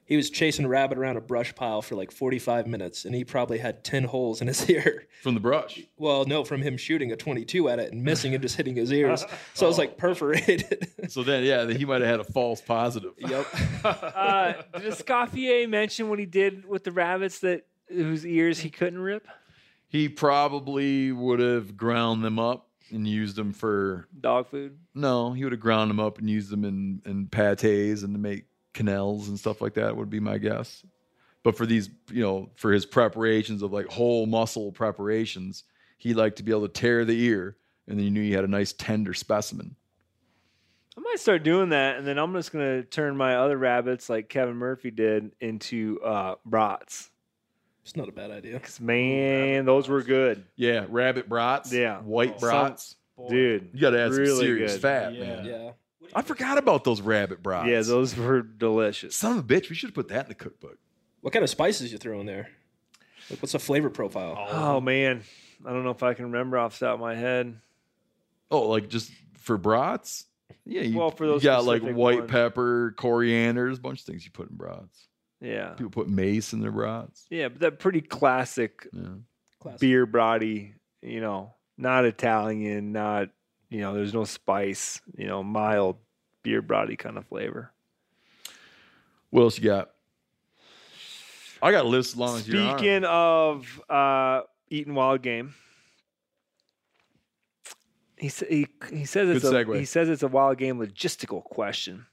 He 0.08 0.16
was 0.16 0.30
chasing 0.30 0.64
a 0.66 0.70
rabbit 0.70 0.98
around 0.98 1.18
a 1.18 1.22
brush 1.22 1.54
pile 1.54 1.82
for 1.82 1.96
like 1.96 2.12
45 2.12 2.66
minutes, 2.66 3.04
and 3.06 3.14
he 3.14 3.24
probably 3.26 3.58
had 3.58 3.84
10 3.84 4.06
holes 4.06 4.42
in 4.42 4.48
his 4.48 4.68
ear. 4.70 5.06
from 5.22 5.34
the 5.34 5.40
brush. 5.42 5.82
Well, 5.98 6.24
no, 6.26 6.44
from 6.46 6.62
him 6.62 6.78
shooting 6.78 7.12
a 7.12 7.16
22 7.18 7.68
at 7.70 7.80
it 7.80 7.92
and 7.92 8.04
missing 8.04 8.34
and 8.34 8.42
just 8.42 8.56
hitting 8.56 8.76
his 8.76 8.92
ears. 8.94 9.26
So 9.54 9.66
it 9.66 9.70
was 9.70 9.78
like 9.78 9.98
perforated. 10.06 10.88
So 11.10 11.24
then, 11.24 11.44
yeah, 11.44 11.66
he 11.72 11.86
might 11.86 12.02
have 12.02 12.10
had 12.10 12.20
a 12.20 12.24
false 12.32 12.60
positive. 12.62 13.14
yep. 13.18 13.46
Uh, 13.84 14.54
did 14.78 14.92
Escoffier 14.94 15.68
mention 15.70 16.10
what 16.10 16.20
he 16.20 16.26
did 16.26 16.66
with 16.66 16.84
the 16.84 16.92
rabbits 16.92 17.40
that 17.40 17.66
whose 17.88 18.26
ears 18.26 18.60
he 18.60 18.70
couldn't 18.70 19.00
rip? 19.00 19.26
He 19.88 20.10
probably 20.10 21.12
would 21.14 21.40
have 21.40 21.78
ground 21.78 22.24
them 22.26 22.40
up 22.40 22.70
and 22.92 23.08
used 23.08 23.36
them 23.38 23.54
for 23.54 24.08
Dog 24.20 24.48
food. 24.48 24.78
no. 24.94 25.32
He 25.34 25.44
would 25.44 25.54
have 25.54 25.62
ground 25.62 25.90
them 25.90 26.00
up 26.00 26.18
and 26.20 26.30
used 26.30 26.50
them 26.50 26.64
in 26.66 27.02
in 27.06 27.28
pates 27.28 28.02
and 28.04 28.14
to 28.14 28.20
make 28.20 28.46
quenelles 28.78 29.28
and 29.28 29.40
stuff 29.40 29.62
like 29.62 29.74
that. 29.76 29.96
Would 29.96 30.10
be 30.10 30.20
my 30.20 30.38
guess. 30.38 30.84
But 31.44 31.56
for 31.56 31.66
these, 31.66 31.90
you 32.12 32.22
know, 32.24 32.50
for 32.56 32.72
his 32.72 32.86
preparations 32.86 33.62
of 33.62 33.72
like 33.72 33.88
whole 33.88 34.26
muscle 34.26 34.72
preparations, 34.72 35.64
he 35.98 36.14
liked 36.14 36.38
to 36.38 36.44
be 36.44 36.52
able 36.52 36.68
to 36.68 36.74
tear 36.74 37.06
the 37.06 37.20
ear, 37.26 37.56
and 37.88 37.98
then 37.98 38.04
you 38.06 38.12
knew 38.12 38.22
you 38.22 38.36
had 38.36 38.44
a 38.44 38.48
nice 38.50 38.74
tender 38.74 39.14
specimen. 39.14 39.76
I 40.98 41.00
might 41.02 41.20
start 41.20 41.44
doing 41.44 41.70
that, 41.70 41.98
and 41.98 42.08
then 42.08 42.18
I'm 42.18 42.34
just 42.34 42.52
gonna 42.52 42.84
turn 42.84 43.16
my 43.16 43.36
other 43.38 43.58
rabbits, 43.58 44.10
like 44.10 44.30
Kevin 44.30 44.56
Murphy 44.56 44.92
did, 44.92 45.32
into 45.40 46.00
uh, 46.04 46.36
brats. 46.46 47.10
It's 47.84 47.96
not 47.96 48.10
a 48.10 48.12
bad 48.12 48.32
idea. 48.32 48.60
'Cause, 48.60 48.82
man, 48.82 49.64
those 49.66 49.88
were 49.88 50.02
good, 50.04 50.44
Yeah, 50.58 50.86
rabbit 50.90 51.30
brats. 51.30 51.72
Yeah. 51.72 52.02
white 52.02 52.34
Oh, 52.38 52.40
brats. 52.40 52.96
dude. 53.30 53.70
You 53.74 53.80
got 53.80 53.92
to 53.92 54.02
add 54.02 54.12
some 54.12 54.22
really 54.22 54.46
serious 54.46 54.74
good. 54.74 54.82
fat, 54.82 55.14
Yeah. 55.14 55.20
man. 55.22 55.46
Yeah. 55.46 55.72
I 56.14 56.22
forgot 56.22 56.58
about 56.58 56.84
those 56.84 57.02
rabbit 57.02 57.42
brats. 57.44 57.68
Yeah, 57.68 57.82
those 57.82 58.16
were 58.16 58.42
delicious. 58.42 59.16
Son 59.16 59.34
of 59.34 59.40
a 59.40 59.44
bitch, 59.44 59.70
we 59.70 59.76
should 59.76 59.90
have 59.90 59.96
put 59.96 60.08
that 60.10 60.26
in 60.26 60.30
the 60.30 60.36
cookbook. 60.36 60.78
What 61.22 61.34
kind 61.34 61.44
of 61.44 61.50
spices 61.50 61.92
you 61.92 61.98
throw 61.98 62.20
in 62.20 62.26
there? 62.26 62.50
Like, 63.30 63.42
what's 63.42 63.52
the 63.52 63.60
flavor 63.60 63.90
profile? 63.90 64.36
Oh 64.50 64.80
man, 64.80 65.24
I 65.66 65.72
don't 65.74 65.84
know 65.84 65.90
if 65.92 66.04
I 66.04 66.14
can 66.14 66.26
remember 66.26 66.58
off 66.58 66.80
the 66.80 66.86
top 66.86 66.96
of 66.96 67.00
my 67.02 67.16
head. 67.16 67.60
Oh, 68.50 68.68
like 68.70 68.88
just 68.90 69.12
for 69.38 69.58
brats? 69.58 70.26
Yeah, 70.66 70.82
you, 70.84 70.98
Well, 70.98 71.12
for 71.12 71.26
you 71.26 71.32
those 71.32 71.44
got 71.44 71.66
like 71.66 71.78
specific 71.82 71.98
white 71.98 72.20
ones. 72.20 72.32
pepper, 72.32 72.94
coriander, 72.98 73.66
there's 73.66 73.78
a 73.80 73.82
bunch 73.82 74.00
of 74.02 74.06
things 74.06 74.24
you 74.24 74.32
put 74.32 74.50
in 74.50 74.56
brats. 74.56 75.08
Yeah, 75.42 75.70
People 75.72 75.92
put 75.92 76.08
mace 76.10 76.54
in 76.54 76.62
their 76.62 76.72
brats. 76.72 77.26
yeah, 77.30 77.50
but 77.50 77.60
that 77.62 77.80
pretty 77.80 78.02
classic 78.02 78.88
Yeah. 78.94 79.04
Classic. 79.60 79.80
beer 79.82 80.06
brody. 80.06 80.74
You 81.02 81.22
know, 81.22 81.54
not 81.78 82.06
Italian, 82.06 82.92
not 82.92 83.30
you 83.70 83.82
know. 83.82 83.94
There's 83.94 84.14
no 84.14 84.24
spice. 84.24 85.02
You 85.16 85.28
know, 85.28 85.44
mild 85.44 85.98
beer 86.44 86.62
brody 86.62 86.96
kind 86.96 87.18
of 87.18 87.26
flavor. 87.26 87.72
What 89.30 89.42
else 89.42 89.58
you 89.58 89.66
got? 89.66 89.90
I 91.62 91.72
got 91.72 91.86
a 91.86 91.88
list 91.88 92.14
as 92.14 92.18
long 92.18 92.38
as 92.38 92.48
you're. 92.48 92.78
Speaking 92.78 93.04
of 93.04 93.82
uh, 93.90 94.42
eating 94.70 94.94
wild 94.96 95.22
game, 95.22 95.56
he 98.18 98.28
he 98.28 98.68
he 98.92 99.06
says 99.06 99.30
it's 99.30 99.46
a, 99.46 99.78
he 99.78 99.86
says 99.86 100.10
it's 100.10 100.24
a 100.24 100.28
wild 100.28 100.58
game 100.58 100.80
logistical 100.80 101.44
question. 101.44 102.06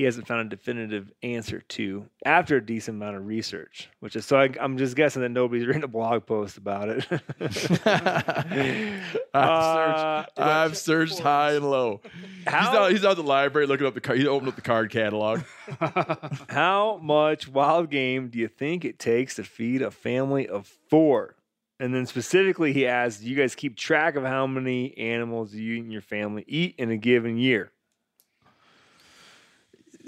He 0.00 0.04
hasn't 0.04 0.26
found 0.26 0.40
a 0.50 0.56
definitive 0.56 1.12
answer 1.22 1.60
to 1.60 2.06
after 2.24 2.56
a 2.56 2.64
decent 2.64 2.96
amount 2.96 3.18
of 3.18 3.26
research, 3.26 3.90
which 4.00 4.16
is 4.16 4.24
so 4.24 4.38
I, 4.38 4.48
I'm 4.58 4.78
just 4.78 4.96
guessing 4.96 5.20
that 5.20 5.28
nobody's 5.28 5.66
written 5.66 5.84
a 5.84 5.88
blog 5.88 6.24
post 6.24 6.56
about 6.56 6.88
it. 6.88 7.06
I've 7.84 9.34
Uh, 9.34 10.22
searched, 10.24 10.38
I've 10.38 10.76
searched 10.78 11.18
high 11.18 11.52
and 11.52 11.70
low. 11.70 12.00
He's 12.44 12.46
out, 12.54 12.90
he's 12.92 13.04
out 13.04 13.16
the 13.18 13.22
library 13.22 13.66
looking 13.66 13.86
up 13.86 13.92
the 13.92 14.00
card. 14.00 14.18
He 14.18 14.26
opened 14.26 14.48
up 14.48 14.56
the 14.56 14.62
card 14.62 14.90
catalog. 14.90 15.42
How 16.48 16.98
much 17.02 17.46
wild 17.46 17.90
game 17.90 18.28
do 18.28 18.38
you 18.38 18.48
think 18.48 18.86
it 18.86 18.98
takes 18.98 19.34
to 19.34 19.44
feed 19.44 19.82
a 19.82 19.90
family 19.90 20.48
of 20.48 20.66
four? 20.88 21.36
And 21.78 21.94
then 21.94 22.06
specifically, 22.06 22.72
he 22.72 22.86
asks, 22.86 23.20
do 23.20 23.28
you 23.28 23.36
guys 23.36 23.54
keep 23.54 23.76
track 23.76 24.16
of 24.16 24.24
how 24.24 24.46
many 24.46 24.96
animals 24.96 25.52
you 25.52 25.76
and 25.78 25.92
your 25.92 26.00
family 26.00 26.44
eat 26.48 26.74
in 26.78 26.90
a 26.90 26.96
given 26.96 27.36
year? 27.36 27.70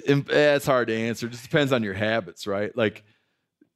Eh, 0.07 0.23
it's 0.31 0.67
hard 0.67 0.89
to 0.89 0.95
answer. 0.95 1.27
It 1.27 1.31
just 1.31 1.45
depends 1.45 1.73
on 1.73 1.83
your 1.83 1.95
habits, 1.95 2.47
right? 2.47 2.77
Like, 2.77 3.05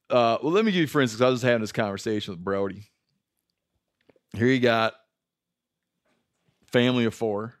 uh, 0.09 0.37
well, 0.41 0.51
let 0.51 0.65
me 0.65 0.71
give 0.71 0.81
you 0.81 0.87
for 0.87 1.01
instance. 1.01 1.21
I 1.21 1.29
was 1.29 1.41
just 1.41 1.45
having 1.45 1.61
this 1.61 1.71
conversation 1.71 2.33
with 2.33 2.43
Brody. 2.43 2.89
Here 4.33 4.47
you 4.47 4.59
got 4.59 4.93
family 6.71 7.05
of 7.05 7.13
four, 7.13 7.55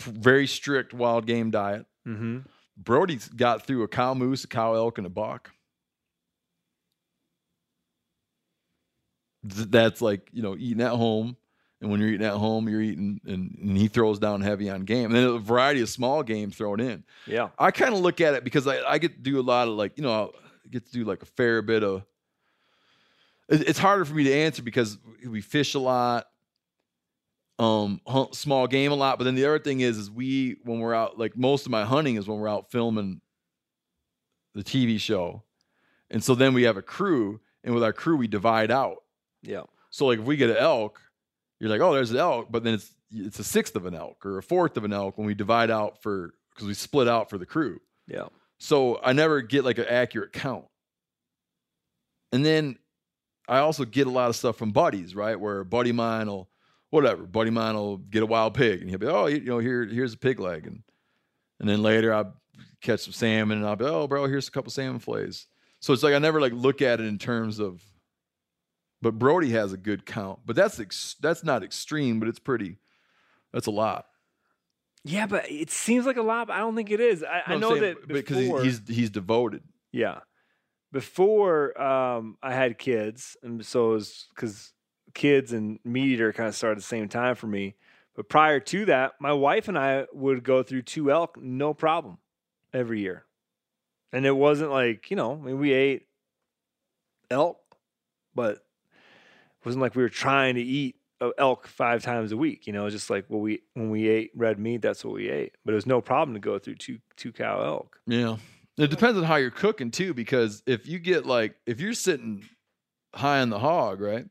very 0.00 0.46
strict 0.46 0.94
wild 0.94 1.26
game 1.26 1.50
diet. 1.50 1.86
Mm-hmm. 2.06 2.38
Brody's 2.76 3.28
got 3.28 3.66
through 3.66 3.82
a 3.82 3.88
cow 3.88 4.14
moose, 4.14 4.44
a 4.44 4.48
cow 4.48 4.74
elk, 4.74 4.98
and 4.98 5.06
a 5.06 5.10
buck. 5.10 5.50
That's 9.42 10.02
like 10.02 10.28
you 10.32 10.42
know 10.42 10.56
eating 10.56 10.82
at 10.82 10.92
home, 10.92 11.36
and 11.86 11.90
when 11.92 12.00
you're 12.00 12.10
eating 12.10 12.26
at 12.26 12.34
home, 12.34 12.68
you're 12.68 12.82
eating, 12.82 13.20
and, 13.24 13.56
and 13.62 13.76
he 13.78 13.86
throws 13.86 14.18
down 14.18 14.40
heavy 14.40 14.68
on 14.68 14.80
game, 14.84 15.06
and 15.06 15.14
then 15.14 15.24
a 15.24 15.38
variety 15.38 15.80
of 15.82 15.88
small 15.88 16.22
game 16.24 16.50
thrown 16.50 16.80
in. 16.80 17.04
Yeah. 17.26 17.50
I 17.58 17.70
kind 17.70 17.94
of 17.94 18.00
look 18.00 18.20
at 18.20 18.34
it 18.34 18.42
because 18.42 18.66
I, 18.66 18.80
I 18.82 18.98
get 18.98 19.12
to 19.12 19.18
do 19.20 19.38
a 19.38 19.42
lot 19.42 19.68
of 19.68 19.74
like, 19.74 19.96
you 19.96 20.02
know, 20.02 20.32
I 20.64 20.68
get 20.68 20.84
to 20.86 20.92
do 20.92 21.04
like 21.04 21.22
a 21.22 21.26
fair 21.26 21.62
bit 21.62 21.84
of. 21.84 22.02
it- 23.48 23.68
It's 23.68 23.78
harder 23.78 24.04
for 24.04 24.14
me 24.14 24.24
to 24.24 24.34
answer 24.34 24.62
because 24.62 24.98
we 25.24 25.40
fish 25.40 25.74
a 25.74 25.78
lot, 25.78 26.26
um, 27.58 28.00
hunt 28.06 28.34
small 28.34 28.66
game 28.66 28.92
a 28.92 28.96
lot. 28.96 29.18
But 29.18 29.24
then 29.24 29.34
the 29.36 29.44
other 29.46 29.58
thing 29.60 29.80
is, 29.80 29.96
is 29.96 30.10
we 30.10 30.56
when 30.64 30.80
we're 30.80 30.94
out, 30.94 31.18
like 31.18 31.36
most 31.36 31.66
of 31.66 31.70
my 31.70 31.84
hunting 31.84 32.16
is 32.16 32.26
when 32.26 32.38
we're 32.38 32.48
out 32.48 32.70
filming 32.70 33.20
the 34.54 34.64
TV 34.64 34.98
show, 34.98 35.42
and 36.10 36.22
so 36.22 36.34
then 36.34 36.52
we 36.54 36.64
have 36.64 36.76
a 36.76 36.82
crew, 36.82 37.40
and 37.64 37.74
with 37.74 37.84
our 37.84 37.92
crew 37.92 38.16
we 38.16 38.26
divide 38.26 38.70
out. 38.70 39.04
Yeah. 39.42 39.62
So 39.90 40.06
like 40.06 40.18
if 40.18 40.24
we 40.26 40.36
get 40.36 40.50
an 40.50 40.56
elk, 40.58 41.00
you're 41.60 41.70
like, 41.70 41.80
oh, 41.80 41.94
there's 41.94 42.10
an 42.10 42.18
elk, 42.18 42.48
but 42.50 42.64
then 42.64 42.74
it's 42.74 42.92
it's 43.10 43.38
a 43.38 43.44
sixth 43.44 43.76
of 43.76 43.86
an 43.86 43.94
elk 43.94 44.26
or 44.26 44.38
a 44.38 44.42
fourth 44.42 44.76
of 44.76 44.84
an 44.84 44.92
elk 44.92 45.16
when 45.16 45.26
we 45.26 45.34
divide 45.34 45.70
out 45.70 46.02
for 46.02 46.34
because 46.50 46.66
we 46.66 46.74
split 46.74 47.08
out 47.08 47.30
for 47.30 47.38
the 47.38 47.46
crew. 47.46 47.80
Yeah. 48.08 48.26
So 48.58 49.00
I 49.02 49.12
never 49.12 49.42
get 49.42 49.64
like 49.64 49.78
an 49.78 49.86
accurate 49.86 50.32
count. 50.32 50.64
And 52.32 52.44
then 52.44 52.78
I 53.48 53.58
also 53.58 53.84
get 53.84 54.06
a 54.06 54.10
lot 54.10 54.28
of 54.28 54.36
stuff 54.36 54.56
from 54.56 54.72
buddies, 54.72 55.14
right? 55.14 55.38
Where 55.38 55.60
a 55.60 55.64
buddy 55.64 55.92
mine 55.92 56.26
will, 56.26 56.48
whatever, 56.90 57.24
buddy 57.24 57.50
mine 57.50 57.74
will 57.74 57.98
get 57.98 58.22
a 58.22 58.26
wild 58.26 58.54
pig 58.54 58.80
and 58.80 58.90
he'll 58.90 58.98
be, 58.98 59.06
oh, 59.06 59.26
you 59.26 59.40
know, 59.40 59.58
here, 59.58 59.84
here's 59.84 60.14
a 60.14 60.18
pig 60.18 60.40
leg. 60.40 60.66
And, 60.66 60.82
and 61.60 61.68
then 61.68 61.82
later 61.82 62.12
I'll 62.12 62.34
catch 62.80 63.00
some 63.00 63.12
salmon 63.12 63.58
and 63.58 63.66
I'll 63.66 63.76
be, 63.76 63.84
oh, 63.84 64.08
bro, 64.08 64.26
here's 64.26 64.48
a 64.48 64.50
couple 64.50 64.72
salmon 64.72 64.98
fillets. 64.98 65.46
So 65.80 65.92
it's 65.92 66.02
like 66.02 66.14
I 66.14 66.18
never 66.18 66.40
like 66.40 66.52
look 66.52 66.82
at 66.82 67.00
it 67.00 67.06
in 67.06 67.18
terms 67.18 67.60
of, 67.60 67.82
but 69.02 69.18
Brody 69.18 69.50
has 69.50 69.72
a 69.72 69.76
good 69.76 70.06
count. 70.06 70.40
But 70.44 70.56
that's 70.56 70.80
ex- 70.80 71.16
that's 71.20 71.44
not 71.44 71.62
extreme, 71.62 72.18
but 72.18 72.28
it's 72.28 72.38
pretty, 72.38 72.78
that's 73.52 73.66
a 73.66 73.70
lot. 73.70 74.06
Yeah, 75.04 75.26
but 75.26 75.48
it 75.48 75.70
seems 75.70 76.04
like 76.04 76.16
a 76.16 76.22
lot, 76.22 76.48
but 76.48 76.54
I 76.54 76.58
don't 76.58 76.74
think 76.74 76.90
it 76.90 76.98
is. 76.98 77.22
I, 77.22 77.42
No, 77.48 77.54
I 77.54 77.56
know 77.58 77.78
saying, 77.78 77.82
that 77.82 78.08
because 78.08 78.38
before, 78.38 78.62
he's 78.64 78.80
he's 78.88 79.10
devoted. 79.10 79.62
yeah, 79.92 80.20
before 80.92 81.80
um, 81.80 82.36
I 82.42 82.52
had 82.52 82.76
kids, 82.76 83.36
and 83.42 83.64
so 83.64 83.90
it 83.90 83.94
was 83.94 84.26
because 84.34 84.72
kids 85.14 85.52
and 85.52 85.78
MeatEater 85.86 86.34
kind 86.34 86.48
of 86.48 86.56
started 86.56 86.78
at 86.78 86.78
the 86.78 86.82
same 86.82 87.08
time 87.08 87.36
for 87.36 87.46
me. 87.46 87.76
But 88.16 88.28
prior 88.28 88.58
to 88.58 88.86
that, 88.86 89.12
my 89.20 89.32
wife 89.32 89.68
and 89.68 89.78
I 89.78 90.06
would 90.12 90.42
go 90.42 90.64
through 90.64 90.82
two 90.82 91.12
elk, 91.12 91.38
no 91.40 91.72
problem, 91.72 92.18
every 92.72 93.00
year, 93.00 93.26
and 94.12 94.26
it 94.26 94.34
wasn't 94.34 94.72
like 94.72 95.08
you 95.08 95.16
know, 95.16 95.34
I 95.34 95.36
mean, 95.36 95.60
we 95.60 95.72
ate 95.72 96.08
elk, 97.30 97.60
but 98.34 98.65
wasn't 99.66 99.82
like 99.82 99.96
we 99.96 100.02
were 100.02 100.08
trying 100.08 100.54
to 100.54 100.62
eat 100.62 100.96
elk 101.38 101.66
five 101.66 102.02
times 102.02 102.32
a 102.32 102.36
week. 102.36 102.66
You 102.66 102.72
know, 102.72 102.82
it 102.82 102.84
was 102.84 102.94
just 102.94 103.10
like 103.10 103.26
well, 103.28 103.40
we 103.40 103.60
when 103.74 103.90
we 103.90 104.08
ate 104.08 104.30
red 104.34 104.58
meat, 104.58 104.80
that's 104.80 105.04
what 105.04 105.14
we 105.14 105.28
ate. 105.28 105.56
But 105.64 105.72
it 105.72 105.74
was 105.74 105.86
no 105.86 106.00
problem 106.00 106.34
to 106.34 106.40
go 106.40 106.58
through 106.58 106.76
two 106.76 106.98
two 107.16 107.32
cow 107.32 107.62
elk. 107.62 108.00
Yeah. 108.06 108.36
It 108.78 108.90
depends 108.90 109.18
on 109.18 109.24
how 109.24 109.36
you're 109.36 109.50
cooking 109.50 109.90
too, 109.90 110.14
because 110.14 110.62
if 110.66 110.86
you 110.86 110.98
get 110.98 111.26
like 111.26 111.56
if 111.66 111.80
you're 111.80 111.94
sitting 111.94 112.44
high 113.14 113.40
on 113.40 113.50
the 113.50 113.58
hog, 113.58 114.00
right? 114.00 114.26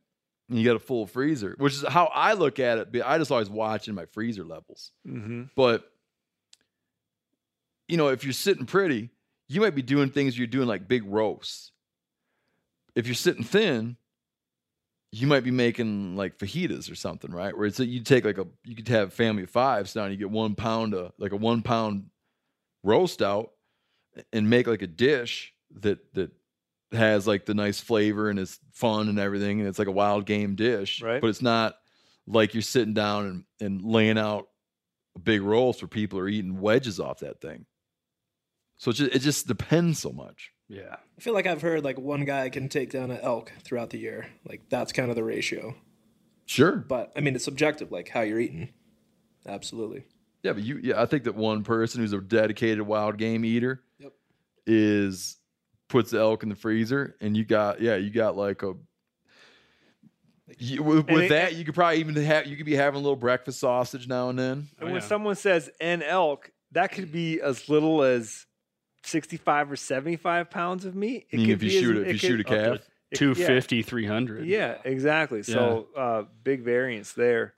And 0.48 0.60
you 0.60 0.64
got 0.64 0.76
a 0.76 0.80
full 0.80 1.08
freezer, 1.08 1.56
which 1.58 1.74
is 1.74 1.84
how 1.88 2.06
I 2.06 2.34
look 2.34 2.60
at 2.60 2.78
it. 2.78 3.02
I 3.04 3.18
just 3.18 3.32
always 3.32 3.50
watch 3.50 3.88
in 3.88 3.96
my 3.96 4.06
freezer 4.06 4.46
levels. 4.46 4.92
Mm-hmm. 5.08 5.44
But 5.56 5.84
you 7.88 7.98
know, 7.98 8.08
if 8.10 8.24
you're 8.24 8.34
sitting 8.34 8.66
pretty, 8.66 9.10
you 9.50 9.62
might 9.62 9.76
be 9.76 9.82
doing 9.82 10.12
things 10.12 10.38
you're 10.38 10.48
doing 10.48 10.68
like 10.68 10.88
big 10.88 11.04
roasts. 11.06 11.72
If 12.96 13.08
you're 13.08 13.16
sitting 13.16 13.44
thin, 13.44 13.98
you 15.12 15.28
might 15.28 15.44
be 15.44 15.52
making 15.52 16.16
like 16.16 16.38
fajitas 16.38 16.92
or 16.92 16.96
something, 16.96 17.32
right? 17.32 17.56
Where 17.56 17.68
it's 17.68 17.80
you 17.80 18.02
take 18.02 18.26
like 18.26 18.38
a 18.38 18.48
you 18.64 18.76
could 18.76 18.88
have 18.90 19.14
family 19.14 19.44
of 19.44 19.50
five, 19.50 19.90
so 19.90 20.02
now 20.02 20.08
you 20.08 20.18
get 20.18 20.30
one 20.30 20.56
pound 20.56 20.94
of 20.94 21.14
like 21.18 21.32
a 21.32 21.38
one 21.38 21.62
pound 21.62 22.08
roast 22.84 23.22
out 23.22 23.52
and 24.34 24.50
make 24.50 24.68
like 24.68 24.82
a 24.82 24.88
dish 24.88 25.54
that 25.82 26.14
that 26.14 26.32
has 26.92 27.28
like 27.28 27.46
the 27.46 27.54
nice 27.54 27.80
flavor 27.80 28.30
and 28.30 28.40
is 28.40 28.60
fun 28.74 29.10
and 29.10 29.20
everything, 29.20 29.60
and 29.60 29.70
it's 29.70 29.80
like 29.80 29.88
a 29.88 29.92
wild 29.92 30.26
game 30.26 30.56
dish, 30.56 31.02
Right. 31.02 31.22
But 31.22 31.28
it's 31.28 31.42
not 31.42 31.76
like 32.28 32.54
you're 32.54 32.64
sitting 32.64 32.94
down 32.94 33.26
and, 33.26 33.44
and 33.62 33.82
laying 33.86 34.18
out 34.18 34.48
a 35.16 35.20
big 35.20 35.42
roast 35.42 35.82
where 35.82 35.88
people 35.90 36.20
are 36.20 36.28
eating 36.28 36.60
wedges 36.60 37.00
off 37.00 37.20
that 37.20 37.40
thing. 37.40 37.66
So 38.78 38.92
it 38.92 38.96
just, 38.96 39.16
it 39.16 39.20
just 39.20 39.48
depends 39.48 40.00
so 40.00 40.12
much. 40.12 40.52
Yeah. 40.68 40.96
I 41.18 41.22
feel 41.22 41.34
like 41.34 41.46
I've 41.48 41.62
heard 41.62 41.84
like 41.84 42.00
one 42.00 42.26
guy 42.26 42.50
can 42.50 42.70
take 42.70 42.90
down 42.92 43.12
an 43.12 43.20
elk 43.22 43.52
throughout 43.64 43.92
the 43.92 43.98
year. 44.00 44.28
Like 44.48 44.62
that's 44.70 44.92
kind 44.92 45.10
of 45.10 45.16
the 45.16 45.24
ratio. 45.24 45.76
Sure, 46.48 46.76
But 46.76 47.12
I 47.16 47.22
mean, 47.22 47.36
it's 47.36 47.44
subjective, 47.46 47.92
like 47.92 48.10
how 48.10 48.22
you're 48.22 48.40
eating. 48.40 48.70
Absolutely. 49.48 50.06
Yeah, 50.44 50.54
but 50.54 50.64
you 50.64 50.80
yeah, 50.84 51.02
I 51.02 51.06
think 51.08 51.24
that 51.24 51.36
one 51.36 51.64
person 51.64 52.02
who's 52.02 52.14
a 52.14 52.22
dedicated 52.22 52.82
wild 52.82 53.18
game 53.18 53.44
eater 53.46 53.82
Yep. 54.00 54.14
is 54.68 55.38
puts 55.88 56.12
the 56.12 56.20
elk 56.20 56.44
in 56.44 56.50
the 56.50 56.56
freezer 56.56 57.16
and 57.22 57.36
you 57.38 57.46
got 57.46 57.80
yeah, 57.82 57.96
you 57.96 58.10
got 58.10 58.36
like 58.36 58.62
a 58.64 58.74
you, 60.60 60.84
with, 60.84 61.10
with 61.10 61.24
it- 61.24 61.30
that, 61.30 61.56
you 61.56 61.66
could 61.66 61.74
probably 61.74 62.00
even 62.00 62.16
have 62.16 62.46
you 62.46 62.56
could 62.56 62.66
be 62.66 62.76
having 62.76 63.00
a 63.00 63.02
little 63.02 63.16
breakfast 63.16 63.60
sausage 63.60 64.08
now 64.08 64.30
and 64.30 64.38
then. 64.38 64.52
And 64.52 64.68
Oh, 64.82 64.86
when 64.86 64.94
yeah. 64.96 65.00
someone 65.00 65.36
says 65.36 65.70
an 65.82 66.04
elk, 66.04 66.52
that 66.72 66.92
could 66.92 67.12
be 67.12 67.42
as 67.42 67.68
little 67.70 68.04
as 68.04 68.46
65 69.06 69.72
or 69.72 69.76
75 69.76 70.50
pounds 70.50 70.86
of 70.86 70.96
meat. 70.96 71.28
I 71.32 71.38
mean, 71.38 71.50
if 71.50 71.62
you 71.64 71.70
be 71.70 71.78
as- 71.78 71.84
shoot 71.84 71.98
a, 71.98 72.02
if 72.02 72.08
you 72.08 72.14
could- 72.14 72.20
shoot 72.22 72.40
a 72.40 72.44
calf, 72.44 72.76
it- 72.76 72.90
yeah. 73.12 73.18
250, 73.20 73.82
300. 73.84 74.46
Yeah, 74.46 74.78
exactly. 74.84 75.44
So 75.44 75.88
uh, 75.96 76.24
big 76.44 76.64
variance 76.64 77.14
there. 77.14 77.54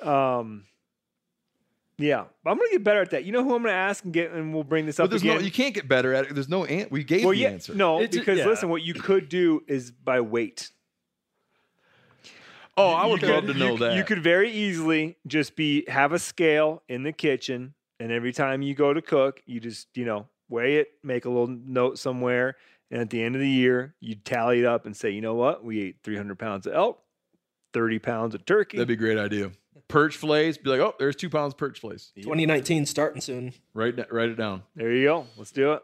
Um, 0.00 0.64
yeah, 1.98 2.24
but 2.42 2.50
I'm 2.50 2.56
gonna 2.56 2.70
get 2.70 2.82
better 2.82 3.02
at 3.02 3.10
that. 3.10 3.24
You 3.24 3.32
know 3.32 3.44
who 3.44 3.54
I'm 3.54 3.62
gonna 3.62 3.74
ask 3.74 4.02
and 4.02 4.12
get, 4.14 4.32
and 4.32 4.54
we'll 4.54 4.64
bring 4.64 4.86
this 4.86 4.96
but 4.96 5.04
up 5.04 5.10
there's 5.10 5.20
again. 5.22 5.36
no 5.36 5.42
you 5.42 5.50
can't 5.50 5.74
get 5.74 5.86
better 5.86 6.14
at 6.14 6.24
it. 6.24 6.34
There's 6.34 6.48
no 6.48 6.64
an- 6.64 6.88
we 6.90 7.04
gave 7.04 7.24
well, 7.24 7.32
the 7.34 7.38
yeah, 7.40 7.50
answer. 7.50 7.74
no, 7.74 8.00
It's- 8.00 8.18
because 8.18 8.38
yeah. 8.38 8.46
listen, 8.46 8.70
what 8.70 8.80
you 8.82 8.94
could 8.94 9.28
do 9.28 9.62
is 9.68 9.90
by 9.90 10.22
weight. 10.22 10.70
Oh, 12.78 12.88
I 12.88 13.04
You 13.04 13.10
would 13.12 13.20
could- 13.20 13.28
love 13.28 13.46
to 13.48 13.54
know 13.54 13.72
you, 13.72 13.78
that. 13.78 13.96
You 13.98 14.04
could 14.04 14.22
very 14.22 14.50
easily 14.50 15.18
just 15.26 15.54
be 15.54 15.84
have 15.88 16.12
a 16.14 16.18
scale 16.18 16.82
in 16.88 17.02
the 17.02 17.12
kitchen, 17.12 17.74
and 18.00 18.10
every 18.10 18.32
time 18.32 18.62
you 18.62 18.74
go 18.74 18.92
to 18.92 19.02
cook, 19.02 19.40
you 19.46 19.60
just 19.60 19.86
you 19.94 20.04
know 20.04 20.26
weigh 20.48 20.78
it, 20.78 20.88
make 21.04 21.26
a 21.26 21.28
little 21.28 21.46
note 21.46 21.98
somewhere, 21.98 22.56
and 22.90 23.00
at 23.00 23.10
the 23.10 23.22
end 23.22 23.36
of 23.36 23.40
the 23.40 23.48
year, 23.48 23.94
you 24.00 24.16
tally 24.16 24.60
it 24.60 24.64
up 24.66 24.86
and 24.86 24.96
say, 24.96 25.10
you 25.10 25.20
know 25.20 25.34
what, 25.34 25.64
we 25.64 25.80
ate 25.80 25.96
300 26.02 26.38
pounds 26.38 26.66
of 26.66 26.74
elk, 26.74 27.00
30 27.72 28.00
pounds 28.00 28.34
of 28.34 28.44
turkey. 28.44 28.76
That'd 28.76 28.88
be 28.88 28.94
a 28.94 28.96
great 28.96 29.18
idea. 29.18 29.52
Perch 29.86 30.16
fillets, 30.16 30.58
be 30.58 30.70
like, 30.70 30.80
oh, 30.80 30.94
there's 30.98 31.16
two 31.16 31.30
pounds 31.30 31.54
of 31.54 31.58
perch 31.58 31.80
fillets. 31.80 32.12
2019 32.16 32.86
starting 32.86 33.20
soon. 33.20 33.52
Write 33.74 34.12
write 34.12 34.30
it 34.30 34.36
down. 34.36 34.62
there 34.74 34.92
you 34.92 35.04
go. 35.04 35.26
Let's 35.36 35.52
do 35.52 35.74
it. 35.74 35.82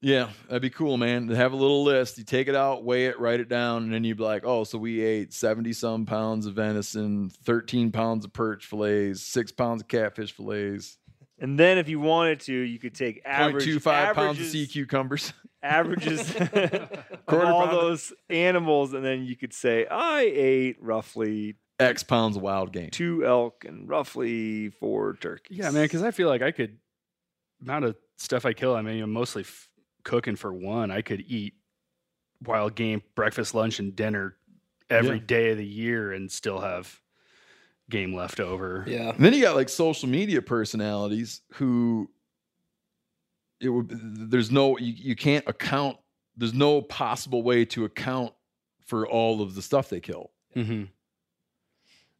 Yeah, 0.00 0.28
that'd 0.46 0.62
be 0.62 0.70
cool, 0.70 0.96
man. 0.96 1.26
To 1.26 1.34
have 1.34 1.52
a 1.52 1.56
little 1.56 1.82
list. 1.82 2.18
You 2.18 2.24
take 2.24 2.46
it 2.46 2.54
out, 2.54 2.84
weigh 2.84 3.06
it, 3.06 3.18
write 3.18 3.40
it 3.40 3.48
down, 3.48 3.82
and 3.82 3.92
then 3.92 4.04
you'd 4.04 4.16
be 4.16 4.22
like, 4.22 4.44
oh, 4.44 4.62
so 4.62 4.78
we 4.78 5.00
ate 5.00 5.32
70 5.32 5.72
some 5.72 6.06
pounds 6.06 6.46
of 6.46 6.54
venison, 6.54 7.30
13 7.30 7.90
pounds 7.90 8.24
of 8.24 8.32
perch 8.32 8.64
fillets, 8.64 9.22
six 9.22 9.50
pounds 9.50 9.82
of 9.82 9.88
catfish 9.88 10.32
fillets, 10.32 10.98
And 11.40 11.58
then 11.58 11.78
if 11.78 11.88
you 11.88 12.00
wanted 12.00 12.40
to, 12.40 12.52
you 12.52 12.78
could 12.78 12.94
take 12.94 13.22
average 13.24 13.64
0.25 13.64 14.14
pounds 14.14 14.40
of 14.40 14.46
sea 14.46 14.66
cucumbers. 14.66 15.32
averages 15.62 16.34
of 16.36 16.92
all 17.28 17.66
pound 17.66 17.72
those 17.72 18.12
animals, 18.30 18.92
and 18.92 19.04
then 19.04 19.24
you 19.24 19.34
could 19.36 19.52
say, 19.52 19.86
I 19.86 20.20
ate 20.22 20.76
roughly 20.80 21.56
X 21.80 22.02
pounds 22.04 22.36
of 22.36 22.42
wild 22.42 22.72
game. 22.72 22.90
two 22.90 23.24
elk 23.26 23.64
and 23.64 23.88
roughly 23.88 24.70
four 24.70 25.14
turkeys. 25.16 25.58
Yeah, 25.58 25.70
man, 25.70 25.84
because 25.84 26.02
I 26.02 26.10
feel 26.12 26.28
like 26.28 26.42
I 26.42 26.50
could, 26.52 26.78
amount 27.62 27.84
of 27.86 27.96
stuff 28.18 28.44
I 28.46 28.52
kill, 28.52 28.74
I 28.76 28.82
mean, 28.82 29.02
I'm 29.02 29.12
mostly 29.12 29.42
f- 29.42 29.68
cooking 30.04 30.36
for 30.36 30.52
one. 30.52 30.90
I 30.92 31.02
could 31.02 31.24
eat 31.26 31.54
wild 32.44 32.74
game 32.76 33.02
breakfast, 33.16 33.52
lunch, 33.54 33.78
and 33.80 33.94
dinner 33.96 34.36
every 34.90 35.16
Yeah. 35.18 35.24
day 35.26 35.50
of 35.50 35.58
the 35.58 35.66
year 35.66 36.12
and 36.12 36.30
still 36.30 36.60
have 36.60 37.00
game 37.90 38.14
left 38.14 38.40
over. 38.40 38.84
Yeah. 38.86 39.10
And 39.10 39.24
then 39.24 39.32
you 39.32 39.42
got 39.42 39.56
like 39.56 39.68
social 39.68 40.08
media 40.08 40.42
personalities 40.42 41.40
who 41.54 42.10
it 43.60 43.68
would 43.70 44.30
there's 44.30 44.50
no 44.50 44.78
you, 44.78 44.92
you 44.96 45.16
can't 45.16 45.44
account 45.48 45.96
there's 46.36 46.54
no 46.54 46.80
possible 46.82 47.42
way 47.42 47.64
to 47.64 47.84
account 47.84 48.32
for 48.86 49.06
all 49.08 49.42
of 49.42 49.54
the 49.54 49.62
stuff 49.62 49.88
they 49.88 50.00
kill. 50.00 50.30
hmm 50.54 50.84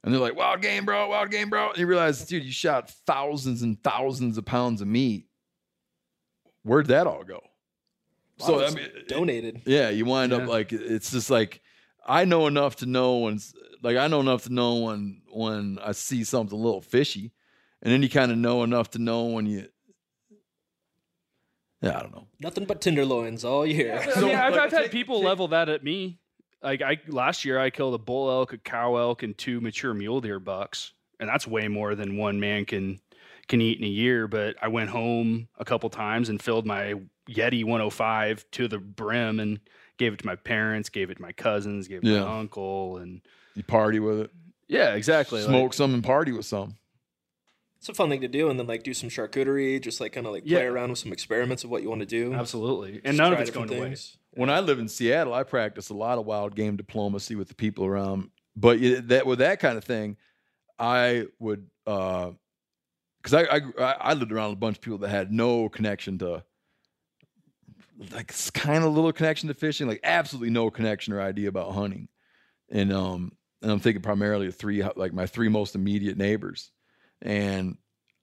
And 0.03 0.15
they're 0.15 0.21
like, 0.21 0.37
wild 0.37 0.61
game, 0.63 0.85
bro, 0.85 1.09
wild 1.09 1.31
game, 1.31 1.49
bro. 1.51 1.69
And 1.71 1.79
you 1.79 1.87
realize, 1.87 2.25
dude, 2.27 2.45
you 2.45 2.53
shot 2.53 2.91
thousands 3.07 3.63
and 3.63 3.83
thousands 3.83 4.37
of 4.39 4.45
pounds 4.45 4.81
of 4.81 4.89
meat. 4.89 5.27
Where'd 6.63 6.87
that 6.87 7.07
all 7.07 7.25
go? 7.25 7.41
So 8.39 8.65
I 8.65 8.71
mean, 8.71 8.89
donated. 9.09 9.63
yeah, 9.67 9.89
you 9.91 10.05
wind 10.05 10.33
Yeah. 10.33 10.39
up 10.39 10.49
like 10.49 10.73
it's 10.73 11.11
just 11.11 11.31
like 11.31 11.61
I 12.07 12.25
know 12.25 12.47
enough 12.47 12.77
to 12.77 12.87
know 12.87 13.19
when 13.19 13.39
like 13.83 13.97
I 13.97 14.07
know 14.09 14.21
enough 14.21 14.45
to 14.45 14.53
know 14.53 14.77
when 14.77 15.23
when 15.31 15.79
I 15.83 15.93
see 15.93 16.25
something 16.25 16.59
a 16.59 16.61
little 16.63 16.81
fishy, 16.81 17.33
and 17.83 17.93
then 17.93 18.03
you 18.03 18.09
kind 18.09 18.33
of 18.33 18.39
know 18.39 18.63
enough 18.63 18.91
to 18.91 18.99
know 18.99 19.27
when 19.27 19.47
you. 19.47 19.69
Yeah, 21.81 21.97
I 21.97 22.01
don't 22.03 22.13
know. 22.13 22.27
Nothing 22.41 22.65
but 22.65 22.81
tenderloins 22.81 23.45
all 23.45 23.65
year. 23.65 23.95
I 24.17 24.21
mean, 24.21 24.35
I've, 24.35 24.53
like, 24.53 24.61
I've 24.63 24.73
had 24.73 24.83
take- 24.85 24.91
people 24.91 25.23
level 25.23 25.49
that 25.49 25.69
at 25.69 25.85
me. 25.85 26.19
Like 26.61 26.83
I 26.83 26.99
last 27.07 27.45
year, 27.45 27.59
I 27.59 27.71
killed 27.71 27.95
a 27.95 27.99
bull 27.99 28.29
elk, 28.31 28.53
a 28.53 28.59
cow 28.59 28.97
elk, 28.97 29.23
and 29.23 29.37
two 29.39 29.61
mature 29.61 29.95
mule 29.95 30.21
deer 30.21 30.41
bucks, 30.41 30.93
and 31.21 31.29
that's 31.29 31.47
way 31.47 31.69
more 31.69 31.95
than 31.95 32.17
one 32.17 32.41
man 32.41 32.65
can 32.65 32.99
can 33.47 33.61
eat 33.61 33.79
in 33.79 33.85
a 33.85 33.89
year. 33.89 34.27
But 34.27 34.57
I 34.61 34.67
went 34.67 34.91
home 34.91 35.47
a 35.57 35.65
couple 35.65 35.89
times 35.89 36.29
and 36.29 36.43
filled 36.43 36.67
my 36.67 36.95
Yeti 37.31 37.63
105 37.65 38.45
to 38.53 38.67
the 38.67 38.79
brim 38.79 39.39
and 39.39 39.61
gave 39.99 40.13
it 40.13 40.19
to 40.19 40.27
my 40.27 40.35
parents, 40.35 40.89
gave 40.89 41.11
it 41.11 41.15
to 41.17 41.23
my 41.23 41.31
cousins, 41.33 41.87
gave 41.87 41.99
it 41.99 42.07
to 42.07 42.21
my 42.25 42.39
uncle, 42.41 42.97
and 42.97 43.21
You 43.59 43.65
party 43.65 43.99
with 44.01 44.21
it, 44.21 44.31
yeah, 44.69 44.95
exactly. 44.95 45.41
like- 45.41 45.49
smoke 45.49 45.75
some, 45.75 45.93
and 45.95 46.03
party 46.03 46.33
with 46.33 46.47
some. 46.47 46.77
It's 47.79 47.89
a 47.89 47.95
fun 47.95 48.09
thing 48.11 48.23
to 48.23 48.29
do, 48.29 48.51
and 48.51 48.59
then 48.59 48.67
like 48.67 48.83
do 48.83 48.93
some 48.93 49.09
charcuterie, 49.09 49.81
just 49.81 50.01
like 50.01 50.13
kind 50.13 50.27
of 50.27 50.33
like 50.33 50.45
play 50.45 50.53
Yeah. 50.63 50.69
around 50.69 50.91
with 50.91 50.99
some 50.99 51.13
experiments 51.13 51.63
of 51.63 51.71
what 51.71 51.83
you 51.83 51.89
want 51.89 52.01
to 52.01 52.07
do. 52.07 52.33
absolutely, 52.35 52.95
and 53.05 53.05
Just 53.05 53.19
none 53.19 53.33
of 53.33 53.39
it's 53.39 53.51
going 53.51 53.69
different 53.69 53.85
to 53.85 53.91
waste. 53.91 54.19
When 54.33 54.51
I 54.51 54.59
live 54.61 54.79
in 54.81 54.89
Seattle, 54.89 55.33
I 55.35 55.43
practice 55.45 55.89
a 55.89 55.95
lot 55.95 56.19
of 56.19 56.25
wild 56.27 56.57
game 56.57 56.77
diplomacy 56.77 57.35
with 57.37 57.49
the 57.49 57.55
people 57.55 57.85
around. 57.85 58.31
But 58.57 58.79
that 59.09 59.27
with 59.27 59.39
that 59.39 59.61
kind 59.61 59.79
of 59.79 59.85
thing, 59.85 60.17
I 60.79 61.27
would 61.39 61.69
because 61.85 62.35
I, 63.33 63.43
I 63.45 63.61
I 64.01 64.15
lived 64.15 64.33
around 64.33 64.53
a 64.53 64.57
bunch 64.57 64.77
of 64.79 64.81
people 64.83 64.99
that 64.99 65.09
had 65.11 65.31
no 65.33 65.69
connection 65.69 66.19
to 66.19 66.43
like 68.13 68.33
kind 68.55 68.85
of 68.85 68.93
little 68.93 69.13
connection 69.13 69.47
to 69.49 69.55
fishing, 69.55 69.87
like 69.87 70.01
absolutely 70.03 70.51
no 70.51 70.71
connection 70.71 71.13
or 71.15 71.21
idea 71.21 71.49
about 71.49 71.73
hunting, 71.73 72.09
and 72.71 72.93
um 72.93 73.33
and 73.63 73.71
I'm 73.71 73.81
thinking 73.81 74.03
primarily 74.03 74.47
of 74.47 74.57
three 74.57 74.83
like 74.97 75.13
my 75.13 75.27
three 75.27 75.49
most 75.49 75.75
immediate 75.75 76.17
neighbors, 76.17 76.71
and 77.23 77.77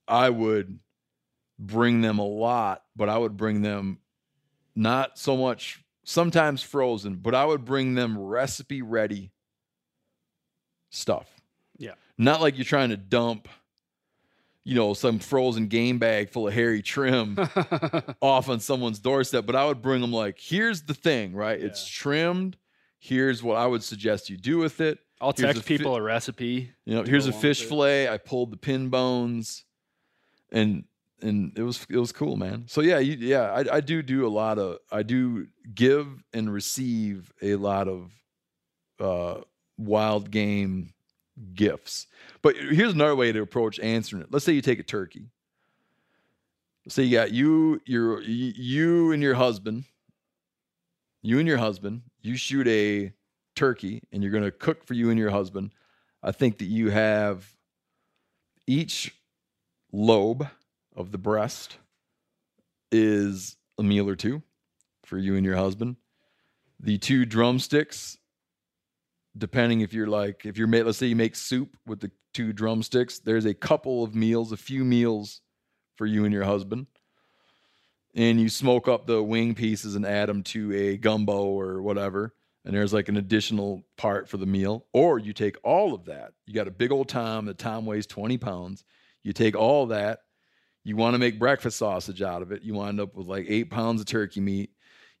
I 0.08 0.30
would 0.30 0.78
bring 1.58 2.00
them 2.00 2.18
a 2.18 2.26
lot, 2.26 2.82
but 2.94 3.08
I 3.08 3.18
would 3.18 3.36
bring 3.36 3.62
them 3.62 3.98
not 4.74 5.18
so 5.18 5.36
much 5.36 5.82
sometimes 6.04 6.62
frozen, 6.62 7.16
but 7.16 7.34
I 7.34 7.44
would 7.44 7.64
bring 7.64 7.94
them 7.94 8.18
recipe 8.18 8.82
ready 8.82 9.32
stuff. 10.90 11.28
Yeah. 11.78 11.94
Not 12.18 12.40
like 12.40 12.56
you're 12.56 12.64
trying 12.64 12.90
to 12.90 12.96
dump, 12.96 13.48
you 14.64 14.74
know, 14.74 14.94
some 14.94 15.18
frozen 15.18 15.66
game 15.66 15.98
bag 15.98 16.30
full 16.30 16.48
of 16.48 16.54
hairy 16.54 16.82
trim 16.82 17.36
off 18.20 18.48
on 18.48 18.60
someone's 18.60 18.98
doorstep, 18.98 19.46
but 19.46 19.56
I 19.56 19.66
would 19.66 19.82
bring 19.82 20.00
them 20.00 20.12
like, 20.12 20.38
here's 20.38 20.82
the 20.82 20.94
thing, 20.94 21.34
right? 21.34 21.60
It's 21.60 21.86
trimmed. 21.86 22.56
Here's 22.98 23.42
what 23.42 23.56
I 23.56 23.66
would 23.66 23.82
suggest 23.82 24.30
you 24.30 24.36
do 24.36 24.58
with 24.58 24.80
it. 24.80 24.98
I'll 25.20 25.32
Here's 25.32 25.54
text 25.54 25.60
a 25.60 25.64
fi- 25.64 25.76
people 25.78 25.96
a 25.96 26.02
recipe. 26.02 26.70
You 26.84 26.94
know, 26.96 27.02
here's 27.02 27.26
a 27.26 27.32
fish 27.32 27.62
fillet. 27.62 28.08
I 28.08 28.18
pulled 28.18 28.50
the 28.50 28.56
pin 28.56 28.88
bones, 28.90 29.64
and 30.52 30.84
and 31.22 31.52
it 31.56 31.62
was 31.62 31.86
it 31.88 31.96
was 31.96 32.12
cool, 32.12 32.36
man. 32.36 32.64
So 32.68 32.82
yeah, 32.82 32.98
you, 32.98 33.14
yeah, 33.18 33.42
I, 33.52 33.76
I 33.76 33.80
do 33.80 34.02
do 34.02 34.26
a 34.26 34.28
lot 34.28 34.58
of 34.58 34.78
I 34.92 35.02
do 35.02 35.46
give 35.74 36.06
and 36.34 36.52
receive 36.52 37.32
a 37.40 37.54
lot 37.56 37.88
of 37.88 38.10
uh, 39.00 39.40
wild 39.78 40.30
game 40.30 40.92
gifts. 41.54 42.06
But 42.42 42.56
here's 42.56 42.92
another 42.92 43.16
way 43.16 43.32
to 43.32 43.40
approach 43.40 43.78
answering 43.80 44.22
it. 44.22 44.28
Let's 44.30 44.44
say 44.44 44.52
you 44.52 44.60
take 44.62 44.78
a 44.80 44.82
turkey. 44.84 45.30
Let's 46.84 46.94
say 46.94 47.04
you 47.04 47.16
got 47.16 47.32
you 47.32 47.80
your 47.86 48.20
you- 48.22 48.52
you 48.54 49.12
and 49.12 49.22
your 49.22 49.34
husband. 49.34 49.84
You 51.22 51.38
and 51.38 51.48
your 51.48 51.58
husband. 51.58 52.02
You 52.22 52.36
shoot 52.36 52.68
a 52.68 53.12
turkey 53.56 54.02
and 54.12 54.22
you're 54.22 54.32
going 54.32 54.44
to 54.44 54.50
cook 54.52 54.84
for 54.84 54.94
you 54.94 55.10
and 55.10 55.18
your 55.18 55.30
husband. 55.30 55.72
I 56.22 56.32
think 56.32 56.58
that 56.58 56.66
you 56.66 56.90
have 56.90 57.56
each 58.66 59.14
lobe 59.92 60.46
of 60.94 61.10
the 61.10 61.18
breast 61.18 61.78
is 62.92 63.56
a 63.78 63.82
meal 63.82 64.08
or 64.08 64.16
two 64.16 64.42
for 65.04 65.18
you 65.18 65.34
and 65.36 65.44
your 65.44 65.56
husband. 65.56 65.96
The 66.78 66.98
two 66.98 67.24
drumsticks 67.24 68.18
depending 69.38 69.80
if 69.80 69.92
you're 69.92 70.06
like 70.06 70.46
if 70.46 70.56
you're 70.56 70.68
let's 70.68 70.98
say 70.98 71.06
you 71.06 71.16
make 71.16 71.36
soup 71.36 71.76
with 71.86 72.00
the 72.00 72.10
two 72.36 72.52
drumsticks, 72.52 73.18
there's 73.18 73.46
a 73.46 73.54
couple 73.54 74.04
of 74.04 74.14
meals, 74.14 74.52
a 74.52 74.56
few 74.56 74.84
meals 74.84 75.40
for 75.96 76.06
you 76.06 76.24
and 76.24 76.32
your 76.34 76.44
husband. 76.44 76.86
And 78.14 78.40
you 78.40 78.48
smoke 78.48 78.88
up 78.88 79.06
the 79.06 79.22
wing 79.22 79.54
pieces 79.54 79.94
and 79.94 80.06
add 80.06 80.28
them 80.28 80.42
to 80.44 80.72
a 80.74 80.96
gumbo 80.96 81.44
or 81.44 81.82
whatever. 81.82 82.34
And 82.66 82.74
there's 82.74 82.92
like 82.92 83.08
an 83.08 83.16
additional 83.16 83.84
part 83.96 84.28
for 84.28 84.38
the 84.38 84.44
meal. 84.44 84.86
Or 84.92 85.20
you 85.20 85.32
take 85.32 85.56
all 85.62 85.94
of 85.94 86.06
that. 86.06 86.32
You 86.46 86.52
got 86.52 86.66
a 86.66 86.72
big 86.72 86.90
old 86.90 87.08
Tom. 87.08 87.46
The 87.46 87.54
Tom 87.54 87.86
weighs 87.86 88.06
20 88.06 88.38
pounds. 88.38 88.82
You 89.22 89.32
take 89.32 89.54
all 89.54 89.86
that. 89.86 90.22
You 90.82 90.96
want 90.96 91.14
to 91.14 91.18
make 91.18 91.38
breakfast 91.38 91.78
sausage 91.78 92.22
out 92.22 92.42
of 92.42 92.50
it. 92.50 92.62
You 92.62 92.74
wind 92.74 93.00
up 93.00 93.14
with 93.14 93.28
like 93.28 93.46
eight 93.48 93.70
pounds 93.70 94.00
of 94.00 94.08
turkey 94.08 94.40
meat. 94.40 94.70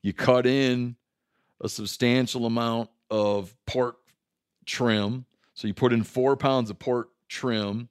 You 0.02 0.12
cut 0.12 0.44
in 0.44 0.96
a 1.60 1.68
substantial 1.68 2.46
amount 2.46 2.90
of 3.10 3.54
pork 3.64 3.96
trim. 4.64 5.24
So 5.54 5.68
you 5.68 5.74
put 5.74 5.92
in 5.92 6.02
four 6.02 6.36
pounds 6.36 6.68
of 6.68 6.80
pork 6.80 7.10
trim. 7.28 7.88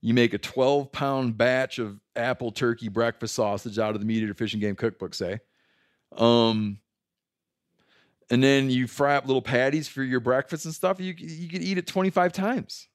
You 0.00 0.14
make 0.14 0.32
a 0.32 0.38
12 0.38 0.92
pound 0.92 1.36
batch 1.36 1.78
of 1.78 2.00
apple 2.16 2.52
turkey 2.52 2.88
breakfast 2.88 3.34
sausage 3.34 3.78
out 3.78 3.94
of 3.94 4.00
the 4.00 4.06
MeatEater 4.06 4.36
Fish 4.36 4.54
and 4.54 4.62
Game 4.62 4.76
Cookbook, 4.76 5.12
say. 5.12 5.40
Um, 6.16 6.78
and 8.30 8.42
then 8.42 8.70
you 8.70 8.86
fry 8.86 9.16
up 9.16 9.26
little 9.26 9.42
patties 9.42 9.88
for 9.88 10.02
your 10.02 10.20
breakfast 10.20 10.64
and 10.64 10.74
stuff. 10.74 11.00
You, 11.00 11.14
you 11.16 11.48
could 11.48 11.62
eat 11.62 11.78
it 11.78 11.86
25 11.86 12.32
times. 12.32 12.88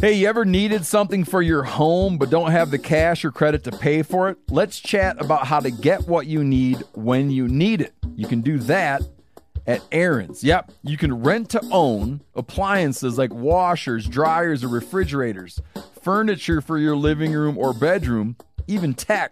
Hey, 0.00 0.14
you 0.14 0.26
ever 0.26 0.44
needed 0.44 0.86
something 0.86 1.22
for 1.22 1.42
your 1.42 1.62
home 1.62 2.18
but 2.18 2.30
don't 2.30 2.50
have 2.50 2.70
the 2.70 2.78
cash 2.78 3.24
or 3.24 3.30
credit 3.30 3.62
to 3.64 3.72
pay 3.72 4.02
for 4.02 4.30
it? 4.30 4.38
Let's 4.50 4.80
chat 4.80 5.20
about 5.20 5.46
how 5.46 5.60
to 5.60 5.70
get 5.70 6.08
what 6.08 6.26
you 6.26 6.42
need 6.42 6.82
when 6.94 7.30
you 7.30 7.46
need 7.46 7.82
it. 7.82 7.92
You 8.16 8.26
can 8.26 8.40
do 8.40 8.58
that 8.60 9.02
at 9.66 9.82
Aaron's. 9.92 10.42
Yep, 10.42 10.72
you 10.82 10.96
can 10.96 11.22
rent 11.22 11.50
to 11.50 11.60
own 11.70 12.22
appliances 12.34 13.16
like 13.16 13.32
washers, 13.32 14.08
dryers, 14.08 14.64
or 14.64 14.68
refrigerators, 14.68 15.60
furniture 16.02 16.60
for 16.60 16.78
your 16.78 16.96
living 16.96 17.32
room 17.32 17.56
or 17.56 17.72
bedroom, 17.72 18.36
even 18.66 18.94
tech 18.94 19.30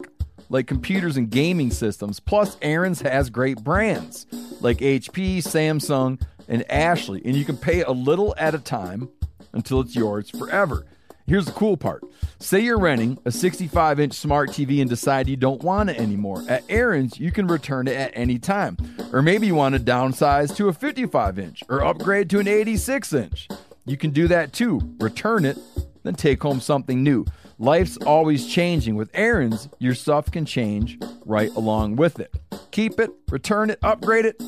like 0.50 0.66
computers 0.66 1.16
and 1.16 1.30
gaming 1.30 1.70
systems. 1.70 2.20
Plus, 2.20 2.56
Aaron's 2.60 3.00
has 3.00 3.30
great 3.30 3.62
brands 3.64 4.26
like 4.60 4.78
HP, 4.78 5.38
Samsung, 5.38 6.20
and 6.48 6.70
Ashley, 6.70 7.22
and 7.24 7.36
you 7.36 7.44
can 7.44 7.56
pay 7.56 7.82
a 7.82 7.92
little 7.92 8.34
at 8.36 8.54
a 8.54 8.58
time 8.58 9.08
until 9.52 9.80
it's 9.80 9.94
yours 9.94 10.30
forever. 10.30 10.84
Here's 11.26 11.46
the 11.46 11.52
cool 11.52 11.76
part. 11.76 12.02
Say 12.40 12.60
you're 12.60 12.78
renting 12.78 13.18
a 13.24 13.30
65 13.30 14.00
inch 14.00 14.14
smart 14.14 14.50
TV 14.50 14.80
and 14.80 14.90
decide 14.90 15.28
you 15.28 15.36
don't 15.36 15.62
want 15.62 15.90
it 15.90 15.98
anymore. 16.00 16.42
At 16.48 16.64
Aaron's, 16.68 17.20
you 17.20 17.30
can 17.30 17.46
return 17.46 17.86
it 17.86 17.96
at 17.96 18.10
any 18.14 18.38
time. 18.38 18.76
Or 19.12 19.22
maybe 19.22 19.46
you 19.46 19.54
want 19.54 19.76
to 19.76 19.80
downsize 19.80 20.56
to 20.56 20.68
a 20.68 20.72
55 20.72 21.38
inch 21.38 21.62
or 21.68 21.84
upgrade 21.84 22.30
to 22.30 22.40
an 22.40 22.48
86 22.48 23.12
inch. 23.12 23.48
You 23.86 23.96
can 23.96 24.10
do 24.10 24.26
that 24.26 24.52
too. 24.52 24.80
Return 24.98 25.44
it, 25.44 25.56
then 26.02 26.14
take 26.14 26.42
home 26.42 26.60
something 26.60 27.02
new. 27.04 27.24
Life's 27.60 27.98
always 27.98 28.46
changing. 28.46 28.94
With 28.94 29.10
Aaron's, 29.12 29.68
your 29.78 29.94
stuff 29.94 30.30
can 30.30 30.46
change 30.46 30.98
right 31.26 31.50
along 31.54 31.96
with 31.96 32.18
it. 32.18 32.34
Keep 32.70 32.98
it, 32.98 33.10
return 33.28 33.68
it, 33.68 33.78
upgrade 33.82 34.24
it. 34.24 34.42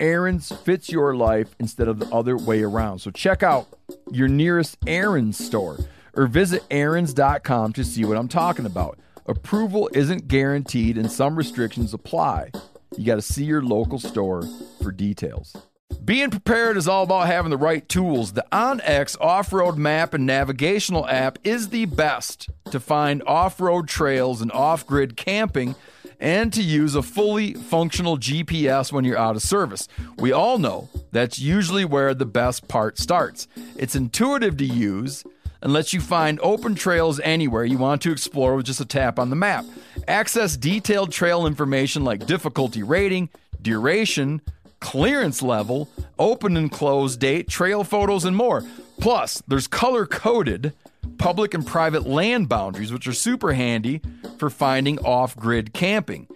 Aaron's 0.00 0.50
fits 0.50 0.90
your 0.90 1.14
life 1.14 1.54
instead 1.60 1.86
of 1.86 2.00
the 2.00 2.06
other 2.12 2.36
way 2.36 2.64
around. 2.64 2.98
So 2.98 3.12
check 3.12 3.44
out 3.44 3.68
your 4.10 4.26
nearest 4.26 4.76
Aaron's 4.88 5.38
store 5.38 5.78
or 6.14 6.26
visit 6.26 6.64
Aaron's.com 6.68 7.74
to 7.74 7.84
see 7.84 8.04
what 8.04 8.16
I'm 8.16 8.26
talking 8.26 8.66
about. 8.66 8.98
Approval 9.26 9.88
isn't 9.94 10.26
guaranteed 10.26 10.98
and 10.98 11.12
some 11.12 11.36
restrictions 11.36 11.94
apply. 11.94 12.50
You 12.96 13.06
got 13.06 13.16
to 13.16 13.22
see 13.22 13.44
your 13.44 13.62
local 13.62 14.00
store 14.00 14.42
for 14.82 14.90
details. 14.90 15.56
Being 16.04 16.30
prepared 16.30 16.76
is 16.76 16.88
all 16.88 17.02
about 17.02 17.26
having 17.26 17.50
the 17.50 17.56
right 17.56 17.86
tools. 17.88 18.32
The 18.32 18.46
OnX 18.52 19.20
off 19.20 19.52
road 19.52 19.76
map 19.76 20.14
and 20.14 20.24
navigational 20.24 21.06
app 21.06 21.38
is 21.44 21.68
the 21.68 21.84
best 21.84 22.48
to 22.70 22.80
find 22.80 23.22
off 23.26 23.60
road 23.60 23.88
trails 23.88 24.40
and 24.40 24.50
off 24.52 24.86
grid 24.86 25.16
camping 25.16 25.74
and 26.20 26.52
to 26.52 26.62
use 26.62 26.94
a 26.94 27.02
fully 27.02 27.54
functional 27.54 28.16
GPS 28.16 28.90
when 28.92 29.04
you're 29.04 29.18
out 29.18 29.36
of 29.36 29.42
service. 29.42 29.86
We 30.18 30.32
all 30.32 30.58
know 30.58 30.88
that's 31.12 31.38
usually 31.38 31.84
where 31.84 32.14
the 32.14 32.26
best 32.26 32.68
part 32.68 32.98
starts. 32.98 33.46
It's 33.76 33.94
intuitive 33.94 34.56
to 34.58 34.64
use 34.64 35.24
and 35.62 35.72
lets 35.72 35.92
you 35.92 36.00
find 36.00 36.38
open 36.42 36.74
trails 36.74 37.20
anywhere 37.20 37.64
you 37.64 37.78
want 37.78 38.02
to 38.02 38.12
explore 38.12 38.56
with 38.56 38.66
just 38.66 38.80
a 38.80 38.86
tap 38.86 39.18
on 39.18 39.30
the 39.30 39.36
map. 39.36 39.64
Access 40.06 40.56
detailed 40.56 41.12
trail 41.12 41.46
information 41.46 42.04
like 42.04 42.26
difficulty 42.26 42.82
rating, 42.82 43.28
duration, 43.60 44.40
clearance 44.80 45.42
level, 45.42 45.88
open 46.18 46.56
and 46.56 46.70
close 46.70 47.16
date, 47.16 47.48
trail 47.48 47.84
photos, 47.84 48.24
and 48.24 48.36
more. 48.36 48.64
Plus, 49.00 49.42
there's 49.46 49.66
color 49.66 50.06
coded 50.06 50.72
public 51.18 51.54
and 51.54 51.66
private 51.66 52.06
land 52.06 52.48
boundaries, 52.48 52.92
which 52.92 53.06
are 53.06 53.12
super 53.12 53.52
handy 53.52 54.00
for 54.38 54.50
finding 54.50 54.98
off 55.00 55.36
grid 55.36 55.72
camping. 55.72 56.28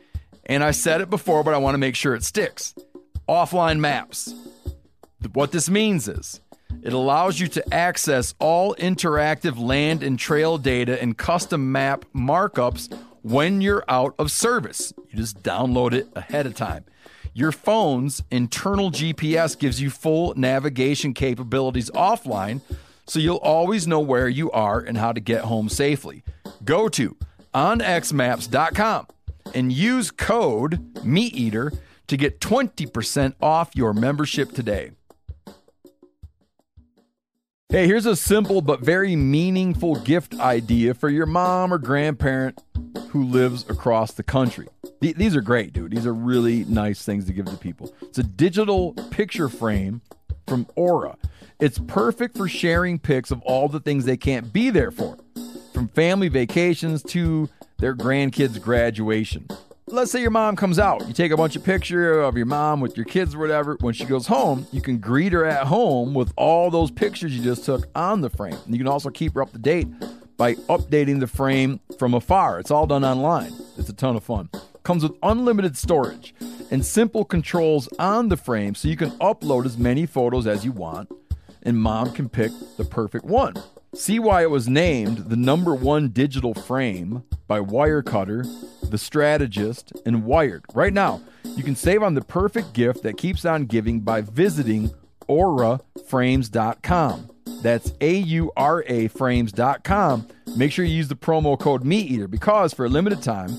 And 0.46 0.64
I 0.64 0.72
said 0.72 1.00
it 1.00 1.10
before, 1.10 1.44
but 1.44 1.54
I 1.54 1.58
want 1.58 1.74
to 1.74 1.78
make 1.78 1.94
sure 1.94 2.14
it 2.14 2.24
sticks. 2.24 2.74
Offline 3.28 3.78
maps. 3.78 4.34
What 5.32 5.52
this 5.52 5.70
means 5.70 6.08
is 6.08 6.40
it 6.82 6.92
allows 6.92 7.38
you 7.38 7.46
to 7.48 7.74
access 7.74 8.34
all 8.40 8.74
interactive 8.74 9.58
land 9.58 10.02
and 10.02 10.18
trail 10.18 10.58
data 10.58 11.00
and 11.00 11.16
custom 11.16 11.70
map 11.70 12.04
markups 12.14 12.92
when 13.22 13.60
you're 13.60 13.84
out 13.88 14.14
of 14.18 14.32
service. 14.32 14.92
You 15.08 15.16
just 15.16 15.42
download 15.42 15.92
it 15.92 16.08
ahead 16.16 16.46
of 16.46 16.56
time. 16.56 16.84
Your 17.34 17.52
phone's 17.52 18.22
internal 18.30 18.90
GPS 18.90 19.58
gives 19.58 19.80
you 19.80 19.88
full 19.88 20.34
navigation 20.34 21.14
capabilities 21.14 21.90
offline, 21.92 22.60
so 23.06 23.18
you'll 23.18 23.36
always 23.38 23.86
know 23.86 24.00
where 24.00 24.28
you 24.28 24.50
are 24.50 24.78
and 24.80 24.98
how 24.98 25.12
to 25.12 25.20
get 25.20 25.44
home 25.44 25.70
safely. 25.70 26.22
Go 26.64 26.88
to 26.90 27.16
onxmaps.com 27.54 29.06
and 29.54 29.72
use 29.72 30.10
code 30.10 30.94
MeatEater 30.96 31.78
to 32.06 32.16
get 32.16 32.40
20% 32.40 33.34
off 33.40 33.70
your 33.74 33.94
membership 33.94 34.52
today. 34.52 34.90
Hey, 37.70 37.86
here's 37.86 38.04
a 38.04 38.16
simple 38.16 38.60
but 38.60 38.80
very 38.80 39.16
meaningful 39.16 39.94
gift 39.96 40.38
idea 40.38 40.92
for 40.92 41.08
your 41.08 41.24
mom 41.24 41.72
or 41.72 41.78
grandparent 41.78 42.62
who 43.10 43.24
lives 43.24 43.68
across 43.68 44.12
the 44.12 44.22
country. 44.22 44.68
Th- 45.00 45.16
these 45.16 45.36
are 45.36 45.40
great, 45.40 45.72
dude. 45.72 45.92
These 45.92 46.06
are 46.06 46.14
really 46.14 46.64
nice 46.64 47.04
things 47.04 47.26
to 47.26 47.32
give 47.32 47.46
to 47.46 47.56
people. 47.56 47.92
It's 48.02 48.18
a 48.18 48.22
digital 48.22 48.94
picture 49.10 49.48
frame 49.48 50.00
from 50.46 50.66
Aura. 50.76 51.16
It's 51.60 51.78
perfect 51.78 52.36
for 52.36 52.48
sharing 52.48 52.98
pics 52.98 53.30
of 53.30 53.40
all 53.42 53.68
the 53.68 53.80
things 53.80 54.04
they 54.04 54.16
can't 54.16 54.52
be 54.52 54.70
there 54.70 54.90
for, 54.90 55.16
from 55.72 55.88
family 55.88 56.28
vacations 56.28 57.02
to 57.04 57.48
their 57.78 57.94
grandkids' 57.94 58.60
graduation. 58.60 59.46
Let's 59.88 60.10
say 60.10 60.20
your 60.20 60.30
mom 60.30 60.56
comes 60.56 60.78
out. 60.78 61.06
You 61.06 61.12
take 61.12 61.32
a 61.32 61.36
bunch 61.36 61.54
of 61.54 61.64
pictures 61.64 62.24
of 62.24 62.36
your 62.36 62.46
mom 62.46 62.80
with 62.80 62.96
your 62.96 63.04
kids 63.04 63.34
or 63.34 63.38
whatever. 63.38 63.76
When 63.80 63.92
she 63.92 64.04
goes 64.04 64.26
home, 64.26 64.66
you 64.72 64.80
can 64.80 64.98
greet 64.98 65.32
her 65.32 65.44
at 65.44 65.66
home 65.66 66.14
with 66.14 66.32
all 66.36 66.70
those 66.70 66.90
pictures 66.90 67.36
you 67.36 67.42
just 67.42 67.64
took 67.64 67.86
on 67.94 68.20
the 68.22 68.30
frame. 68.30 68.56
You 68.66 68.78
can 68.78 68.88
also 68.88 69.10
keep 69.10 69.34
her 69.34 69.42
up 69.42 69.52
to 69.52 69.58
date 69.58 69.88
by 70.36 70.54
updating 70.54 71.20
the 71.20 71.26
frame 71.26 71.80
from 71.98 72.14
afar. 72.14 72.58
It's 72.58 72.70
all 72.70 72.86
done 72.86 73.04
online. 73.04 73.52
It's 73.76 73.88
a 73.88 73.92
ton 73.92 74.16
of 74.16 74.24
fun. 74.24 74.50
Comes 74.82 75.02
with 75.02 75.12
unlimited 75.22 75.76
storage 75.76 76.34
and 76.70 76.84
simple 76.84 77.24
controls 77.24 77.88
on 77.98 78.28
the 78.28 78.36
frame 78.36 78.74
so 78.74 78.88
you 78.88 78.96
can 78.96 79.10
upload 79.12 79.66
as 79.66 79.78
many 79.78 80.06
photos 80.06 80.46
as 80.46 80.64
you 80.64 80.72
want 80.72 81.10
and 81.62 81.76
mom 81.76 82.12
can 82.12 82.28
pick 82.28 82.50
the 82.76 82.84
perfect 82.84 83.24
one. 83.24 83.54
See 83.94 84.18
why 84.18 84.42
it 84.42 84.50
was 84.50 84.68
named 84.68 85.18
the 85.28 85.36
number 85.36 85.74
one 85.74 86.08
digital 86.08 86.54
frame 86.54 87.24
by 87.46 87.60
Wirecutter, 87.60 88.44
The 88.88 88.96
Strategist, 88.98 89.92
and 90.06 90.24
Wired. 90.24 90.64
Right 90.74 90.92
now, 90.92 91.20
you 91.44 91.62
can 91.62 91.76
save 91.76 92.02
on 92.02 92.14
the 92.14 92.22
perfect 92.22 92.72
gift 92.72 93.02
that 93.02 93.18
keeps 93.18 93.44
on 93.44 93.66
giving 93.66 94.00
by 94.00 94.22
visiting 94.22 94.90
auraframes.com. 95.28 97.30
That's 97.62 97.92
A 98.00 98.16
U 98.16 98.52
R 98.56 98.84
A 98.86 99.08
frames.com. 99.08 100.28
Make 100.56 100.72
sure 100.72 100.84
you 100.84 100.96
use 100.96 101.08
the 101.08 101.16
promo 101.16 101.58
code 101.58 101.84
MeatEater 101.84 102.30
because 102.30 102.74
for 102.74 102.84
a 102.84 102.88
limited 102.88 103.22
time, 103.22 103.50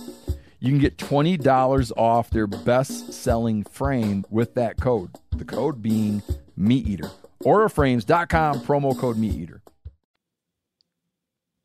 you 0.59 0.71
can 0.71 0.79
get 0.79 0.97
$20 0.97 1.91
off 1.97 2.29
their 2.29 2.47
best 2.47 3.13
selling 3.13 3.63
frame 3.63 4.25
with 4.29 4.55
that 4.55 4.79
code. 4.79 5.11
The 5.31 5.45
code 5.45 5.81
being 5.81 6.21
MeatEater. 6.57 7.11
Auraframes.com, 7.43 8.61
promo 8.61 8.97
code 8.97 9.17
MeatEater. 9.17 9.59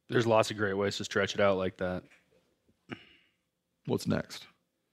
There's 0.08 0.26
lots 0.26 0.50
of 0.50 0.56
great 0.56 0.74
ways 0.74 0.96
to 0.96 1.04
stretch 1.04 1.34
it 1.34 1.40
out 1.40 1.58
like 1.58 1.76
that. 1.76 2.02
What's 3.86 4.06
next? 4.06 4.46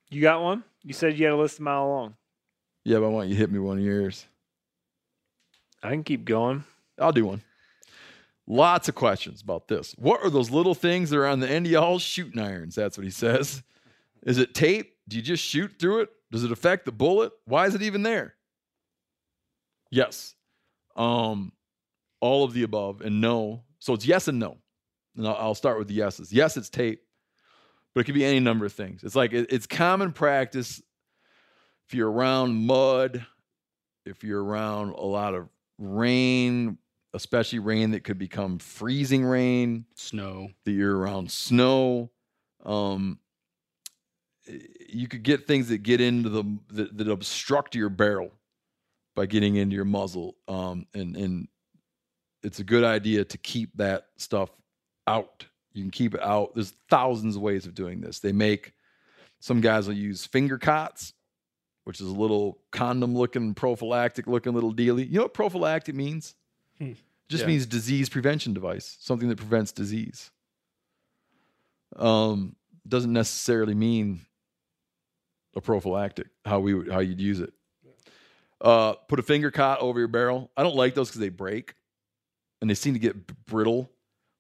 You 0.10 0.22
got 0.22 0.42
one? 0.42 0.64
You 0.84 0.94
said 0.94 1.18
you 1.18 1.26
had 1.26 1.34
a 1.34 1.38
list 1.38 1.60
a 1.60 1.64
mile 1.64 1.88
long. 1.88 2.16
Yeah, 2.84 3.00
but 3.00 3.06
I 3.06 3.10
want 3.10 3.30
you 3.30 3.36
to 3.36 3.40
hit 3.40 3.52
me 3.52 3.60
one 3.60 3.78
of 3.78 3.84
yours. 3.84 4.26
I 5.86 5.92
can 5.92 6.04
keep 6.04 6.26
going. 6.26 6.64
I'll 7.00 7.12
do 7.12 7.26
one. 7.26 7.42
Lots 8.48 8.90
of 8.90 8.96
questions 8.96 9.42
about 9.42 9.68
this. 9.68 9.94
What 9.98 10.22
are 10.24 10.30
those 10.30 10.50
little 10.52 10.76
things 10.76 11.10
that 11.10 11.18
are 11.18 11.28
on 11.28 11.40
the 11.40 11.50
end 11.50 11.66
of 11.66 11.72
y'all's 11.72 12.02
shooting 12.02 12.40
irons? 12.42 12.76
That's 12.76 12.98
what 12.98 13.04
he 13.04 13.10
says. 13.12 13.64
Is 14.24 14.38
it 14.38 14.54
tape? 14.54 14.94
Do 15.08 15.18
you 15.18 15.22
just 15.22 15.44
shoot 15.44 15.74
through 15.80 16.02
it? 16.02 16.10
Does 16.32 16.44
it 16.44 16.52
affect 16.52 16.86
the 16.86 16.92
bullet? 16.92 17.32
Why 17.46 17.68
is 17.68 17.76
it 17.76 17.82
even 17.82 18.04
there? 18.04 18.36
Yes. 19.92 20.36
Um, 20.96 21.52
all 22.20 22.44
of 22.44 22.54
the 22.54 22.64
above 22.64 23.02
and 23.02 23.22
no. 23.22 23.64
So 23.80 23.94
it's 23.94 24.06
yes 24.06 24.28
and 24.28 24.40
no. 24.40 24.58
And 25.16 25.28
I'll, 25.28 25.56
start 25.56 25.78
with 25.78 25.88
the 25.88 25.94
yeses. 25.94 26.34
Yes, 26.34 26.58
it's 26.58 26.70
tape, 26.70 27.02
but 27.94 28.02
it 28.02 28.04
could 28.06 28.16
be 28.16 28.26
any 28.26 28.40
number 28.40 28.66
of 28.66 28.74
things. 28.74 29.04
It's 29.04 29.16
like 29.16 29.32
it- 29.34 29.52
it's 29.52 29.68
common 29.68 30.12
practice 30.12 30.82
if 31.88 31.94
you're 31.94 32.12
around 32.12 32.66
mud, 32.66 33.26
if 34.06 34.24
you're 34.24 34.44
around 34.44 34.90
a 34.90 35.06
lot 35.06 35.36
of 35.36 35.48
rain, 35.78 36.78
especially 37.14 37.60
rain 37.60 37.92
that 37.92 38.04
could 38.04 38.18
become 38.18 38.60
freezing 38.60 39.26
rain, 39.26 39.86
Snow. 39.96 40.50
that 40.66 40.72
you're 40.72 40.98
around 40.98 41.32
snow. 41.32 42.12
Um, 42.66 43.20
you 44.90 45.08
could 45.08 45.24
get 45.24 45.48
things 45.48 45.70
that 45.70 45.80
get 45.80 46.02
into 46.02 46.30
the 46.30 46.44
that, 46.70 46.98
that 46.98 47.10
obstruct 47.10 47.76
your 47.76 47.90
barrel 47.90 48.32
by 49.16 49.26
getting 49.26 49.56
into 49.56 49.76
your 49.76 49.86
muzzle. 49.86 50.36
Um, 50.48 50.86
and 50.94 51.16
and 51.16 51.48
it's 52.44 52.60
a 52.60 52.64
good 52.64 52.84
idea 52.84 53.26
to 53.26 53.38
keep 53.38 53.76
that 53.78 54.08
stuff 54.18 54.50
out. 55.08 55.46
You 55.74 55.84
can 55.84 55.92
keep 55.92 56.14
it 56.14 56.22
out. 56.22 56.54
There's 56.54 56.74
thousands 56.90 57.36
of 57.36 57.42
ways 57.42 57.66
of 57.66 57.74
doing 57.74 58.02
this. 58.02 58.20
They 58.20 58.32
make 58.32 58.74
some 59.40 59.62
guys 59.62 59.88
will 59.88 59.96
use 59.96 60.26
finger 60.26 60.58
cots, 60.58 61.14
which 61.86 62.02
is 62.02 62.08
a 62.08 62.12
little 62.14 62.60
condom 62.72 63.16
looking, 63.16 63.54
prophylactic 63.54 64.28
looking 64.28 64.54
little 64.54 64.72
dealy. 64.72 65.06
You 65.06 65.16
know 65.18 65.22
what 65.24 65.34
prophylactic 65.34 65.96
means? 65.96 66.36
Hmm. 66.78 66.92
Just 67.30 67.42
Yeah. 67.44 67.48
means 67.48 67.66
disease 67.66 68.10
prevention 68.10 68.54
device, 68.54 68.98
something 69.00 69.30
that 69.30 69.38
prevents 69.38 69.72
disease. 69.72 70.30
Um, 71.96 72.56
doesn't 72.88 73.14
necessarily 73.14 73.74
mean 73.74 74.22
a 75.56 75.62
prophylactic. 75.62 76.28
How 76.44 76.60
we 76.60 76.74
would, 76.74 76.92
how 76.92 77.00
you'd 77.00 77.22
use 77.22 77.40
it. 77.40 77.54
Uh, 78.62 78.94
put 78.94 79.20
a 79.20 79.24
finger 79.24 79.52
cot 79.52 79.80
over 79.80 80.00
your 80.00 80.08
barrel. 80.08 80.52
I 80.58 80.64
don't 80.64 80.76
like 80.76 80.96
those 80.96 81.10
because 81.10 81.22
they 81.22 81.30
break, 81.30 81.76
and 82.62 82.70
they 82.70 82.74
seem 82.74 82.94
to 82.94 83.00
get 83.00 83.46
brittle 83.46 83.92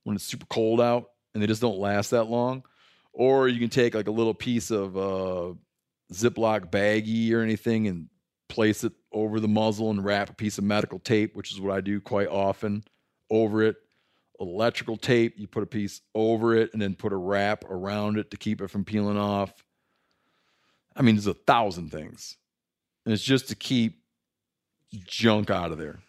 when 0.03 0.15
it's 0.15 0.26
super 0.26 0.45
cold 0.47 0.80
out, 0.81 1.11
and 1.34 1.41
they 1.43 1.47
just 1.47 1.61
don't 1.61 1.77
last 1.80 2.11
that 2.11 2.26
long. 2.26 2.63
Or 3.13 3.47
you 3.47 3.59
can 3.59 3.69
take 3.69 3.93
like 3.93 4.07
a 4.07 4.11
little 4.11 4.34
piece 4.34 4.72
of 4.72 4.97
uh, 4.97 5.53
Ziploc 6.14 6.69
baggie 6.72 7.32
or 7.34 7.41
anything 7.41 7.88
and 7.88 8.10
place 8.48 8.84
it 8.84 8.94
over 9.11 9.40
the 9.40 9.48
muzzle 9.48 9.90
and 9.90 10.03
wrap 10.03 10.30
a 10.30 10.34
piece 10.34 10.57
of 10.57 10.64
medical 10.64 10.99
tape, 10.99 11.36
which 11.36 11.52
is 11.52 11.60
what 11.60 11.76
I 11.76 11.82
do 11.82 11.99
quite 11.99 12.27
often, 12.27 12.84
over 13.30 13.64
it. 13.64 13.77
Electrical 14.40 14.98
tape, 14.98 15.36
you 15.38 15.48
put 15.48 15.64
a 15.64 15.68
piece 15.68 16.02
over 16.14 16.56
it 16.56 16.73
and 16.73 16.82
then 16.82 16.94
put 16.94 17.14
a 17.14 17.18
wrap 17.18 17.64
around 17.69 18.18
it 18.18 18.32
to 18.32 18.38
keep 18.38 18.61
it 18.61 18.69
from 18.69 18.84
peeling 18.84 19.18
off. 19.18 19.53
I 20.95 21.02
mean, 21.02 21.15
there's 21.15 21.27
a 21.27 21.34
thousand 21.34 21.90
things. 21.91 22.36
And 23.06 23.14
it's 23.14 23.23
just 23.23 23.48
to 23.49 23.56
keep 23.56 24.02
junk 25.06 25.49
out 25.49 25.72
of 25.72 25.77
there. 25.77 25.99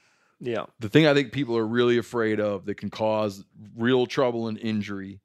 Yeah. 0.41 0.67
The 0.81 0.89
thing 0.89 1.07
I 1.07 1.15
think 1.15 1.33
people 1.33 1.57
are 1.57 1.67
really 1.67 1.99
afraid 1.99 2.41
of 2.41 2.67
that 2.67 2.77
can 2.77 2.91
cause 2.91 3.45
real 3.77 4.07
trouble 4.07 4.49
and 4.49 4.59
injury. 4.59 5.21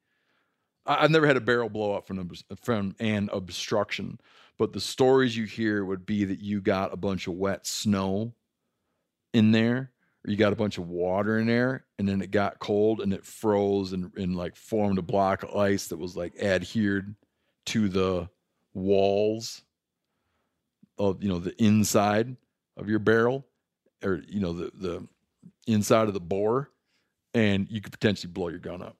I- 0.86 1.04
I've 1.04 1.10
never 1.10 1.26
had 1.26 1.36
a 1.36 1.40
barrel 1.40 1.68
blow 1.68 1.92
up 1.94 2.06
from, 2.06 2.30
from 2.62 2.94
an 3.00 3.30
obstruction, 3.32 4.20
but 4.62 4.72
the 4.72 4.80
stories 4.80 5.36
you 5.36 5.42
hear 5.42 5.84
would 5.84 6.06
be 6.06 6.24
that 6.24 6.38
you 6.38 6.60
got 6.60 6.92
a 6.92 6.96
bunch 6.96 7.26
of 7.26 7.34
wet 7.34 7.66
snow 7.66 8.32
in 9.34 9.50
there, 9.50 9.90
or 10.24 10.30
you 10.30 10.36
got 10.36 10.52
a 10.52 10.56
bunch 10.56 10.78
of 10.78 10.86
water 10.86 11.40
in 11.40 11.48
there, 11.48 11.84
and 11.98 12.08
then 12.08 12.22
it 12.22 12.30
got 12.30 12.60
cold 12.60 13.00
and 13.00 13.12
it 13.12 13.26
froze 13.26 13.92
and, 13.92 14.12
and 14.16 14.36
like 14.36 14.54
formed 14.54 14.98
a 14.98 15.02
block 15.02 15.42
of 15.42 15.56
ice 15.56 15.88
that 15.88 15.96
was 15.96 16.16
like 16.16 16.40
adhered 16.40 17.12
to 17.66 17.88
the 17.88 18.28
walls 18.72 19.62
of 20.96 21.20
you 21.24 21.28
know 21.28 21.40
the 21.40 21.60
inside 21.60 22.36
of 22.76 22.88
your 22.88 23.00
barrel 23.00 23.44
or 24.04 24.22
you 24.28 24.38
know 24.38 24.52
the 24.52 24.70
the 24.76 25.04
inside 25.66 26.06
of 26.06 26.14
the 26.14 26.20
bore 26.20 26.70
and 27.34 27.66
you 27.68 27.80
could 27.80 27.90
potentially 27.90 28.32
blow 28.32 28.46
your 28.46 28.60
gun 28.60 28.80
up. 28.80 28.96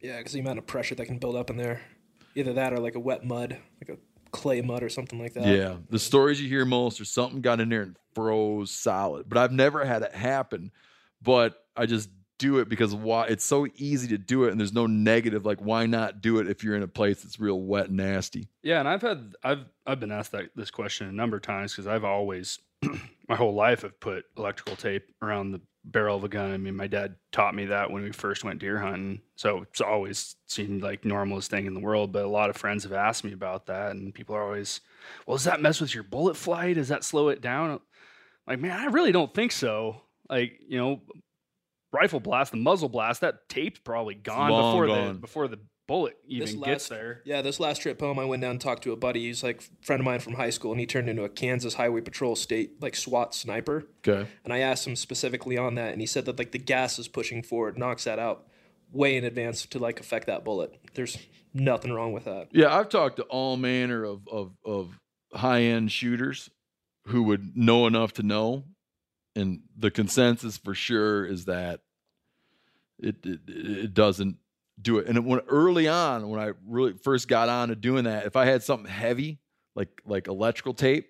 Yeah, 0.00 0.16
because 0.16 0.32
the 0.32 0.40
amount 0.40 0.58
of 0.58 0.66
pressure 0.66 0.96
that 0.96 1.06
can 1.06 1.18
build 1.18 1.36
up 1.36 1.50
in 1.50 1.56
there, 1.56 1.82
either 2.38 2.52
that 2.54 2.72
or 2.72 2.78
like 2.78 2.94
a 2.94 3.00
wet 3.00 3.24
mud, 3.24 3.58
like 3.80 3.96
a 3.96 4.00
clay 4.30 4.60
mud 4.60 4.82
or 4.82 4.88
something 4.88 5.18
like 5.18 5.34
that. 5.34 5.46
yeah. 5.46 5.76
The 5.90 5.98
stories 5.98 6.40
you 6.40 6.48
hear 6.48 6.64
most 6.64 7.00
are 7.00 7.04
something 7.04 7.40
got 7.40 7.60
in 7.60 7.68
there 7.68 7.82
and 7.82 7.96
froze 8.14 8.70
solid. 8.70 9.28
But 9.28 9.38
i've 9.38 9.52
never 9.52 9.84
had 9.84 10.02
it 10.02 10.14
happen. 10.14 10.70
But 11.22 11.62
i 11.76 11.86
just 11.86 12.10
do 12.38 12.58
it 12.58 12.68
because 12.68 12.94
why 12.94 13.26
it's 13.26 13.44
so 13.44 13.66
easy 13.74 14.06
to 14.08 14.18
do 14.18 14.44
it 14.44 14.52
and 14.52 14.60
there's 14.60 14.72
no 14.72 14.86
negative. 14.86 15.44
Like 15.44 15.58
why 15.60 15.86
not 15.86 16.20
do 16.20 16.38
it 16.38 16.48
if 16.48 16.62
you're 16.62 16.76
in 16.76 16.82
a 16.82 16.88
place 16.88 17.22
that's 17.22 17.40
real 17.40 17.60
wet 17.60 17.88
and 17.88 17.96
nasty? 17.96 18.48
Yeah, 18.62 18.78
and 18.78 18.88
I've 18.88 19.02
had 19.02 19.34
I've 19.42 19.64
I've 19.86 20.00
been 20.00 20.12
asked 20.12 20.32
that 20.32 20.50
this 20.54 20.70
question 20.70 21.08
a 21.08 21.12
number 21.12 21.36
of 21.36 21.42
times 21.42 21.72
because 21.72 21.86
I've 21.86 22.04
always 22.04 22.60
my 23.28 23.34
whole 23.34 23.54
life 23.54 23.82
have 23.82 23.98
put 23.98 24.24
electrical 24.36 24.76
tape 24.76 25.10
around 25.20 25.50
the 25.50 25.60
barrel 25.84 26.16
of 26.16 26.24
a 26.24 26.28
gun. 26.28 26.52
I 26.52 26.56
mean, 26.56 26.76
my 26.76 26.86
dad 26.86 27.16
taught 27.32 27.54
me 27.54 27.66
that 27.66 27.90
when 27.90 28.02
we 28.02 28.12
first 28.12 28.44
went 28.44 28.60
deer 28.60 28.78
hunting, 28.78 29.22
so 29.36 29.62
it's 29.62 29.80
always 29.80 30.36
seemed 30.46 30.82
like 30.82 31.04
normalest 31.04 31.50
thing 31.50 31.66
in 31.66 31.74
the 31.74 31.80
world. 31.80 32.12
But 32.12 32.24
a 32.24 32.28
lot 32.28 32.50
of 32.50 32.56
friends 32.56 32.84
have 32.84 32.92
asked 32.92 33.24
me 33.24 33.32
about 33.32 33.66
that, 33.66 33.92
and 33.92 34.14
people 34.14 34.34
are 34.36 34.44
always, 34.44 34.80
"Well, 35.26 35.36
does 35.36 35.44
that 35.44 35.62
mess 35.62 35.80
with 35.80 35.94
your 35.94 36.04
bullet 36.04 36.36
flight? 36.36 36.76
Does 36.76 36.88
that 36.88 37.04
slow 37.04 37.28
it 37.28 37.40
down?" 37.40 37.80
Like, 38.46 38.60
man, 38.60 38.78
I 38.78 38.86
really 38.86 39.12
don't 39.12 39.34
think 39.34 39.52
so. 39.52 40.02
Like, 40.28 40.58
you 40.66 40.78
know, 40.78 41.02
rifle 41.92 42.20
blast, 42.20 42.50
the 42.50 42.58
muzzle 42.58 42.88
blast, 42.88 43.20
that 43.20 43.48
tape's 43.48 43.80
probably 43.80 44.14
gone 44.14 44.50
long 44.50 44.72
before 44.72 44.96
the 44.96 45.14
before 45.14 45.48
the 45.48 45.60
bullet 45.88 46.16
even 46.28 46.46
This 46.46 46.54
gets 46.54 46.66
last- 46.66 46.88
there. 46.90 47.22
Yeah, 47.24 47.42
this 47.42 47.58
last 47.58 47.82
trip 47.82 47.98
home, 47.98 48.18
I 48.20 48.24
went 48.24 48.42
down 48.42 48.52
and 48.52 48.60
talked 48.60 48.84
to 48.84 48.92
a 48.92 48.96
buddy. 48.96 49.26
He's 49.26 49.42
like 49.42 49.60
a 49.62 49.84
friend 49.84 49.98
of 50.00 50.04
mine 50.04 50.20
from 50.20 50.34
high 50.34 50.50
school, 50.50 50.70
and 50.70 50.78
he 50.78 50.86
turned 50.86 51.08
into 51.08 51.24
a 51.24 51.28
Kansas 51.28 51.74
Highway 51.74 52.02
Patrol 52.02 52.36
state 52.36 52.80
like 52.80 52.94
SWAT 52.94 53.34
sniper. 53.34 53.88
okay 54.06 54.28
And 54.44 54.52
I 54.52 54.58
asked 54.58 54.86
him 54.86 54.94
specifically 54.94 55.58
on 55.58 55.74
that, 55.74 55.90
and 55.92 56.00
he 56.00 56.06
said 56.06 56.24
that 56.26 56.38
like 56.38 56.52
the 56.52 56.58
gas 56.58 56.98
is 57.00 57.08
pushing 57.08 57.42
forward 57.42 57.76
knocks 57.76 58.04
that 58.04 58.20
out 58.20 58.46
way 58.92 59.16
in 59.16 59.24
advance 59.24 59.66
to 59.66 59.78
like 59.80 59.98
affect 59.98 60.26
that 60.28 60.44
bullet. 60.44 60.78
There's 60.94 61.18
nothing 61.52 61.92
wrong 61.92 62.12
with 62.12 62.24
that. 62.26 62.48
Yeah, 62.52 62.72
I've 62.74 62.88
talked 62.88 63.16
to 63.16 63.22
all 63.24 63.56
manner 63.56 64.04
of 64.04 64.28
of, 64.28 64.52
of 64.64 64.98
high 65.34 65.62
end 65.62 65.90
shooters 65.90 66.48
who 67.06 67.22
would 67.24 67.56
know 67.56 67.86
enough 67.86 68.12
to 68.14 68.22
know, 68.22 68.64
and 69.34 69.60
the 69.76 69.90
consensus 69.90 70.58
for 70.58 70.74
sure 70.74 71.24
is 71.24 71.46
that 71.46 71.80
it 72.98 73.16
it, 73.24 73.40
it 73.46 73.94
doesn't 73.94 74.36
do 74.80 74.98
it. 74.98 75.06
And 75.06 75.26
when 75.26 75.40
early 75.48 75.88
on, 75.88 76.28
when 76.28 76.40
I 76.40 76.52
really 76.66 76.92
first 76.92 77.28
got 77.28 77.48
on 77.48 77.68
to 77.68 77.74
doing 77.76 78.04
that, 78.04 78.26
if 78.26 78.36
I 78.36 78.44
had 78.44 78.62
something 78.62 78.90
heavy 78.90 79.40
like 79.74 79.88
like 80.06 80.28
electrical 80.28 80.74
tape, 80.74 81.08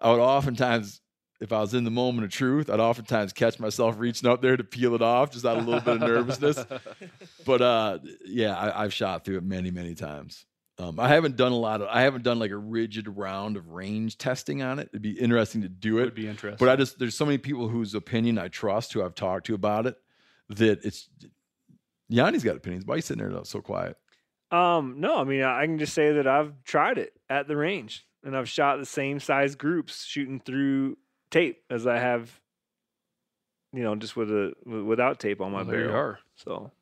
I 0.00 0.10
would 0.10 0.20
oftentimes. 0.20 1.00
If 1.40 1.52
I 1.52 1.60
was 1.60 1.72
in 1.72 1.84
the 1.84 1.90
moment 1.92 2.24
of 2.24 2.32
truth, 2.32 2.68
I'd 2.68 2.80
oftentimes 2.80 3.32
catch 3.32 3.60
myself 3.60 3.94
reaching 3.96 4.28
up 4.28 4.42
there 4.42 4.56
to 4.56 4.64
peel 4.64 4.96
it 4.96 5.02
off, 5.02 5.30
just 5.30 5.44
out 5.44 5.56
of 5.56 5.68
a 5.68 5.70
little 5.70 5.80
bit 5.80 6.02
of 6.02 6.08
nervousness 6.08 6.64
but 7.46 7.62
uh 7.62 7.98
yeah 8.24 8.56
I, 8.58 8.82
i've 8.82 8.92
shot 8.92 9.24
through 9.24 9.36
it 9.38 9.44
many 9.44 9.70
many 9.70 9.94
times 9.94 10.46
um, 10.80 10.98
i 10.98 11.06
haven't 11.06 11.36
done 11.36 11.52
a 11.52 11.56
lot 11.56 11.80
of 11.80 11.86
i 11.92 12.00
haven't 12.02 12.24
done 12.24 12.40
like 12.40 12.50
a 12.50 12.56
rigid 12.56 13.06
round 13.16 13.56
of 13.56 13.68
range 13.68 14.18
testing 14.18 14.62
on 14.62 14.80
it 14.80 14.88
it'd 14.92 15.00
be 15.00 15.12
interesting 15.12 15.62
to 15.62 15.68
do 15.68 15.98
it 15.98 16.06
Would 16.06 16.14
be 16.16 16.26
interesting. 16.26 16.56
but 16.58 16.68
i 16.72 16.74
just 16.76 16.98
there's 16.98 17.16
so 17.16 17.24
many 17.24 17.38
people 17.38 17.68
whose 17.68 17.94
opinion 17.94 18.36
i 18.36 18.48
trust 18.48 18.92
who 18.92 19.04
i've 19.04 19.14
talked 19.14 19.46
to 19.46 19.54
about 19.54 19.86
it 19.86 19.96
that 20.48 20.84
it's 20.84 21.08
yanni's 22.08 22.42
got 22.44 22.56
opinions 22.56 22.84
why 22.86 22.94
are 22.94 22.96
you 22.98 23.02
sitting 23.02 23.26
there 23.28 23.44
so 23.44 23.60
quiet 23.60 23.96
Um, 24.50 24.96
no, 24.98 25.18
I 25.18 25.24
mean 25.24 25.42
I 25.42 25.64
can 25.66 25.78
just 25.78 25.92
say 25.94 26.12
that 26.12 26.26
I've 26.26 26.52
tried 26.64 26.96
it 26.98 27.12
at 27.28 27.48
the 27.48 27.56
range 27.56 28.06
and 28.24 28.36
I've 28.36 28.48
shot 28.48 28.78
the 28.78 28.86
same 28.86 29.20
size 29.20 29.54
groups 29.56 30.04
shooting 30.04 30.40
through 30.40 30.96
tape 31.30 31.62
as 31.70 31.86
I 31.86 31.98
have, 31.98 32.40
you 33.74 33.82
know, 33.82 33.94
just 33.94 34.16
with 34.16 34.30
a 34.30 34.54
without 34.64 35.20
tape 35.20 35.40
on 35.42 35.52
my 35.52 35.58
Well, 35.58 35.66
there 35.66 35.80
you 35.80 35.86
barrel. 35.88 36.00
are. 36.00 36.18
So 36.36 36.72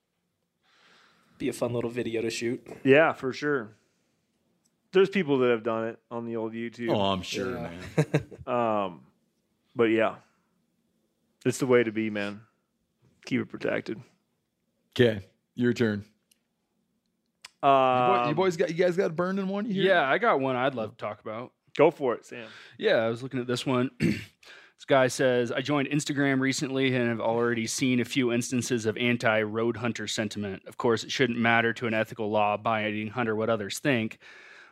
Be 1.39 1.49
a 1.49 1.53
fun 1.53 1.73
little 1.73 1.91
video 1.91 2.23
to 2.23 2.31
shoot. 2.31 2.65
yeah, 2.85 3.13
for 3.13 3.33
sure. 3.33 3.71
There's 4.93 5.11
people 5.11 5.39
that 5.41 5.51
have 5.51 5.63
done 5.65 5.89
it 5.89 5.99
on 6.11 6.25
the 6.25 6.37
old 6.37 6.53
YouTube. 6.55 6.91
oh 6.91 7.01
i'm 7.13 7.23
sure 7.23 7.51
Yeah. 7.57 7.71
man 8.07 8.23
Um, 8.47 9.01
but 9.75 9.91
yeah, 9.91 10.15
it's 11.45 11.59
the 11.59 11.67
way 11.67 11.83
to 11.83 11.91
be, 11.93 12.11
man. 12.11 12.43
Keep 13.27 13.41
it 13.43 13.49
protected. 13.49 14.01
Okay 14.99 15.21
your 15.55 15.73
turn 15.73 16.05
you, 17.63 17.69
Um, 17.69 18.23
boy- 18.23 18.29
you 18.29 18.35
boys 18.35 18.57
got 18.57 18.69
you 18.69 18.75
guys 18.77 18.97
got 18.97 19.15
burned 19.17 19.39
in 19.39 19.49
one 19.49 19.67
you? 19.67 19.83
Yeah, 19.83 20.09
I 20.09 20.19
got 20.19 20.41
one 20.41 20.57
I'd 20.57 20.75
love 20.75 20.91
to 20.93 20.97
talk 20.97 21.21
about. 21.21 21.53
go 21.77 21.91
for 21.91 22.15
it, 22.15 22.25
Sam. 22.25 22.47
Yeah, 22.79 22.97
I 22.97 23.09
was 23.09 23.23
looking 23.23 23.41
at 23.41 23.47
this 23.47 23.67
one. 23.67 23.91
this 24.01 24.85
guy 24.87 25.09
says, 25.09 25.51
I 25.53 25.61
joined 25.63 25.89
Instagram 25.89 26.41
recently 26.41 26.95
and 26.95 27.09
have 27.09 27.21
already 27.21 27.67
seen 27.67 28.01
a 28.01 28.05
few 28.05 28.33
instances 28.33 28.87
of 28.87 28.97
anti 28.97 29.43
road 29.43 29.77
hunter 29.79 30.07
sentiment. 30.07 30.63
Of 30.67 30.77
course, 30.77 31.03
it 31.05 31.11
shouldn't 31.11 31.39
matter 31.39 31.73
to 31.75 31.87
an 31.87 31.95
ethical 31.95 32.31
law 32.31 32.55
abiding 32.55 33.09
hunter 33.09 33.35
what 33.35 33.51
others 33.51 33.79
think, 33.79 34.19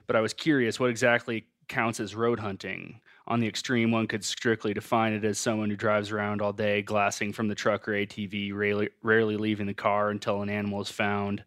but 0.06 0.14
I 0.16 0.20
was 0.20 0.32
curious 0.32 0.78
what 0.78 0.90
exactly 0.90 1.46
counts 1.68 2.00
as 2.00 2.14
road 2.14 2.38
hunting. 2.40 3.00
On 3.26 3.40
the 3.40 3.46
extreme, 3.46 3.90
one 3.90 4.06
could 4.06 4.24
strictly 4.24 4.74
define 4.74 5.14
it 5.14 5.24
as 5.24 5.38
someone 5.38 5.70
who 5.70 5.76
drives 5.76 6.10
around 6.10 6.42
all 6.42 6.52
day, 6.52 6.82
glassing 6.82 7.32
from 7.32 7.48
the 7.48 7.54
truck 7.54 7.88
or 7.88 7.92
ATV, 7.92 8.52
rarely, 8.54 8.90
rarely 9.02 9.36
leaving 9.36 9.66
the 9.66 9.74
car 9.74 10.10
until 10.10 10.42
an 10.42 10.50
animal 10.50 10.82
is 10.82 10.90
found. 10.90 11.42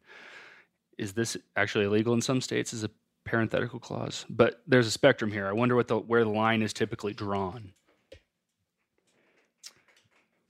Is 0.97 1.13
this 1.13 1.37
actually 1.55 1.85
illegal 1.85 2.15
in 2.15 2.21
some 2.21 2.41
states? 2.41 2.73
Is 2.73 2.83
a 2.83 2.89
parenthetical 3.25 3.79
clause, 3.79 4.25
but 4.27 4.61
there's 4.65 4.87
a 4.87 4.91
spectrum 4.91 5.31
here. 5.31 5.47
I 5.47 5.51
wonder 5.51 5.75
what 5.75 5.87
the 5.87 5.99
where 5.99 6.23
the 6.23 6.31
line 6.31 6.63
is 6.63 6.73
typically 6.73 7.13
drawn. 7.13 7.73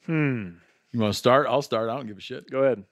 Hmm. 0.06 0.52
You 0.94 1.02
want 1.02 1.14
to 1.14 1.18
start? 1.18 1.48
I'll 1.50 1.62
start. 1.62 1.90
I 1.90 1.98
don't 1.98 2.08
give 2.08 2.18
a 2.18 2.22
shit. 2.22 2.50
Go 2.50 2.64
ahead. 2.64 2.84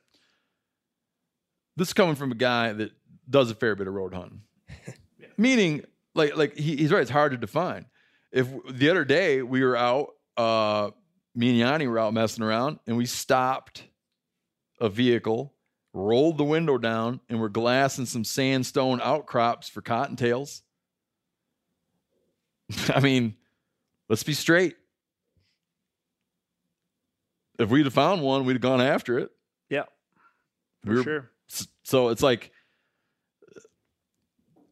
This 1.78 1.90
is 1.90 1.94
coming 1.94 2.16
from 2.16 2.34
a 2.34 2.36
guy 2.36 2.74
that 2.74 2.92
does 3.30 3.50
a 3.50 3.56
fair 3.56 3.76
bit 3.76 3.88
of 3.88 3.94
road 3.94 4.14
hunting. 4.14 4.42
Meaning, 5.38 5.86
like, 6.14 6.36
like 6.36 6.58
he, 6.58 6.76
he's 6.76 6.92
right. 6.92 7.02
It's 7.02 7.10
hard 7.10 7.32
to 7.32 7.38
define. 7.38 7.86
If 8.32 8.48
the 8.70 8.90
other 8.90 9.06
day 9.06 9.42
we 9.42 9.64
were 9.64 9.78
out, 9.78 10.10
uh, 10.38 10.92
me 11.34 11.50
and 11.50 11.58
Yanni 11.58 11.88
were 11.88 12.00
out 12.00 12.14
messing 12.14 12.44
around, 12.44 12.80
and 12.88 12.98
we 12.98 13.06
stopped 13.06 13.84
a 14.82 14.90
vehicle, 14.90 15.54
rolled 15.94 16.38
the 16.38 16.44
window 16.44 16.78
down, 16.78 17.22
and 17.30 17.40
we're 17.40 17.50
glassing 17.50 18.06
some 18.06 18.24
sandstone 18.24 19.00
outcrops 19.02 19.70
for 19.70 19.82
cottontails. 19.82 20.62
I 22.90 23.00
mean, 23.00 23.36
let's 24.10 24.24
be 24.24 24.34
straight. 24.34 24.76
If 27.58 27.70
we'd 27.70 27.86
have 27.86 27.94
found 27.94 28.22
one, 28.22 28.44
we'd 28.46 28.54
have 28.54 28.62
gone 28.62 28.82
after 28.82 29.18
it. 29.20 29.30
Yeah, 29.70 29.84
We 30.84 30.92
for 30.92 30.98
were- 30.98 31.04
sure. 31.04 31.32
So 31.84 32.10
it's 32.10 32.24
like 32.24 32.52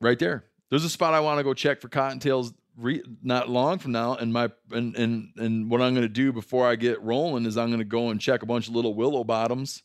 right 0.02 0.18
there. 0.20 0.46
There's 0.70 0.84
a 0.84 0.90
spot 0.90 1.14
I 1.14 1.20
want 1.20 1.38
to 1.38 1.44
go 1.44 1.54
check 1.54 1.80
for 1.82 1.88
cottontails 1.88 2.52
re- 2.78 3.04
not 3.22 3.50
long 3.50 3.80
from 3.80 3.92
now. 3.92 4.16
And 4.16 4.34
my 4.34 4.50
and 4.72 4.96
and 4.96 5.30
and 5.38 5.70
what 5.70 5.82
I'm 5.82 5.94
going 5.94 6.08
to 6.08 6.14
do 6.14 6.32
before 6.32 6.68
I 6.68 6.76
get 6.76 7.02
rolling 7.02 7.46
is 7.46 7.58
I'm 7.58 7.70
going 7.70 7.80
to 7.80 7.86
go 7.86 8.10
and 8.10 8.20
check 8.20 8.44
a 8.44 8.46
bunch 8.46 8.68
of 8.68 8.76
little 8.76 8.94
willow 8.94 9.24
bottoms 9.24 9.84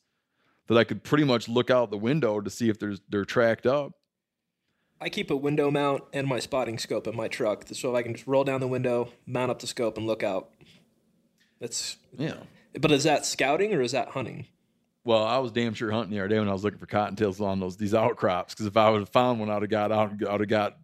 that 0.68 0.76
I 0.76 0.84
could 0.84 1.02
pretty 1.02 1.24
much 1.24 1.48
look 1.48 1.70
out 1.70 1.90
the 1.90 1.98
window 1.98 2.40
to 2.40 2.50
see 2.50 2.68
if 2.68 2.78
there's 2.78 3.00
they're 3.08 3.24
tracked 3.24 3.66
up. 3.66 3.92
I 5.00 5.08
keep 5.08 5.30
a 5.30 5.36
window 5.36 5.70
mount 5.70 6.02
and 6.12 6.26
my 6.26 6.40
spotting 6.40 6.78
scope 6.78 7.06
in 7.06 7.14
my 7.14 7.28
truck, 7.28 7.64
so 7.72 7.90
if 7.90 7.96
I 7.96 8.02
can 8.02 8.14
just 8.14 8.26
roll 8.26 8.42
down 8.42 8.60
the 8.60 8.66
window, 8.66 9.12
mount 9.26 9.50
up 9.50 9.60
the 9.60 9.68
scope, 9.68 9.96
and 9.96 10.06
look 10.06 10.22
out. 10.22 10.50
That's. 11.60 11.96
Yeah. 12.16 12.34
But 12.78 12.90
is 12.92 13.04
that 13.04 13.24
scouting 13.24 13.72
or 13.74 13.80
is 13.80 13.92
that 13.92 14.10
hunting? 14.10 14.46
Well, 15.04 15.24
I 15.24 15.38
was 15.38 15.52
damn 15.52 15.74
sure 15.74 15.90
hunting 15.90 16.10
the 16.10 16.20
other 16.20 16.28
day 16.28 16.38
when 16.38 16.48
I 16.48 16.52
was 16.52 16.64
looking 16.64 16.78
for 16.78 16.86
cottontails 16.86 17.40
on 17.40 17.60
those 17.60 17.76
these 17.76 17.94
outcrops. 17.94 18.54
Because 18.54 18.66
if 18.66 18.76
I 18.76 18.90
would 18.90 19.00
have 19.00 19.08
found 19.08 19.40
one, 19.40 19.50
I'd 19.50 19.62
have 19.62 19.70
got 19.70 19.92
out. 19.92 20.12
I'd 20.28 20.40
have 20.40 20.48
got. 20.48 20.76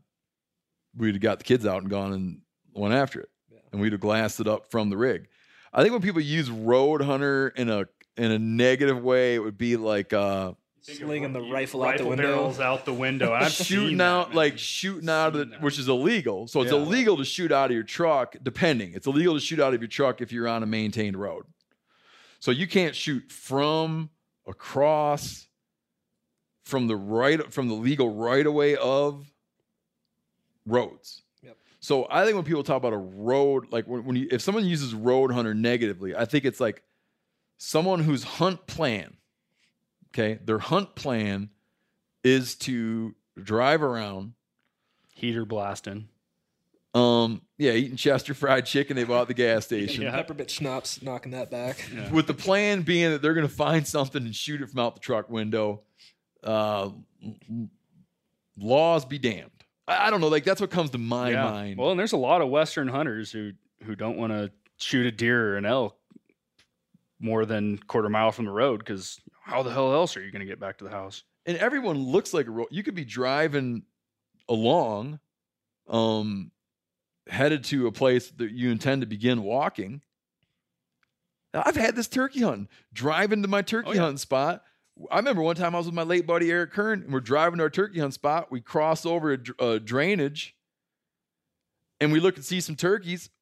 We'd 0.96 1.14
have 1.14 1.20
got 1.22 1.38
the 1.38 1.44
kids 1.44 1.66
out 1.66 1.82
and 1.82 1.90
gone 1.90 2.12
and 2.12 2.40
went 2.74 2.94
after 2.94 3.20
it, 3.20 3.28
and 3.72 3.80
we'd 3.80 3.92
have 3.92 4.00
glassed 4.00 4.40
it 4.40 4.46
up 4.48 4.70
from 4.70 4.90
the 4.90 4.96
rig. 4.96 5.28
I 5.72 5.82
think 5.82 5.92
when 5.92 6.02
people 6.02 6.20
use 6.20 6.50
road 6.50 7.00
hunter 7.02 7.48
in 7.56 7.68
a 7.68 7.86
in 8.16 8.30
a 8.30 8.38
negative 8.38 9.02
way, 9.02 9.34
it 9.34 9.40
would 9.40 9.58
be 9.58 9.76
like 9.76 10.12
uh, 10.12 10.52
Slinging 10.82 11.32
the 11.32 11.40
rifle 11.40 11.82
out 11.82 11.96
the 11.98 12.04
window. 12.04 12.22
barrels 12.22 12.60
out 12.60 12.84
the 12.84 12.92
window. 12.92 13.32
I've 13.32 13.50
shooting 13.50 13.88
seen 13.88 13.96
that, 13.98 14.04
out 14.04 14.28
man. 14.28 14.36
like 14.36 14.58
shooting 14.58 15.08
out 15.08 15.28
of 15.28 15.32
the, 15.34 15.44
that. 15.46 15.62
which 15.62 15.78
is 15.78 15.88
illegal. 15.88 16.46
So 16.46 16.60
it's 16.60 16.70
Yeah. 16.70 16.78
illegal 16.78 17.16
to 17.16 17.24
shoot 17.24 17.50
out 17.50 17.70
of 17.70 17.74
your 17.74 17.82
truck, 17.84 18.36
depending. 18.42 18.92
It's 18.92 19.06
illegal 19.06 19.32
to 19.34 19.40
shoot 19.40 19.58
out 19.58 19.72
of 19.74 19.80
your 19.80 19.88
truck 19.88 20.20
if 20.20 20.30
you're 20.30 20.46
on 20.46 20.62
a 20.62 20.66
maintained 20.66 21.16
road. 21.16 21.44
So 22.38 22.50
you 22.50 22.66
can't 22.68 22.94
shoot 22.94 23.32
from 23.32 24.10
across 24.46 25.48
from 26.64 26.86
the 26.86 26.96
right 26.96 27.52
from 27.52 27.68
the 27.68 27.74
legal 27.74 28.14
right 28.14 28.46
away 28.46 28.76
of 28.76 29.26
roads. 30.66 31.22
Yep. 31.42 31.56
So 31.80 32.06
I 32.10 32.24
think 32.24 32.36
when 32.36 32.44
people 32.44 32.62
talk 32.62 32.76
about 32.78 32.92
a 32.92 32.96
road, 32.98 33.66
like 33.70 33.86
when, 33.86 34.04
when 34.04 34.16
you 34.16 34.28
if 34.30 34.40
someone 34.42 34.64
uses 34.66 34.94
road 34.94 35.30
hunter 35.32 35.54
negatively, 35.54 36.14
I 36.16 36.24
think 36.24 36.44
it's 36.44 36.60
like 36.60 36.82
someone 37.58 38.00
whose 38.00 38.24
hunt 38.24 38.66
plan, 38.66 39.16
okay, 40.10 40.38
their 40.44 40.58
hunt 40.58 40.94
plan 40.94 41.50
is 42.22 42.54
to 42.56 43.14
drive 43.42 43.82
around 43.82 44.32
heater 45.14 45.44
blasting. 45.44 46.08
um 46.94 47.40
yeah 47.58 47.72
eating 47.72 47.96
chester 47.96 48.34
fried 48.34 48.64
chicken 48.66 48.96
they 48.96 49.04
bought 49.04 49.22
at 49.22 49.28
the 49.28 49.34
gas 49.34 49.64
station 49.66 50.02
Yeah. 50.02 50.10
Pepper 50.12 50.34
bit 50.34 50.50
schnapps 50.50 51.02
knocking 51.02 51.32
that 51.32 51.50
back. 51.50 51.76
with 52.12 52.26
the 52.26 52.34
plan 52.34 52.82
being 52.82 53.10
that 53.10 53.20
they're 53.22 53.34
going 53.34 53.46
to 53.46 53.52
find 53.52 53.86
something 53.86 54.24
and 54.24 54.34
shoot 54.34 54.60
it 54.62 54.70
from 54.70 54.80
out 54.80 54.94
the 54.94 55.00
truck 55.00 55.28
window 55.28 55.82
uh 56.44 56.90
laws 58.56 59.04
be 59.04 59.18
damned 59.18 59.50
i, 59.88 60.06
I 60.06 60.10
don't 60.10 60.20
know 60.20 60.28
like 60.28 60.44
that's 60.44 60.60
what 60.60 60.70
comes 60.70 60.90
to 60.90 60.98
my 60.98 61.30
Yeah. 61.30 61.44
mind 61.50 61.78
Well, 61.78 61.90
and 61.90 61.98
there's 62.00 62.12
a 62.12 62.16
lot 62.18 62.40
of 62.42 62.48
Western 62.48 62.88
hunters 62.88 63.30
who 63.32 63.52
who 63.84 63.94
don't 63.94 64.16
want 64.16 64.32
to 64.32 64.50
shoot 64.78 65.06
a 65.06 65.10
deer 65.12 65.52
or 65.54 65.56
an 65.56 65.66
elk 65.66 65.96
more 67.20 67.44
than 67.46 67.78
quarter 67.78 68.08
mile 68.08 68.32
from 68.32 68.44
the 68.46 68.50
road 68.50 68.78
because 68.78 69.20
how 69.42 69.62
the 69.62 69.70
hell 69.72 69.92
else 69.92 70.16
are 70.16 70.22
you 70.24 70.30
going 70.30 70.40
to 70.40 70.46
get 70.46 70.58
back 70.60 70.78
to 70.78 70.84
the 70.84 70.90
house? 70.90 71.22
and 71.46 71.58
everyone 71.58 71.98
looks 71.98 72.32
like 72.32 72.46
a 72.46 72.50
road 72.50 72.68
you 72.70 72.82
could 72.82 72.94
be 72.94 73.04
driving 73.04 73.82
along 74.48 75.18
um 75.88 76.50
headed 77.28 77.64
to 77.64 77.86
a 77.86 77.92
place 77.92 78.30
that 78.30 78.50
you 78.50 78.70
intend 78.70 79.00
to 79.02 79.06
begin 79.06 79.42
walking 79.42 80.00
i've 81.54 81.76
had 81.76 81.94
this 81.94 82.08
turkey 82.08 82.40
hunting 82.40 82.68
driving 82.92 83.42
to 83.42 83.48
my 83.48 83.62
turkey 83.62 83.88
Oh, 83.90 83.92
yeah. 83.92 84.00
hunting 84.00 84.16
spot 84.18 84.62
i 85.10 85.16
remember 85.16 85.42
one 85.42 85.56
time 85.56 85.74
i 85.74 85.78
was 85.78 85.86
with 85.86 85.94
my 85.94 86.02
late 86.02 86.26
buddy 86.26 86.50
eric 86.50 86.72
kern 86.72 87.02
and 87.02 87.12
we're 87.12 87.20
driving 87.20 87.58
to 87.58 87.64
our 87.64 87.70
turkey 87.70 88.00
hunt 88.00 88.14
spot. 88.14 88.50
We 88.50 88.60
cross 88.60 89.04
over 89.04 89.32
a, 89.32 89.36
dr- 89.36 89.60
a 89.60 89.80
drainage 89.80 90.54
and 92.00 92.12
we 92.12 92.20
look 92.20 92.36
and 92.36 92.44
see 92.44 92.60
some 92.60 92.76
turkeys. 92.76 93.30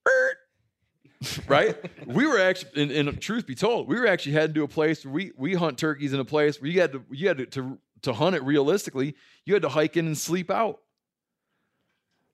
Right? 1.46 1.76
We 2.04 2.26
were 2.26 2.40
actually 2.40 2.96
in, 2.96 3.16
truth 3.18 3.46
be 3.46 3.54
told 3.54 3.86
we 3.86 3.94
were 3.94 4.08
actually 4.08 4.32
heading 4.32 4.54
to 4.54 4.64
a 4.64 4.68
place 4.68 5.04
where 5.04 5.14
we 5.14 5.30
we 5.36 5.54
hunt 5.54 5.78
turkeys 5.78 6.12
in 6.12 6.18
a 6.18 6.24
place 6.24 6.60
where 6.60 6.68
you 6.68 6.80
had 6.80 6.90
to 6.90 7.04
you 7.12 7.28
had 7.28 7.38
to, 7.38 7.46
to 7.46 7.78
to 8.02 8.12
hunt 8.12 8.34
it 8.34 8.42
realistically 8.42 9.14
you 9.44 9.54
had 9.54 9.62
to 9.62 9.68
hike 9.68 9.96
in 9.96 10.06
and 10.06 10.18
sleep 10.18 10.50
out. 10.50 10.80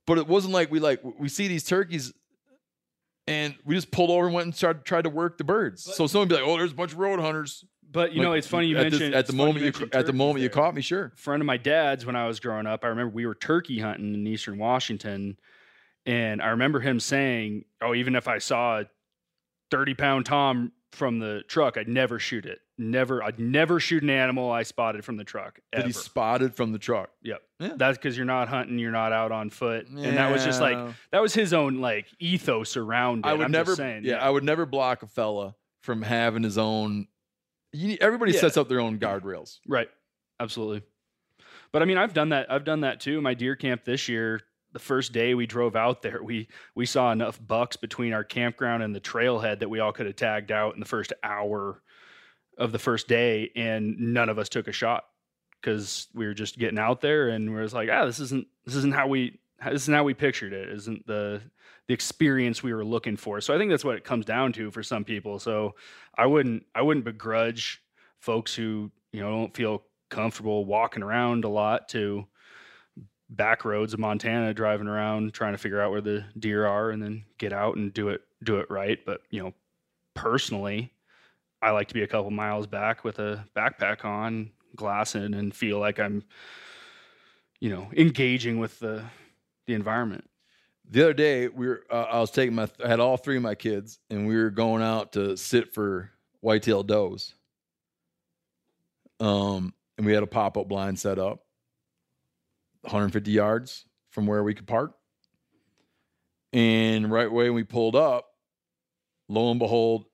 But 0.07 0.17
it 0.17 0.27
wasn't 0.27 0.55
like 0.55 0.71
we 0.71 0.81
like 0.81 1.01
we 1.19 1.29
see 1.29 1.49
these 1.49 1.65
turkeys 1.65 2.15
and 3.27 3.55
we 3.67 3.75
just 3.75 3.91
pulled 3.91 4.09
over 4.09 4.25
and 4.25 4.35
went 4.35 4.47
and 4.47 4.57
started 4.57 4.87
tried 4.87 5.05
to 5.05 5.11
work 5.11 5.37
the 5.37 5.45
birds. 5.45 5.83
So 5.85 6.07
someone 6.07 6.29
would 6.29 6.35
be 6.35 6.41
like 6.41 6.51
oh 6.51 6.57
there's 6.57 6.73
a 6.73 6.75
bunch 6.75 6.93
of 6.93 6.99
road 6.99 7.21
hunters 7.21 7.67
But 7.91 8.13
you 8.13 8.23
know, 8.23 8.33
it's 8.33 8.47
funny 8.47 8.67
you 8.69 8.77
at 8.77 8.91
this- 8.91 9.01
mentioned 9.01 9.15
at 9.15 9.27
the 9.27 9.33
moment 9.33 9.59
you, 9.59 9.65
mentioned 9.65 9.95
at 9.95 10.07
the 10.07 10.13
moment 10.13 10.43
you 10.43 10.51
caught 10.51 10.75
me 10.75 10.83
sure 10.83 11.13
friend 11.17 11.41
of 11.43 11.47
my 11.47 11.57
dad's 11.57 12.05
when 12.05 12.17
I 12.17 12.27
was 12.27 12.39
growing 12.41 12.67
up. 12.67 12.85
I 12.85 12.89
remember 12.89 13.15
we 13.15 13.27
were 13.27 13.35
turkey 13.35 13.79
hunting 13.79 14.15
in 14.15 14.27
Eastern 14.27 14.59
Washington, 14.59 15.39
and 16.07 16.43
I 16.43 16.49
remember 16.49 16.81
him 16.81 17.01
saying, 17.01 17.65
"Oh, 17.81 17.95
even 17.95 18.15
if 18.15 18.29
I 18.29 18.39
saw 18.39 18.81
a 18.81 18.85
thirty-pound 19.71 20.27
tom 20.27 20.73
from 20.93 21.19
the 21.19 21.43
truck, 21.49 21.77
I'd 21.77 21.89
never 21.89 22.19
shoot 22.19 22.47
it. 22.47 22.59
Never, 22.79 23.23
I'd 23.23 23.39
never 23.41 23.81
shoot 23.81 24.03
an 24.03 24.09
animal 24.11 24.51
I 24.51 24.63
spotted 24.63 25.05
from 25.05 25.17
the 25.17 25.25
truck. 25.25 25.59
that 25.73 25.85
he 25.85 25.93
spotted 25.93 26.55
from 26.55 26.73
the 26.73 26.79
truck 26.79 27.11
Yep. 27.23 27.43
Yeah. 27.59 27.73
That's 27.77 27.99
because 27.99 28.17
you're 28.17 28.25
not 28.25 28.49
hunting, 28.49 28.79
you're 28.79 28.93
not 28.93 29.13
out 29.13 29.33
on 29.33 29.51
foot, 29.51 29.89
and 29.89 30.17
that 30.17 30.31
was 30.31 30.45
just 30.45 30.61
like 30.61 30.95
that 31.11 31.21
was 31.21 31.35
his 31.35 31.53
own 31.53 31.81
like 31.81 32.07
ethos 32.21 32.77
around 32.77 33.21
it. 33.21 33.29
I 33.29 33.33
would 33.35 33.47
I'm 33.47 33.51
never, 33.53 33.75
saying, 33.75 34.05
yeah, 34.05 34.17
I 34.17 34.31
would 34.31 34.45
never 34.45 34.65
block 34.65 35.03
a 35.03 35.07
fella 35.07 35.55
from 35.83 36.03
having 36.03 36.43
his 36.43 36.57
own. 36.59 37.09
You, 37.73 37.97
everybody 38.01 38.33
Yeah. 38.33 38.41
sets 38.41 38.57
up 38.57 38.69
their 38.69 38.81
own 38.81 38.99
guardrails. 38.99 39.59
Right. 39.67 39.89
Absolutely. 40.41 40.83
But 41.73 41.83
I 41.83 41.85
mean, 41.85 41.99
I've 41.99 42.15
done 42.15 42.31
that. 42.31 42.51
I've 42.51 42.65
done 42.65 42.81
that 42.81 43.01
too. 43.01 43.21
My 43.21 43.35
deer 43.35 43.55
camp 43.57 43.85
this 43.85 44.09
year, 44.09 44.41
the 44.73 44.79
first 44.79 45.13
day 45.13 45.35
we 45.35 45.47
drove 45.47 45.77
out 45.77 46.03
there, 46.03 46.23
we 46.23 46.49
we 46.75 46.87
saw 46.87 47.13
enough 47.13 47.39
bucks 47.47 47.77
between 47.77 48.13
our 48.13 48.25
campground 48.25 48.83
and 48.83 48.95
the 48.95 49.01
trailhead 49.01 49.61
that 49.61 49.69
we 49.69 49.81
all 49.81 49.93
could 49.93 50.07
have 50.07 50.17
tagged 50.17 50.51
out 50.53 50.75
in 50.75 50.81
the 50.81 50.87
first 50.87 51.13
hour 51.23 51.83
of 52.57 52.73
the 52.73 52.79
first 52.79 53.07
day, 53.09 53.51
and 53.55 53.99
none 53.99 54.29
of 54.29 54.39
us 54.39 54.49
took 54.49 54.67
a 54.69 54.73
shot 54.73 55.05
because 55.61 56.09
we 56.15 56.27
were 56.27 56.35
just 56.35 56.59
getting 56.59 56.79
out 56.79 57.01
there 57.01 57.29
and 57.29 57.55
we 57.55 57.61
was 57.61 57.75
like, 57.75 57.89
ah, 57.93 58.07
this 58.07 58.21
isn't 58.21 58.47
this 58.65 58.75
isn't 58.77 58.95
how 58.95 59.07
we 59.09 59.39
this 59.65 59.83
isn't 59.83 59.95
how 59.95 60.05
we 60.05 60.15
pictured 60.15 60.53
it. 60.53 60.69
Isn't 60.71 61.07
the 61.07 61.43
the 61.89 61.95
experience 61.95 62.63
we 62.63 62.73
were 62.73 62.85
looking 62.85 63.17
for. 63.17 63.41
So 63.41 63.55
I 63.55 63.59
think 63.59 63.71
that's 63.71 63.85
what 63.85 63.97
it 63.97 64.05
comes 64.05 64.27
down 64.27 64.53
to 64.53 64.71
for 64.71 64.83
some 64.83 65.05
people. 65.05 65.39
So 65.39 65.75
I 66.17 66.27
wouldn't 66.27 66.65
I 66.75 66.83
wouldn't 66.83 67.05
begrudge 67.05 67.83
folks 68.21 68.55
who 68.55 68.91
you 69.13 69.21
know 69.21 69.31
don't 69.31 69.57
feel 69.57 69.83
comfortable 70.11 70.65
walking 70.65 71.03
around 71.03 71.45
a 71.45 71.49
lot 71.49 71.89
to 71.91 72.27
back 73.31 73.65
roads 73.65 73.93
of 73.93 74.01
Montana 74.01 74.55
driving 74.55 74.87
around 74.87 75.35
trying 75.35 75.53
to 75.53 75.59
figure 75.59 75.81
out 75.81 75.91
where 75.91 76.01
the 76.01 76.25
deer 76.39 76.67
are 76.67 76.91
and 76.91 77.03
then 77.03 77.25
get 77.39 77.53
out 77.53 77.77
and 77.77 77.93
do 77.93 78.09
it 78.09 78.23
do 78.43 78.59
it 78.59 78.71
right 78.71 78.99
but 79.05 79.21
you 79.31 79.43
know 79.43 79.53
personally 80.15 80.91
I 81.61 81.73
like 81.73 81.89
to 81.89 81.95
be 81.95 82.03
a 82.03 82.07
couple 82.07 82.31
miles 82.31 82.67
back 82.67 83.05
with 83.05 83.19
a 83.19 83.45
backpack 83.55 84.05
on 84.05 84.51
glassing 84.77 85.35
and 85.35 85.55
feel 85.55 85.79
like 85.79 85.99
I'm 85.99 86.25
you 87.61 87.69
know 87.69 87.89
engaging 87.97 88.59
with 88.59 88.79
the 88.79 89.05
the 89.67 89.75
environment 89.75 90.25
The 90.91 91.03
other 91.03 91.15
day, 91.15 91.49
we 91.49 91.69
were. 91.69 91.83
Uh, 91.91 92.07
I 92.13 92.21
was 92.21 92.31
taking 92.31 92.55
my. 92.55 92.69
I 92.83 92.89
had 92.89 93.01
all 93.01 93.17
three 93.17 93.37
of 93.37 93.43
my 93.43 93.55
kids, 93.55 93.99
and 94.09 94.27
we 94.27 94.37
were 94.37 94.51
going 94.51 94.83
out 94.83 95.13
to 95.13 95.37
sit 95.37 95.75
for 95.75 96.11
whitetail 96.41 96.83
does. 96.83 97.35
Um, 99.21 99.75
and 99.97 100.07
we 100.07 100.13
had 100.13 100.23
a 100.23 100.27
pop 100.29 100.57
up 100.57 100.69
blind 100.69 100.99
set 100.99 101.19
up, 101.19 101.45
150 102.83 103.31
yards 103.31 103.85
from 104.11 104.27
where 104.27 104.43
we 104.43 104.55
could 104.55 104.67
park. 104.67 104.95
And 106.53 107.11
right 107.11 107.27
away, 107.27 107.51
when 107.51 107.55
we 107.55 107.65
pulled 107.65 107.97
up, 107.97 108.31
lo 109.29 109.51
and 109.51 109.59
behold, 109.59 110.07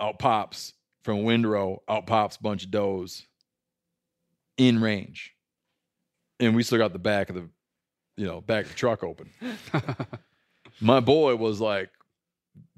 out 0.00 0.18
pops 0.18 0.72
from 1.04 1.22
windrow. 1.22 1.82
Out 1.88 2.06
pops 2.06 2.36
a 2.36 2.42
bunch 2.42 2.64
of 2.64 2.72
does 2.72 3.24
in 4.56 4.80
range, 4.80 5.34
and 6.40 6.56
we 6.56 6.64
still 6.64 6.78
got 6.78 6.92
the 6.92 6.98
back 6.98 7.28
of 7.28 7.36
the, 7.36 7.48
you 8.16 8.26
know, 8.26 8.40
back 8.40 8.66
the 8.66 8.74
truck 8.74 9.02
open 9.04 9.30
my 10.80 11.00
boy 11.00 11.34
was 11.36 11.60
like 11.60 11.90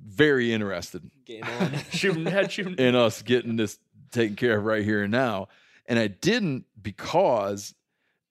very 0.05 0.53
interested 0.53 1.09
Game 1.25 1.45
on. 1.45 1.73
shooting 1.93 2.27
head 2.27 2.51
shooting. 2.53 2.75
in 2.77 2.95
us 2.95 3.23
getting 3.23 3.57
this 3.57 3.79
taken 4.11 4.37
care 4.37 4.59
of 4.59 4.65
right 4.65 4.85
here 4.85 5.03
and 5.03 5.13
now. 5.13 5.49
And 5.87 5.99
I 5.99 6.07
didn't 6.07 6.65
because 6.81 7.75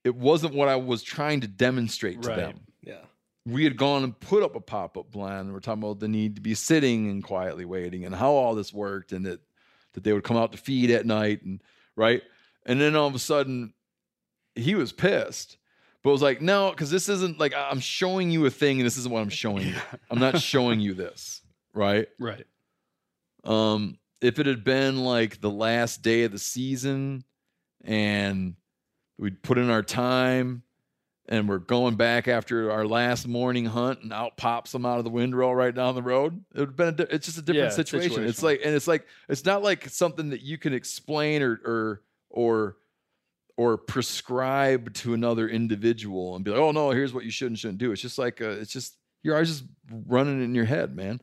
it 0.04 0.16
wasn't 0.16 0.54
what 0.54 0.68
I 0.68 0.76
was 0.78 1.04
trying 1.04 1.42
to 1.42 1.48
demonstrate 1.48 2.22
to 2.24 2.30
Right. 2.30 2.38
them. 2.38 2.60
yeah. 2.82 3.02
We 3.46 3.64
had 3.64 3.78
gone 3.78 4.04
and 4.04 4.20
put 4.20 4.44
up 4.44 4.56
a 4.56 4.60
pop 4.60 4.98
up 4.98 5.12
blind. 5.12 5.42
And 5.46 5.54
we're 5.54 5.60
talking 5.60 5.84
about 5.84 6.00
the 6.00 6.08
need 6.08 6.36
to 6.36 6.42
be 6.42 6.54
sitting 6.56 7.10
and 7.10 7.24
quietly 7.24 7.66
waiting 7.66 8.04
and 8.06 8.14
how 8.16 8.32
all 8.32 8.56
this 8.56 8.74
worked 8.74 9.12
and 9.12 9.26
that, 9.26 9.40
that 9.94 10.04
they 10.04 10.12
would 10.14 10.24
come 10.24 10.38
out 10.38 10.52
to 10.52 10.58
feed 10.58 10.92
at 10.92 11.06
night 11.06 11.44
and 11.44 11.62
right. 11.96 12.22
And 12.66 12.80
then 12.82 12.96
all 12.96 13.08
of 13.08 13.16
a 13.16 13.20
sudden 13.20 13.74
he 14.56 14.76
was 14.76 14.92
pissed. 14.92 15.58
But 16.04 16.12
it 16.12 16.14
was 16.14 16.22
like, 16.22 16.42
no, 16.42 16.70
because 16.70 16.90
this 16.90 17.10
isn't 17.10 17.40
like 17.40 17.54
I'm 17.56 17.80
showing 17.80 18.32
you 18.32 18.46
a 18.46 18.50
thing 18.50 18.80
and 18.80 18.86
this 18.86 18.98
isn't 18.98 19.12
what 19.12 19.22
I'm 19.22 19.30
showing 19.30 19.68
you. 19.68 19.76
I'm 20.12 20.20
not 20.20 20.40
showing 20.40 20.80
you 20.80 20.94
this. 20.94 21.42
Right. 21.74 22.08
Right. 22.20 22.46
Um, 23.44 23.98
if 24.22 24.40
it 24.40 24.46
had 24.46 24.64
been 24.64 25.04
like 25.04 25.42
the 25.42 25.50
last 25.50 26.02
day 26.02 26.24
of 26.24 26.32
the 26.32 26.40
season 26.40 27.24
and 27.84 28.56
we'd 29.18 29.42
put 29.44 29.58
in 29.58 29.70
our 29.70 29.84
time 29.84 30.64
and 31.30 31.50
we're 31.50 31.58
going 31.58 31.96
back 31.96 32.28
after 32.28 32.72
our 32.72 32.86
last 32.86 33.28
morning 33.28 33.66
hunt 33.66 34.02
and 34.02 34.14
out 34.14 34.38
pops 34.38 34.72
them 34.72 34.86
out 34.86 34.98
of 34.98 35.04
the 35.04 35.10
windrow 35.10 35.52
right 35.52 35.76
down 35.76 35.94
the 35.94 36.02
road, 36.02 36.44
it 36.54 36.60
would 36.60 36.70
have 36.70 36.76
been 36.76 36.88
a, 36.88 36.92
di- 36.94 37.08
it's 37.10 37.26
just 37.26 37.38
a 37.38 37.42
different 37.42 37.72
Yeah, 37.72 37.76
situation. 37.76 38.24
It's 38.24 38.42
like, 38.44 38.62
and 38.64 38.74
it's 38.74 38.88
like, 38.88 39.06
it's 39.28 39.44
not 39.46 39.62
like 39.62 39.90
something 39.90 40.30
that 40.30 40.42
you 40.42 40.58
can 40.58 40.74
explain 40.74 41.42
or, 41.42 41.60
or, 41.66 42.02
or, 42.30 42.78
or 43.58 43.78
prescribe 43.78 44.94
to 44.94 45.14
another 45.14 45.50
individual 45.50 46.36
and 46.36 46.46
be 46.46 46.52
like, 46.52 46.60
oh 46.60 46.72
no, 46.72 46.92
here's 46.92 47.14
what 47.14 47.26
you 47.26 47.32
should 47.32 47.48
and 47.48 47.58
shouldn't 47.60 47.80
do. 47.80 47.92
It's 47.92 48.02
just 48.02 48.18
like, 48.18 48.42
uh 48.42 48.50
it's 48.52 48.72
just, 48.72 48.98
you're 49.24 49.34
always 49.36 49.50
just 49.50 49.64
running 50.08 50.44
in 50.44 50.56
your 50.56 50.66
head, 50.66 50.96
man. 50.96 51.20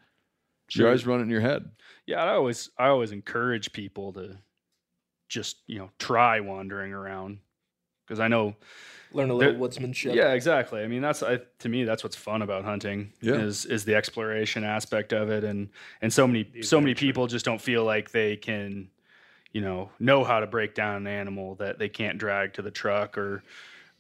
You're 0.72 0.88
always 0.88 1.06
running 1.06 1.26
in 1.26 1.30
your 1.30 1.40
head. 1.40 1.70
Yeah, 2.06 2.24
I 2.24 2.32
always 2.34 2.70
I 2.78 2.88
always 2.88 3.12
encourage 3.12 3.72
people 3.72 4.12
to 4.14 4.36
just 5.28 5.58
you 5.66 5.78
know 5.78 5.90
try 5.98 6.40
wandering 6.40 6.92
around 6.92 7.38
because 8.06 8.18
I 8.20 8.28
know 8.28 8.56
Learn 9.12 9.30
a 9.30 9.34
little 9.34 9.54
woodsmanship. 9.60 10.14
Yeah, 10.14 10.32
exactly. 10.32 10.82
I 10.82 10.88
mean, 10.88 11.00
that's 11.00 11.22
I, 11.22 11.38
to 11.60 11.68
me 11.68 11.84
that's 11.84 12.02
what's 12.02 12.16
fun 12.16 12.42
about 12.42 12.64
hunting 12.64 13.12
Yeah. 13.20 13.34
is 13.34 13.64
is 13.66 13.84
the 13.84 13.94
exploration 13.94 14.64
aspect 14.64 15.12
of 15.12 15.30
it, 15.30 15.44
and 15.44 15.68
and 16.02 16.12
so 16.12 16.26
many 16.26 16.62
so 16.62 16.80
many 16.80 16.94
people 16.94 17.26
just 17.28 17.44
don't 17.44 17.60
feel 17.60 17.84
like 17.84 18.10
they 18.10 18.36
can, 18.36 18.90
you 19.54 19.60
know, 19.60 19.88
know 19.98 20.24
how 20.24 20.40
to 20.40 20.46
break 20.46 20.74
down 20.74 20.96
an 20.96 21.06
animal 21.06 21.54
that 21.54 21.78
they 21.78 21.88
can't 21.88 22.18
drag 22.18 22.52
to 22.54 22.62
the 22.62 22.70
truck 22.70 23.16
or 23.16 23.42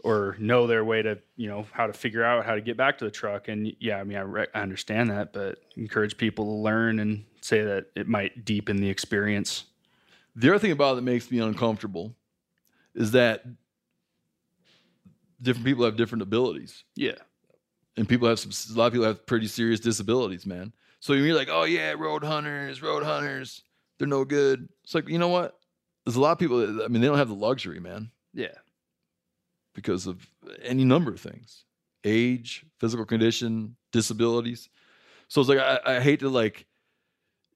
or 0.00 0.36
know 0.38 0.66
their 0.66 0.84
way 0.84 1.00
to 1.00 1.18
you 1.36 1.48
know 1.48 1.64
how 1.72 1.86
to 1.86 1.94
figure 1.94 2.22
out 2.22 2.44
how 2.44 2.54
to 2.54 2.60
get 2.60 2.76
back 2.76 2.98
to 2.98 3.04
the 3.06 3.10
truck. 3.10 3.48
And 3.48 3.72
yeah, 3.78 3.96
I 3.98 4.04
mean, 4.04 4.18
I, 4.18 4.22
re- 4.22 4.46
I 4.52 4.60
understand 4.60 5.08
that, 5.10 5.32
but 5.32 5.60
encourage 5.76 6.18
people 6.18 6.44
to 6.44 6.50
learn 6.50 6.98
and 6.98 7.24
say 7.40 7.62
that 7.62 7.86
it 7.94 8.06
might 8.06 8.44
deepen 8.44 8.76
the 8.76 8.90
experience. 8.90 9.64
The 10.36 10.50
other 10.50 10.58
thing 10.58 10.72
about 10.72 10.92
it 10.92 10.96
that 10.96 11.02
makes 11.02 11.30
me 11.30 11.38
uncomfortable 11.38 12.14
is 12.94 13.12
that 13.12 13.44
different 15.40 15.64
people 15.64 15.84
have 15.84 15.96
different 15.96 16.22
abilities, 16.22 16.84
Yeah, 16.96 17.14
and 17.96 18.08
people 18.08 18.28
have 18.28 18.40
some. 18.40 18.50
A 18.74 18.78
lot 18.78 18.86
of 18.88 18.92
people 18.92 19.06
have 19.06 19.24
pretty 19.24 19.46
serious 19.46 19.78
disabilities, 19.78 20.44
man. 20.44 20.72
So 20.98 21.12
you're 21.12 21.36
like, 21.36 21.48
oh 21.50 21.64
yeah, 21.64 21.94
road 21.96 22.24
hunters, 22.24 22.82
road 22.82 23.04
hunters, 23.04 23.62
they're 23.98 24.08
no 24.08 24.24
good. 24.24 24.68
It's 24.82 24.94
like 24.94 25.08
you 25.08 25.18
know 25.18 25.28
what? 25.28 25.58
There's 26.04 26.16
a 26.16 26.20
lot 26.20 26.32
of 26.32 26.38
people. 26.38 26.58
That, 26.58 26.84
I 26.84 26.88
mean, 26.88 27.00
they 27.00 27.08
don't 27.08 27.18
have 27.18 27.28
the 27.28 27.34
luxury, 27.34 27.80
man, 27.80 28.10
yeah, 28.32 28.48
because 29.74 30.06
of 30.06 30.26
any 30.62 30.84
number 30.84 31.12
of 31.12 31.20
things, 31.20 31.64
age, 32.04 32.64
physical 32.78 33.06
condition, 33.06 33.76
disabilities. 33.92 34.68
So 35.28 35.40
it's 35.40 35.48
like 35.48 35.58
I, 35.58 35.80
I 35.86 36.00
hate 36.00 36.20
to 36.20 36.28
like, 36.28 36.66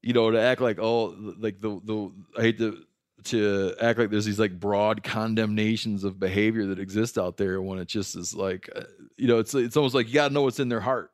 you 0.03 0.13
know, 0.13 0.31
to 0.31 0.41
act 0.41 0.61
like 0.61 0.79
oh, 0.79 1.15
like 1.39 1.61
the 1.61 1.81
the 1.85 2.13
I 2.39 2.43
hate 2.43 2.59
to 2.59 2.79
to 3.25 3.75
act 3.81 3.99
like 3.99 4.11
there's 4.11 4.25
these 4.25 4.39
like 4.39 4.59
broad 4.59 5.03
condemnations 5.03 6.05
of 6.05 6.21
behavior 6.21 6.67
that 6.67 6.79
exist 6.79 7.19
out 7.19 7.37
there 7.37 7.61
when 7.61 7.79
it 7.79 7.89
just 7.89 8.17
is 8.17 8.35
like, 8.35 8.71
uh, 8.75 8.83
you 9.17 9.27
know, 9.27 9.39
it's 9.39 9.55
it's 9.55 9.77
almost 9.77 9.95
like 9.95 10.07
you 10.07 10.15
got 10.15 10.29
to 10.29 10.35
know 10.35 10.43
what's 10.43 10.61
in 10.61 10.69
their 10.69 10.81
heart. 10.81 11.11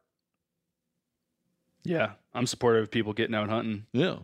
yeah. 1.84 2.12
I'm 2.34 2.46
supportive 2.46 2.82
of 2.82 2.90
people 2.90 3.12
getting 3.12 3.34
out 3.34 3.48
hunting. 3.48 3.86
Yeah, 3.92 4.16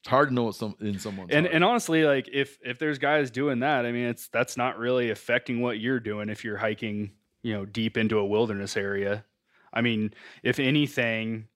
it's 0.00 0.08
hard 0.08 0.28
to 0.28 0.34
know 0.34 0.44
what's 0.44 0.58
some 0.58 0.74
in 0.80 0.98
someone's 0.98 1.30
and 1.30 1.46
heart. 1.46 1.54
and 1.54 1.64
honestly 1.64 2.04
like 2.04 2.28
if 2.32 2.58
if 2.64 2.78
there's 2.78 2.98
guys 2.98 3.30
doing 3.30 3.60
that 3.60 3.84
i 3.86 3.92
mean 3.92 4.06
it's 4.06 4.28
that's 4.28 4.56
not 4.56 4.78
really 4.78 5.10
affecting 5.10 5.60
what 5.60 5.78
you're 5.78 6.00
doing 6.00 6.28
if 6.28 6.44
you're 6.44 6.56
hiking 6.56 7.12
you 7.42 7.54
know 7.54 7.64
deep 7.64 7.96
into 7.96 8.18
a 8.18 8.26
wilderness 8.26 8.76
area. 8.76 9.24
I 9.72 9.80
mean 9.80 10.12
if 10.42 10.58
anything 10.58 11.48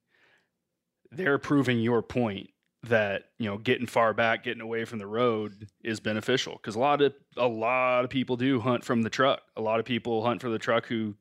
they're 1.10 1.38
proving 1.38 1.80
your 1.80 2.02
point 2.02 2.50
that 2.84 3.24
you 3.38 3.48
know 3.48 3.56
getting 3.56 3.86
far 3.86 4.12
back 4.12 4.44
getting 4.44 4.60
away 4.60 4.84
from 4.84 4.98
the 4.98 5.06
road 5.06 5.68
is 5.82 6.00
beneficial 6.00 6.54
because 6.54 6.74
a 6.74 6.78
lot 6.78 7.00
of 7.00 7.14
a 7.36 7.46
lot 7.46 8.04
of 8.04 8.10
people 8.10 8.36
do 8.36 8.60
hunt 8.60 8.84
from 8.84 9.02
the 9.02 9.10
truck. 9.10 9.42
A 9.56 9.60
lot 9.60 9.80
of 9.80 9.86
people 9.86 10.24
hunt 10.24 10.40
for 10.40 10.48
the 10.50 10.58
truck 10.58 10.86
who 10.86 11.14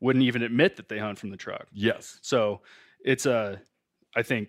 wouldn't 0.00 0.24
even 0.24 0.42
admit 0.42 0.76
that 0.76 0.88
they 0.88 0.98
hunt 0.98 1.18
from 1.18 1.30
the 1.30 1.36
truck. 1.36 1.66
Yes, 1.72 2.18
so 2.22 2.60
it's 3.02 3.24
a, 3.24 3.60
I 4.14 4.22
think, 4.22 4.48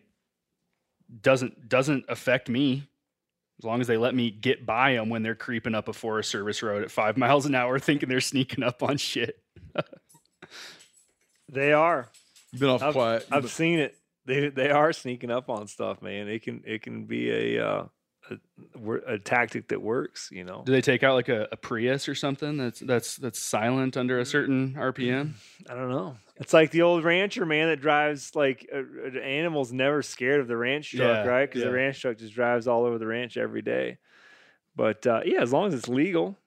doesn't 1.21 1.69
doesn't 1.69 2.05
affect 2.09 2.49
me 2.49 2.84
as 3.59 3.65
long 3.65 3.81
as 3.81 3.88
they 3.88 3.97
let 3.97 4.13
me 4.13 4.29
get 4.29 4.65
by 4.65 4.93
them 4.93 5.09
when 5.09 5.23
they're 5.23 5.34
creeping 5.35 5.73
up 5.73 5.88
a 5.88 5.93
Forest 5.93 6.29
Service 6.29 6.61
road 6.61 6.84
at 6.84 6.91
five 6.91 7.17
miles 7.17 7.45
an 7.45 7.55
hour, 7.55 7.79
thinking 7.79 8.07
they're 8.09 8.21
sneaking 8.21 8.63
up 8.63 8.84
on 8.84 8.97
shit. 8.97 9.39
They 11.49 11.71
are. 11.71 12.09
you've 12.51 12.59
been 12.59 12.69
off 12.69 12.84
I've, 12.84 12.93
quiet. 12.93 13.25
I've 13.31 13.43
been- 13.43 13.49
seen 13.49 13.79
it. 13.79 13.95
They 14.25 14.49
they 14.49 14.69
are 14.69 14.91
sneaking 14.91 15.31
up 15.31 15.49
on 15.49 15.67
stuff, 15.67 16.01
man. 16.01 16.27
It 16.27 16.43
can 16.43 16.61
it 16.65 16.81
can 16.81 17.05
be 17.05 17.55
a 17.55 17.65
uh, 17.65 17.85
a, 18.29 18.91
a 19.07 19.19
tactic 19.19 19.69
that 19.69 19.81
works. 19.81 20.29
You 20.31 20.43
know. 20.43 20.63
Do 20.65 20.71
they 20.71 20.81
take 20.81 21.03
out 21.03 21.15
like 21.15 21.29
a, 21.29 21.47
a 21.51 21.57
Prius 21.57 22.07
or 22.07 22.15
something 22.15 22.57
that's 22.57 22.79
that's 22.79 23.15
that's 23.17 23.39
silent 23.39 23.97
under 23.97 24.19
a 24.19 24.25
certain 24.25 24.73
RPM? 24.75 25.33
I 25.69 25.73
don't 25.73 25.89
know. 25.89 26.17
It's 26.37 26.53
like 26.53 26.71
the 26.71 26.83
old 26.83 27.03
rancher 27.03 27.45
man 27.45 27.69
that 27.69 27.81
drives 27.81 28.35
like 28.35 28.69
uh, 28.73 28.77
uh, 28.77 29.19
animals 29.19 29.71
never 29.71 30.01
scared 30.01 30.39
of 30.39 30.47
the 30.47 30.57
ranch 30.57 30.91
truck, 30.91 31.25
Yeah, 31.25 31.25
right? 31.25 31.49
Because 31.49 31.63
the 31.63 31.71
ranch 31.71 31.99
truck 31.99 32.17
just 32.17 32.33
drives 32.33 32.67
all 32.67 32.85
over 32.85 32.97
the 32.97 33.07
ranch 33.07 33.37
every 33.37 33.61
day. 33.61 33.97
But 34.75 35.07
uh, 35.07 35.21
yeah, 35.25 35.41
as 35.41 35.51
long 35.51 35.67
as 35.67 35.73
it's 35.73 35.87
legal. 35.87 36.37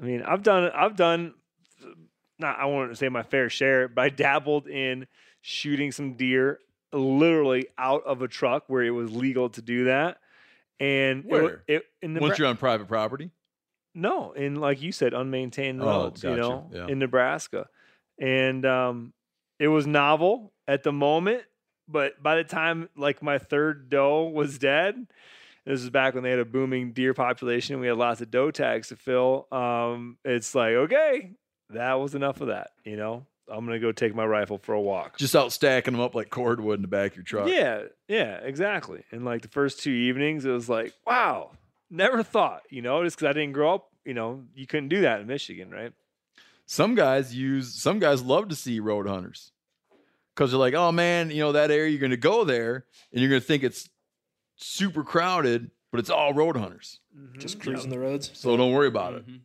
I 0.00 0.04
mean, 0.04 0.22
I've 0.22 0.42
done 0.42 0.70
I've 0.74 0.96
done 0.96 1.34
not 2.38 2.58
I 2.58 2.66
won't 2.66 2.96
say 2.96 3.08
my 3.08 3.22
fair 3.22 3.48
share, 3.48 3.88
but 3.88 4.02
I 4.02 4.08
dabbled 4.08 4.68
in 4.68 5.06
shooting 5.40 5.92
some 5.92 6.14
deer 6.14 6.58
literally 6.92 7.68
out 7.76 8.04
of 8.04 8.22
a 8.22 8.28
truck 8.28 8.64
where 8.68 8.82
it 8.82 8.90
was 8.90 9.10
legal 9.12 9.50
to 9.50 9.62
do 9.62 9.84
that. 9.84 10.18
And 10.80 11.24
Where? 11.24 11.64
it, 11.66 11.84
in 12.02 12.14
the 12.14 12.20
Once 12.20 12.38
you're 12.38 12.46
on 12.46 12.56
private 12.56 12.86
property, 12.88 13.30
no, 13.94 14.32
in 14.32 14.56
like 14.56 14.80
you 14.80 14.92
said, 14.92 15.12
unmaintained 15.12 15.82
Oh, 15.82 15.86
roads, 15.86 16.22
gotcha. 16.22 16.30
you 16.30 16.36
know, 16.40 16.70
Yeah. 16.72 16.86
in 16.88 16.98
Nebraska. 16.98 17.66
And 18.20 18.64
um, 18.64 19.12
it 19.58 19.68
was 19.68 19.86
novel 19.86 20.52
at 20.68 20.82
the 20.82 20.92
moment, 20.92 21.42
but 21.88 22.22
by 22.22 22.36
the 22.36 22.44
time 22.44 22.88
like 22.96 23.22
my 23.22 23.38
third 23.38 23.88
doe 23.90 24.24
was 24.28 24.58
dead, 24.58 25.06
this 25.64 25.82
is 25.82 25.90
back 25.90 26.14
when 26.14 26.22
they 26.22 26.30
had 26.30 26.38
a 26.38 26.44
booming 26.44 26.92
deer 26.92 27.12
population. 27.12 27.80
We 27.80 27.88
had 27.88 27.96
lots 27.96 28.20
of 28.20 28.30
doe 28.30 28.50
tags 28.50 28.88
to 28.88 28.96
fill. 28.96 29.46
Um, 29.52 30.16
it's 30.24 30.54
like, 30.54 30.72
okay, 30.74 31.32
that 31.70 31.94
was 31.94 32.14
enough 32.14 32.40
of 32.40 32.48
that, 32.48 32.70
you 32.84 32.96
know. 32.96 33.26
I'm 33.50 33.64
gonna 33.64 33.78
go 33.78 33.92
take 33.92 34.14
my 34.14 34.24
rifle 34.26 34.58
for 34.58 34.74
a 34.74 34.80
walk. 34.80 35.16
just 35.18 35.34
out 35.36 35.52
stacking 35.52 35.92
them 35.92 36.00
up 36.00 36.14
like 36.14 36.30
cordwood 36.30 36.76
in 36.78 36.82
the 36.82 36.88
back 36.88 37.12
of 37.12 37.16
your 37.16 37.24
truck. 37.24 37.48
Yeah, 37.48 37.84
yeah, 38.08 38.36
exactly. 38.38 39.02
And 39.10 39.24
like 39.24 39.42
the 39.42 39.48
first 39.48 39.80
two 39.82 39.90
evenings, 39.90 40.44
it 40.44 40.50
was 40.50 40.68
like, 40.68 40.92
wow, 41.06 41.50
never 41.90 42.22
thought, 42.22 42.62
you 42.70 42.82
know, 42.82 43.02
just 43.04 43.16
because 43.16 43.28
I 43.30 43.32
didn't 43.32 43.52
grow 43.52 43.74
up, 43.76 43.88
you 44.04 44.14
know, 44.14 44.44
you 44.54 44.66
couldn't 44.66 44.88
do 44.88 45.00
that 45.02 45.20
in 45.20 45.26
Michigan, 45.26 45.70
right? 45.70 45.92
Some 46.66 46.94
guys 46.94 47.34
use 47.34 47.74
some 47.74 47.98
guys 47.98 48.22
love 48.22 48.48
to 48.48 48.54
see 48.56 48.78
road 48.80 49.06
hunters 49.06 49.52
because 50.34 50.50
they're 50.50 50.60
like, 50.60 50.74
oh 50.74 50.92
man, 50.92 51.30
you 51.30 51.38
know 51.38 51.52
that 51.52 51.70
area 51.70 51.90
you're 51.90 52.00
going 52.00 52.10
to 52.10 52.16
go 52.16 52.44
there 52.44 52.84
and 53.12 53.20
you're 53.20 53.30
going 53.30 53.40
to 53.40 53.46
think 53.46 53.62
it's 53.64 53.88
super 54.56 55.02
crowded, 55.02 55.70
but 55.90 55.98
it's 56.00 56.10
all 56.10 56.34
road 56.34 56.56
hunters, 56.56 57.00
Just 57.38 57.60
cruising 57.60 57.90
the 57.90 57.98
roads. 57.98 58.30
so 58.34 58.56
don't 58.56 58.72
worry 58.72 58.88
about 58.88 59.14
Mm-hmm. 59.14 59.34
it. 59.36 59.40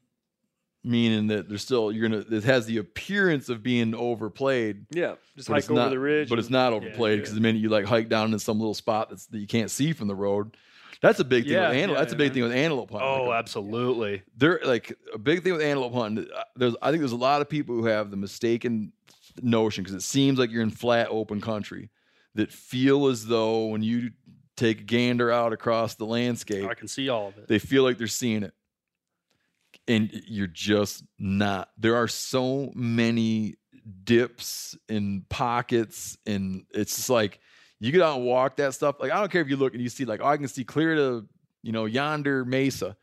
Meaning 0.85 1.27
that 1.27 1.47
there's 1.47 1.61
still 1.61 1.93
you're 1.93 2.09
gonna 2.09 2.25
it 2.29 2.43
has 2.43 2.65
the 2.65 2.77
appearance 2.77 3.47
of 3.47 3.63
being 3.63 3.95
overplayed, 3.95 4.85
Yeah, 4.91 5.13
just 5.37 5.47
hike 5.47 5.63
over 5.65 5.73
not, 5.75 5.89
the 5.91 5.99
ridge. 5.99 6.27
but 6.29 6.39
it's 6.39 6.49
not 6.49 6.73
overplayed 6.73 7.19
because 7.19 7.33
the 7.33 7.39
minute 7.39 7.61
you 7.61 7.69
like 7.69 7.85
hike 7.85 8.09
down 8.09 8.33
in 8.33 8.39
some 8.39 8.59
little 8.59 8.73
spot 8.73 9.09
that's 9.09 9.25
that 9.27 9.37
you 9.39 9.47
can't 9.47 9.71
see 9.71 9.93
from 9.93 10.09
the 10.09 10.15
road, 10.15 10.57
that's 11.01 11.21
a 11.21 11.23
big 11.23 11.45
thing 11.45 11.53
Yeah, 11.53 11.69
with 11.69 11.77
antelope. 11.77 11.95
yeah, 11.95 12.01
that's 12.01 12.13
a 12.13 12.17
big 12.17 12.27
yeah. 12.27 12.33
thing 12.33 12.43
with 12.43 12.51
antelope 12.51 12.91
hunting. 12.91 13.07
Oh, 13.09 13.23
Like, 13.29 13.39
absolutely. 13.39 14.23
there 14.35 14.59
like 14.65 14.93
a 15.13 15.17
big 15.17 15.41
thing 15.43 15.53
with 15.53 15.61
antelope 15.61 15.93
hunting. 15.93 16.27
uh, 16.35 16.43
There's 16.57 16.75
I 16.81 16.89
think 16.91 16.99
there's 16.99 17.13
a 17.13 17.15
lot 17.15 17.39
of 17.41 17.47
people 17.47 17.75
who 17.75 17.85
have 17.85 18.11
the 18.11 18.17
mistaken 18.17 18.91
notion 19.41 19.85
because 19.85 19.95
it 19.95 20.03
seems 20.03 20.37
like 20.37 20.51
you're 20.51 20.63
in 20.63 20.69
flat 20.69 21.07
open 21.09 21.39
country 21.39 21.91
that 22.35 22.51
feel 22.51 23.07
as 23.07 23.25
though 23.25 23.67
when 23.67 23.83
you 23.83 24.11
take 24.57 24.85
gander 24.85 25.31
out 25.31 25.53
across 25.53 25.95
the 25.95 26.05
landscape, 26.05 26.67
I 26.69 26.73
can 26.73 26.89
see 26.89 27.07
all 27.07 27.29
of 27.29 27.37
it. 27.37 27.47
they 27.47 27.57
feel 27.59 27.83
like 27.83 27.97
they're 27.97 28.05
seeing 28.07 28.43
it, 28.43 28.53
and 29.87 30.09
you're 30.27 30.47
just 30.47 31.03
not. 31.19 31.69
There 31.77 31.95
are 31.95 32.07
so 32.07 32.71
many 32.75 33.55
dips 34.03 34.77
and 34.89 35.27
pockets, 35.29 36.17
and 36.25 36.65
it's 36.73 36.95
just 36.95 37.09
like 37.09 37.39
you 37.79 37.91
get 37.91 38.01
out 38.01 38.17
and 38.17 38.25
walk 38.25 38.57
that 38.57 38.73
stuff. 38.73 38.95
Like 38.99 39.11
I 39.11 39.19
don't 39.19 39.31
care 39.31 39.41
if 39.41 39.49
you 39.49 39.57
look 39.57 39.73
and 39.73 39.81
you 39.81 39.89
see 39.89 40.05
like 40.05 40.21
oh, 40.21 40.27
I 40.27 40.37
can 40.37 40.47
see 40.47 40.63
clear 40.63 40.95
to 40.95 41.27
you 41.61 41.71
know 41.71 41.85
yonder 41.85 42.45
mesa. 42.45 42.95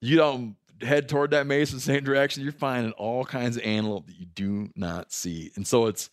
You 0.00 0.16
don't 0.16 0.56
head 0.82 1.08
toward 1.08 1.30
that 1.32 1.46
mesa 1.46 1.74
the 1.74 1.80
same 1.80 2.04
direction. 2.04 2.42
You're 2.42 2.52
finding 2.52 2.92
all 2.92 3.24
kinds 3.24 3.56
of 3.56 3.62
antelope 3.62 4.06
that 4.06 4.16
you 4.16 4.26
do 4.26 4.70
not 4.76 5.12
see, 5.12 5.50
and 5.56 5.66
so 5.66 5.86
it's 5.86 6.10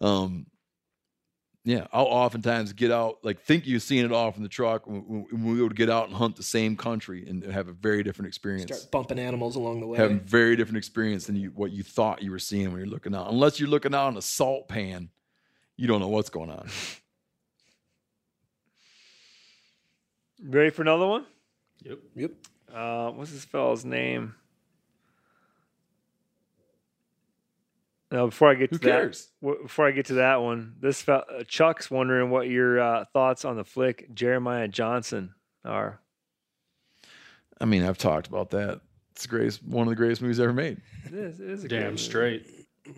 um 0.00 0.46
yeah, 1.64 1.86
I'll 1.92 2.06
oftentimes 2.06 2.72
get 2.72 2.90
out, 2.90 3.18
like 3.22 3.40
think 3.40 3.66
you've 3.66 3.82
seen 3.82 4.04
it 4.04 4.10
all 4.10 4.32
from 4.32 4.42
the 4.42 4.48
truck. 4.48 4.86
When, 4.86 5.26
when 5.30 5.44
we 5.44 5.62
would 5.62 5.76
get 5.76 5.88
out 5.88 6.08
and 6.08 6.16
hunt 6.16 6.34
the 6.34 6.42
same 6.42 6.76
country 6.76 7.24
and 7.28 7.44
have 7.44 7.68
a 7.68 7.72
very 7.72 8.02
different 8.02 8.28
experience. 8.28 8.76
Start 8.76 8.90
bumping 8.90 9.18
animals 9.20 9.54
along 9.54 9.80
the 9.80 9.86
way. 9.86 9.96
Having 9.96 10.20
very 10.20 10.56
different 10.56 10.78
experience 10.78 11.26
than 11.26 11.36
you, 11.36 11.50
what 11.54 11.70
you 11.70 11.84
thought 11.84 12.20
you 12.20 12.32
were 12.32 12.40
seeing 12.40 12.72
when 12.72 12.80
you're 12.80 12.88
looking 12.88 13.14
out. 13.14 13.30
Unless 13.30 13.60
you're 13.60 13.68
looking 13.68 13.94
out 13.94 14.08
in 14.08 14.16
a 14.16 14.22
salt 14.22 14.66
pan, 14.66 15.10
you 15.76 15.86
don't 15.86 16.00
know 16.00 16.08
what's 16.08 16.30
going 16.30 16.50
on. 16.50 16.68
Ready 20.44 20.70
for 20.70 20.82
another 20.82 21.06
one? 21.06 21.26
Yep. 21.84 21.98
Yep. 22.16 22.30
Uh, 22.74 23.10
what's 23.12 23.30
this 23.30 23.44
fellow's 23.44 23.84
name? 23.84 24.34
No, 28.12 28.26
before 28.26 28.50
I 28.50 28.54
get 28.54 28.70
Who 28.70 28.76
to 28.78 28.84
that, 28.84 28.90
cares? 28.90 29.28
w- 29.40 29.62
before 29.62 29.88
I 29.88 29.90
get 29.90 30.06
to 30.06 30.14
that 30.14 30.42
one, 30.42 30.74
this 30.80 31.00
fel- 31.00 31.24
uh, 31.34 31.44
Chuck's 31.44 31.90
wondering 31.90 32.28
what 32.30 32.46
your 32.48 32.78
uh, 32.78 33.04
thoughts 33.14 33.44
on 33.46 33.56
the 33.56 33.64
flick 33.64 34.14
Jeremiah 34.14 34.68
Johnson 34.68 35.34
are. 35.64 35.98
I 37.58 37.64
mean, 37.64 37.82
I've 37.84 37.96
talked 37.98 38.26
about 38.26 38.50
that. 38.50 38.80
It's 39.12 39.22
the 39.22 39.28
greatest, 39.28 39.64
one 39.64 39.86
of 39.86 39.90
the 39.90 39.96
greatest 39.96 40.20
movies 40.20 40.40
ever 40.40 40.52
made. 40.52 40.78
It 41.06 41.14
is, 41.14 41.40
it 41.40 41.48
is 41.48 41.64
a 41.64 41.68
great 41.68 41.78
Damn 41.80 41.90
movie. 41.92 42.02
straight. 42.02 42.46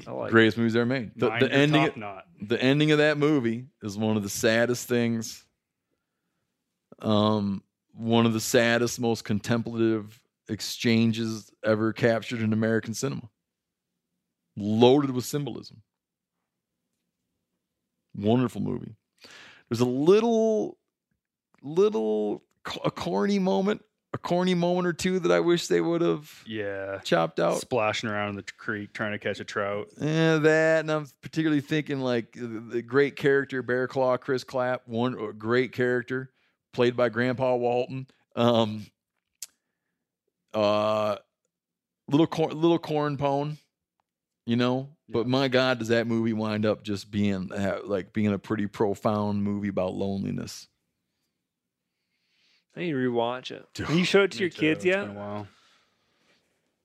I 0.06 0.10
like 0.10 0.28
it. 0.28 0.32
Greatest 0.32 0.58
movies 0.58 0.74
ever 0.74 0.86
made. 0.86 1.12
The, 1.16 1.28
Mind 1.28 1.42
the 1.42 1.46
your 1.46 1.54
ending, 1.58 1.82
top 1.86 1.96
knot. 1.96 2.24
the 2.40 2.60
ending 2.62 2.90
of 2.90 2.98
that 2.98 3.16
movie 3.16 3.66
is 3.82 3.96
one 3.96 4.16
of 4.16 4.22
the 4.24 4.28
saddest 4.28 4.88
things. 4.88 5.44
Um, 7.00 7.62
one 7.92 8.26
of 8.26 8.32
the 8.32 8.40
saddest, 8.40 8.98
most 8.98 9.24
contemplative 9.24 10.20
exchanges 10.48 11.52
ever 11.64 11.92
captured 11.92 12.40
in 12.40 12.52
American 12.52 12.94
cinema. 12.94 13.28
Loaded 14.56 15.10
with 15.10 15.24
symbolism. 15.24 15.82
Wonderful 18.16 18.60
movie. 18.60 18.94
There's 19.68 19.80
a 19.80 19.84
little, 19.84 20.78
little 21.62 22.44
a 22.84 22.90
corny 22.90 23.38
moment, 23.40 23.84
a 24.12 24.18
corny 24.18 24.54
moment 24.54 24.86
or 24.86 24.92
two 24.92 25.18
that 25.20 25.32
I 25.32 25.40
wish 25.40 25.66
they 25.66 25.80
would 25.80 26.00
have 26.00 26.30
Yeah. 26.46 26.98
chopped 27.02 27.40
out. 27.40 27.60
Splashing 27.60 28.08
around 28.08 28.30
in 28.30 28.36
the 28.36 28.44
creek 28.56 28.92
trying 28.92 29.12
to 29.12 29.18
catch 29.18 29.40
a 29.40 29.44
trout. 29.44 29.88
Yeah, 30.00 30.38
that, 30.38 30.80
and 30.80 30.90
I'm 30.92 31.06
particularly 31.22 31.60
thinking 31.60 31.98
like 32.00 32.32
the, 32.34 32.80
great 32.82 33.16
character 33.16 33.62
Bear 33.62 33.88
Claw, 33.88 34.16
Chris 34.16 34.44
Clapp, 34.44 34.82
one 34.86 35.32
great 35.36 35.72
character 35.72 36.30
played 36.72 36.96
by 36.96 37.08
Grandpa 37.08 37.56
Walton. 37.56 38.06
Um, 38.36 38.86
uh, 40.52 41.16
little 42.08 42.28
corn, 42.28 42.50
little 42.60 42.78
corn 42.78 43.16
pone, 43.16 43.58
you 44.46 44.56
know. 44.56 44.88
But 45.08 45.26
my 45.26 45.48
God, 45.48 45.78
does 45.78 45.88
that 45.88 46.06
movie 46.06 46.32
wind 46.32 46.64
up 46.64 46.82
just 46.82 47.10
being 47.10 47.50
like 47.84 48.12
being 48.12 48.32
a 48.32 48.38
pretty 48.38 48.66
profound 48.66 49.42
movie 49.42 49.68
about 49.68 49.94
loneliness? 49.94 50.68
I 52.76 52.80
need 52.80 52.90
to 52.92 52.96
rewatch 52.96 53.50
it. 53.52 53.66
Can 53.74 53.98
you 53.98 54.04
show 54.04 54.22
it 54.24 54.32
to 54.32 54.38
Me 54.38 54.40
your 54.42 54.50
too. 54.50 54.60
kids 54.60 54.78
It's 54.78 54.86
yet? 54.86 55.06
been 55.06 55.16
a 55.16 55.18
while. 55.18 55.46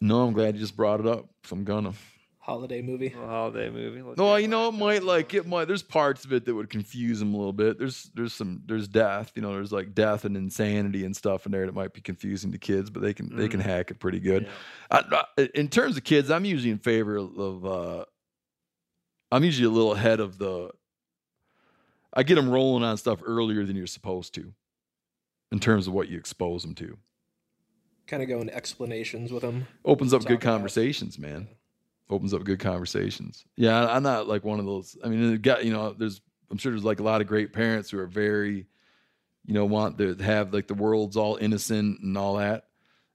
No, 0.02 0.22
I'm 0.26 0.34
glad 0.34 0.54
you 0.56 0.62
just 0.62 0.76
brought 0.78 1.00
it 1.00 1.08
up. 1.08 1.28
So 1.46 1.56
I'm 1.56 1.64
gonna. 1.64 1.94
Holiday 2.50 2.82
movie. 2.82 3.14
A 3.16 3.28
holiday 3.28 3.70
movie. 3.70 4.02
Look 4.02 4.18
No, 4.18 4.36
at 4.36 4.42
you 4.42 4.48
know, 4.48 4.70
it 4.70 4.72
might 4.72 5.04
like 5.04 5.34
it 5.36 5.46
might. 5.46 5.66
There's 5.66 5.84
parts 5.84 6.26
of 6.26 6.34
it 6.34 6.46
that 6.46 6.56
would 6.56 6.70
confuse 6.70 7.20
them 7.20 7.34
a 7.34 7.38
little 7.38 7.54
bit. 7.54 7.78
There's 7.78 8.10
there's 8.16 8.34
some 8.34 8.64
there's 8.66 8.88
death. 8.88 9.32
You 9.36 9.42
know, 9.44 9.54
there's 9.54 9.72
like 9.72 9.94
death 9.94 10.26
and 10.26 10.36
insanity 10.36 11.06
and 11.06 11.16
stuff 11.16 11.46
in 11.46 11.52
there 11.52 11.66
that 11.68 11.76
might 11.76 11.94
be 11.94 12.02
confusing 12.02 12.52
to 12.54 12.58
kids, 12.58 12.90
but 12.90 13.02
they 13.04 13.14
can 13.14 13.36
they 13.36 13.48
can 13.48 13.60
hack 13.60 13.92
it 13.92 14.00
pretty 14.00 14.20
good. 14.20 14.48
I, 14.90 15.24
I- 15.38 15.50
in 15.54 15.68
terms 15.68 15.96
of 15.96 16.04
kids, 16.04 16.32
I'm 16.32 16.44
usually 16.46 16.72
in 16.72 16.80
favor 16.80 17.18
of. 17.18 17.66
uh 17.66 18.06
I'm 19.32 19.44
usually 19.44 19.68
a 19.68 19.70
little 19.70 19.94
ahead 19.94 20.20
of 20.20 20.40
the. 20.40 20.72
I 22.12 22.24
get 22.24 22.34
them 22.34 22.50
rolling 22.50 22.84
on 22.84 22.98
stuff 22.98 23.20
earlier 23.24 23.64
than 23.64 23.76
you're 23.76 23.86
supposed 23.86 24.34
to, 24.34 24.54
in 25.52 25.60
terms 25.60 25.86
of 25.86 25.94
what 25.94 26.08
you 26.10 26.18
expose 26.18 26.64
them 26.64 26.74
to. 26.76 26.98
Kind 28.08 28.24
of 28.24 28.28
go 28.30 28.42
into 28.42 28.56
explanations 28.56 29.32
with 29.32 29.44
them. 29.44 29.68
opens 29.86 30.16
up 30.16 30.22
Talk 30.22 30.30
good 30.30 30.42
about- 30.42 30.52
conversations, 30.54 31.20
man. 31.20 31.48
Opens 32.10 32.34
up 32.34 32.44
good 32.44 32.60
conversations. 32.60 33.46
Yeah, 33.56 33.86
I- 33.86 33.96
I'm 33.96 34.04
not 34.04 34.28
like 34.28 34.44
one 34.44 34.60
of 34.60 34.66
those. 34.66 34.98
I 35.04 35.10
mean, 35.10 35.34
it 35.34 35.42
got 35.42 35.64
you 35.66 35.72
know, 35.72 35.94
there's 35.94 36.22
I'm 36.52 36.58
sure 36.58 36.72
there's 36.72 36.84
like 36.84 37.00
a 37.00 37.04
lot 37.04 37.22
of 37.22 37.28
great 37.28 37.54
parents 37.54 37.92
who 37.92 38.00
are 38.00 38.08
very, 38.08 38.66
you 39.46 39.54
know, 39.54 39.66
want 39.66 39.98
to 40.00 40.16
have 40.16 40.54
like 40.54 40.68
the 40.68 40.74
world's 40.74 41.16
all 41.18 41.36
innocent 41.36 42.00
and 42.02 42.18
all 42.18 42.38
that. 42.38 42.66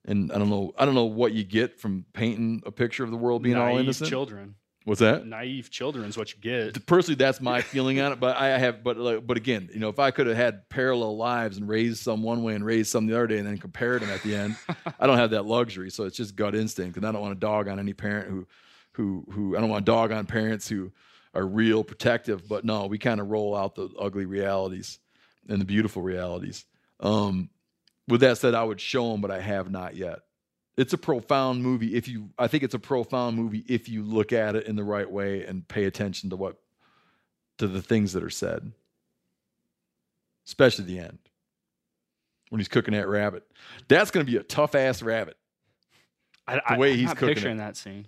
And 0.07 0.31
I 0.31 0.39
don't 0.39 0.51
know, 0.51 0.73
I 0.79 0.85
don't 0.85 0.95
know 0.95 1.07
what 1.07 1.33
you 1.33 1.43
get 1.45 1.81
from 1.81 2.05
painting 2.13 2.63
a 2.67 2.71
picture 2.71 3.03
of 3.05 3.11
the 3.11 3.17
world 3.17 3.43
being 3.43 3.57
all 3.57 3.79
innocent. 3.79 4.09
children. 4.11 4.55
What's 4.85 5.01
that? 5.01 5.27
Naive 5.27 5.71
children 5.71 6.05
is 6.05 6.19
what 6.19 6.35
you 6.35 6.39
get. 6.43 6.85
Personally, 6.85 7.17
that's 7.17 7.41
my 7.41 7.63
feeling 7.63 7.99
on 8.03 8.13
it. 8.13 8.21
But 8.21 8.37
I 8.37 8.59
have, 8.59 8.85
but 8.85 8.99
like, 8.99 9.27
but 9.27 9.39
again, 9.39 9.71
you 9.73 9.81
know, 9.81 9.89
if 9.89 9.99
I 9.99 10.11
could 10.11 10.27
have 10.27 10.37
had 10.37 10.69
parallel 10.69 11.17
lives 11.17 11.57
and 11.57 11.67
raised 11.67 12.03
some 12.03 12.23
one 12.23 12.43
way 12.43 12.55
and 12.55 12.63
raised 12.65 12.91
some 12.91 13.07
the 13.07 13.15
other 13.15 13.27
day 13.27 13.39
and 13.39 13.47
then 13.47 13.57
compared 13.57 14.03
them 14.03 14.11
at 14.11 14.23
the 14.23 14.37
end, 14.37 14.57
I 15.01 15.07
don't 15.07 15.17
have 15.17 15.31
that 15.31 15.47
luxury. 15.47 15.89
So 15.91 16.05
it's 16.05 16.19
just 16.19 16.37
gut 16.37 16.55
instinct, 16.55 16.99
and 16.99 17.07
I 17.07 17.13
don't 17.13 17.23
want 17.23 17.33
to 17.35 17.41
dog 17.41 17.67
on 17.67 17.79
any 17.79 17.95
parent 17.95 18.29
who, 18.29 18.47
who, 18.95 19.25
who 19.31 19.57
I 19.57 19.61
don't 19.61 19.69
want 19.71 19.85
to 19.87 19.93
dog 19.93 20.13
on 20.13 20.27
parents 20.27 20.69
who 20.69 20.93
are 21.35 21.47
real 21.47 21.85
protective. 21.85 22.49
But 22.49 22.65
no, 22.65 22.87
we 22.87 22.99
kind 22.99 23.21
of 23.21 23.29
roll 23.29 23.57
out 23.57 23.75
the 23.75 23.89
ugly 23.99 24.25
realities 24.25 24.99
and 25.49 25.61
the 25.61 25.65
beautiful 25.65 26.03
realities. 26.03 26.65
Um, 27.01 27.51
with 28.09 28.21
that 28.21 28.39
said, 28.39 28.55
I 28.55 28.63
would 28.65 28.81
show 28.81 29.11
them, 29.13 29.21
but 29.21 29.31
I 29.31 29.41
have 29.41 29.71
not 29.71 29.97
yet. 29.97 30.21
It's 30.77 30.93
a 30.93 30.99
profound 30.99 31.63
movie. 31.63 31.95
If 31.95 32.09
you, 32.09 32.31
I 32.39 32.49
think 32.49 32.63
it's 32.65 32.75
a 32.75 32.79
profound 32.81 33.37
movie 33.37 33.65
if 33.69 33.89
you 33.89 34.03
look 34.03 34.33
at 34.33 34.57
it 34.57 34.67
in 34.67 34.77
the 34.77 34.85
right 34.85 35.09
way 35.11 35.45
and 35.45 35.67
pay 35.67 35.85
attention 35.85 36.31
to 36.31 36.37
what, 36.37 36.57
to 37.59 37.69
the 37.69 37.81
things 37.81 38.13
that 38.15 38.25
are 38.25 38.31
said, 38.31 38.73
especially 40.47 40.85
the 40.85 40.99
end 40.99 41.19
when 42.51 42.59
he's 42.61 42.69
cooking 42.69 42.95
that 42.95 43.09
rabbit. 43.09 43.45
That's 43.89 44.11
going 44.11 44.27
to 44.27 44.31
be 44.31 44.39
a 44.39 44.43
tough 44.43 44.75
ass 44.75 45.03
rabbit. 45.03 45.37
I, 46.47 46.61
The 46.75 46.79
way 46.79 46.93
I'm 46.93 46.99
he's 46.99 47.09
cooking 47.11 47.29
picturing 47.29 47.55
it. 47.57 47.59
that 47.59 47.77
scene. 47.77 48.07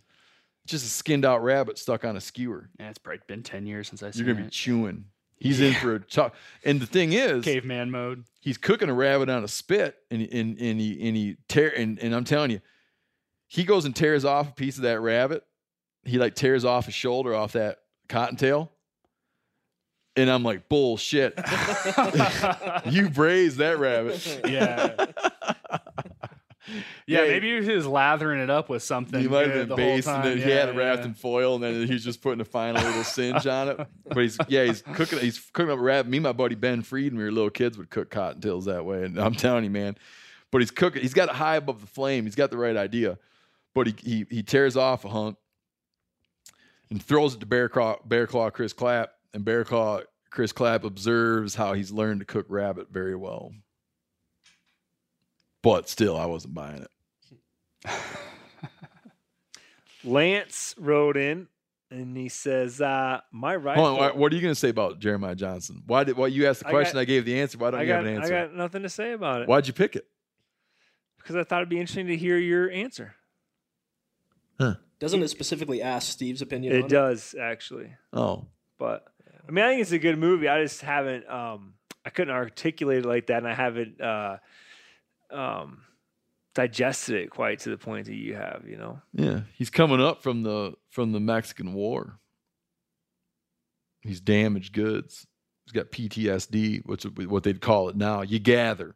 Just 0.66 0.84
a 0.84 0.88
skinned 0.88 1.24
out 1.24 1.43
rabbit 1.43 1.78
stuck 1.78 2.05
on 2.05 2.16
a 2.16 2.20
skewer. 2.20 2.68
Yeah, 2.78 2.90
it's 2.90 2.98
probably 2.98 3.22
been 3.26 3.43
ten 3.43 3.66
years 3.66 3.88
since 3.88 4.02
I 4.02 4.10
You're 4.14 4.26
going 4.26 4.36
to 4.36 4.44
be 4.44 4.51
chewing. 4.51 5.06
He's 5.38 5.60
in 5.60 5.74
for 5.74 5.97
a 5.97 6.01
tough. 6.01 6.32
And 6.64 6.80
the 6.80 6.86
thing 6.86 7.12
is, 7.12 7.44
Caveman 7.44 7.90
mode. 7.90 8.24
he's 8.40 8.56
cooking 8.56 8.88
a 8.88 8.94
rabbit 8.94 9.28
on 9.28 9.44
a 9.44 9.48
spit 9.48 9.97
and 10.10 10.22
and, 10.22 10.59
and 10.59 10.80
he 10.80 11.09
and 11.09 11.16
he 11.16 11.36
tear 11.48 11.72
and, 11.76 11.98
and 11.98 12.14
I'm 12.14 12.24
telling 12.24 12.51
you, 12.51 12.60
he 13.47 13.64
goes 13.64 13.84
and 13.84 13.94
tears 13.94 14.24
off 14.24 14.51
a 14.51 14.52
piece 14.52 14.76
of 14.76 14.82
that 14.82 15.01
rabbit. 15.01 15.44
He 16.05 16.18
like 16.18 16.34
tears 16.34 16.64
off 16.64 16.86
his 16.86 16.94
shoulder 16.94 17.34
off 17.34 17.52
that 17.52 17.78
cottontail. 18.09 18.72
And 20.18 20.30
I'm 20.30 20.43
like, 20.43 20.70
bullshit. 20.70 21.34
you 22.86 23.10
braised 23.10 23.59
that 23.59 23.76
rabbit. 23.78 24.40
Yeah. 24.48 25.06
Yeah, 27.06 27.22
maybe 27.22 27.62
he 27.62 27.72
was 27.72 27.86
lathering 27.86 28.40
it 28.40 28.51
up 28.51 28.68
with 28.68 28.82
something. 28.82 29.20
He 29.20 29.28
might 29.28 29.48
have 29.48 29.68
been 29.68 29.76
basting 29.76 30.14
it. 30.24 30.38
He 30.38 30.51
had 30.51 30.68
it 30.68 30.76
wrapped 30.76 31.01
yeah. 31.01 31.06
in 31.06 31.14
foil, 31.14 31.55
and 31.56 31.64
then 31.64 31.86
he's 31.86 32.05
just 32.05 32.20
putting 32.20 32.40
a 32.40 32.44
final 32.44 32.82
little 32.82 33.05
singe 33.05 33.47
on 33.47 33.68
it. 33.68 33.86
But 34.05 34.18
he's 34.18 34.38
yeah, 34.48 34.64
he's 34.64 34.82
cooking. 34.82 35.18
He's 35.20 35.38
cooking 35.52 35.70
up 35.70 35.78
a 35.78 35.82
rabbit. 35.82 36.10
Me, 36.10 36.18
and 36.18 36.24
my 36.24 36.32
buddy 36.32 36.55
Ben 36.55 36.82
Freed, 36.82 37.12
when 37.12 37.18
we 37.18 37.24
were 37.24 37.32
little 37.32 37.51
kids, 37.51 37.78
would 37.78 37.90
cook 37.90 38.10
cottontails 38.10 38.64
that 38.64 38.84
way. 38.84 39.05
And 39.05 39.18
I'm 39.18 39.34
telling 39.34 39.64
you, 39.64 39.70
man. 39.70 39.97
But 40.51 40.60
he's 40.60 40.70
cooking. 40.70 41.02
He's 41.02 41.14
got 41.14 41.28
it 41.28 41.34
high 41.34 41.56
above 41.56 41.80
the 41.80 41.86
flame. 41.86 42.24
He's 42.24 42.34
got 42.34 42.51
the 42.51 42.59
right 42.59 42.76
idea. 42.76 43.18
But 43.74 43.86
he 43.88 43.94
he, 44.02 44.26
he 44.30 44.43
tears 44.43 44.76
off 44.76 45.05
a 45.05 45.09
hunk 45.09 45.36
and 46.90 47.02
throws 47.02 47.34
it 47.34 47.40
to 47.40 47.47
Bear 47.47 47.68
Claw, 47.68 47.98
Bear 48.05 48.26
Claw 48.26 48.51
Chris 48.51 48.72
Clapp, 48.72 49.10
and 49.34 49.44
Bear 49.44 49.64
Claw 49.64 50.01
Chris 50.30 50.52
Clapp 50.52 50.84
observes 50.84 51.55
how 51.55 51.72
he's 51.72 51.90
learned 51.90 52.20
to 52.20 52.26
cook 52.26 52.47
rabbit 52.48 52.88
very 52.90 53.16
well. 53.16 53.52
But 55.66 55.88
still, 55.88 56.16
I 56.16 56.26
wasn't 56.26 56.55
buying 56.55 56.86
it. 57.84 57.84
Lance 60.05 60.76
wrote 60.78 61.16
in 61.16 61.48
and 61.90 62.16
he 62.16 62.28
says, 62.28 62.80
uh, 62.80 63.20
"My 63.32 63.56
rifle." 63.56 63.84
Hold 63.84 64.01
on, 64.01 64.16
what 64.16 64.32
are 64.32 64.36
you 64.36 64.43
going 64.43 64.55
to 64.55 64.60
say 64.60 64.68
about 64.68 65.01
Jeremiah 65.01 65.34
Johnson? 65.34 65.82
Why 65.84 66.05
did 66.05 66.16
why 66.16 66.28
you 66.28 66.47
asked 66.47 66.60
the 66.60 66.68
I 66.68 66.70
question? 66.70 66.94
got- 66.94 67.01
I, 67.01 67.05
gave 67.05 67.24
the 67.24 67.40
answer. 67.40 67.59
Why 67.59 67.72
don't 67.72 67.80
I 67.80 67.82
you 67.82 67.88
got, 67.88 67.97
have 67.97 68.06
an 68.06 68.14
answer? 68.22 68.36
I 68.36 68.40
got 68.43 68.55
nothing 68.55 68.82
to 68.84 68.88
say 68.88 69.10
about 69.10 69.43
it 69.43 69.48
Why'd 69.48 69.66
you 69.66 69.72
pick 69.72 69.97
it? 69.97 70.06
because 71.18 71.34
I 71.34 71.43
thought 71.43 71.62
it'd 71.62 71.68
be 71.68 71.80
interesting 71.80 72.06
to 72.06 72.16
hear 72.16 72.38
your 72.38 72.70
answer. 72.70 73.16
Doesn't 75.01 75.20
it 75.20 75.28
specifically 75.28 75.82
ask 75.82 76.12
Steve's 76.12 76.43
opinion? 76.43 76.76
on 76.76 76.84
It 76.84 76.88
does 76.88 77.34
actually, 77.38 77.90
Oh, 78.12 78.47
but 78.78 79.05
I 79.48 79.51
mean, 79.51 79.64
I 79.64 79.70
think 79.70 79.82
it's 79.82 79.90
a 79.90 79.98
good 79.98 80.16
movie. 80.16 80.48
I 80.48 80.62
just 80.62 80.80
haven't, 80.80 81.28
um, 81.28 81.74
I 82.05 82.10
couldn't 82.10 82.34
articulate 82.34 83.05
it 83.05 83.09
like 83.09 83.26
that, 83.26 83.38
and 83.38 83.48
I 83.48 83.52
haven't, 83.52 84.01
uh, 84.01 84.36
um, 85.30 85.82
digested 86.54 87.16
it 87.16 87.30
quite 87.30 87.60
to 87.60 87.70
the 87.70 87.78
point 87.78 88.06
that 88.06 88.14
you 88.14 88.34
have. 88.34 88.64
You 88.66 88.76
know. 88.76 89.00
Yeah, 89.12 89.40
he's 89.54 89.70
coming 89.70 90.00
up 90.00 90.22
from 90.22 90.42
the 90.42 90.74
from 90.90 91.12
the 91.12 91.20
Mexican 91.20 91.72
War. 91.74 92.18
He's 94.00 94.20
damaged 94.20 94.72
goods. 94.72 95.26
He's 95.64 95.72
got 95.72 95.90
PTSD, 95.90 96.86
which 96.86 97.04
is 97.04 97.10
what 97.26 97.42
they'd 97.42 97.60
call 97.60 97.88
it 97.88 97.96
now. 97.96 98.22
You 98.22 98.38
gather, 98.38 98.94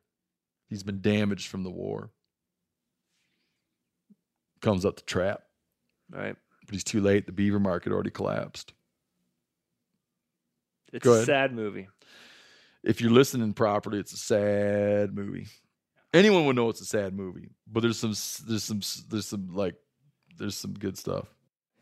he's 0.68 0.84
been 0.84 1.00
damaged 1.00 1.48
from 1.48 1.64
the 1.64 1.70
war. 1.70 2.10
Comes 4.60 4.84
up 4.84 4.96
the 4.96 5.02
trap, 5.02 5.42
Right. 6.10 6.36
but 6.66 6.72
he's 6.74 6.84
too 6.84 7.00
late. 7.00 7.26
The 7.26 7.32
beaver 7.32 7.58
market 7.58 7.92
already 7.92 8.10
collapsed. 8.10 8.72
It's 10.92 11.06
a 11.06 11.24
sad 11.24 11.52
movie. 11.54 11.88
If 12.84 13.00
you're 13.00 13.10
listening 13.10 13.52
properly, 13.52 13.98
it's 13.98 14.12
a 14.12 14.16
sad 14.16 15.14
movie. 15.14 15.48
Anyone 16.12 16.46
would 16.46 16.56
know 16.56 16.68
it's 16.68 16.80
a 16.80 16.86
sad 16.86 17.14
movie, 17.14 17.50
but 17.70 17.80
there's 17.80 17.98
some 17.98 18.14
there's 18.48 18.64
some 18.64 18.80
there's 19.08 19.26
some 19.26 19.54
like 19.54 19.76
there's 20.38 20.56
some 20.56 20.74
good 20.74 20.98
stuff. 20.98 21.26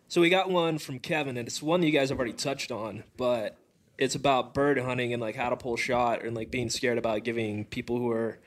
So 0.08 0.20
we 0.20 0.28
got 0.28 0.50
one 0.50 0.78
from 0.78 0.98
Kevin, 0.98 1.36
and 1.36 1.48
it's 1.48 1.62
one 1.62 1.80
that 1.80 1.86
you 1.86 1.92
guys 1.92 2.10
have 2.10 2.18
already 2.18 2.34
touched 2.34 2.70
on, 2.70 3.04
but 3.16 3.56
it's 3.96 4.14
about 4.14 4.54
bird 4.54 4.78
hunting 4.78 5.12
and 5.12 5.20
like 5.20 5.34
how 5.34 5.50
to 5.50 5.56
pull 5.56 5.76
shot 5.76 6.24
and 6.24 6.36
like 6.36 6.50
being 6.50 6.70
scared 6.70 6.98
about 6.98 7.24
giving 7.24 7.64
people 7.64 7.98
who 7.98 8.10
are 8.10 8.38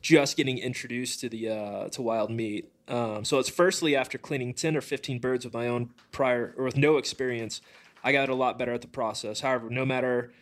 just 0.00 0.36
getting 0.36 0.58
introduced 0.58 1.20
to 1.20 1.28
the 1.28 1.48
uh, 1.48 1.88
to 1.88 2.02
wild 2.02 2.30
meat. 2.30 2.70
Um, 2.88 3.24
so 3.24 3.38
it's 3.38 3.48
firstly 3.48 3.96
after 3.96 4.18
cleaning 4.18 4.52
ten 4.54 4.76
or 4.76 4.80
fifteen 4.80 5.18
birds 5.18 5.44
with 5.44 5.54
my 5.54 5.68
own 5.68 5.90
prior 6.12 6.54
or 6.56 6.64
with 6.64 6.76
no 6.76 6.98
experience, 6.98 7.62
I 8.04 8.12
got 8.12 8.28
a 8.28 8.34
lot 8.34 8.58
better 8.58 8.72
at 8.72 8.82
the 8.82 8.88
process. 8.88 9.40
However, 9.40 9.70
no 9.70 9.86
matter 9.86 10.32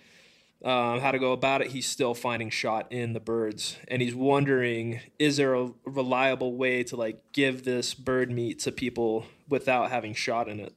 um, 0.64 1.00
how 1.00 1.12
to 1.12 1.18
go 1.18 1.32
about 1.32 1.62
it, 1.62 1.68
he's 1.68 1.86
still 1.86 2.14
finding 2.14 2.50
shot 2.50 2.90
in 2.90 3.12
the 3.12 3.20
birds, 3.20 3.78
and 3.86 4.02
he's 4.02 4.14
wondering: 4.14 5.00
is 5.18 5.36
there 5.36 5.54
a 5.54 5.70
reliable 5.84 6.56
way 6.56 6.82
to 6.84 6.96
like 6.96 7.22
give 7.32 7.64
this 7.64 7.94
bird 7.94 8.30
meat 8.30 8.58
to 8.60 8.72
people 8.72 9.26
without 9.48 9.90
having 9.90 10.14
shot 10.14 10.48
in 10.48 10.58
it? 10.58 10.74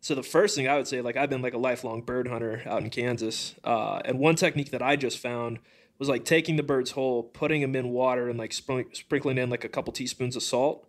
So 0.00 0.14
the 0.14 0.22
first 0.22 0.56
thing 0.56 0.66
I 0.66 0.76
would 0.76 0.88
say, 0.88 1.00
like 1.00 1.16
I've 1.16 1.30
been 1.30 1.42
like 1.42 1.54
a 1.54 1.58
lifelong 1.58 2.02
bird 2.02 2.26
hunter 2.26 2.62
out 2.66 2.82
in 2.82 2.90
Kansas, 2.90 3.54
uh, 3.62 4.00
and 4.04 4.18
one 4.18 4.34
technique 4.34 4.72
that 4.72 4.82
I 4.82 4.96
just 4.96 5.18
found 5.18 5.60
was 5.98 6.08
like 6.08 6.24
taking 6.24 6.56
the 6.56 6.62
birds 6.62 6.90
whole, 6.92 7.22
putting 7.22 7.60
them 7.60 7.76
in 7.76 7.90
water, 7.90 8.28
and 8.28 8.38
like 8.38 8.52
sprin- 8.52 8.92
sprinkling 8.92 9.38
in 9.38 9.50
like 9.50 9.64
a 9.64 9.68
couple 9.68 9.92
teaspoons 9.92 10.36
of 10.36 10.42
salt. 10.42 10.86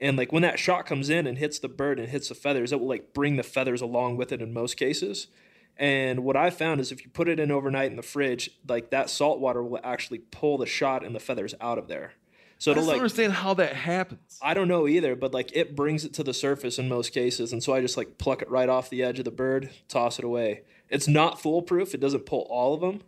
And 0.00 0.16
like 0.16 0.32
when 0.32 0.42
that 0.42 0.58
shot 0.58 0.86
comes 0.86 1.10
in 1.10 1.26
and 1.26 1.38
hits 1.38 1.58
the 1.58 1.68
bird 1.68 1.98
and 1.98 2.08
hits 2.08 2.28
the 2.28 2.34
feathers, 2.34 2.72
it 2.72 2.80
will 2.80 2.88
like 2.88 3.12
bring 3.12 3.36
the 3.36 3.42
feathers 3.42 3.80
along 3.80 4.16
with 4.16 4.32
it 4.32 4.42
in 4.42 4.52
most 4.52 4.76
cases. 4.76 5.28
And 5.80 6.24
what 6.24 6.36
I 6.36 6.50
found 6.50 6.78
is 6.78 6.92
if 6.92 7.02
you 7.02 7.10
put 7.10 7.26
it 7.26 7.40
in 7.40 7.50
overnight 7.50 7.90
in 7.90 7.96
the 7.96 8.02
fridge, 8.02 8.50
like 8.68 8.90
that 8.90 9.08
salt 9.08 9.40
water 9.40 9.62
will 9.64 9.80
actually 9.82 10.18
pull 10.18 10.58
the 10.58 10.66
shot 10.66 11.02
and 11.02 11.14
the 11.14 11.20
feathers 11.20 11.54
out 11.58 11.78
of 11.78 11.88
there. 11.88 12.12
So 12.58 12.72
I 12.72 12.74
don't 12.74 12.86
like 12.86 12.96
understand 12.96 13.32
how 13.32 13.54
that 13.54 13.74
happens. 13.74 14.38
I 14.42 14.52
don't 14.52 14.68
know 14.68 14.86
either, 14.86 15.16
but 15.16 15.32
like 15.32 15.50
it 15.56 15.74
brings 15.74 16.04
it 16.04 16.12
to 16.14 16.22
the 16.22 16.34
surface 16.34 16.78
in 16.78 16.90
most 16.90 17.14
cases, 17.14 17.54
and 17.54 17.62
so 17.62 17.72
I 17.72 17.80
just 17.80 17.96
like 17.96 18.18
pluck 18.18 18.42
it 18.42 18.50
right 18.50 18.68
off 18.68 18.90
the 18.90 19.02
edge 19.02 19.18
of 19.18 19.24
the 19.24 19.30
bird, 19.30 19.70
toss 19.88 20.18
it 20.18 20.24
away. 20.26 20.64
It's 20.90 21.08
not 21.08 21.40
foolproof; 21.40 21.94
it 21.94 22.00
doesn't 22.00 22.26
pull 22.26 22.46
all 22.50 22.74
of 22.74 22.82
them, 22.82 23.00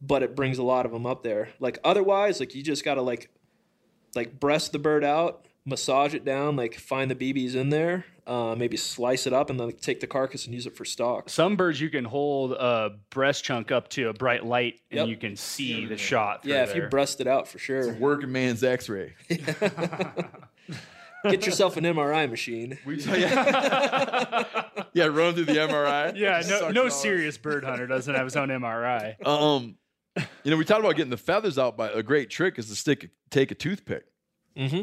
but 0.00 0.22
it 0.22 0.34
brings 0.34 0.56
a 0.56 0.62
lot 0.62 0.86
of 0.86 0.92
them 0.92 1.04
up 1.04 1.22
there. 1.22 1.50
Like 1.60 1.78
otherwise, 1.84 2.40
like 2.40 2.54
you 2.54 2.62
just 2.62 2.82
gotta 2.82 3.02
like, 3.02 3.28
like 4.14 4.40
breast 4.40 4.72
the 4.72 4.78
bird 4.78 5.04
out, 5.04 5.44
massage 5.68 6.14
it 6.14 6.24
down, 6.24 6.56
like 6.56 6.74
find 6.74 7.10
the 7.10 7.14
BBs 7.14 7.54
in 7.54 7.68
there, 7.70 8.04
uh, 8.26 8.54
maybe 8.56 8.76
slice 8.76 9.26
it 9.26 9.32
up, 9.32 9.50
and 9.50 9.60
then 9.60 9.70
take 9.72 10.00
the 10.00 10.06
carcass 10.06 10.46
and 10.46 10.54
use 10.54 10.66
it 10.66 10.74
for 10.76 10.84
stock. 10.84 11.28
Some 11.28 11.56
birds 11.56 11.80
you 11.80 11.90
can 11.90 12.04
hold 12.04 12.52
a 12.52 12.90
breast 13.10 13.44
chunk 13.44 13.70
up 13.70 13.88
to 13.90 14.08
a 14.08 14.12
bright 14.14 14.44
light 14.44 14.80
and 14.90 14.98
Yep. 15.00 15.08
you 15.08 15.16
can 15.16 15.36
see 15.36 15.84
the 15.86 15.96
shot. 15.98 16.44
Yeah, 16.44 16.64
if 16.64 16.74
you 16.74 16.82
breast 16.88 17.20
it 17.20 17.26
out 17.26 17.46
for 17.48 17.58
sure. 17.58 17.90
It's 17.90 18.00
Working 18.00 18.32
man's 18.32 18.64
X-ray. 18.64 19.14
Get 21.24 21.44
yourself 21.46 21.76
an 21.76 21.84
MRI 21.84 22.30
machine. 22.30 22.78
We 22.86 23.02
yeah, 23.02 24.44
yeah, 24.92 25.06
run 25.06 25.34
through 25.34 25.46
the 25.46 25.52
MRI. 25.56 26.16
yeah, 26.16 26.42
no, 26.48 26.70
no 26.70 26.88
serious 26.88 27.36
bird 27.36 27.64
hunter 27.64 27.86
doesn't 27.88 28.14
have 28.14 28.24
his 28.24 28.36
own 28.36 28.48
MRI. 28.48 29.26
Um, 29.26 29.76
you 30.44 30.50
know, 30.52 30.56
we 30.56 30.64
talked 30.64 30.80
about 30.80 30.94
getting 30.96 31.10
the 31.10 31.16
feathers 31.16 31.58
out. 31.58 31.76
By 31.76 31.88
a 31.90 32.02
great 32.04 32.30
trick 32.30 32.56
is 32.58 32.68
to 32.68 32.76
stick, 32.76 33.10
take 33.30 33.50
a 33.50 33.54
toothpick, 33.54 34.04
Mm-hmm. 34.56 34.82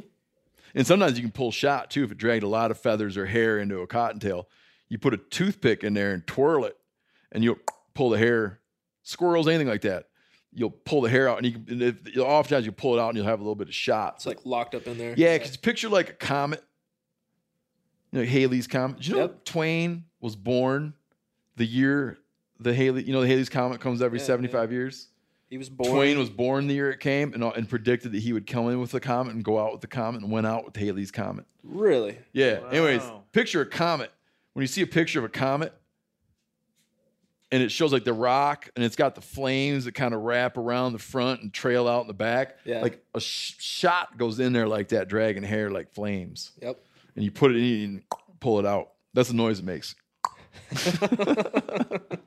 And 0.76 0.86
sometimes 0.86 1.18
you 1.18 1.24
can 1.24 1.32
pull 1.32 1.52
shot 1.52 1.90
too 1.90 2.04
if 2.04 2.12
it 2.12 2.18
dragged 2.18 2.44
a 2.44 2.48
lot 2.48 2.70
of 2.70 2.78
feathers 2.78 3.18
or 3.18 3.26
hair 3.26 3.58
into 3.58 3.80
a 3.80 3.88
cottontail. 3.88 4.48
You 4.90 5.00
put 5.00 5.14
a 5.14 5.18
toothpick 5.18 5.84
in 5.84 5.94
there 5.94 6.14
and 6.14 6.28
twirl 6.28 6.66
it, 6.66 6.78
and 7.32 7.44
you'll 7.44 7.58
pull 7.94 8.10
the 8.10 8.18
hair. 8.18 8.60
Squirrels, 9.04 9.48
anything 9.48 9.68
like 9.68 9.82
that. 9.82 10.10
You'll 10.52 10.72
pull 10.72 11.02
the 11.02 11.10
hair 11.10 11.28
out, 11.28 11.38
and 11.38 11.46
you 11.46 11.54
can. 11.54 11.66
And 11.70 11.82
if, 11.82 12.18
oftentimes 12.18 12.66
you 12.66 12.72
pull 12.72 12.96
it 12.98 13.02
out, 13.02 13.10
and 13.10 13.18
you'll 13.18 13.26
have 13.26 13.40
a 13.40 13.44
little 13.44 13.56
bit 13.56 13.68
of 13.68 13.76
shot. 13.76 14.16
It's 14.18 14.26
like 14.26 14.46
locked 14.46 14.76
up 14.76 14.88
in 14.88 14.98
there. 14.98 15.14
Yeah, 15.18 15.38
because 15.38 15.58
picture 15.58 15.90
like 15.90 16.10
a 16.10 16.14
comet. 16.14 16.64
You 18.12 18.20
know, 18.20 18.26
Halley's 18.26 18.68
comet. 18.68 18.98
Did 18.98 19.08
you 19.08 19.16
know 19.16 19.22
Yep. 19.22 19.46
Twain 19.46 20.06
was 20.22 20.36
born 20.36 20.94
the 21.56 21.66
year 21.66 22.20
the 22.60 22.74
Halley, 22.74 23.04
you 23.04 23.14
know, 23.14 23.22
the 23.22 23.28
Halley's 23.28 23.50
comet 23.50 23.82
comes 23.82 24.02
every 24.02 24.20
Yeah, 24.20 24.26
75 24.26 24.72
years? 24.72 25.08
He 25.56 25.58
was 25.58 25.70
born. 25.70 25.90
Twain 25.90 26.20
was 26.20 26.30
born 26.30 26.68
the 26.68 26.74
year 26.74 26.92
it 26.92 27.00
came 27.00 27.34
and, 27.34 27.42
uh, 27.42 27.52
and 27.52 27.70
predicted 27.70 28.12
that 28.12 28.20
he 28.20 28.34
would 28.34 28.46
come 28.46 28.68
in 28.68 28.82
with 28.82 28.92
the 28.92 29.00
comet 29.00 29.36
and 29.36 29.42
go 29.42 29.58
out 29.58 29.72
with 29.72 29.80
the 29.80 29.88
comet 29.88 30.22
and 30.22 30.30
went 30.30 30.46
out 30.46 30.66
with 30.66 30.76
Halley's 30.76 31.12
comet. 31.12 31.46
really. 31.64 32.18
Yeah. 32.34 32.60
Anyways, 32.70 33.04
picture 33.32 33.62
a 33.62 33.66
comet. 33.66 34.12
When 34.52 34.64
you 34.64 34.68
see 34.68 34.82
a 34.82 34.86
picture 34.86 35.18
of 35.20 35.24
a 35.24 35.30
comet 35.30 35.72
and 37.54 37.64
it 37.64 37.72
shows 37.72 37.94
like 37.94 38.04
the 38.04 38.12
rock 38.12 38.70
and 38.76 38.84
it's 38.84 38.98
got 38.98 39.16
the 39.16 39.22
flames 39.22 39.86
that 39.86 39.94
kind 39.94 40.14
of 40.14 40.24
wrap 40.24 40.58
around 40.58 40.92
the 40.92 41.00
front 41.00 41.42
and 41.42 41.54
trail 41.54 41.88
out 41.88 42.02
in 42.02 42.08
the 42.08 42.14
back. 42.14 42.58
Yeah. 42.66 42.82
Like 42.82 43.02
a 43.14 43.22
sh- 43.22 43.56
shot 43.58 44.18
goes 44.18 44.42
in 44.42 44.52
there 44.52 44.68
like 44.68 44.90
that, 44.90 45.08
dragon 45.08 45.42
hair 45.42 45.70
like 45.70 45.94
flames. 45.94 46.52
Yep. 46.62 46.84
And 47.16 47.24
you 47.24 47.32
put 47.32 47.52
it 47.52 47.60
in 47.60 47.84
and 47.86 48.04
pull 48.42 48.60
it 48.60 48.66
out. 48.66 48.92
That's 49.14 49.30
the 49.30 49.36
noise 49.36 49.60
it 49.60 49.66
makes. 49.66 49.96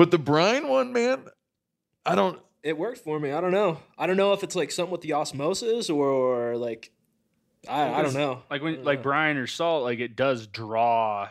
but 0.00 0.10
the 0.10 0.16
brine 0.18 0.66
one, 0.66 0.94
man, 0.94 1.24
I 2.06 2.14
don't. 2.14 2.40
it 2.62 2.78
worked 2.78 3.04
for 3.04 3.20
me. 3.20 3.32
I 3.32 3.42
don't 3.42 3.52
know. 3.52 3.80
I 3.98 4.06
don't 4.06 4.16
know 4.16 4.32
if 4.32 4.42
it's 4.42 4.56
like 4.56 4.70
something 4.72 4.90
with 4.92 5.02
the 5.02 5.12
osmosis 5.12 5.90
or 5.90 6.56
like 6.56 6.90
I, 7.68 7.92
I 7.92 8.00
don't 8.00 8.14
know. 8.14 8.40
Like 8.50 8.62
when, 8.62 8.82
like 8.82 9.02
brine 9.02 9.36
or 9.36 9.46
salt, 9.46 9.82
like 9.84 9.98
it 9.98 10.16
does 10.16 10.46
draw 10.46 11.28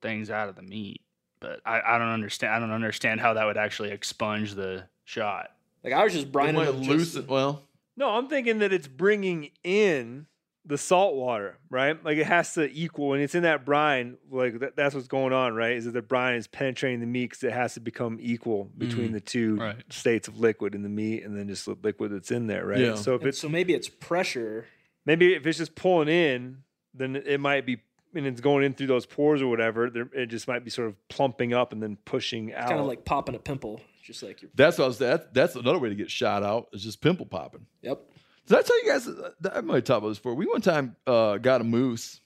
things 0.00 0.30
out 0.30 0.48
of 0.48 0.54
the 0.54 0.62
meat, 0.62 1.00
but 1.40 1.60
I, 1.66 1.80
I 1.84 1.98
don't 1.98 2.06
understand. 2.10 2.54
I 2.54 2.60
don't 2.60 2.70
understand 2.70 3.20
how 3.20 3.34
that 3.34 3.44
would 3.46 3.56
actually 3.56 3.90
expunge 3.90 4.54
the 4.54 4.84
shot. 5.04 5.50
Like 5.82 5.92
I 5.92 6.04
was 6.04 6.12
just 6.12 6.26
It 6.26 6.32
brining 6.32 6.62
it 6.68 6.76
just- 6.76 6.88
loosen. 6.88 7.26
Well, 7.26 7.64
No, 7.96 8.10
I'm 8.10 8.28
thinking 8.28 8.60
that 8.60 8.72
it's 8.72 8.86
bringing 8.86 9.50
in 9.64 10.26
the 10.68 10.78
salt 10.78 11.16
water, 11.16 11.56
right? 11.70 12.02
Like 12.04 12.18
it 12.18 12.26
has 12.26 12.54
to 12.54 12.70
equal, 12.70 13.14
and 13.14 13.22
it's 13.22 13.34
in 13.34 13.42
that 13.42 13.64
brine. 13.64 14.18
Like 14.30 14.60
that, 14.60 14.76
that's 14.76 14.94
what's 14.94 15.08
going 15.08 15.32
on, 15.32 15.54
right? 15.54 15.72
Is 15.72 15.86
that 15.86 15.92
the 15.92 16.02
brine 16.02 16.36
is 16.36 16.46
penetrating 16.46 17.00
the 17.00 17.06
meat 17.06 17.30
because 17.30 17.42
it 17.42 17.52
has 17.52 17.74
to 17.74 17.80
become 17.80 18.18
equal 18.20 18.64
between 18.76 19.08
Mhm. 19.08 19.12
the 19.14 19.20
two 19.20 19.56
Right. 19.56 19.76
states 19.90 20.28
of 20.28 20.38
liquid 20.38 20.74
in 20.74 20.82
the 20.82 20.88
meat, 20.88 21.24
and 21.24 21.36
then 21.36 21.48
just 21.48 21.64
the 21.64 21.76
liquid 21.82 22.12
that's 22.12 22.30
in 22.30 22.46
there, 22.46 22.66
right? 22.66 22.78
Yeah. 22.78 22.94
So 22.94 23.14
if 23.14 23.22
And 23.22 23.28
it's 23.30 23.38
so 23.38 23.48
maybe 23.48 23.72
it's 23.74 23.88
pressure. 23.88 24.66
maybe 25.06 25.34
if 25.34 25.46
it's 25.46 25.58
just 25.58 25.74
pulling 25.74 26.08
in, 26.08 26.58
then 26.94 27.16
it 27.16 27.40
might 27.40 27.64
be. 27.66 27.78
And 28.14 28.26
it's 28.26 28.40
going 28.40 28.64
in 28.64 28.72
through 28.72 28.86
those 28.86 29.04
pores 29.04 29.42
or 29.42 29.48
whatever. 29.48 29.90
There, 29.90 30.08
it 30.14 30.26
just 30.26 30.48
might 30.48 30.64
be 30.64 30.70
sort 30.70 30.88
of 30.88 31.08
plumping 31.08 31.52
up 31.52 31.72
and 31.74 31.82
then 31.82 31.98
pushing 32.06 32.54
out. 32.54 32.68
Kind 32.68 32.80
of 32.80 32.86
like 32.86 33.04
popping 33.04 33.34
a 33.34 33.38
pimple. 33.38 33.82
Just 34.02 34.22
like 34.22 34.40
you're 34.40 34.50
that's 34.54 34.78
what 34.78 34.84
I 34.84 34.88
was. 34.88 34.98
That, 34.98 35.34
that's 35.34 35.56
another 35.56 35.78
way 35.78 35.90
to 35.90 35.94
get 35.94 36.10
shot 36.10 36.42
out 36.42 36.68
is 36.72 36.82
just 36.82 37.02
pimple 37.02 37.26
popping. 37.26 37.66
Yep. 37.82 38.00
Did 38.48 38.56
I 38.56 38.62
tell 38.62 38.82
you 38.82 38.90
guys? 38.90 39.08
I 39.52 39.60
might 39.60 39.84
talked 39.84 39.98
about 39.98 40.08
this 40.08 40.18
before. 40.18 40.34
We 40.34 40.46
one 40.46 40.62
time 40.62 40.96
uh, 41.06 41.36
got 41.36 41.60
a 41.60 41.64
moose. 41.64 42.22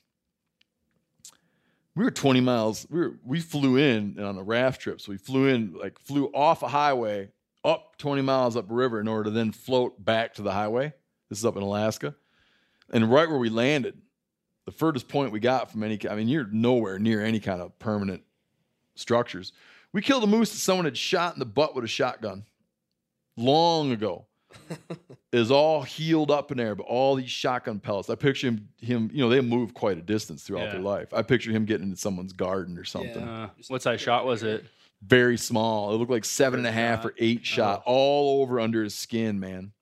We 1.97 2.05
were 2.05 2.13
20 2.13 2.41
miles. 2.41 2.87
We 2.89 3.01
were 3.01 3.19
we 3.25 3.41
flew 3.41 3.77
in 3.77 4.21
on 4.21 4.39
a 4.39 4.43
raft 4.43 4.81
trip. 4.81 5.01
So 5.01 5.11
we 5.11 5.19
flew 5.19 5.49
in, 5.49 5.75
like 5.75 5.99
flew 5.99 6.27
off 6.33 6.63
a 6.63 6.69
highway 6.69 7.31
up 7.65 7.97
20 7.99 8.23
miles 8.23 8.57
up 8.57 8.67
river 8.69 9.01
in 9.01 9.09
order 9.09 9.25
to 9.25 9.31
then 9.31 9.51
float 9.51 10.03
back 10.03 10.35
to 10.35 10.43
the 10.43 10.53
highway. 10.53 10.93
This 11.29 11.39
is 11.39 11.45
up 11.45 11.57
in 11.57 11.63
Alaska. 11.63 12.15
And 12.93 13.11
right 13.11 13.29
where 13.29 13.39
we 13.39 13.51
landed, 13.51 13.99
the 14.65 14.73
furthest 14.73 15.09
point 15.09 15.33
we 15.33 15.41
got 15.41 15.73
from 15.73 15.83
any 15.83 15.99
I 16.09 16.15
mean, 16.15 16.29
you're 16.29 16.47
nowhere 16.47 17.01
near 17.01 17.25
any 17.25 17.41
kind 17.41 17.61
of 17.61 17.77
permanent 17.81 18.23
structures. 18.95 19.53
We 19.93 20.03
killed 20.03 20.23
a 20.23 20.29
moose 20.29 20.53
that 20.53 20.59
someone 20.59 20.85
had 20.85 20.97
shot 20.97 21.35
in 21.35 21.41
the 21.41 21.47
butt 21.47 21.75
with 21.75 21.85
a 21.85 21.89
shotgun 21.89 22.45
long 23.37 23.91
ago 23.91 24.27
is 25.33 25.51
all 25.51 25.83
healed 25.83 26.31
up 26.31 26.51
in 26.51 26.59
there, 26.59 26.75
but 26.75 26.85
all 26.85 27.15
these 27.15 27.31
shotgun 27.31 27.81
pellets. 27.81 28.11
I 28.11 28.15
picture 28.15 28.49
him, 28.49 28.69
him, 28.81 29.11
you 29.13 29.23
know, 29.23 29.29
they 29.29 29.41
move 29.41 29.75
quite 29.75 29.99
a 29.99 30.03
distance 30.03 30.43
throughout 30.43 30.65
Yeah. 30.67 30.73
their 30.73 30.81
life. 30.83 31.13
I 31.15 31.23
picture 31.23 31.51
him 31.51 31.65
getting 31.65 31.87
into 31.89 31.97
someone's 31.97 32.33
garden 32.33 32.79
or 32.79 32.85
something. 32.85 33.21
Yeah. 33.21 33.45
Uh, 33.45 33.49
what 33.69 33.83
size 33.83 34.01
shot 34.01 34.25
was 34.27 34.43
it? 34.43 34.65
Very 35.05 35.37
small. 35.37 35.93
It 35.95 35.97
looked 35.99 36.11
like 36.11 36.25
seven 36.25 36.61
and 36.61 36.67
a 36.67 36.73
half 36.73 37.05
or 37.05 37.15
eight 37.19 37.45
shot 37.45 37.83
Oh. 37.87 37.91
all 37.93 38.43
over 38.43 38.61
under 38.61 38.83
his 38.85 38.95
skin, 38.95 39.41
man. 39.41 39.73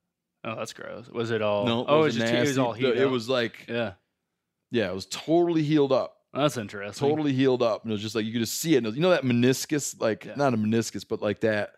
Oh, 0.44 0.56
that's 0.56 0.72
gross. 0.72 1.08
Was 1.08 1.30
it 1.30 1.42
all? 1.42 1.66
No, 1.66 1.80
it 1.82 1.86
oh, 1.88 2.00
it 2.00 2.04
was 2.04 2.14
just 2.16 2.32
it 2.32 2.40
was 2.40 2.56
all 2.58 2.72
heat. 2.72 2.86
It 2.96 3.10
was 3.10 3.28
like, 3.28 3.66
Yeah, 3.68 3.92
yeah, 4.70 4.88
it 4.90 4.94
was 4.94 5.04
totally 5.06 5.62
healed 5.62 5.92
up. 5.92 6.16
that's 6.32 6.56
interesting. 6.56 7.06
Totally 7.08 7.32
healed 7.34 7.62
up. 7.62 7.82
And 7.82 7.90
it 7.90 7.94
was 7.94 8.00
just 8.00 8.14
like, 8.14 8.24
you 8.24 8.32
could 8.32 8.40
just 8.40 8.58
see 8.60 8.76
it 8.76 8.84
was- 8.84 8.94
you 8.94 9.02
know 9.02 9.10
that 9.10 9.24
meniscus, 9.24 10.00
like, 10.00 10.24
Yeah. 10.24 10.34
not 10.36 10.54
a 10.54 10.56
meniscus, 10.56 11.04
but 11.06 11.20
like 11.20 11.40
that, 11.40 11.72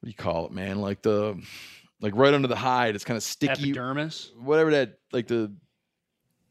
what 0.00 0.06
do 0.06 0.08
you 0.10 0.14
call 0.14 0.46
it, 0.46 0.52
man? 0.52 0.80
Like 0.80 1.02
the, 1.02 1.40
like 2.00 2.14
right 2.16 2.32
under 2.34 2.48
the 2.48 2.56
hide. 2.56 2.94
It's 2.94 3.04
kind 3.04 3.16
of 3.16 3.22
sticky, 3.22 3.70
Epidermis. 3.70 4.32
whatever 4.38 4.70
that 4.72 4.98
like 5.12 5.26
the 5.26 5.52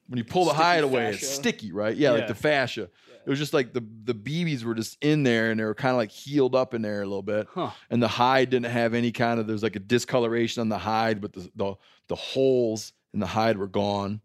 when 0.08 0.18
you 0.18 0.24
pull 0.24 0.46
the 0.46 0.52
Sticky 0.52 0.64
hide 0.64 0.84
away, 0.84 1.10
it's 1.10 1.28
sticky, 1.28 1.72
right? 1.74 1.96
Yeah, 1.96 2.12
like 2.12 2.28
the 2.28 2.36
fascia. 2.36 2.84
It 3.26 3.30
was 3.30 3.40
just 3.40 3.54
like 3.54 3.74
the 3.74 3.84
the 4.06 4.14
BBs 4.16 4.64
were 4.64 4.74
just 4.76 4.98
in 5.04 5.24
there 5.24 5.52
and 5.52 5.60
they 5.60 5.66
were 5.66 5.76
kind 5.76 5.92
of 5.92 5.98
like 5.98 6.12
healed 6.12 6.56
up 6.56 6.74
in 6.74 6.82
there 6.82 7.02
a 7.02 7.06
little 7.06 7.22
bit. 7.22 7.48
Huh. 7.54 7.72
And 7.90 8.02
the 8.02 8.08
hide 8.08 8.50
didn't 8.50 8.72
have 8.72 8.94
any 8.94 9.12
kind 9.12 9.38
of 9.40 9.48
there's 9.48 9.64
like 9.64 9.76
a 9.76 9.80
discoloration 9.80 10.62
on 10.62 10.70
the 10.70 10.78
hide, 10.78 11.20
but 11.20 11.34
the 11.34 11.50
the, 11.56 11.74
the 12.08 12.16
holes 12.16 12.94
in 13.14 13.20
the 13.20 13.26
hide 13.28 13.58
were 13.58 13.68
gone. 13.68 14.22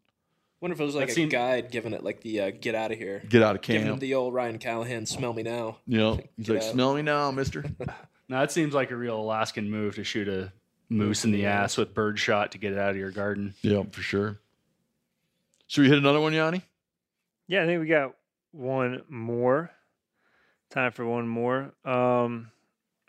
Wonder 0.61 0.75
if 0.75 0.81
it 0.81 0.85
was 0.85 0.95
like 0.95 1.07
That 1.07 1.13
a 1.13 1.15
seemed- 1.17 1.33
guide 1.33 1.73
giving 1.73 1.93
it 1.93 2.05
like 2.05 2.21
the 2.21 2.41
uh, 2.43 2.51
get 2.51 2.77
out 2.77 2.93
of 2.93 2.99
here. 2.99 3.21
Get 3.29 3.43
out 3.43 3.57
of 3.57 3.63
camp, 3.63 3.75
Giving 3.75 3.87
him 3.89 3.93
camp. 3.95 4.01
the 4.03 4.15
old 4.15 4.35
Ryan 4.35 4.59
Callaghan, 4.59 5.07
smell 5.07 5.33
me 5.33 5.43
now. 5.43 5.79
You 5.87 5.99
know, 5.99 6.21
he's 6.37 6.49
like, 6.49 6.59
out. 6.59 6.65
smell 6.65 6.95
me 6.95 7.03
now, 7.03 7.31
mister. 7.33 7.65
Now 8.29 8.41
that 8.41 8.53
seems 8.53 8.75
like 8.75 8.91
a 8.91 8.97
real 8.97 9.19
Alaskan 9.19 9.71
move 9.71 9.97
to 9.97 10.05
shoot 10.05 10.29
a 10.29 10.53
moose 10.89 11.25
in 11.25 11.33
the 11.33 11.47
ass 11.47 11.77
with 11.77 11.95
birdshot 11.95 12.53
to 12.53 12.59
get 12.59 12.73
it 12.73 12.79
out 12.79 12.91
of 12.91 12.97
your 12.97 13.11
garden. 13.11 13.55
yeah, 13.63 13.83
for 13.91 14.03
sure. 14.03 14.39
Should 15.67 15.83
we 15.83 15.89
hit 15.89 15.99
another 15.99 16.21
one, 16.21 16.33
Yanni? 16.35 16.63
Yeah, 17.47 17.63
I 17.63 17.67
think 17.67 17.81
we 17.81 17.87
got 17.87 18.15
one 18.53 19.03
more. 19.09 19.71
Time 20.71 20.93
for 20.93 21.07
one 21.07 21.27
more. 21.29 21.73
Um, 21.85 22.51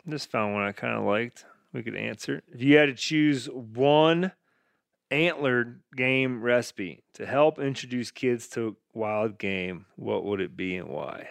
just 0.08 0.32
found 0.32 0.54
one 0.54 0.64
I 0.64 0.72
kind 0.72 0.98
of 0.98 1.04
liked. 1.04 1.46
We 1.74 1.84
could 1.84 1.96
answer. 1.96 2.42
If 2.54 2.62
you 2.62 2.78
had 2.78 2.86
to 2.88 2.94
choose 2.94 3.48
one 3.48 4.32
antlered 5.12 5.82
game 5.96 6.42
recipe 6.42 7.04
to 7.14 7.26
help 7.26 7.60
introduce 7.60 8.12
kids 8.12 8.48
to 8.50 8.76
wild 8.94 9.38
game, 9.38 9.86
what 9.96 10.24
would 10.24 10.42
it 10.42 10.56
be 10.58 10.76
and 10.76 10.90
why? 10.90 11.30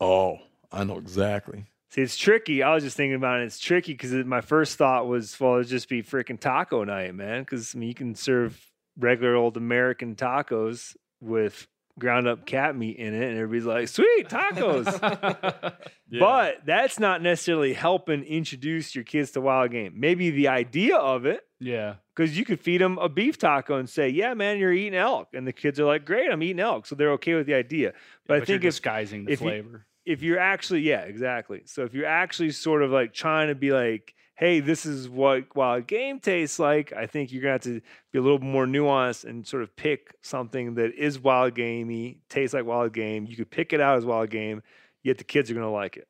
Oh, 0.00 0.38
I 0.72 0.84
know 0.84 0.98
exactly. 0.98 1.66
See, 1.90 2.02
it's 2.02 2.16
tricky. 2.16 2.62
I 2.62 2.74
was 2.74 2.84
just 2.84 2.96
thinking 2.96 3.14
about 3.14 3.40
it. 3.40 3.44
It's 3.44 3.58
tricky 3.58 3.92
because 3.94 4.12
my 4.26 4.42
first 4.42 4.76
thought 4.76 5.06
was, 5.06 5.38
well, 5.40 5.54
it'd 5.54 5.68
just 5.68 5.88
be 5.88 6.02
freaking 6.02 6.38
taco 6.38 6.84
night, 6.84 7.14
man. 7.14 7.42
Because 7.42 7.74
I 7.74 7.78
mean, 7.78 7.88
you 7.88 7.94
can 7.94 8.14
serve 8.14 8.60
regular 8.98 9.34
old 9.34 9.56
American 9.56 10.14
tacos 10.14 10.94
with 11.20 11.66
ground 11.98 12.28
up 12.28 12.44
cat 12.46 12.76
meat 12.76 12.96
in 12.96 13.14
it, 13.14 13.28
and 13.30 13.38
everybody's 13.38 13.64
like, 13.64 13.88
sweet 13.88 14.28
tacos. 14.28 14.86
But 16.10 16.64
that's 16.64 16.98
not 16.98 17.20
necessarily 17.22 17.74
helping 17.74 18.22
introduce 18.22 18.94
your 18.94 19.04
kids 19.04 19.32
to 19.32 19.40
wild 19.42 19.70
game. 19.72 19.92
Maybe 19.96 20.30
the 20.30 20.48
idea 20.48 20.96
of 20.96 21.26
it, 21.26 21.42
Yeah. 21.60 21.96
because 22.16 22.38
you 22.38 22.44
could 22.46 22.60
feed 22.60 22.80
them 22.80 22.96
a 22.98 23.08
beef 23.10 23.36
taco 23.36 23.76
and 23.76 23.88
say, 23.90 24.08
yeah, 24.08 24.32
man, 24.34 24.58
you're 24.58 24.72
eating 24.72 24.94
elk. 24.98 25.28
And 25.34 25.46
the 25.46 25.52
kids 25.52 25.78
are 25.78 25.84
like, 25.84 26.06
great, 26.06 26.30
I'm 26.30 26.42
eating 26.42 26.60
elk. 26.60 26.86
So 26.86 26.94
they're 26.94 27.12
okay 27.12 27.34
with 27.34 27.46
the 27.46 27.52
idea. 27.54 27.92
But 28.26 28.34
I 28.34 28.36
you're 28.38 28.46
think 28.46 28.64
if 28.64 28.74
disguising 28.74 29.24
the 29.26 29.32
if 29.32 29.40
you- 29.40 29.46
flavor. 29.48 29.84
If 30.08 30.22
you're 30.22 30.38
actually 30.38 30.80
yeah 30.80 31.02
exactly. 31.02 31.62
So 31.66 31.84
if 31.84 31.92
you're 31.92 32.06
actually 32.06 32.50
sort 32.52 32.82
of 32.82 32.90
like 32.90 33.12
trying 33.12 33.48
to 33.48 33.54
be 33.54 33.72
like 33.72 34.14
hey 34.36 34.60
this 34.60 34.86
is 34.86 35.08
what 35.08 35.44
wild 35.56 35.88
game 35.88 36.20
tastes 36.20 36.60
like 36.60 36.92
i 36.92 37.06
think 37.06 37.32
you're 37.32 37.42
gonna 37.42 37.54
have 37.54 37.60
to 37.60 37.80
be 38.12 38.20
a 38.20 38.22
little 38.22 38.38
more 38.38 38.66
nuanced 38.66 39.24
and 39.24 39.44
sort 39.44 39.64
of 39.64 39.74
pick 39.74 40.14
something 40.22 40.76
that 40.76 40.94
is 40.94 41.18
wild 41.18 41.56
gamey 41.56 42.20
tastes 42.28 42.54
like 42.54 42.64
wild 42.64 42.92
game. 42.92 43.26
You 43.26 43.34
could 43.34 43.50
pick 43.50 43.72
it 43.72 43.80
out 43.80 43.98
as 43.98 44.06
wild 44.06 44.30
game 44.30 44.62
yet 45.02 45.18
the 45.18 45.24
kids 45.24 45.50
are 45.50 45.54
gonna 45.54 45.70
like 45.70 45.96
it. 45.96 46.08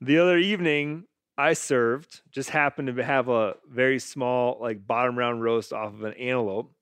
The 0.00 0.18
other 0.18 0.38
evening 0.38 1.04
i 1.36 1.54
served 1.54 2.20
just 2.30 2.50
happened 2.50 2.94
to 2.94 3.02
have 3.02 3.28
a 3.28 3.56
very 3.68 3.98
small 3.98 4.58
like 4.60 4.86
bottom 4.86 5.18
round 5.18 5.42
roast 5.42 5.72
off 5.72 5.94
of 5.94 6.04
an 6.04 6.14
antelope. 6.14 6.72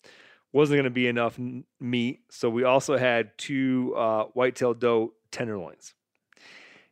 Wasn't 0.53 0.77
going 0.77 0.85
to 0.85 0.91
be 0.91 1.07
enough 1.07 1.39
meat 1.78 2.20
so 2.28 2.51
we 2.51 2.65
also 2.65 2.99
had 2.99 3.31
two 3.39 3.95
uh, 3.97 4.24
whitetail 4.35 4.74
doe 4.74 5.15
tenderloins 5.31 5.95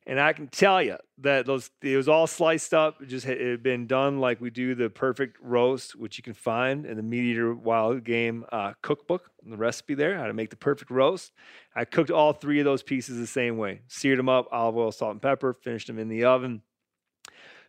and 0.09 0.19
I 0.19 0.33
can 0.33 0.49
tell 0.49 0.83
you 0.83 0.97
that 1.19 1.45
those 1.47 1.71
it 1.83 1.97
was 1.97 2.09
all 2.09 2.27
sliced 2.27 2.73
up. 2.73 3.03
It 3.03 3.07
just 3.07 3.27
had, 3.27 3.37
it 3.39 3.51
had 3.51 3.63
been 3.63 3.87
done 3.87 4.19
like 4.21 4.41
we 4.41 4.49
do 4.51 4.75
the 4.75 4.89
perfect 4.89 5.37
roast, 5.41 5.95
which 5.95 6.17
you 6.17 6.25
can 6.25 6.33
find 6.33 6.87
in 6.87 6.97
the 6.97 7.03
MeatEater 7.03 7.55
Wild 7.57 8.03
Game 8.05 8.45
uh, 8.51 8.73
cookbook. 8.83 9.31
The 9.47 9.57
recipe 9.57 9.95
there, 9.95 10.17
how 10.19 10.27
to 10.27 10.33
make 10.33 10.49
the 10.51 10.57
perfect 10.57 10.91
roast. 10.91 11.33
I 11.77 11.85
cooked 11.85 12.11
all 12.11 12.33
three 12.33 12.59
of 12.59 12.65
those 12.65 12.83
pieces 12.83 13.19
the 13.19 13.27
same 13.27 13.59
way. 13.59 13.83
Seared 13.87 14.19
them 14.19 14.29
up, 14.31 14.49
olive 14.51 14.77
oil, 14.77 14.93
salt, 14.93 15.13
and 15.13 15.23
pepper. 15.23 15.53
Finished 15.53 15.87
them 15.87 15.99
in 15.99 16.09
the 16.09 16.25
oven. 16.25 16.63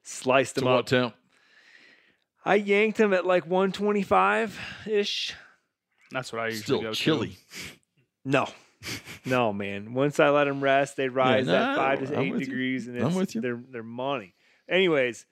Sliced 0.04 0.56
To 0.56 0.62
them 0.62 0.70
what 0.70 0.80
up. 0.80 0.86
temp? 0.86 1.16
I 2.46 2.56
yanked 2.56 2.98
them 2.98 3.14
at 3.14 3.26
like 3.26 3.46
125 3.46 4.58
ish. 4.88 5.36
That's 6.12 6.32
what 6.32 6.42
I 6.42 6.46
usually 6.46 6.64
Still 6.64 6.82
go 6.82 6.94
chilly. 6.94 7.38
No, 8.24 8.48
no, 9.26 9.52
man. 9.54 9.94
Once 9.94 10.20
I 10.20 10.30
let 10.30 10.46
them 10.46 10.62
rest, 10.62 10.96
they 10.98 11.10
rise 11.10 11.48
no, 11.48 11.56
at 11.56 11.76
five 11.76 12.08
to 12.08 12.16
I'm 12.18 12.26
eight 12.26 12.32
with 12.32 12.40
you. 12.42 12.46
degrees, 12.48 12.88
and 12.88 12.98
I'm 13.02 13.14
with 13.16 13.36
you. 13.36 13.42
they're 13.42 13.62
they're 13.70 13.84
money. 13.84 14.36
Anyways, 14.70 15.26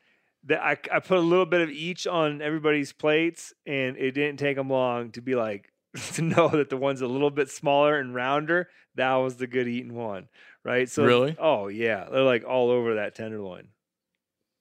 the, 0.43 0.61
I 0.63 0.77
I 0.91 0.99
put 0.99 1.17
a 1.17 1.21
little 1.21 1.45
bit 1.45 1.61
of 1.61 1.69
each 1.69 2.07
on 2.07 2.41
everybody's 2.41 2.91
plates, 2.93 3.53
and 3.65 3.97
it 3.97 4.11
didn't 4.11 4.37
take 4.37 4.57
them 4.57 4.69
long 4.69 5.11
to 5.11 5.21
be 5.21 5.35
like 5.35 5.71
to 6.13 6.21
know 6.21 6.49
that 6.49 6.69
the 6.69 6.77
one's 6.77 7.01
a 7.01 7.07
little 7.07 7.31
bit 7.31 7.49
smaller 7.49 7.97
and 7.97 8.13
rounder. 8.13 8.69
That 8.95 9.13
was 9.15 9.37
the 9.37 9.47
good 9.47 9.67
eating 9.67 9.93
one, 9.93 10.27
right? 10.65 10.89
So 10.89 11.05
Really? 11.05 11.35
oh 11.39 11.67
yeah, 11.67 12.07
they're 12.11 12.23
like 12.23 12.43
all 12.45 12.69
over 12.69 12.95
that 12.95 13.15
tenderloin. 13.15 13.69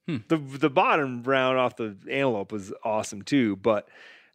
Hmm. 0.07 0.19
The 0.29 0.37
the 0.37 0.71
bottom 0.71 1.25
round 1.25 1.59
off 1.59 1.75
the 1.77 1.97
antelope 2.09 2.53
was 2.53 2.73
awesome 2.85 3.23
too, 3.23 3.57
but 3.57 3.89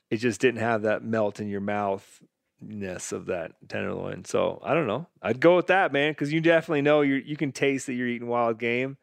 it 0.09 0.17
just 0.17 0.41
didn't 0.41 0.59
have 0.59 0.81
that 0.81 1.03
melt 1.03 1.39
in 1.39 1.47
your 1.47 1.61
mouth 1.61 2.21
ness 2.61 3.11
of 3.11 3.25
that 3.27 3.53
tenderloin. 3.67 4.23
So 4.25 4.61
I 4.63 4.73
don't 4.73 4.87
know. 4.87 5.07
I'd 5.21 5.39
go 5.39 5.55
with 5.55 5.67
that, 5.67 5.91
man, 5.91 6.11
because 6.11 6.31
you 6.31 6.41
definitely 6.41 6.81
know 6.83 7.01
you 7.01 7.15
you 7.15 7.35
can 7.35 7.51
taste 7.51 7.87
that 7.87 7.93
you're 7.93 8.07
eating 8.07 8.27
wild 8.27 8.59
game. 8.59 8.97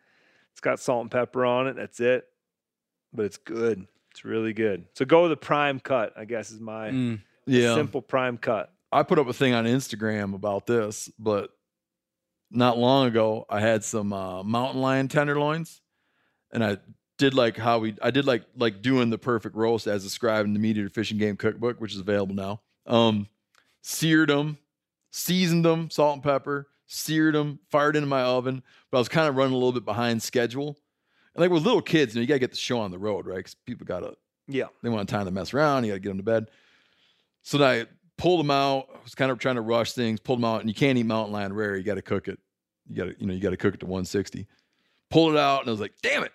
It's 0.52 0.60
got 0.60 0.80
salt 0.80 1.02
and 1.02 1.10
pepper 1.10 1.44
on 1.44 1.66
it. 1.68 1.76
That's 1.76 2.00
it. 2.00 2.26
But 3.12 3.26
it's 3.26 3.36
good. 3.36 3.86
It's 4.10 4.24
really 4.24 4.52
good. 4.52 4.86
So 4.94 5.04
go 5.04 5.22
with 5.22 5.30
the 5.30 5.36
prime 5.36 5.80
cut. 5.80 6.12
I 6.16 6.24
guess 6.24 6.50
is 6.50 6.60
my 6.60 6.90
Mm. 6.90 7.20
Yeah. 7.46 7.74
simple 7.74 8.02
prime 8.02 8.38
cut. 8.38 8.72
I 8.92 9.02
put 9.02 9.18
up 9.18 9.28
a 9.28 9.32
thing 9.32 9.54
on 9.54 9.64
Instagram 9.64 10.34
about 10.34 10.66
this, 10.66 11.10
but 11.18 11.50
not 12.50 12.78
long 12.78 13.06
ago 13.06 13.44
I 13.50 13.60
had 13.60 13.84
some 13.84 14.12
uh, 14.12 14.42
mountain 14.42 14.80
lion 14.80 15.08
tenderloins, 15.08 15.80
and 16.52 16.64
I 16.64 16.78
did 17.18 17.34
like 17.34 17.56
how 17.56 17.78
we 17.80 17.96
I 18.00 18.10
did 18.10 18.24
like 18.26 18.44
like 18.56 18.80
doing 18.82 19.10
the 19.10 19.18
perfect 19.18 19.56
roast 19.56 19.86
as 19.86 20.04
described 20.04 20.46
in 20.48 20.54
the 20.54 20.60
MeatEater 20.60 20.90
Fish 20.92 21.10
and 21.10 21.20
Game 21.20 21.36
Cookbook, 21.36 21.80
which 21.80 21.92
is 21.94 22.00
available 22.00 22.34
now. 22.34 22.60
Um, 22.86 23.26
seared 23.88 24.28
them, 24.28 24.58
seasoned 25.10 25.64
them, 25.64 25.88
salt 25.88 26.14
and 26.14 26.22
pepper, 26.22 26.68
seared 26.86 27.34
them, 27.34 27.58
fired 27.70 27.96
into 27.96 28.06
my 28.06 28.22
oven. 28.22 28.62
But 28.90 28.98
I 28.98 29.00
was 29.00 29.08
kind 29.08 29.28
of 29.28 29.36
running 29.36 29.54
a 29.54 29.56
little 29.56 29.72
bit 29.72 29.86
behind 29.86 30.22
schedule. 30.22 30.76
And 31.34 31.40
like 31.42 31.50
with 31.50 31.64
little 31.64 31.80
kids, 31.80 32.14
you 32.14 32.18
know, 32.18 32.22
you 32.22 32.28
gotta 32.28 32.38
get 32.38 32.50
the 32.50 32.56
show 32.58 32.80
on 32.80 32.90
the 32.90 32.98
road, 32.98 33.26
right? 33.26 33.38
Because 33.38 33.54
people 33.54 33.86
gotta 33.86 34.14
Yeah. 34.46 34.66
they 34.82 34.90
want 34.90 35.08
time 35.08 35.24
to 35.24 35.30
mess 35.30 35.54
around. 35.54 35.84
You 35.84 35.92
got 35.92 35.94
to 35.96 36.00
get 36.00 36.08
them 36.10 36.18
to 36.18 36.22
bed. 36.22 36.50
So 37.42 37.56
then 37.58 37.68
I 37.68 37.86
pulled 38.18 38.40
them 38.40 38.50
out. 38.50 38.88
I 38.94 39.02
was 39.02 39.14
kind 39.14 39.30
of 39.30 39.38
trying 39.38 39.54
to 39.54 39.60
rush 39.62 39.92
things. 39.92 40.20
Pulled 40.20 40.38
them 40.40 40.44
out, 40.44 40.60
and 40.60 40.68
you 40.68 40.74
can't 40.74 40.98
eat 40.98 41.04
mountain 41.04 41.32
lion 41.32 41.52
rare. 41.52 41.76
You 41.76 41.82
got 41.82 41.94
to 41.94 42.02
cook 42.02 42.28
it. 42.28 42.38
You 42.88 42.96
got 42.96 43.04
to, 43.04 43.20
you 43.20 43.26
know, 43.26 43.32
you 43.34 43.40
got 43.40 43.50
to 43.50 43.56
cook 43.56 43.74
it 43.74 43.80
to 43.80 43.86
160. 43.86 44.46
Pulled 45.10 45.34
it 45.34 45.38
out, 45.38 45.60
and 45.60 45.68
I 45.68 45.70
was 45.70 45.80
like, 45.80 45.94
"Damn 46.02 46.24
it!" 46.24 46.32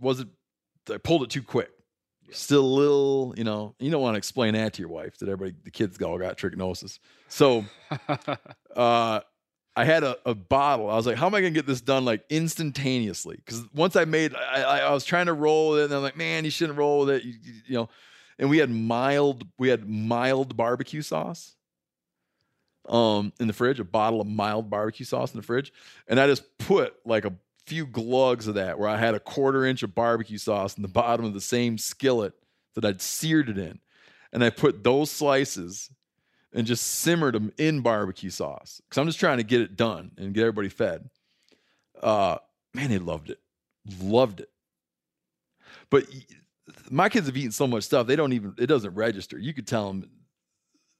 Was 0.00 0.20
it? 0.20 0.28
I 0.90 0.96
pulled 0.98 1.22
it 1.22 1.30
too 1.30 1.42
quick. 1.42 1.70
Still 2.32 2.64
a 2.64 2.66
little, 2.66 3.34
you 3.36 3.44
know. 3.44 3.74
You 3.78 3.90
don't 3.90 4.02
want 4.02 4.14
to 4.14 4.18
explain 4.18 4.54
that 4.54 4.74
to 4.74 4.82
your 4.82 4.88
wife 4.88 5.18
that 5.18 5.28
everybody, 5.28 5.56
the 5.64 5.70
kids, 5.70 6.00
all 6.02 6.18
got 6.18 6.36
trichinosis. 6.38 6.98
So 7.28 7.64
uh, 8.76 9.20
I 9.74 9.84
had 9.84 10.02
a, 10.04 10.16
a 10.26 10.34
bottle. 10.34 10.90
I 10.90 10.96
was 10.96 11.06
like, 11.06 11.16
how 11.16 11.26
am 11.26 11.34
I 11.34 11.40
gonna 11.40 11.50
get 11.50 11.66
this 11.66 11.80
done 11.80 12.04
like 12.04 12.24
instantaneously? 12.30 13.36
Because 13.36 13.64
once 13.74 13.96
I 13.96 14.04
made, 14.04 14.34
I, 14.34 14.62
I, 14.62 14.78
I 14.80 14.92
was 14.92 15.04
trying 15.04 15.26
to 15.26 15.32
roll 15.32 15.70
with 15.70 15.80
it, 15.80 15.84
and 15.86 15.94
I'm 15.94 16.02
like, 16.02 16.16
man, 16.16 16.44
you 16.44 16.50
shouldn't 16.50 16.78
roll 16.78 17.00
with 17.00 17.10
it. 17.10 17.24
You, 17.24 17.34
you- 17.42 17.52
you 17.66 17.74
know, 17.74 17.88
and 18.38 18.50
we 18.50 18.58
had 18.58 18.70
mild, 18.70 19.46
we 19.58 19.68
had 19.68 19.88
mild 19.88 20.56
barbecue 20.56 21.02
sauce 21.02 21.54
um 22.88 23.32
in 23.38 23.46
the 23.46 23.52
fridge, 23.52 23.78
a 23.78 23.84
bottle 23.84 24.20
of 24.20 24.26
mild 24.26 24.68
barbecue 24.68 25.06
sauce 25.06 25.32
in 25.32 25.38
the 25.38 25.46
fridge, 25.46 25.72
and 26.08 26.18
I 26.18 26.26
just 26.26 26.58
put 26.58 26.94
like 27.04 27.24
a 27.24 27.32
few 27.66 27.86
glugs 27.86 28.46
of 28.48 28.54
that 28.54 28.78
where 28.78 28.88
I 28.88 28.96
had 28.96 29.14
a 29.14 29.20
quarter 29.20 29.64
inch 29.64 29.82
of 29.82 29.94
barbecue 29.94 30.38
sauce 30.38 30.76
in 30.76 30.82
the 30.82 30.88
bottom 30.88 31.24
of 31.24 31.34
the 31.34 31.40
same 31.40 31.78
skillet 31.78 32.34
that 32.74 32.84
I'd 32.84 33.00
seared 33.00 33.48
it 33.48 33.58
in, 33.58 33.78
and 34.32 34.42
I 34.42 34.50
put 34.50 34.82
those 34.82 35.10
slices 35.10 35.90
and 36.52 36.66
just 36.66 36.86
simmered 36.86 37.34
them 37.34 37.52
in 37.58 37.80
barbecue 37.80 38.30
sauce 38.30 38.80
because 38.84 38.98
I'm 38.98 39.06
just 39.06 39.20
trying 39.20 39.38
to 39.38 39.44
get 39.44 39.60
it 39.60 39.76
done 39.76 40.12
and 40.18 40.34
get 40.34 40.42
everybody 40.42 40.68
fed. 40.68 41.08
Uh, 42.02 42.36
man, 42.74 42.90
they 42.90 42.98
loved 42.98 43.30
it, 43.30 43.38
loved 44.00 44.40
it. 44.40 44.50
But 45.90 46.04
my 46.90 47.08
kids 47.08 47.26
have 47.26 47.36
eaten 47.36 47.52
so 47.52 47.66
much 47.66 47.84
stuff 47.84 48.06
they 48.06 48.16
don't 48.16 48.32
even 48.32 48.54
it 48.58 48.66
doesn't 48.66 48.94
register. 48.94 49.38
You 49.38 49.54
could 49.54 49.66
tell 49.66 49.88
them 49.88 50.10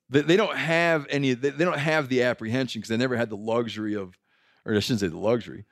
they, 0.08 0.20
they 0.22 0.36
don't 0.36 0.56
have 0.56 1.06
any 1.10 1.34
they, 1.34 1.50
they 1.50 1.64
don't 1.64 1.78
have 1.78 2.08
the 2.08 2.22
apprehension 2.22 2.80
because 2.80 2.90
they 2.90 2.96
never 2.96 3.16
had 3.16 3.30
the 3.30 3.36
luxury 3.36 3.94
of, 3.94 4.16
or 4.64 4.74
I 4.74 4.80
shouldn't 4.80 5.00
say 5.00 5.08
the 5.08 5.18
luxury. 5.18 5.64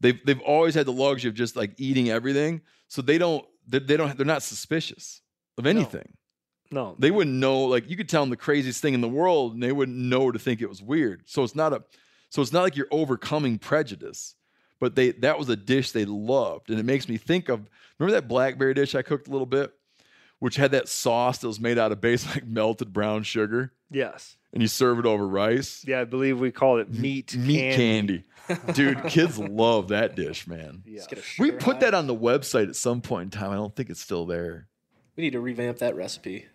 They've 0.00 0.18
they've 0.24 0.40
always 0.40 0.74
had 0.74 0.86
the 0.86 0.92
luxury 0.92 1.28
of 1.28 1.34
just 1.34 1.56
like 1.56 1.74
eating 1.78 2.08
everything, 2.10 2.62
so 2.88 3.02
they 3.02 3.18
don't 3.18 3.44
they, 3.66 3.78
they 3.78 3.96
don't 3.96 4.16
they're 4.16 4.26
not 4.26 4.42
suspicious 4.42 5.20
of 5.58 5.66
anything 5.66 6.14
No. 6.70 6.96
they 6.98 7.10
wouldn't 7.10 7.36
know 7.36 7.62
like 7.64 7.88
you 7.90 7.96
could 7.96 8.08
tell 8.08 8.22
them 8.22 8.30
the 8.30 8.36
craziest 8.36 8.80
thing 8.80 8.94
in 8.94 9.00
the 9.02 9.08
world 9.08 9.52
and 9.54 9.62
they 9.62 9.72
wouldn't 9.72 9.96
know 9.98 10.30
to 10.30 10.38
think 10.38 10.62
it 10.62 10.68
was 10.68 10.82
weird 10.82 11.22
so 11.26 11.42
it's 11.44 11.54
not 11.54 11.72
a 11.74 11.82
so 12.30 12.40
it's 12.40 12.52
not 12.52 12.62
like 12.62 12.76
you're 12.76 12.88
overcoming 12.90 13.58
prejudice 13.58 14.34
but 14.80 14.94
they 14.94 15.10
that 15.12 15.38
was 15.38 15.48
a 15.50 15.56
dish 15.56 15.92
they 15.92 16.06
loved, 16.06 16.70
and 16.70 16.78
it 16.80 16.84
makes 16.84 17.08
me 17.08 17.18
think 17.18 17.50
of 17.50 17.68
remember 17.98 18.18
that 18.18 18.26
blackberry 18.28 18.72
dish 18.72 18.94
I 18.94 19.02
cooked 19.02 19.28
a 19.28 19.30
little 19.30 19.44
bit, 19.46 19.70
which 20.38 20.56
had 20.56 20.70
that 20.70 20.88
sauce 20.88 21.36
that 21.38 21.46
was 21.48 21.60
made 21.60 21.76
out 21.78 21.92
of 21.92 22.00
basically 22.00 22.40
like 22.40 22.48
melted 22.50 22.90
brown 22.92 23.22
sugar, 23.24 23.72
Yes. 23.90 24.36
and 24.54 24.62
you 24.62 24.68
serve 24.68 24.98
it 24.98 25.04
over 25.04 25.28
rice. 25.28 25.84
Yeah, 25.86 26.00
I 26.00 26.04
believe 26.04 26.40
we 26.40 26.50
called 26.50 26.80
it 26.80 26.90
meat 26.94 27.36
Meat 27.36 27.58
candy. 27.58 27.76
candy. 27.76 28.24
Dude, 28.72 29.04
kids 29.04 29.38
love 29.38 29.88
that 29.88 30.16
dish, 30.16 30.46
man. 30.46 30.82
Yeah. 30.86 31.02
We 31.38 31.52
put 31.52 31.74
high. 31.76 31.80
that 31.80 31.94
on 31.94 32.06
the 32.06 32.16
website 32.16 32.68
at 32.68 32.76
some 32.76 33.00
point 33.00 33.34
in 33.34 33.40
time. 33.40 33.50
I 33.50 33.54
don't 33.54 33.74
think 33.74 33.90
it's 33.90 34.00
still 34.00 34.26
there. 34.26 34.68
We 35.16 35.24
need 35.24 35.32
to 35.32 35.40
revamp 35.40 35.78
that 35.78 35.96
recipe. 35.96 36.46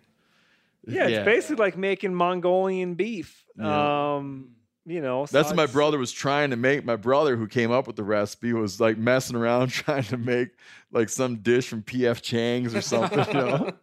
Yeah, 0.86 1.08
it's 1.08 1.24
basically 1.24 1.56
like 1.56 1.76
making 1.76 2.14
Mongolian 2.14 2.94
beef. 2.94 3.44
Yeah. 3.58 4.16
Um, 4.16 4.56
you 4.86 5.00
know, 5.00 5.26
That's 5.26 5.48
what 5.48 5.56
my 5.56 5.66
brother 5.66 5.98
was 5.98 6.12
trying 6.12 6.50
to 6.50 6.56
make. 6.56 6.84
My 6.84 6.94
brother, 6.94 7.36
who 7.36 7.48
came 7.48 7.72
up 7.72 7.88
with 7.88 7.96
the 7.96 8.04
recipe, 8.04 8.52
was 8.52 8.80
like 8.80 8.96
messing 8.96 9.34
around 9.34 9.68
trying 9.70 10.04
to 10.04 10.16
make 10.16 10.50
like 10.92 11.08
some 11.08 11.38
dish 11.38 11.68
from 11.68 11.82
PF 11.82 12.22
Chang's 12.22 12.72
or 12.74 12.80
something. 12.80 13.26
You 13.26 13.32
know? 13.34 13.72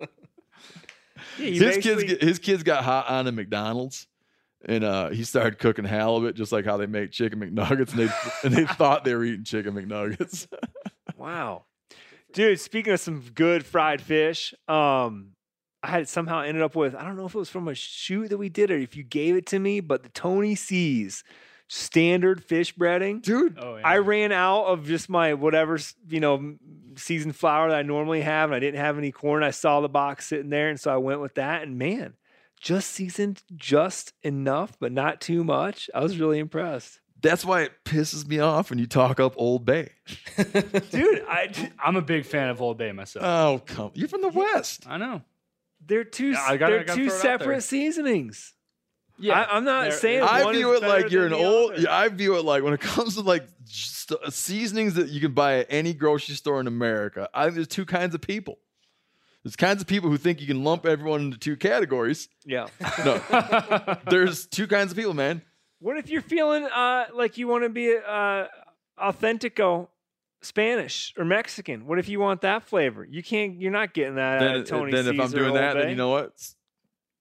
Yeah, 1.40 1.48
you 1.48 1.66
his 1.66 1.78
kids, 1.78 2.04
his 2.22 2.38
kids 2.38 2.64
got 2.64 2.84
hot 2.84 3.10
on 3.10 3.26
at 3.28 3.34
McDonald's, 3.34 4.08
and 4.66 4.84
uh, 4.84 5.10
he 5.10 5.24
started 5.24 5.60
cooking 5.60 5.86
halibut 5.86 6.36
just 6.36 6.52
like 6.52 6.66
how 6.66 6.78
they 6.78 6.86
make 6.86 7.12
chicken 7.12 7.40
McNuggets, 7.40 7.92
and 7.92 8.00
they 8.00 8.10
and 8.44 8.54
they 8.54 8.66
thought 8.76 9.04
they 9.04 9.16
were 9.16 9.24
eating 9.24 9.44
chicken 9.46 9.74
McNuggets. 9.74 10.48
Wow. 11.16 11.66
Dude, 12.34 12.60
speaking 12.60 12.92
of 12.92 13.00
some 13.00 13.22
good 13.34 13.66
fried 13.66 14.02
fish, 14.02 14.54
um, 14.68 15.30
I 15.82 15.88
had 15.88 16.10
somehow 16.10 16.42
ended 16.42 16.64
up 16.64 16.76
with, 16.76 16.96
I 16.96 17.04
don't 17.06 17.16
know 17.16 17.26
if 17.26 17.36
it 17.36 17.38
was 17.38 17.50
from 17.50 17.68
a 17.70 17.76
shoot 17.76 18.30
that 18.30 18.38
we 18.38 18.50
did 18.50 18.72
or 18.72 18.78
if 18.78 18.98
you 18.98 19.04
gave 19.04 19.36
it 19.38 19.46
to 19.48 19.60
me, 19.60 19.80
but 19.80 20.04
the 20.04 20.10
Tony 20.10 20.56
C's 20.56 21.24
standard 21.70 22.44
fish 22.44 22.76
breading. 22.76 23.22
Dude, 23.22 23.58
Oh, 23.60 23.78
yeah. 23.78 23.88
I 23.88 23.98
ran 24.00 24.32
out 24.34 24.66
of 24.66 24.86
just 24.86 25.08
my 25.10 25.34
whatever, 25.34 25.80
you 26.10 26.20
know, 26.20 26.56
seasoned 26.98 27.36
flour 27.36 27.70
that 27.70 27.78
I 27.78 27.82
normally 27.84 28.22
have, 28.22 28.50
and 28.50 28.56
I 28.56 28.60
didn't 28.60 28.80
have 28.82 28.98
any 28.98 29.12
corn. 29.12 29.44
I 29.44 29.52
saw 29.52 29.80
the 29.82 29.90
box 29.90 30.26
sitting 30.26 30.50
there, 30.50 30.70
and 30.70 30.80
so 30.80 30.94
I 30.94 30.98
went 30.98 31.22
with 31.22 31.36
that. 31.36 31.64
And 31.64 31.78
man, 31.78 32.16
just 32.64 32.92
seasoned 32.92 33.44
just 33.56 34.14
enough, 34.24 34.78
but 34.80 34.92
not 34.92 35.20
too 35.20 35.44
much. 35.44 35.90
I 35.94 36.00
was 36.00 36.18
really 36.18 36.40
impressed. 36.40 37.00
that's 37.22 37.44
why 37.46 37.64
it 37.64 37.72
pisses 37.86 38.26
me 38.26 38.40
off 38.40 38.70
when 38.70 38.80
you 38.80 38.88
talk 38.88 39.20
up 39.20 39.34
Old 39.38 39.66
Bay. 39.66 39.90
Dude, 40.38 41.24
I, 41.28 41.72
I'm 41.84 41.96
a 41.98 42.02
big 42.02 42.26
fan 42.26 42.50
of 42.50 42.62
Old 42.62 42.78
Bay 42.78 42.92
myself. 42.94 43.26
Oh, 43.26 43.62
come! 43.66 43.92
You're 43.94 44.08
from 44.08 44.22
the 44.22 44.30
West. 44.30 44.86
I 44.88 44.98
know. 44.98 45.22
they're 45.86 46.04
two, 46.06 46.32
Yeah, 46.32 46.56
gotta- 46.58 46.74
they're 46.74 46.84
two 46.86 46.94
throw 46.94 47.02
it 47.04 47.06
out 47.06 47.10
there. 47.10 47.20
separate 47.40 47.62
seasonings. 47.64 48.54
Yeah, 49.20 49.42
I, 49.42 49.58
I'm 49.58 49.64
not 49.64 49.94
saying 49.94 50.24
I 50.24 50.44
one 50.44 50.56
view 50.56 50.74
is 50.74 50.82
it 50.82 50.88
like 50.88 51.12
you're 51.12 51.28
an 51.28 51.34
old. 51.34 51.78
yeah, 51.78 51.96
I 51.96 52.08
view 52.10 52.36
it 52.38 52.44
like 52.46 52.64
when 52.64 52.74
it 52.74 52.80
comes 52.96 53.14
to 53.16 53.22
like 53.22 53.46
just 53.66 54.12
uh, 54.12 54.30
seasonings 54.32 54.96
that 54.96 55.10
you 55.10 55.22
can 55.22 55.34
buy 55.34 55.60
at 55.60 55.68
any 55.70 55.94
grocery 55.94 56.34
store 56.36 56.60
in 56.60 56.66
America. 56.68 57.30
I 57.34 57.44
think 57.44 57.56
there's 57.56 57.68
two 57.68 57.86
kinds 57.86 58.16
of 58.16 58.22
people. 58.22 58.58
There's 59.44 59.56
kinds 59.58 59.82
of 59.82 59.88
people 59.88 60.10
who 60.10 60.18
think 60.18 60.40
you 60.40 60.48
can 60.48 60.64
lump 60.64 60.86
everyone 60.86 61.22
into 61.22 61.38
two 61.38 61.58
categories. 61.58 62.30
Yeah. 62.46 62.68
No, 63.04 63.98
there's 64.10 64.46
two 64.46 64.68
kinds 64.68 64.92
of 64.92 64.98
people, 64.98 65.14
man. 65.14 65.42
What 65.80 65.98
if 65.98 66.10
you're 66.10 66.22
feeling 66.22 66.64
uh, 66.64 67.08
like 67.14 67.38
you 67.38 67.50
want 67.50 67.66
to 67.66 67.70
be 67.70 67.94
uh, 67.94 68.46
authentico 68.98 69.90
Spanish 70.42 71.14
or 71.18 71.26
Mexican? 71.26 71.86
What 71.86 72.00
if 72.00 72.08
you 72.08 72.22
want 72.22 72.42
that 72.42 72.64
flavor? 72.64 73.04
You 73.04 73.22
can't. 73.22 73.60
You're 73.60 73.72
not 73.72 73.94
getting 73.94 74.16
that 74.16 74.40
Then, 74.40 74.50
out 74.50 74.56
of 74.58 74.66
Tony 74.68 74.92
then 74.94 75.08
if 75.14 75.20
I'm 75.20 75.32
doing 75.32 75.54
that, 75.56 75.74
then 75.74 75.90
you 75.90 75.96
know 75.96 76.10
what? 76.10 76.32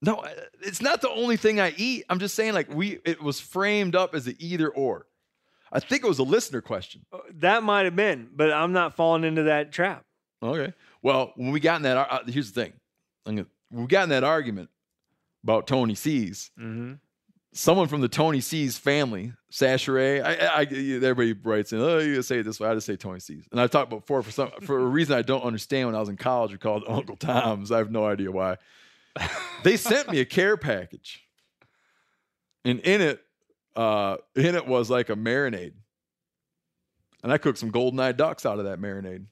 No, 0.01 0.25
it's 0.61 0.83
not 0.83 1.01
the 1.01 1.11
only 1.11 1.37
thing 1.37 1.61
I 1.61 1.73
eat. 1.77 2.05
I'm 2.09 2.19
just 2.21 2.35
saying, 2.37 2.55
like 2.55 2.73
we, 2.73 2.99
it 3.05 3.21
was 3.21 3.41
framed 3.41 3.97
up 3.97 4.15
as 4.15 4.27
an 4.29 4.37
either 4.39 4.69
or. 4.69 5.07
I 5.73 5.81
think 5.81 6.05
it 6.05 6.09
was 6.09 6.19
a 6.19 6.25
listener 6.25 6.61
question. 6.61 7.07
Uh, 7.13 7.19
that 7.35 7.63
might 7.63 7.85
have 7.85 7.97
been, 7.97 8.29
but 8.35 8.53
I'm 8.53 8.73
not 8.73 8.95
falling 8.95 9.25
into 9.25 9.45
that 9.45 9.73
trap. 9.73 10.05
Okay. 10.43 10.73
Well, 11.03 11.33
when 11.37 11.51
we 11.51 11.61
got 11.61 11.77
in 11.77 11.83
that, 11.83 11.97
uh, 11.97 12.21
here's 12.27 12.53
the 12.53 12.63
thing. 12.63 12.73
I'm 13.27 13.37
gonna, 13.37 13.49
we 13.71 13.87
got 13.87 14.05
in 14.05 14.09
that 14.11 14.25
argument 14.25 14.71
about 15.43 15.67
Tony 15.67 15.95
C's. 15.95 16.51
Mm-hmm. 16.59 16.95
Someone 17.55 17.87
from 17.87 18.01
the 18.01 18.09
Tony 18.09 18.41
C's 18.41 18.79
family, 18.79 19.35
Sasheray, 19.51 20.25
I, 20.25 20.35
I, 20.35 20.61
I, 20.61 20.63
everybody 20.63 21.35
writes 21.35 21.73
in, 21.73 21.81
oh, 21.81 21.99
you 21.99 22.23
say 22.23 22.39
it 22.39 22.45
this 22.45 22.59
way. 22.59 22.69
I 22.69 22.75
just 22.75 22.87
say 22.87 22.97
Tony 22.97 23.21
C's. 23.21 23.45
And 23.51 23.61
I've 23.61 23.71
talked 23.71 23.91
before 23.91 24.23
for 24.23 24.31
some 24.31 24.51
for 24.63 24.79
a 24.79 24.87
reason 24.87 25.17
I 25.17 25.23
don't 25.23 25.43
understand. 25.43 25.89
When 25.89 25.95
I 25.95 26.01
was 26.01 26.09
in 26.09 26.17
college, 26.17 26.53
we 26.53 26.59
called 26.59 26.85
Uncle 26.89 27.17
Tom's. 27.17 27.71
I 27.71 27.79
have 27.79 27.91
no 27.91 28.07
idea 28.07 28.31
why. 28.31 28.57
they 29.65 29.77
sent 29.77 30.11
me 30.11 30.21
a 30.21 30.25
care 30.25 30.57
package, 30.57 31.23
and 32.65 32.81
in 32.81 33.03
it, 33.03 33.21
uh, 33.77 34.17
in 34.35 34.55
it 34.55 34.67
was 34.67 34.89
like 34.89 35.11
a 35.11 35.15
marinade, 35.15 35.75
and 37.23 37.31
I 37.31 37.37
cooked 37.37 37.59
some 37.59 37.71
golden 37.71 38.01
eye 38.01 38.13
ducks 38.13 38.47
out 38.47 38.59
of 38.59 38.65
that 38.65 38.81
marinade. 38.81 39.27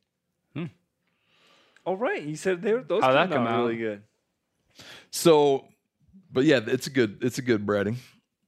All 1.91 1.97
right, 1.97 2.23
you 2.23 2.37
said 2.37 2.63
they 2.63 2.73
were, 2.73 2.83
those 2.85 3.03
How'd 3.03 3.17
that 3.17 3.29
come 3.31 3.39
come 3.39 3.47
out 3.49 3.55
out? 3.55 3.65
really 3.65 3.79
good. 3.79 4.03
So, 5.11 5.65
but 6.33 6.45
yeah, 6.45 6.61
it's 6.65 6.87
a 6.87 6.91
good 6.91 7.19
it's 7.23 7.39
a 7.39 7.43
good 7.43 7.67
breading. 7.67 7.97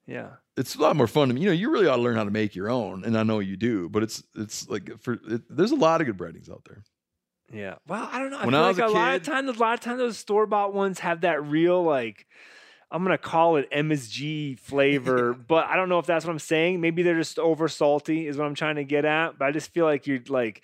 Yeah. 0.06 0.28
It's 0.56 0.76
a 0.76 0.80
lot 0.80 0.94
more 0.94 1.08
fun 1.08 1.26
to 1.28 1.34
me. 1.34 1.40
You 1.40 1.46
know, 1.48 1.52
you 1.52 1.72
really 1.72 1.88
ought 1.88 1.96
to 1.96 2.02
learn 2.02 2.14
how 2.14 2.22
to 2.24 2.30
make 2.30 2.54
your 2.54 2.70
own, 2.70 3.04
and 3.04 3.18
I 3.18 3.24
know 3.24 3.40
you 3.40 3.56
do. 3.56 3.88
But 3.88 4.04
it's 4.04 4.22
it's 4.36 4.68
like 4.68 4.90
for 5.00 5.14
it, 5.28 5.42
there's 5.50 5.72
a 5.72 5.76
lot 5.76 6.00
of 6.00 6.06
good 6.06 6.16
breadings 6.16 6.48
out 6.48 6.62
there. 6.68 6.84
Yeah. 7.52 7.76
Well, 7.88 8.08
I 8.12 8.20
don't 8.20 8.30
know. 8.30 8.38
I 8.38 8.44
When 8.44 8.52
feel 8.54 8.62
I 8.62 8.68
was 8.68 8.78
like 8.78 8.88
a 8.88 8.92
a, 8.92 8.94
lot 8.94 9.14
of 9.16 9.22
kid- 9.22 9.30
times, 9.32 9.48
a 9.56 9.60
lot 9.60 9.74
of 9.74 9.80
times 9.80 9.98
those 9.98 10.18
store 10.18 10.46
bought 10.46 10.72
ones 10.72 11.00
have 11.00 11.22
that 11.22 11.42
real 11.44 11.82
like. 11.82 12.26
I'm 12.92 13.02
gonna 13.02 13.16
call 13.18 13.56
it 13.56 13.70
MSG 13.72 14.58
flavor, 14.60 15.32
but 15.48 15.66
I 15.66 15.76
don't 15.76 15.88
know 15.88 15.98
if 15.98 16.06
that's 16.06 16.24
what 16.26 16.30
I'm 16.30 16.38
saying. 16.38 16.80
Maybe 16.80 17.02
they're 17.02 17.18
just 17.18 17.38
over 17.40 17.66
salty, 17.66 18.28
is 18.28 18.36
what 18.36 18.46
I'm 18.46 18.54
trying 18.54 18.76
to 18.76 18.84
get 18.84 19.04
at. 19.06 19.38
But 19.38 19.46
I 19.46 19.50
just 19.50 19.72
feel 19.72 19.86
like 19.86 20.06
you're 20.06 20.20
like, 20.28 20.62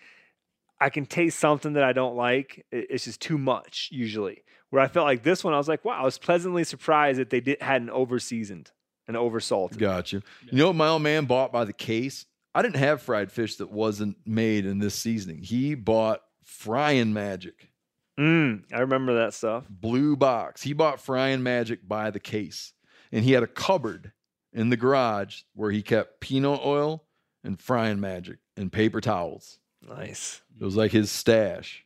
I 0.80 0.90
can 0.90 1.06
taste 1.06 1.38
something 1.38 1.72
that 1.74 1.82
I 1.84 1.92
don't 1.92 2.16
like. 2.16 2.64
It's 2.70 3.04
just 3.04 3.20
too 3.20 3.38
much 3.38 3.88
usually. 3.90 4.42
Where 4.70 4.82
I 4.82 4.88
felt 4.88 5.06
like 5.06 5.22
this 5.22 5.42
one, 5.42 5.54
I 5.54 5.58
was 5.58 5.68
like, 5.68 5.84
wow, 5.84 6.00
I 6.00 6.04
was 6.04 6.18
pleasantly 6.18 6.62
surprised 6.64 7.18
that 7.18 7.30
they 7.30 7.40
did 7.40 7.60
hadn't 7.62 7.90
over 7.90 8.18
seasoned 8.18 8.70
and 9.06 9.16
over 9.16 9.40
salted. 9.40 9.78
Got 9.78 10.12
you. 10.12 10.22
You 10.50 10.58
know 10.58 10.66
what 10.68 10.76
my 10.76 10.88
old 10.88 11.02
man 11.02 11.24
bought 11.24 11.52
by 11.52 11.64
the 11.64 11.72
case? 11.72 12.26
I 12.54 12.62
didn't 12.62 12.76
have 12.76 13.00
fried 13.02 13.32
fish 13.32 13.56
that 13.56 13.70
wasn't 13.70 14.16
made 14.26 14.66
in 14.66 14.78
this 14.78 14.94
seasoning. 14.94 15.42
He 15.42 15.74
bought 15.74 16.20
frying 16.44 17.12
magic, 17.12 17.70
Mm, 18.18 18.64
I 18.74 18.80
remember 18.80 19.14
that 19.14 19.32
stuff. 19.32 19.64
blue 19.70 20.16
box. 20.16 20.62
He 20.62 20.72
bought 20.72 21.00
frying 21.00 21.42
magic 21.42 21.86
by 21.86 22.10
the 22.10 22.18
case, 22.18 22.72
and 23.12 23.24
he 23.24 23.30
had 23.32 23.44
a 23.44 23.46
cupboard 23.48 24.12
in 24.52 24.70
the 24.70 24.76
garage 24.76 25.42
where 25.54 25.70
he 25.70 25.82
kept 25.82 26.18
peanut 26.20 26.60
oil 26.64 27.04
and 27.44 27.60
frying 27.60 28.00
magic 28.00 28.38
and 28.56 28.72
paper 28.72 29.00
towels. 29.00 29.60
Nice. 29.88 30.42
It 30.60 30.64
was 30.64 30.76
like 30.76 30.90
his 30.92 31.10
stash. 31.10 31.84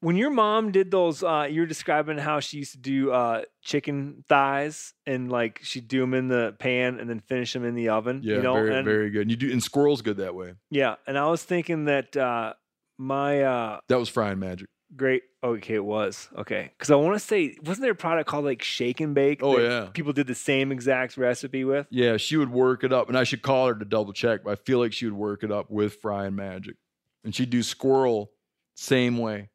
when 0.00 0.16
your 0.16 0.30
mom 0.30 0.70
did 0.70 0.90
those 0.90 1.22
uh 1.22 1.46
you 1.50 1.60
were 1.62 1.66
describing 1.66 2.18
how 2.18 2.38
she 2.40 2.58
used 2.58 2.72
to 2.72 2.78
do 2.78 3.10
uh 3.10 3.42
chicken 3.62 4.22
thighs 4.28 4.92
and 5.06 5.30
like 5.30 5.60
she'd 5.62 5.88
do 5.88 6.00
them 6.00 6.12
in 6.14 6.28
the 6.28 6.54
pan 6.58 6.98
and 7.00 7.08
then 7.08 7.20
finish 7.20 7.52
them 7.54 7.64
in 7.64 7.74
the 7.74 7.88
oven 7.88 8.20
Yeah, 8.22 8.36
you 8.36 8.42
know 8.42 8.54
very 8.54 8.74
and 8.76 8.84
very 8.84 9.08
good. 9.10 9.22
And 9.22 9.30
you 9.30 9.36
do 9.36 9.50
and 9.50 9.62
squirrel's 9.62 10.02
good 10.02 10.18
that 10.18 10.34
way. 10.34 10.54
yeah 10.70 10.96
and 11.06 11.16
i 11.16 11.26
was 11.30 11.42
thinking 11.42 11.86
that 11.86 12.14
uh 12.16 12.52
my 12.98 13.42
uh 13.42 13.80
That 13.88 13.98
was 13.98 14.08
frying 14.08 14.38
magic. 14.38 14.68
Great 14.96 15.22
okay 15.42 15.74
it 15.74 15.84
was 15.84 16.28
okay 16.38 16.70
because 16.78 16.90
i 16.90 16.94
want 16.94 17.14
to 17.14 17.18
say 17.18 17.56
wasn't 17.64 17.82
there 17.82 17.92
a 17.92 17.94
product 17.96 18.28
called 18.28 18.44
like 18.44 18.62
shake 18.62 19.00
and 19.00 19.14
bake 19.14 19.40
Oh, 19.42 19.56
that 19.58 19.62
yeah. 19.62 19.88
people 19.92 20.12
did 20.12 20.26
the 20.26 20.34
same 20.34 20.70
exact 20.70 21.16
recipe 21.16 21.64
with 21.64 21.86
Yeah, 21.90 22.16
she 22.16 22.36
would 22.36 22.50
work 22.50 22.84
it 22.84 22.92
up, 22.92 23.08
and 23.08 23.18
I 23.18 23.24
should 23.24 23.42
call 23.42 23.66
her 23.68 23.74
to 23.74 23.84
double 23.84 24.12
check. 24.12 24.44
But 24.44 24.50
I 24.52 24.54
feel 24.56 24.78
like 24.78 24.92
she 24.92 25.04
would 25.06 25.14
work 25.14 25.42
it 25.42 25.50
up 25.50 25.70
with 25.70 25.96
frying 25.96 26.34
magic, 26.34 26.76
and 27.24 27.34
she'd 27.34 27.50
do 27.50 27.62
squirrel 27.62 28.30
same 28.74 29.18
way, 29.18 29.50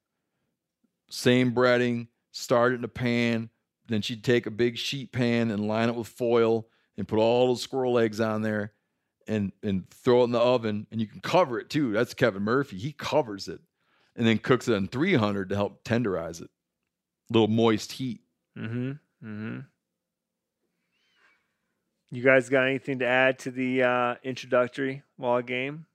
same 1.10 1.54
breading. 1.54 2.08
Start 2.32 2.74
it 2.74 2.76
in 2.76 2.84
a 2.84 2.88
pan, 2.90 3.50
then 3.88 4.02
she'd 4.02 4.24
take 4.24 4.46
a 4.46 4.52
big 4.52 4.78
sheet 4.78 5.12
pan 5.12 5.50
and 5.52 5.68
line 5.68 5.90
it 5.90 5.96
with 5.96 6.08
foil, 6.08 6.68
and 6.98 7.08
put 7.08 7.18
all 7.20 7.54
the 7.54 7.60
squirrel 7.60 7.98
eggs 7.98 8.20
on 8.20 8.42
there, 8.44 8.74
and 9.28 9.52
and 9.64 9.90
throw 9.90 10.22
it 10.22 10.26
in 10.26 10.32
the 10.32 10.40
oven. 10.40 10.86
And 10.92 11.02
you 11.02 11.08
can 11.08 11.22
cover 11.22 11.60
it 11.60 11.70
too. 11.70 11.92
That's 11.92 12.14
Kevin 12.14 12.44
Murphy. 12.44 12.78
He 12.78 12.92
covers 12.94 13.48
it, 13.48 13.60
and 14.20 14.28
then 14.28 14.38
cooks 14.38 14.68
it 14.68 14.76
on 14.76 14.88
300 14.88 15.50
to 15.50 15.56
help 15.56 15.84
tenderize 15.84 16.42
it. 16.42 16.50
A 17.30 17.34
Little 17.34 17.48
moist 17.48 17.94
heat. 17.94 18.22
mm-hmm 18.58 18.92
mm-hmm 19.26 19.60
you 22.12 22.24
guys 22.24 22.50
got 22.50 22.66
anything 22.66 23.00
to 23.00 23.06
add 23.06 23.38
to 23.40 23.52
the 23.52 23.84
uh 23.84 24.16
introductory 24.24 25.04
wall 25.18 25.42
game 25.42 25.86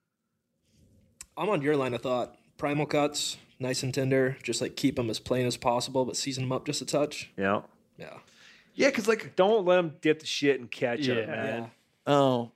I'm 1.37 1.49
on 1.49 1.61
your 1.61 1.75
line 1.75 1.93
of 1.93 2.01
thought. 2.01 2.37
Primal 2.57 2.85
cuts, 2.85 3.35
nice 3.59 3.83
and 3.83 3.93
tender. 3.93 4.37
Just 4.41 4.61
like 4.61 4.77
keep 4.77 4.95
them 4.95 5.09
as 5.09 5.19
plain 5.19 5.45
as 5.45 5.57
possible, 5.57 6.05
but 6.05 6.15
season 6.15 6.45
them 6.45 6.53
up 6.53 6.65
just 6.65 6.81
a 6.81 6.85
touch. 6.85 7.29
yeah 7.37 7.61
Yeah. 7.97 8.13
Yeah, 8.73 8.87
because 8.87 9.07
like 9.09 9.35
don't 9.35 9.65
let 9.65 9.75
them 9.77 9.95
dip 10.01 10.19
the 10.21 10.25
shit 10.25 10.59
in 10.61 10.67
ketchup 10.69 11.17
Yeah. 11.17 11.25
man 11.25 11.61
Yeah. 11.63 11.67
Oh, 12.07 12.51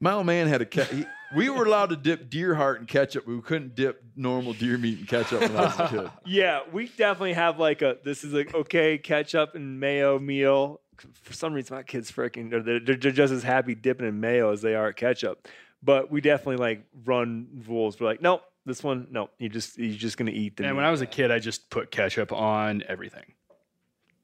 my 0.00 0.12
old 0.14 0.26
man 0.26 0.48
had 0.48 0.62
a 0.62 0.66
cat. 0.66 0.92
He- 1.34 1.38
We 1.38 1.50
were 1.50 1.64
allowed 1.64 1.90
to 1.90 1.96
dip 1.96 2.30
deer 2.30 2.54
heart 2.54 2.80
in 2.80 2.86
ketchup. 2.86 3.24
but 3.26 3.34
We 3.34 3.42
couldn't 3.42 3.74
dip 3.74 4.02
normal 4.16 4.52
deer 4.54 4.78
meat 4.78 5.00
in 5.00 5.06
ketchup 5.06 5.40
when 5.42 5.56
I 5.56 5.62
was 5.64 5.78
a 5.80 5.88
kid. 5.88 6.10
Yeah, 6.26 6.60
we 6.72 6.86
definitely 6.88 7.34
have 7.34 7.58
like 7.58 7.82
a 7.82 7.98
this 8.04 8.24
is 8.24 8.32
like 8.32 8.54
okay 8.54 8.98
ketchup 8.98 9.54
and 9.54 9.78
mayo 9.80 10.18
meal. 10.18 10.80
For 11.14 11.32
some 11.32 11.52
reason, 11.52 11.76
my 11.76 11.82
kids 11.82 12.10
freaking 12.12 12.50
they're, 12.50 12.62
they're, 12.62 12.80
they're 12.96 13.10
just 13.12 13.32
as 13.32 13.42
happy 13.42 13.74
dipping 13.74 14.06
in 14.06 14.20
mayo 14.20 14.52
as 14.52 14.62
they 14.62 14.74
are 14.76 14.88
at 14.88 14.96
ketchup. 14.96 15.48
but 15.82 16.10
we 16.10 16.20
definitely 16.20 16.56
like 16.56 16.84
run 17.04 17.48
rules. 17.66 17.98
We're 18.00 18.06
like, 18.06 18.22
nope, 18.22 18.42
this 18.64 18.82
one, 18.82 19.08
no, 19.10 19.28
you 19.38 19.48
just 19.48 19.76
you're 19.76 19.96
just 19.96 20.16
gonna 20.16 20.30
eat 20.30 20.56
the. 20.56 20.62
And 20.64 20.72
meat. 20.72 20.76
when 20.76 20.84
I 20.84 20.90
was 20.90 21.00
a 21.02 21.06
kid, 21.06 21.30
I 21.32 21.38
just 21.40 21.68
put 21.68 21.90
ketchup 21.90 22.32
on 22.32 22.82
everything. 22.88 23.34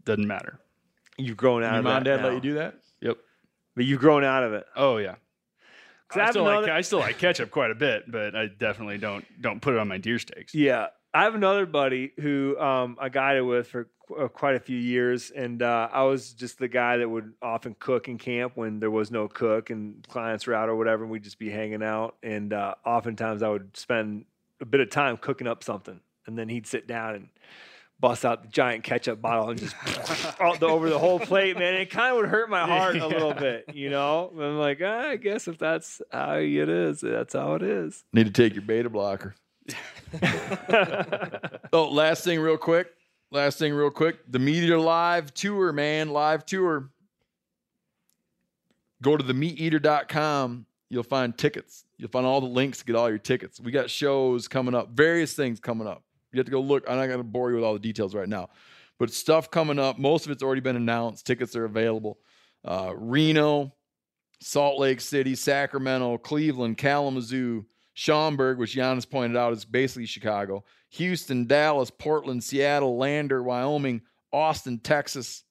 Doesn't 0.04 0.26
matter. 0.26 0.58
you've 1.18 1.36
grown 1.36 1.62
out 1.64 1.70
Your 1.72 1.78
of 1.80 1.84
mom 1.84 2.04
that 2.04 2.04
dad 2.04 2.16
now. 2.22 2.26
let 2.28 2.34
you 2.34 2.40
do 2.40 2.54
that? 2.54 2.76
Yep. 3.02 3.16
but 3.74 3.84
you've 3.84 4.00
grown 4.00 4.24
out 4.24 4.42
of 4.44 4.52
it. 4.54 4.64
Oh 4.76 4.96
yeah. 4.98 5.16
I 6.14 6.30
still, 6.30 6.44
like, 6.44 6.68
I 6.68 6.80
still 6.80 6.98
like 6.98 7.18
ketchup 7.18 7.50
quite 7.50 7.70
a 7.70 7.74
bit, 7.74 8.10
but 8.10 8.34
I 8.34 8.46
definitely 8.46 8.98
don't 8.98 9.24
don't 9.40 9.60
put 9.60 9.74
it 9.74 9.80
on 9.80 9.88
my 9.88 9.98
deer 9.98 10.18
steaks. 10.18 10.54
Yeah, 10.54 10.88
I 11.12 11.24
have 11.24 11.34
another 11.34 11.66
buddy 11.66 12.12
who 12.20 12.58
um, 12.58 12.96
I 13.00 13.08
guided 13.08 13.44
with 13.44 13.66
for 13.68 13.88
qu- 14.06 14.14
uh, 14.16 14.28
quite 14.28 14.54
a 14.54 14.60
few 14.60 14.78
years, 14.78 15.30
and 15.30 15.62
uh, 15.62 15.88
I 15.92 16.02
was 16.02 16.32
just 16.32 16.58
the 16.58 16.68
guy 16.68 16.98
that 16.98 17.08
would 17.08 17.32
often 17.42 17.74
cook 17.78 18.08
in 18.08 18.18
camp 18.18 18.52
when 18.56 18.80
there 18.80 18.90
was 18.90 19.10
no 19.10 19.28
cook 19.28 19.70
and 19.70 20.06
clients 20.08 20.46
were 20.46 20.54
out 20.54 20.68
or 20.68 20.76
whatever, 20.76 21.02
and 21.02 21.10
we'd 21.10 21.24
just 21.24 21.38
be 21.38 21.50
hanging 21.50 21.82
out. 21.82 22.16
And 22.22 22.52
uh, 22.52 22.74
oftentimes 22.84 23.42
I 23.42 23.48
would 23.48 23.76
spend 23.76 24.24
a 24.60 24.64
bit 24.64 24.80
of 24.80 24.90
time 24.90 25.16
cooking 25.16 25.46
up 25.46 25.64
something, 25.64 26.00
and 26.26 26.38
then 26.38 26.48
he'd 26.48 26.66
sit 26.66 26.86
down 26.86 27.14
and 27.14 27.28
bust 28.00 28.24
out 28.24 28.42
the 28.42 28.48
giant 28.48 28.82
ketchup 28.82 29.20
bottle 29.20 29.50
and 29.50 29.60
just 29.60 29.76
all 30.40 30.56
the, 30.56 30.66
over 30.66 30.88
the 30.88 30.98
whole 30.98 31.20
plate, 31.20 31.58
man. 31.58 31.74
It 31.74 31.90
kind 31.90 32.12
of 32.12 32.16
would 32.16 32.28
hurt 32.28 32.48
my 32.48 32.66
heart 32.66 32.96
a 32.96 33.06
little 33.06 33.34
bit, 33.34 33.74
you 33.74 33.90
know. 33.90 34.32
I'm 34.32 34.58
like, 34.58 34.80
ah, 34.82 35.10
I 35.10 35.16
guess 35.16 35.48
if 35.48 35.58
that's 35.58 36.00
how 36.10 36.36
it 36.36 36.68
is, 36.68 37.00
that's 37.00 37.34
how 37.34 37.54
it 37.54 37.62
is. 37.62 38.04
Need 38.12 38.26
to 38.26 38.32
take 38.32 38.54
your 38.54 38.62
beta 38.62 38.88
blocker. 38.88 39.34
oh, 41.72 41.88
last 41.90 42.24
thing, 42.24 42.40
real 42.40 42.56
quick. 42.56 42.88
Last 43.30 43.58
thing, 43.58 43.72
real 43.72 43.90
quick. 43.90 44.18
The 44.28 44.38
MeatEater 44.38 44.82
Live 44.82 45.32
Tour, 45.34 45.72
man. 45.72 46.08
Live 46.08 46.44
tour. 46.44 46.90
Go 49.02 49.16
to 49.16 49.22
themeateater.com. 49.22 50.66
You'll 50.88 51.04
find 51.04 51.36
tickets. 51.38 51.84
You'll 51.96 52.10
find 52.10 52.26
all 52.26 52.40
the 52.40 52.48
links 52.48 52.78
to 52.78 52.84
get 52.84 52.96
all 52.96 53.08
your 53.08 53.18
tickets. 53.18 53.60
We 53.60 53.70
got 53.70 53.88
shows 53.88 54.48
coming 54.48 54.74
up, 54.74 54.90
various 54.90 55.34
things 55.34 55.60
coming 55.60 55.86
up. 55.86 56.02
You 56.32 56.38
have 56.38 56.46
to 56.46 56.52
go 56.52 56.60
look. 56.60 56.84
I'm 56.88 56.96
not 56.96 57.06
going 57.06 57.18
to 57.18 57.24
bore 57.24 57.50
you 57.50 57.56
with 57.56 57.64
all 57.64 57.72
the 57.72 57.78
details 57.78 58.14
right 58.14 58.28
now, 58.28 58.50
but 58.98 59.12
stuff 59.12 59.50
coming 59.50 59.78
up. 59.78 59.98
Most 59.98 60.26
of 60.26 60.32
it's 60.32 60.42
already 60.42 60.60
been 60.60 60.76
announced. 60.76 61.26
Tickets 61.26 61.56
are 61.56 61.64
available. 61.64 62.18
Uh, 62.64 62.92
Reno, 62.94 63.74
Salt 64.40 64.78
Lake 64.78 65.00
City, 65.00 65.34
Sacramento, 65.34 66.18
Cleveland, 66.18 66.78
Kalamazoo, 66.78 67.64
Schaumburg, 67.94 68.58
which 68.58 68.72
Janis 68.72 69.04
pointed 69.04 69.36
out 69.36 69.52
is 69.52 69.64
basically 69.64 70.06
Chicago, 70.06 70.64
Houston, 70.90 71.46
Dallas, 71.46 71.90
Portland, 71.90 72.44
Seattle, 72.44 72.96
Lander, 72.96 73.42
Wyoming, 73.42 74.02
Austin, 74.32 74.78
Texas, 74.78 75.44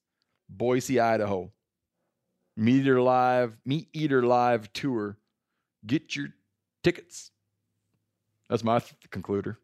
Boise, 0.48 0.98
Idaho. 0.98 1.52
MeatEater 2.58 3.02
Live, 3.02 3.56
MeatEater 3.66 4.22
Live 4.22 4.72
Tour. 4.72 5.16
Get 5.86 6.14
your 6.14 6.28
tickets. 6.84 7.30
That's 8.48 8.64
my 8.64 8.80
th- 8.80 8.94
concluder. 9.10 9.56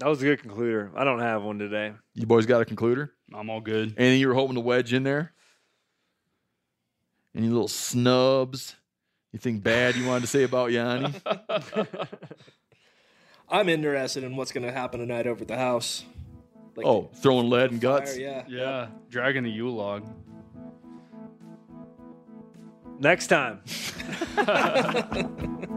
That 0.00 0.08
was 0.08 0.22
a 0.22 0.24
good 0.24 0.40
concluder. 0.40 0.90
I 0.96 1.04
don't 1.04 1.20
have 1.20 1.42
one 1.42 1.58
today. 1.58 1.92
You 2.14 2.24
boys 2.24 2.46
got 2.46 2.62
a 2.62 2.64
concluder? 2.64 3.10
I'm 3.34 3.50
all 3.50 3.60
good. 3.60 3.94
Anything 3.98 4.18
you 4.18 4.28
were 4.28 4.34
hoping 4.34 4.54
to 4.54 4.60
wedge 4.62 4.94
in 4.94 5.02
there? 5.02 5.34
Any 7.36 7.48
little 7.48 7.68
snubs? 7.68 8.76
Anything 9.34 9.58
bad 9.58 9.96
you 9.96 10.06
wanted 10.06 10.22
to 10.22 10.26
say 10.26 10.44
about 10.44 10.72
Jani? 10.72 11.12
I'm 13.50 13.68
interested 13.68 14.24
in 14.24 14.36
what's 14.36 14.52
going 14.52 14.64
to 14.64 14.72
happen 14.72 15.00
tonight 15.00 15.26
over 15.26 15.42
at 15.42 15.48
the 15.48 15.58
house. 15.58 16.02
Like 16.76 16.86
oh, 16.86 17.10
throwing 17.16 17.50
lead 17.50 17.70
and 17.70 17.82
fire, 17.82 17.98
guts? 17.98 18.16
yeah. 18.16 18.44
Yeah, 18.48 18.86
dragging 19.10 19.42
the 19.42 19.50
Yule 19.50 19.74
log. 19.74 20.08
Next 22.98 23.26
time. 23.26 23.60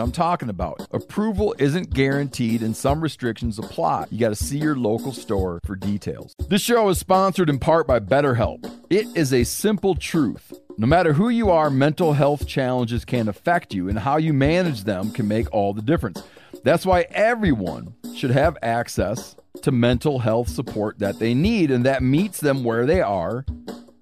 what 0.01 0.07
I'm 0.07 0.11
talking 0.11 0.49
about. 0.49 0.87
Approval 0.91 1.55
isn't 1.59 1.93
guaranteed 1.93 2.63
and 2.63 2.75
some 2.75 3.01
restrictions 3.01 3.59
apply. 3.59 4.07
You 4.09 4.19
got 4.19 4.29
to 4.29 4.35
see 4.35 4.57
your 4.57 4.75
local 4.75 5.11
store 5.11 5.59
for 5.63 5.75
details. 5.75 6.35
This 6.49 6.61
show 6.61 6.89
is 6.89 6.97
sponsored 6.97 7.49
in 7.49 7.59
part 7.59 7.85
by 7.85 7.99
BetterHelp. 7.99 8.69
It 8.89 9.05
is 9.15 9.31
a 9.31 9.43
simple 9.43 9.93
truth. 9.95 10.53
No 10.77 10.87
matter 10.87 11.13
who 11.13 11.29
you 11.29 11.51
are, 11.51 11.69
mental 11.69 12.13
health 12.13 12.47
challenges 12.47 13.05
can 13.05 13.27
affect 13.27 13.73
you, 13.73 13.89
and 13.89 13.99
how 13.99 14.17
you 14.17 14.33
manage 14.33 14.85
them 14.85 15.11
can 15.11 15.27
make 15.27 15.53
all 15.53 15.73
the 15.73 15.81
difference. 15.81 16.23
That's 16.63 16.85
why 16.85 17.01
everyone 17.11 17.93
should 18.15 18.31
have 18.31 18.57
access 18.63 19.35
to 19.61 19.71
mental 19.71 20.19
health 20.19 20.49
support 20.49 20.97
that 20.99 21.19
they 21.19 21.35
need 21.35 21.69
and 21.69 21.85
that 21.85 22.01
meets 22.01 22.39
them 22.39 22.63
where 22.63 22.85
they 22.85 23.01
are 23.01 23.45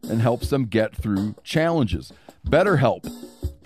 and 0.04 0.22
helps 0.22 0.50
them 0.50 0.66
get 0.66 0.96
through 0.96 1.36
challenges. 1.44 2.14
BetterHelp 2.48 3.12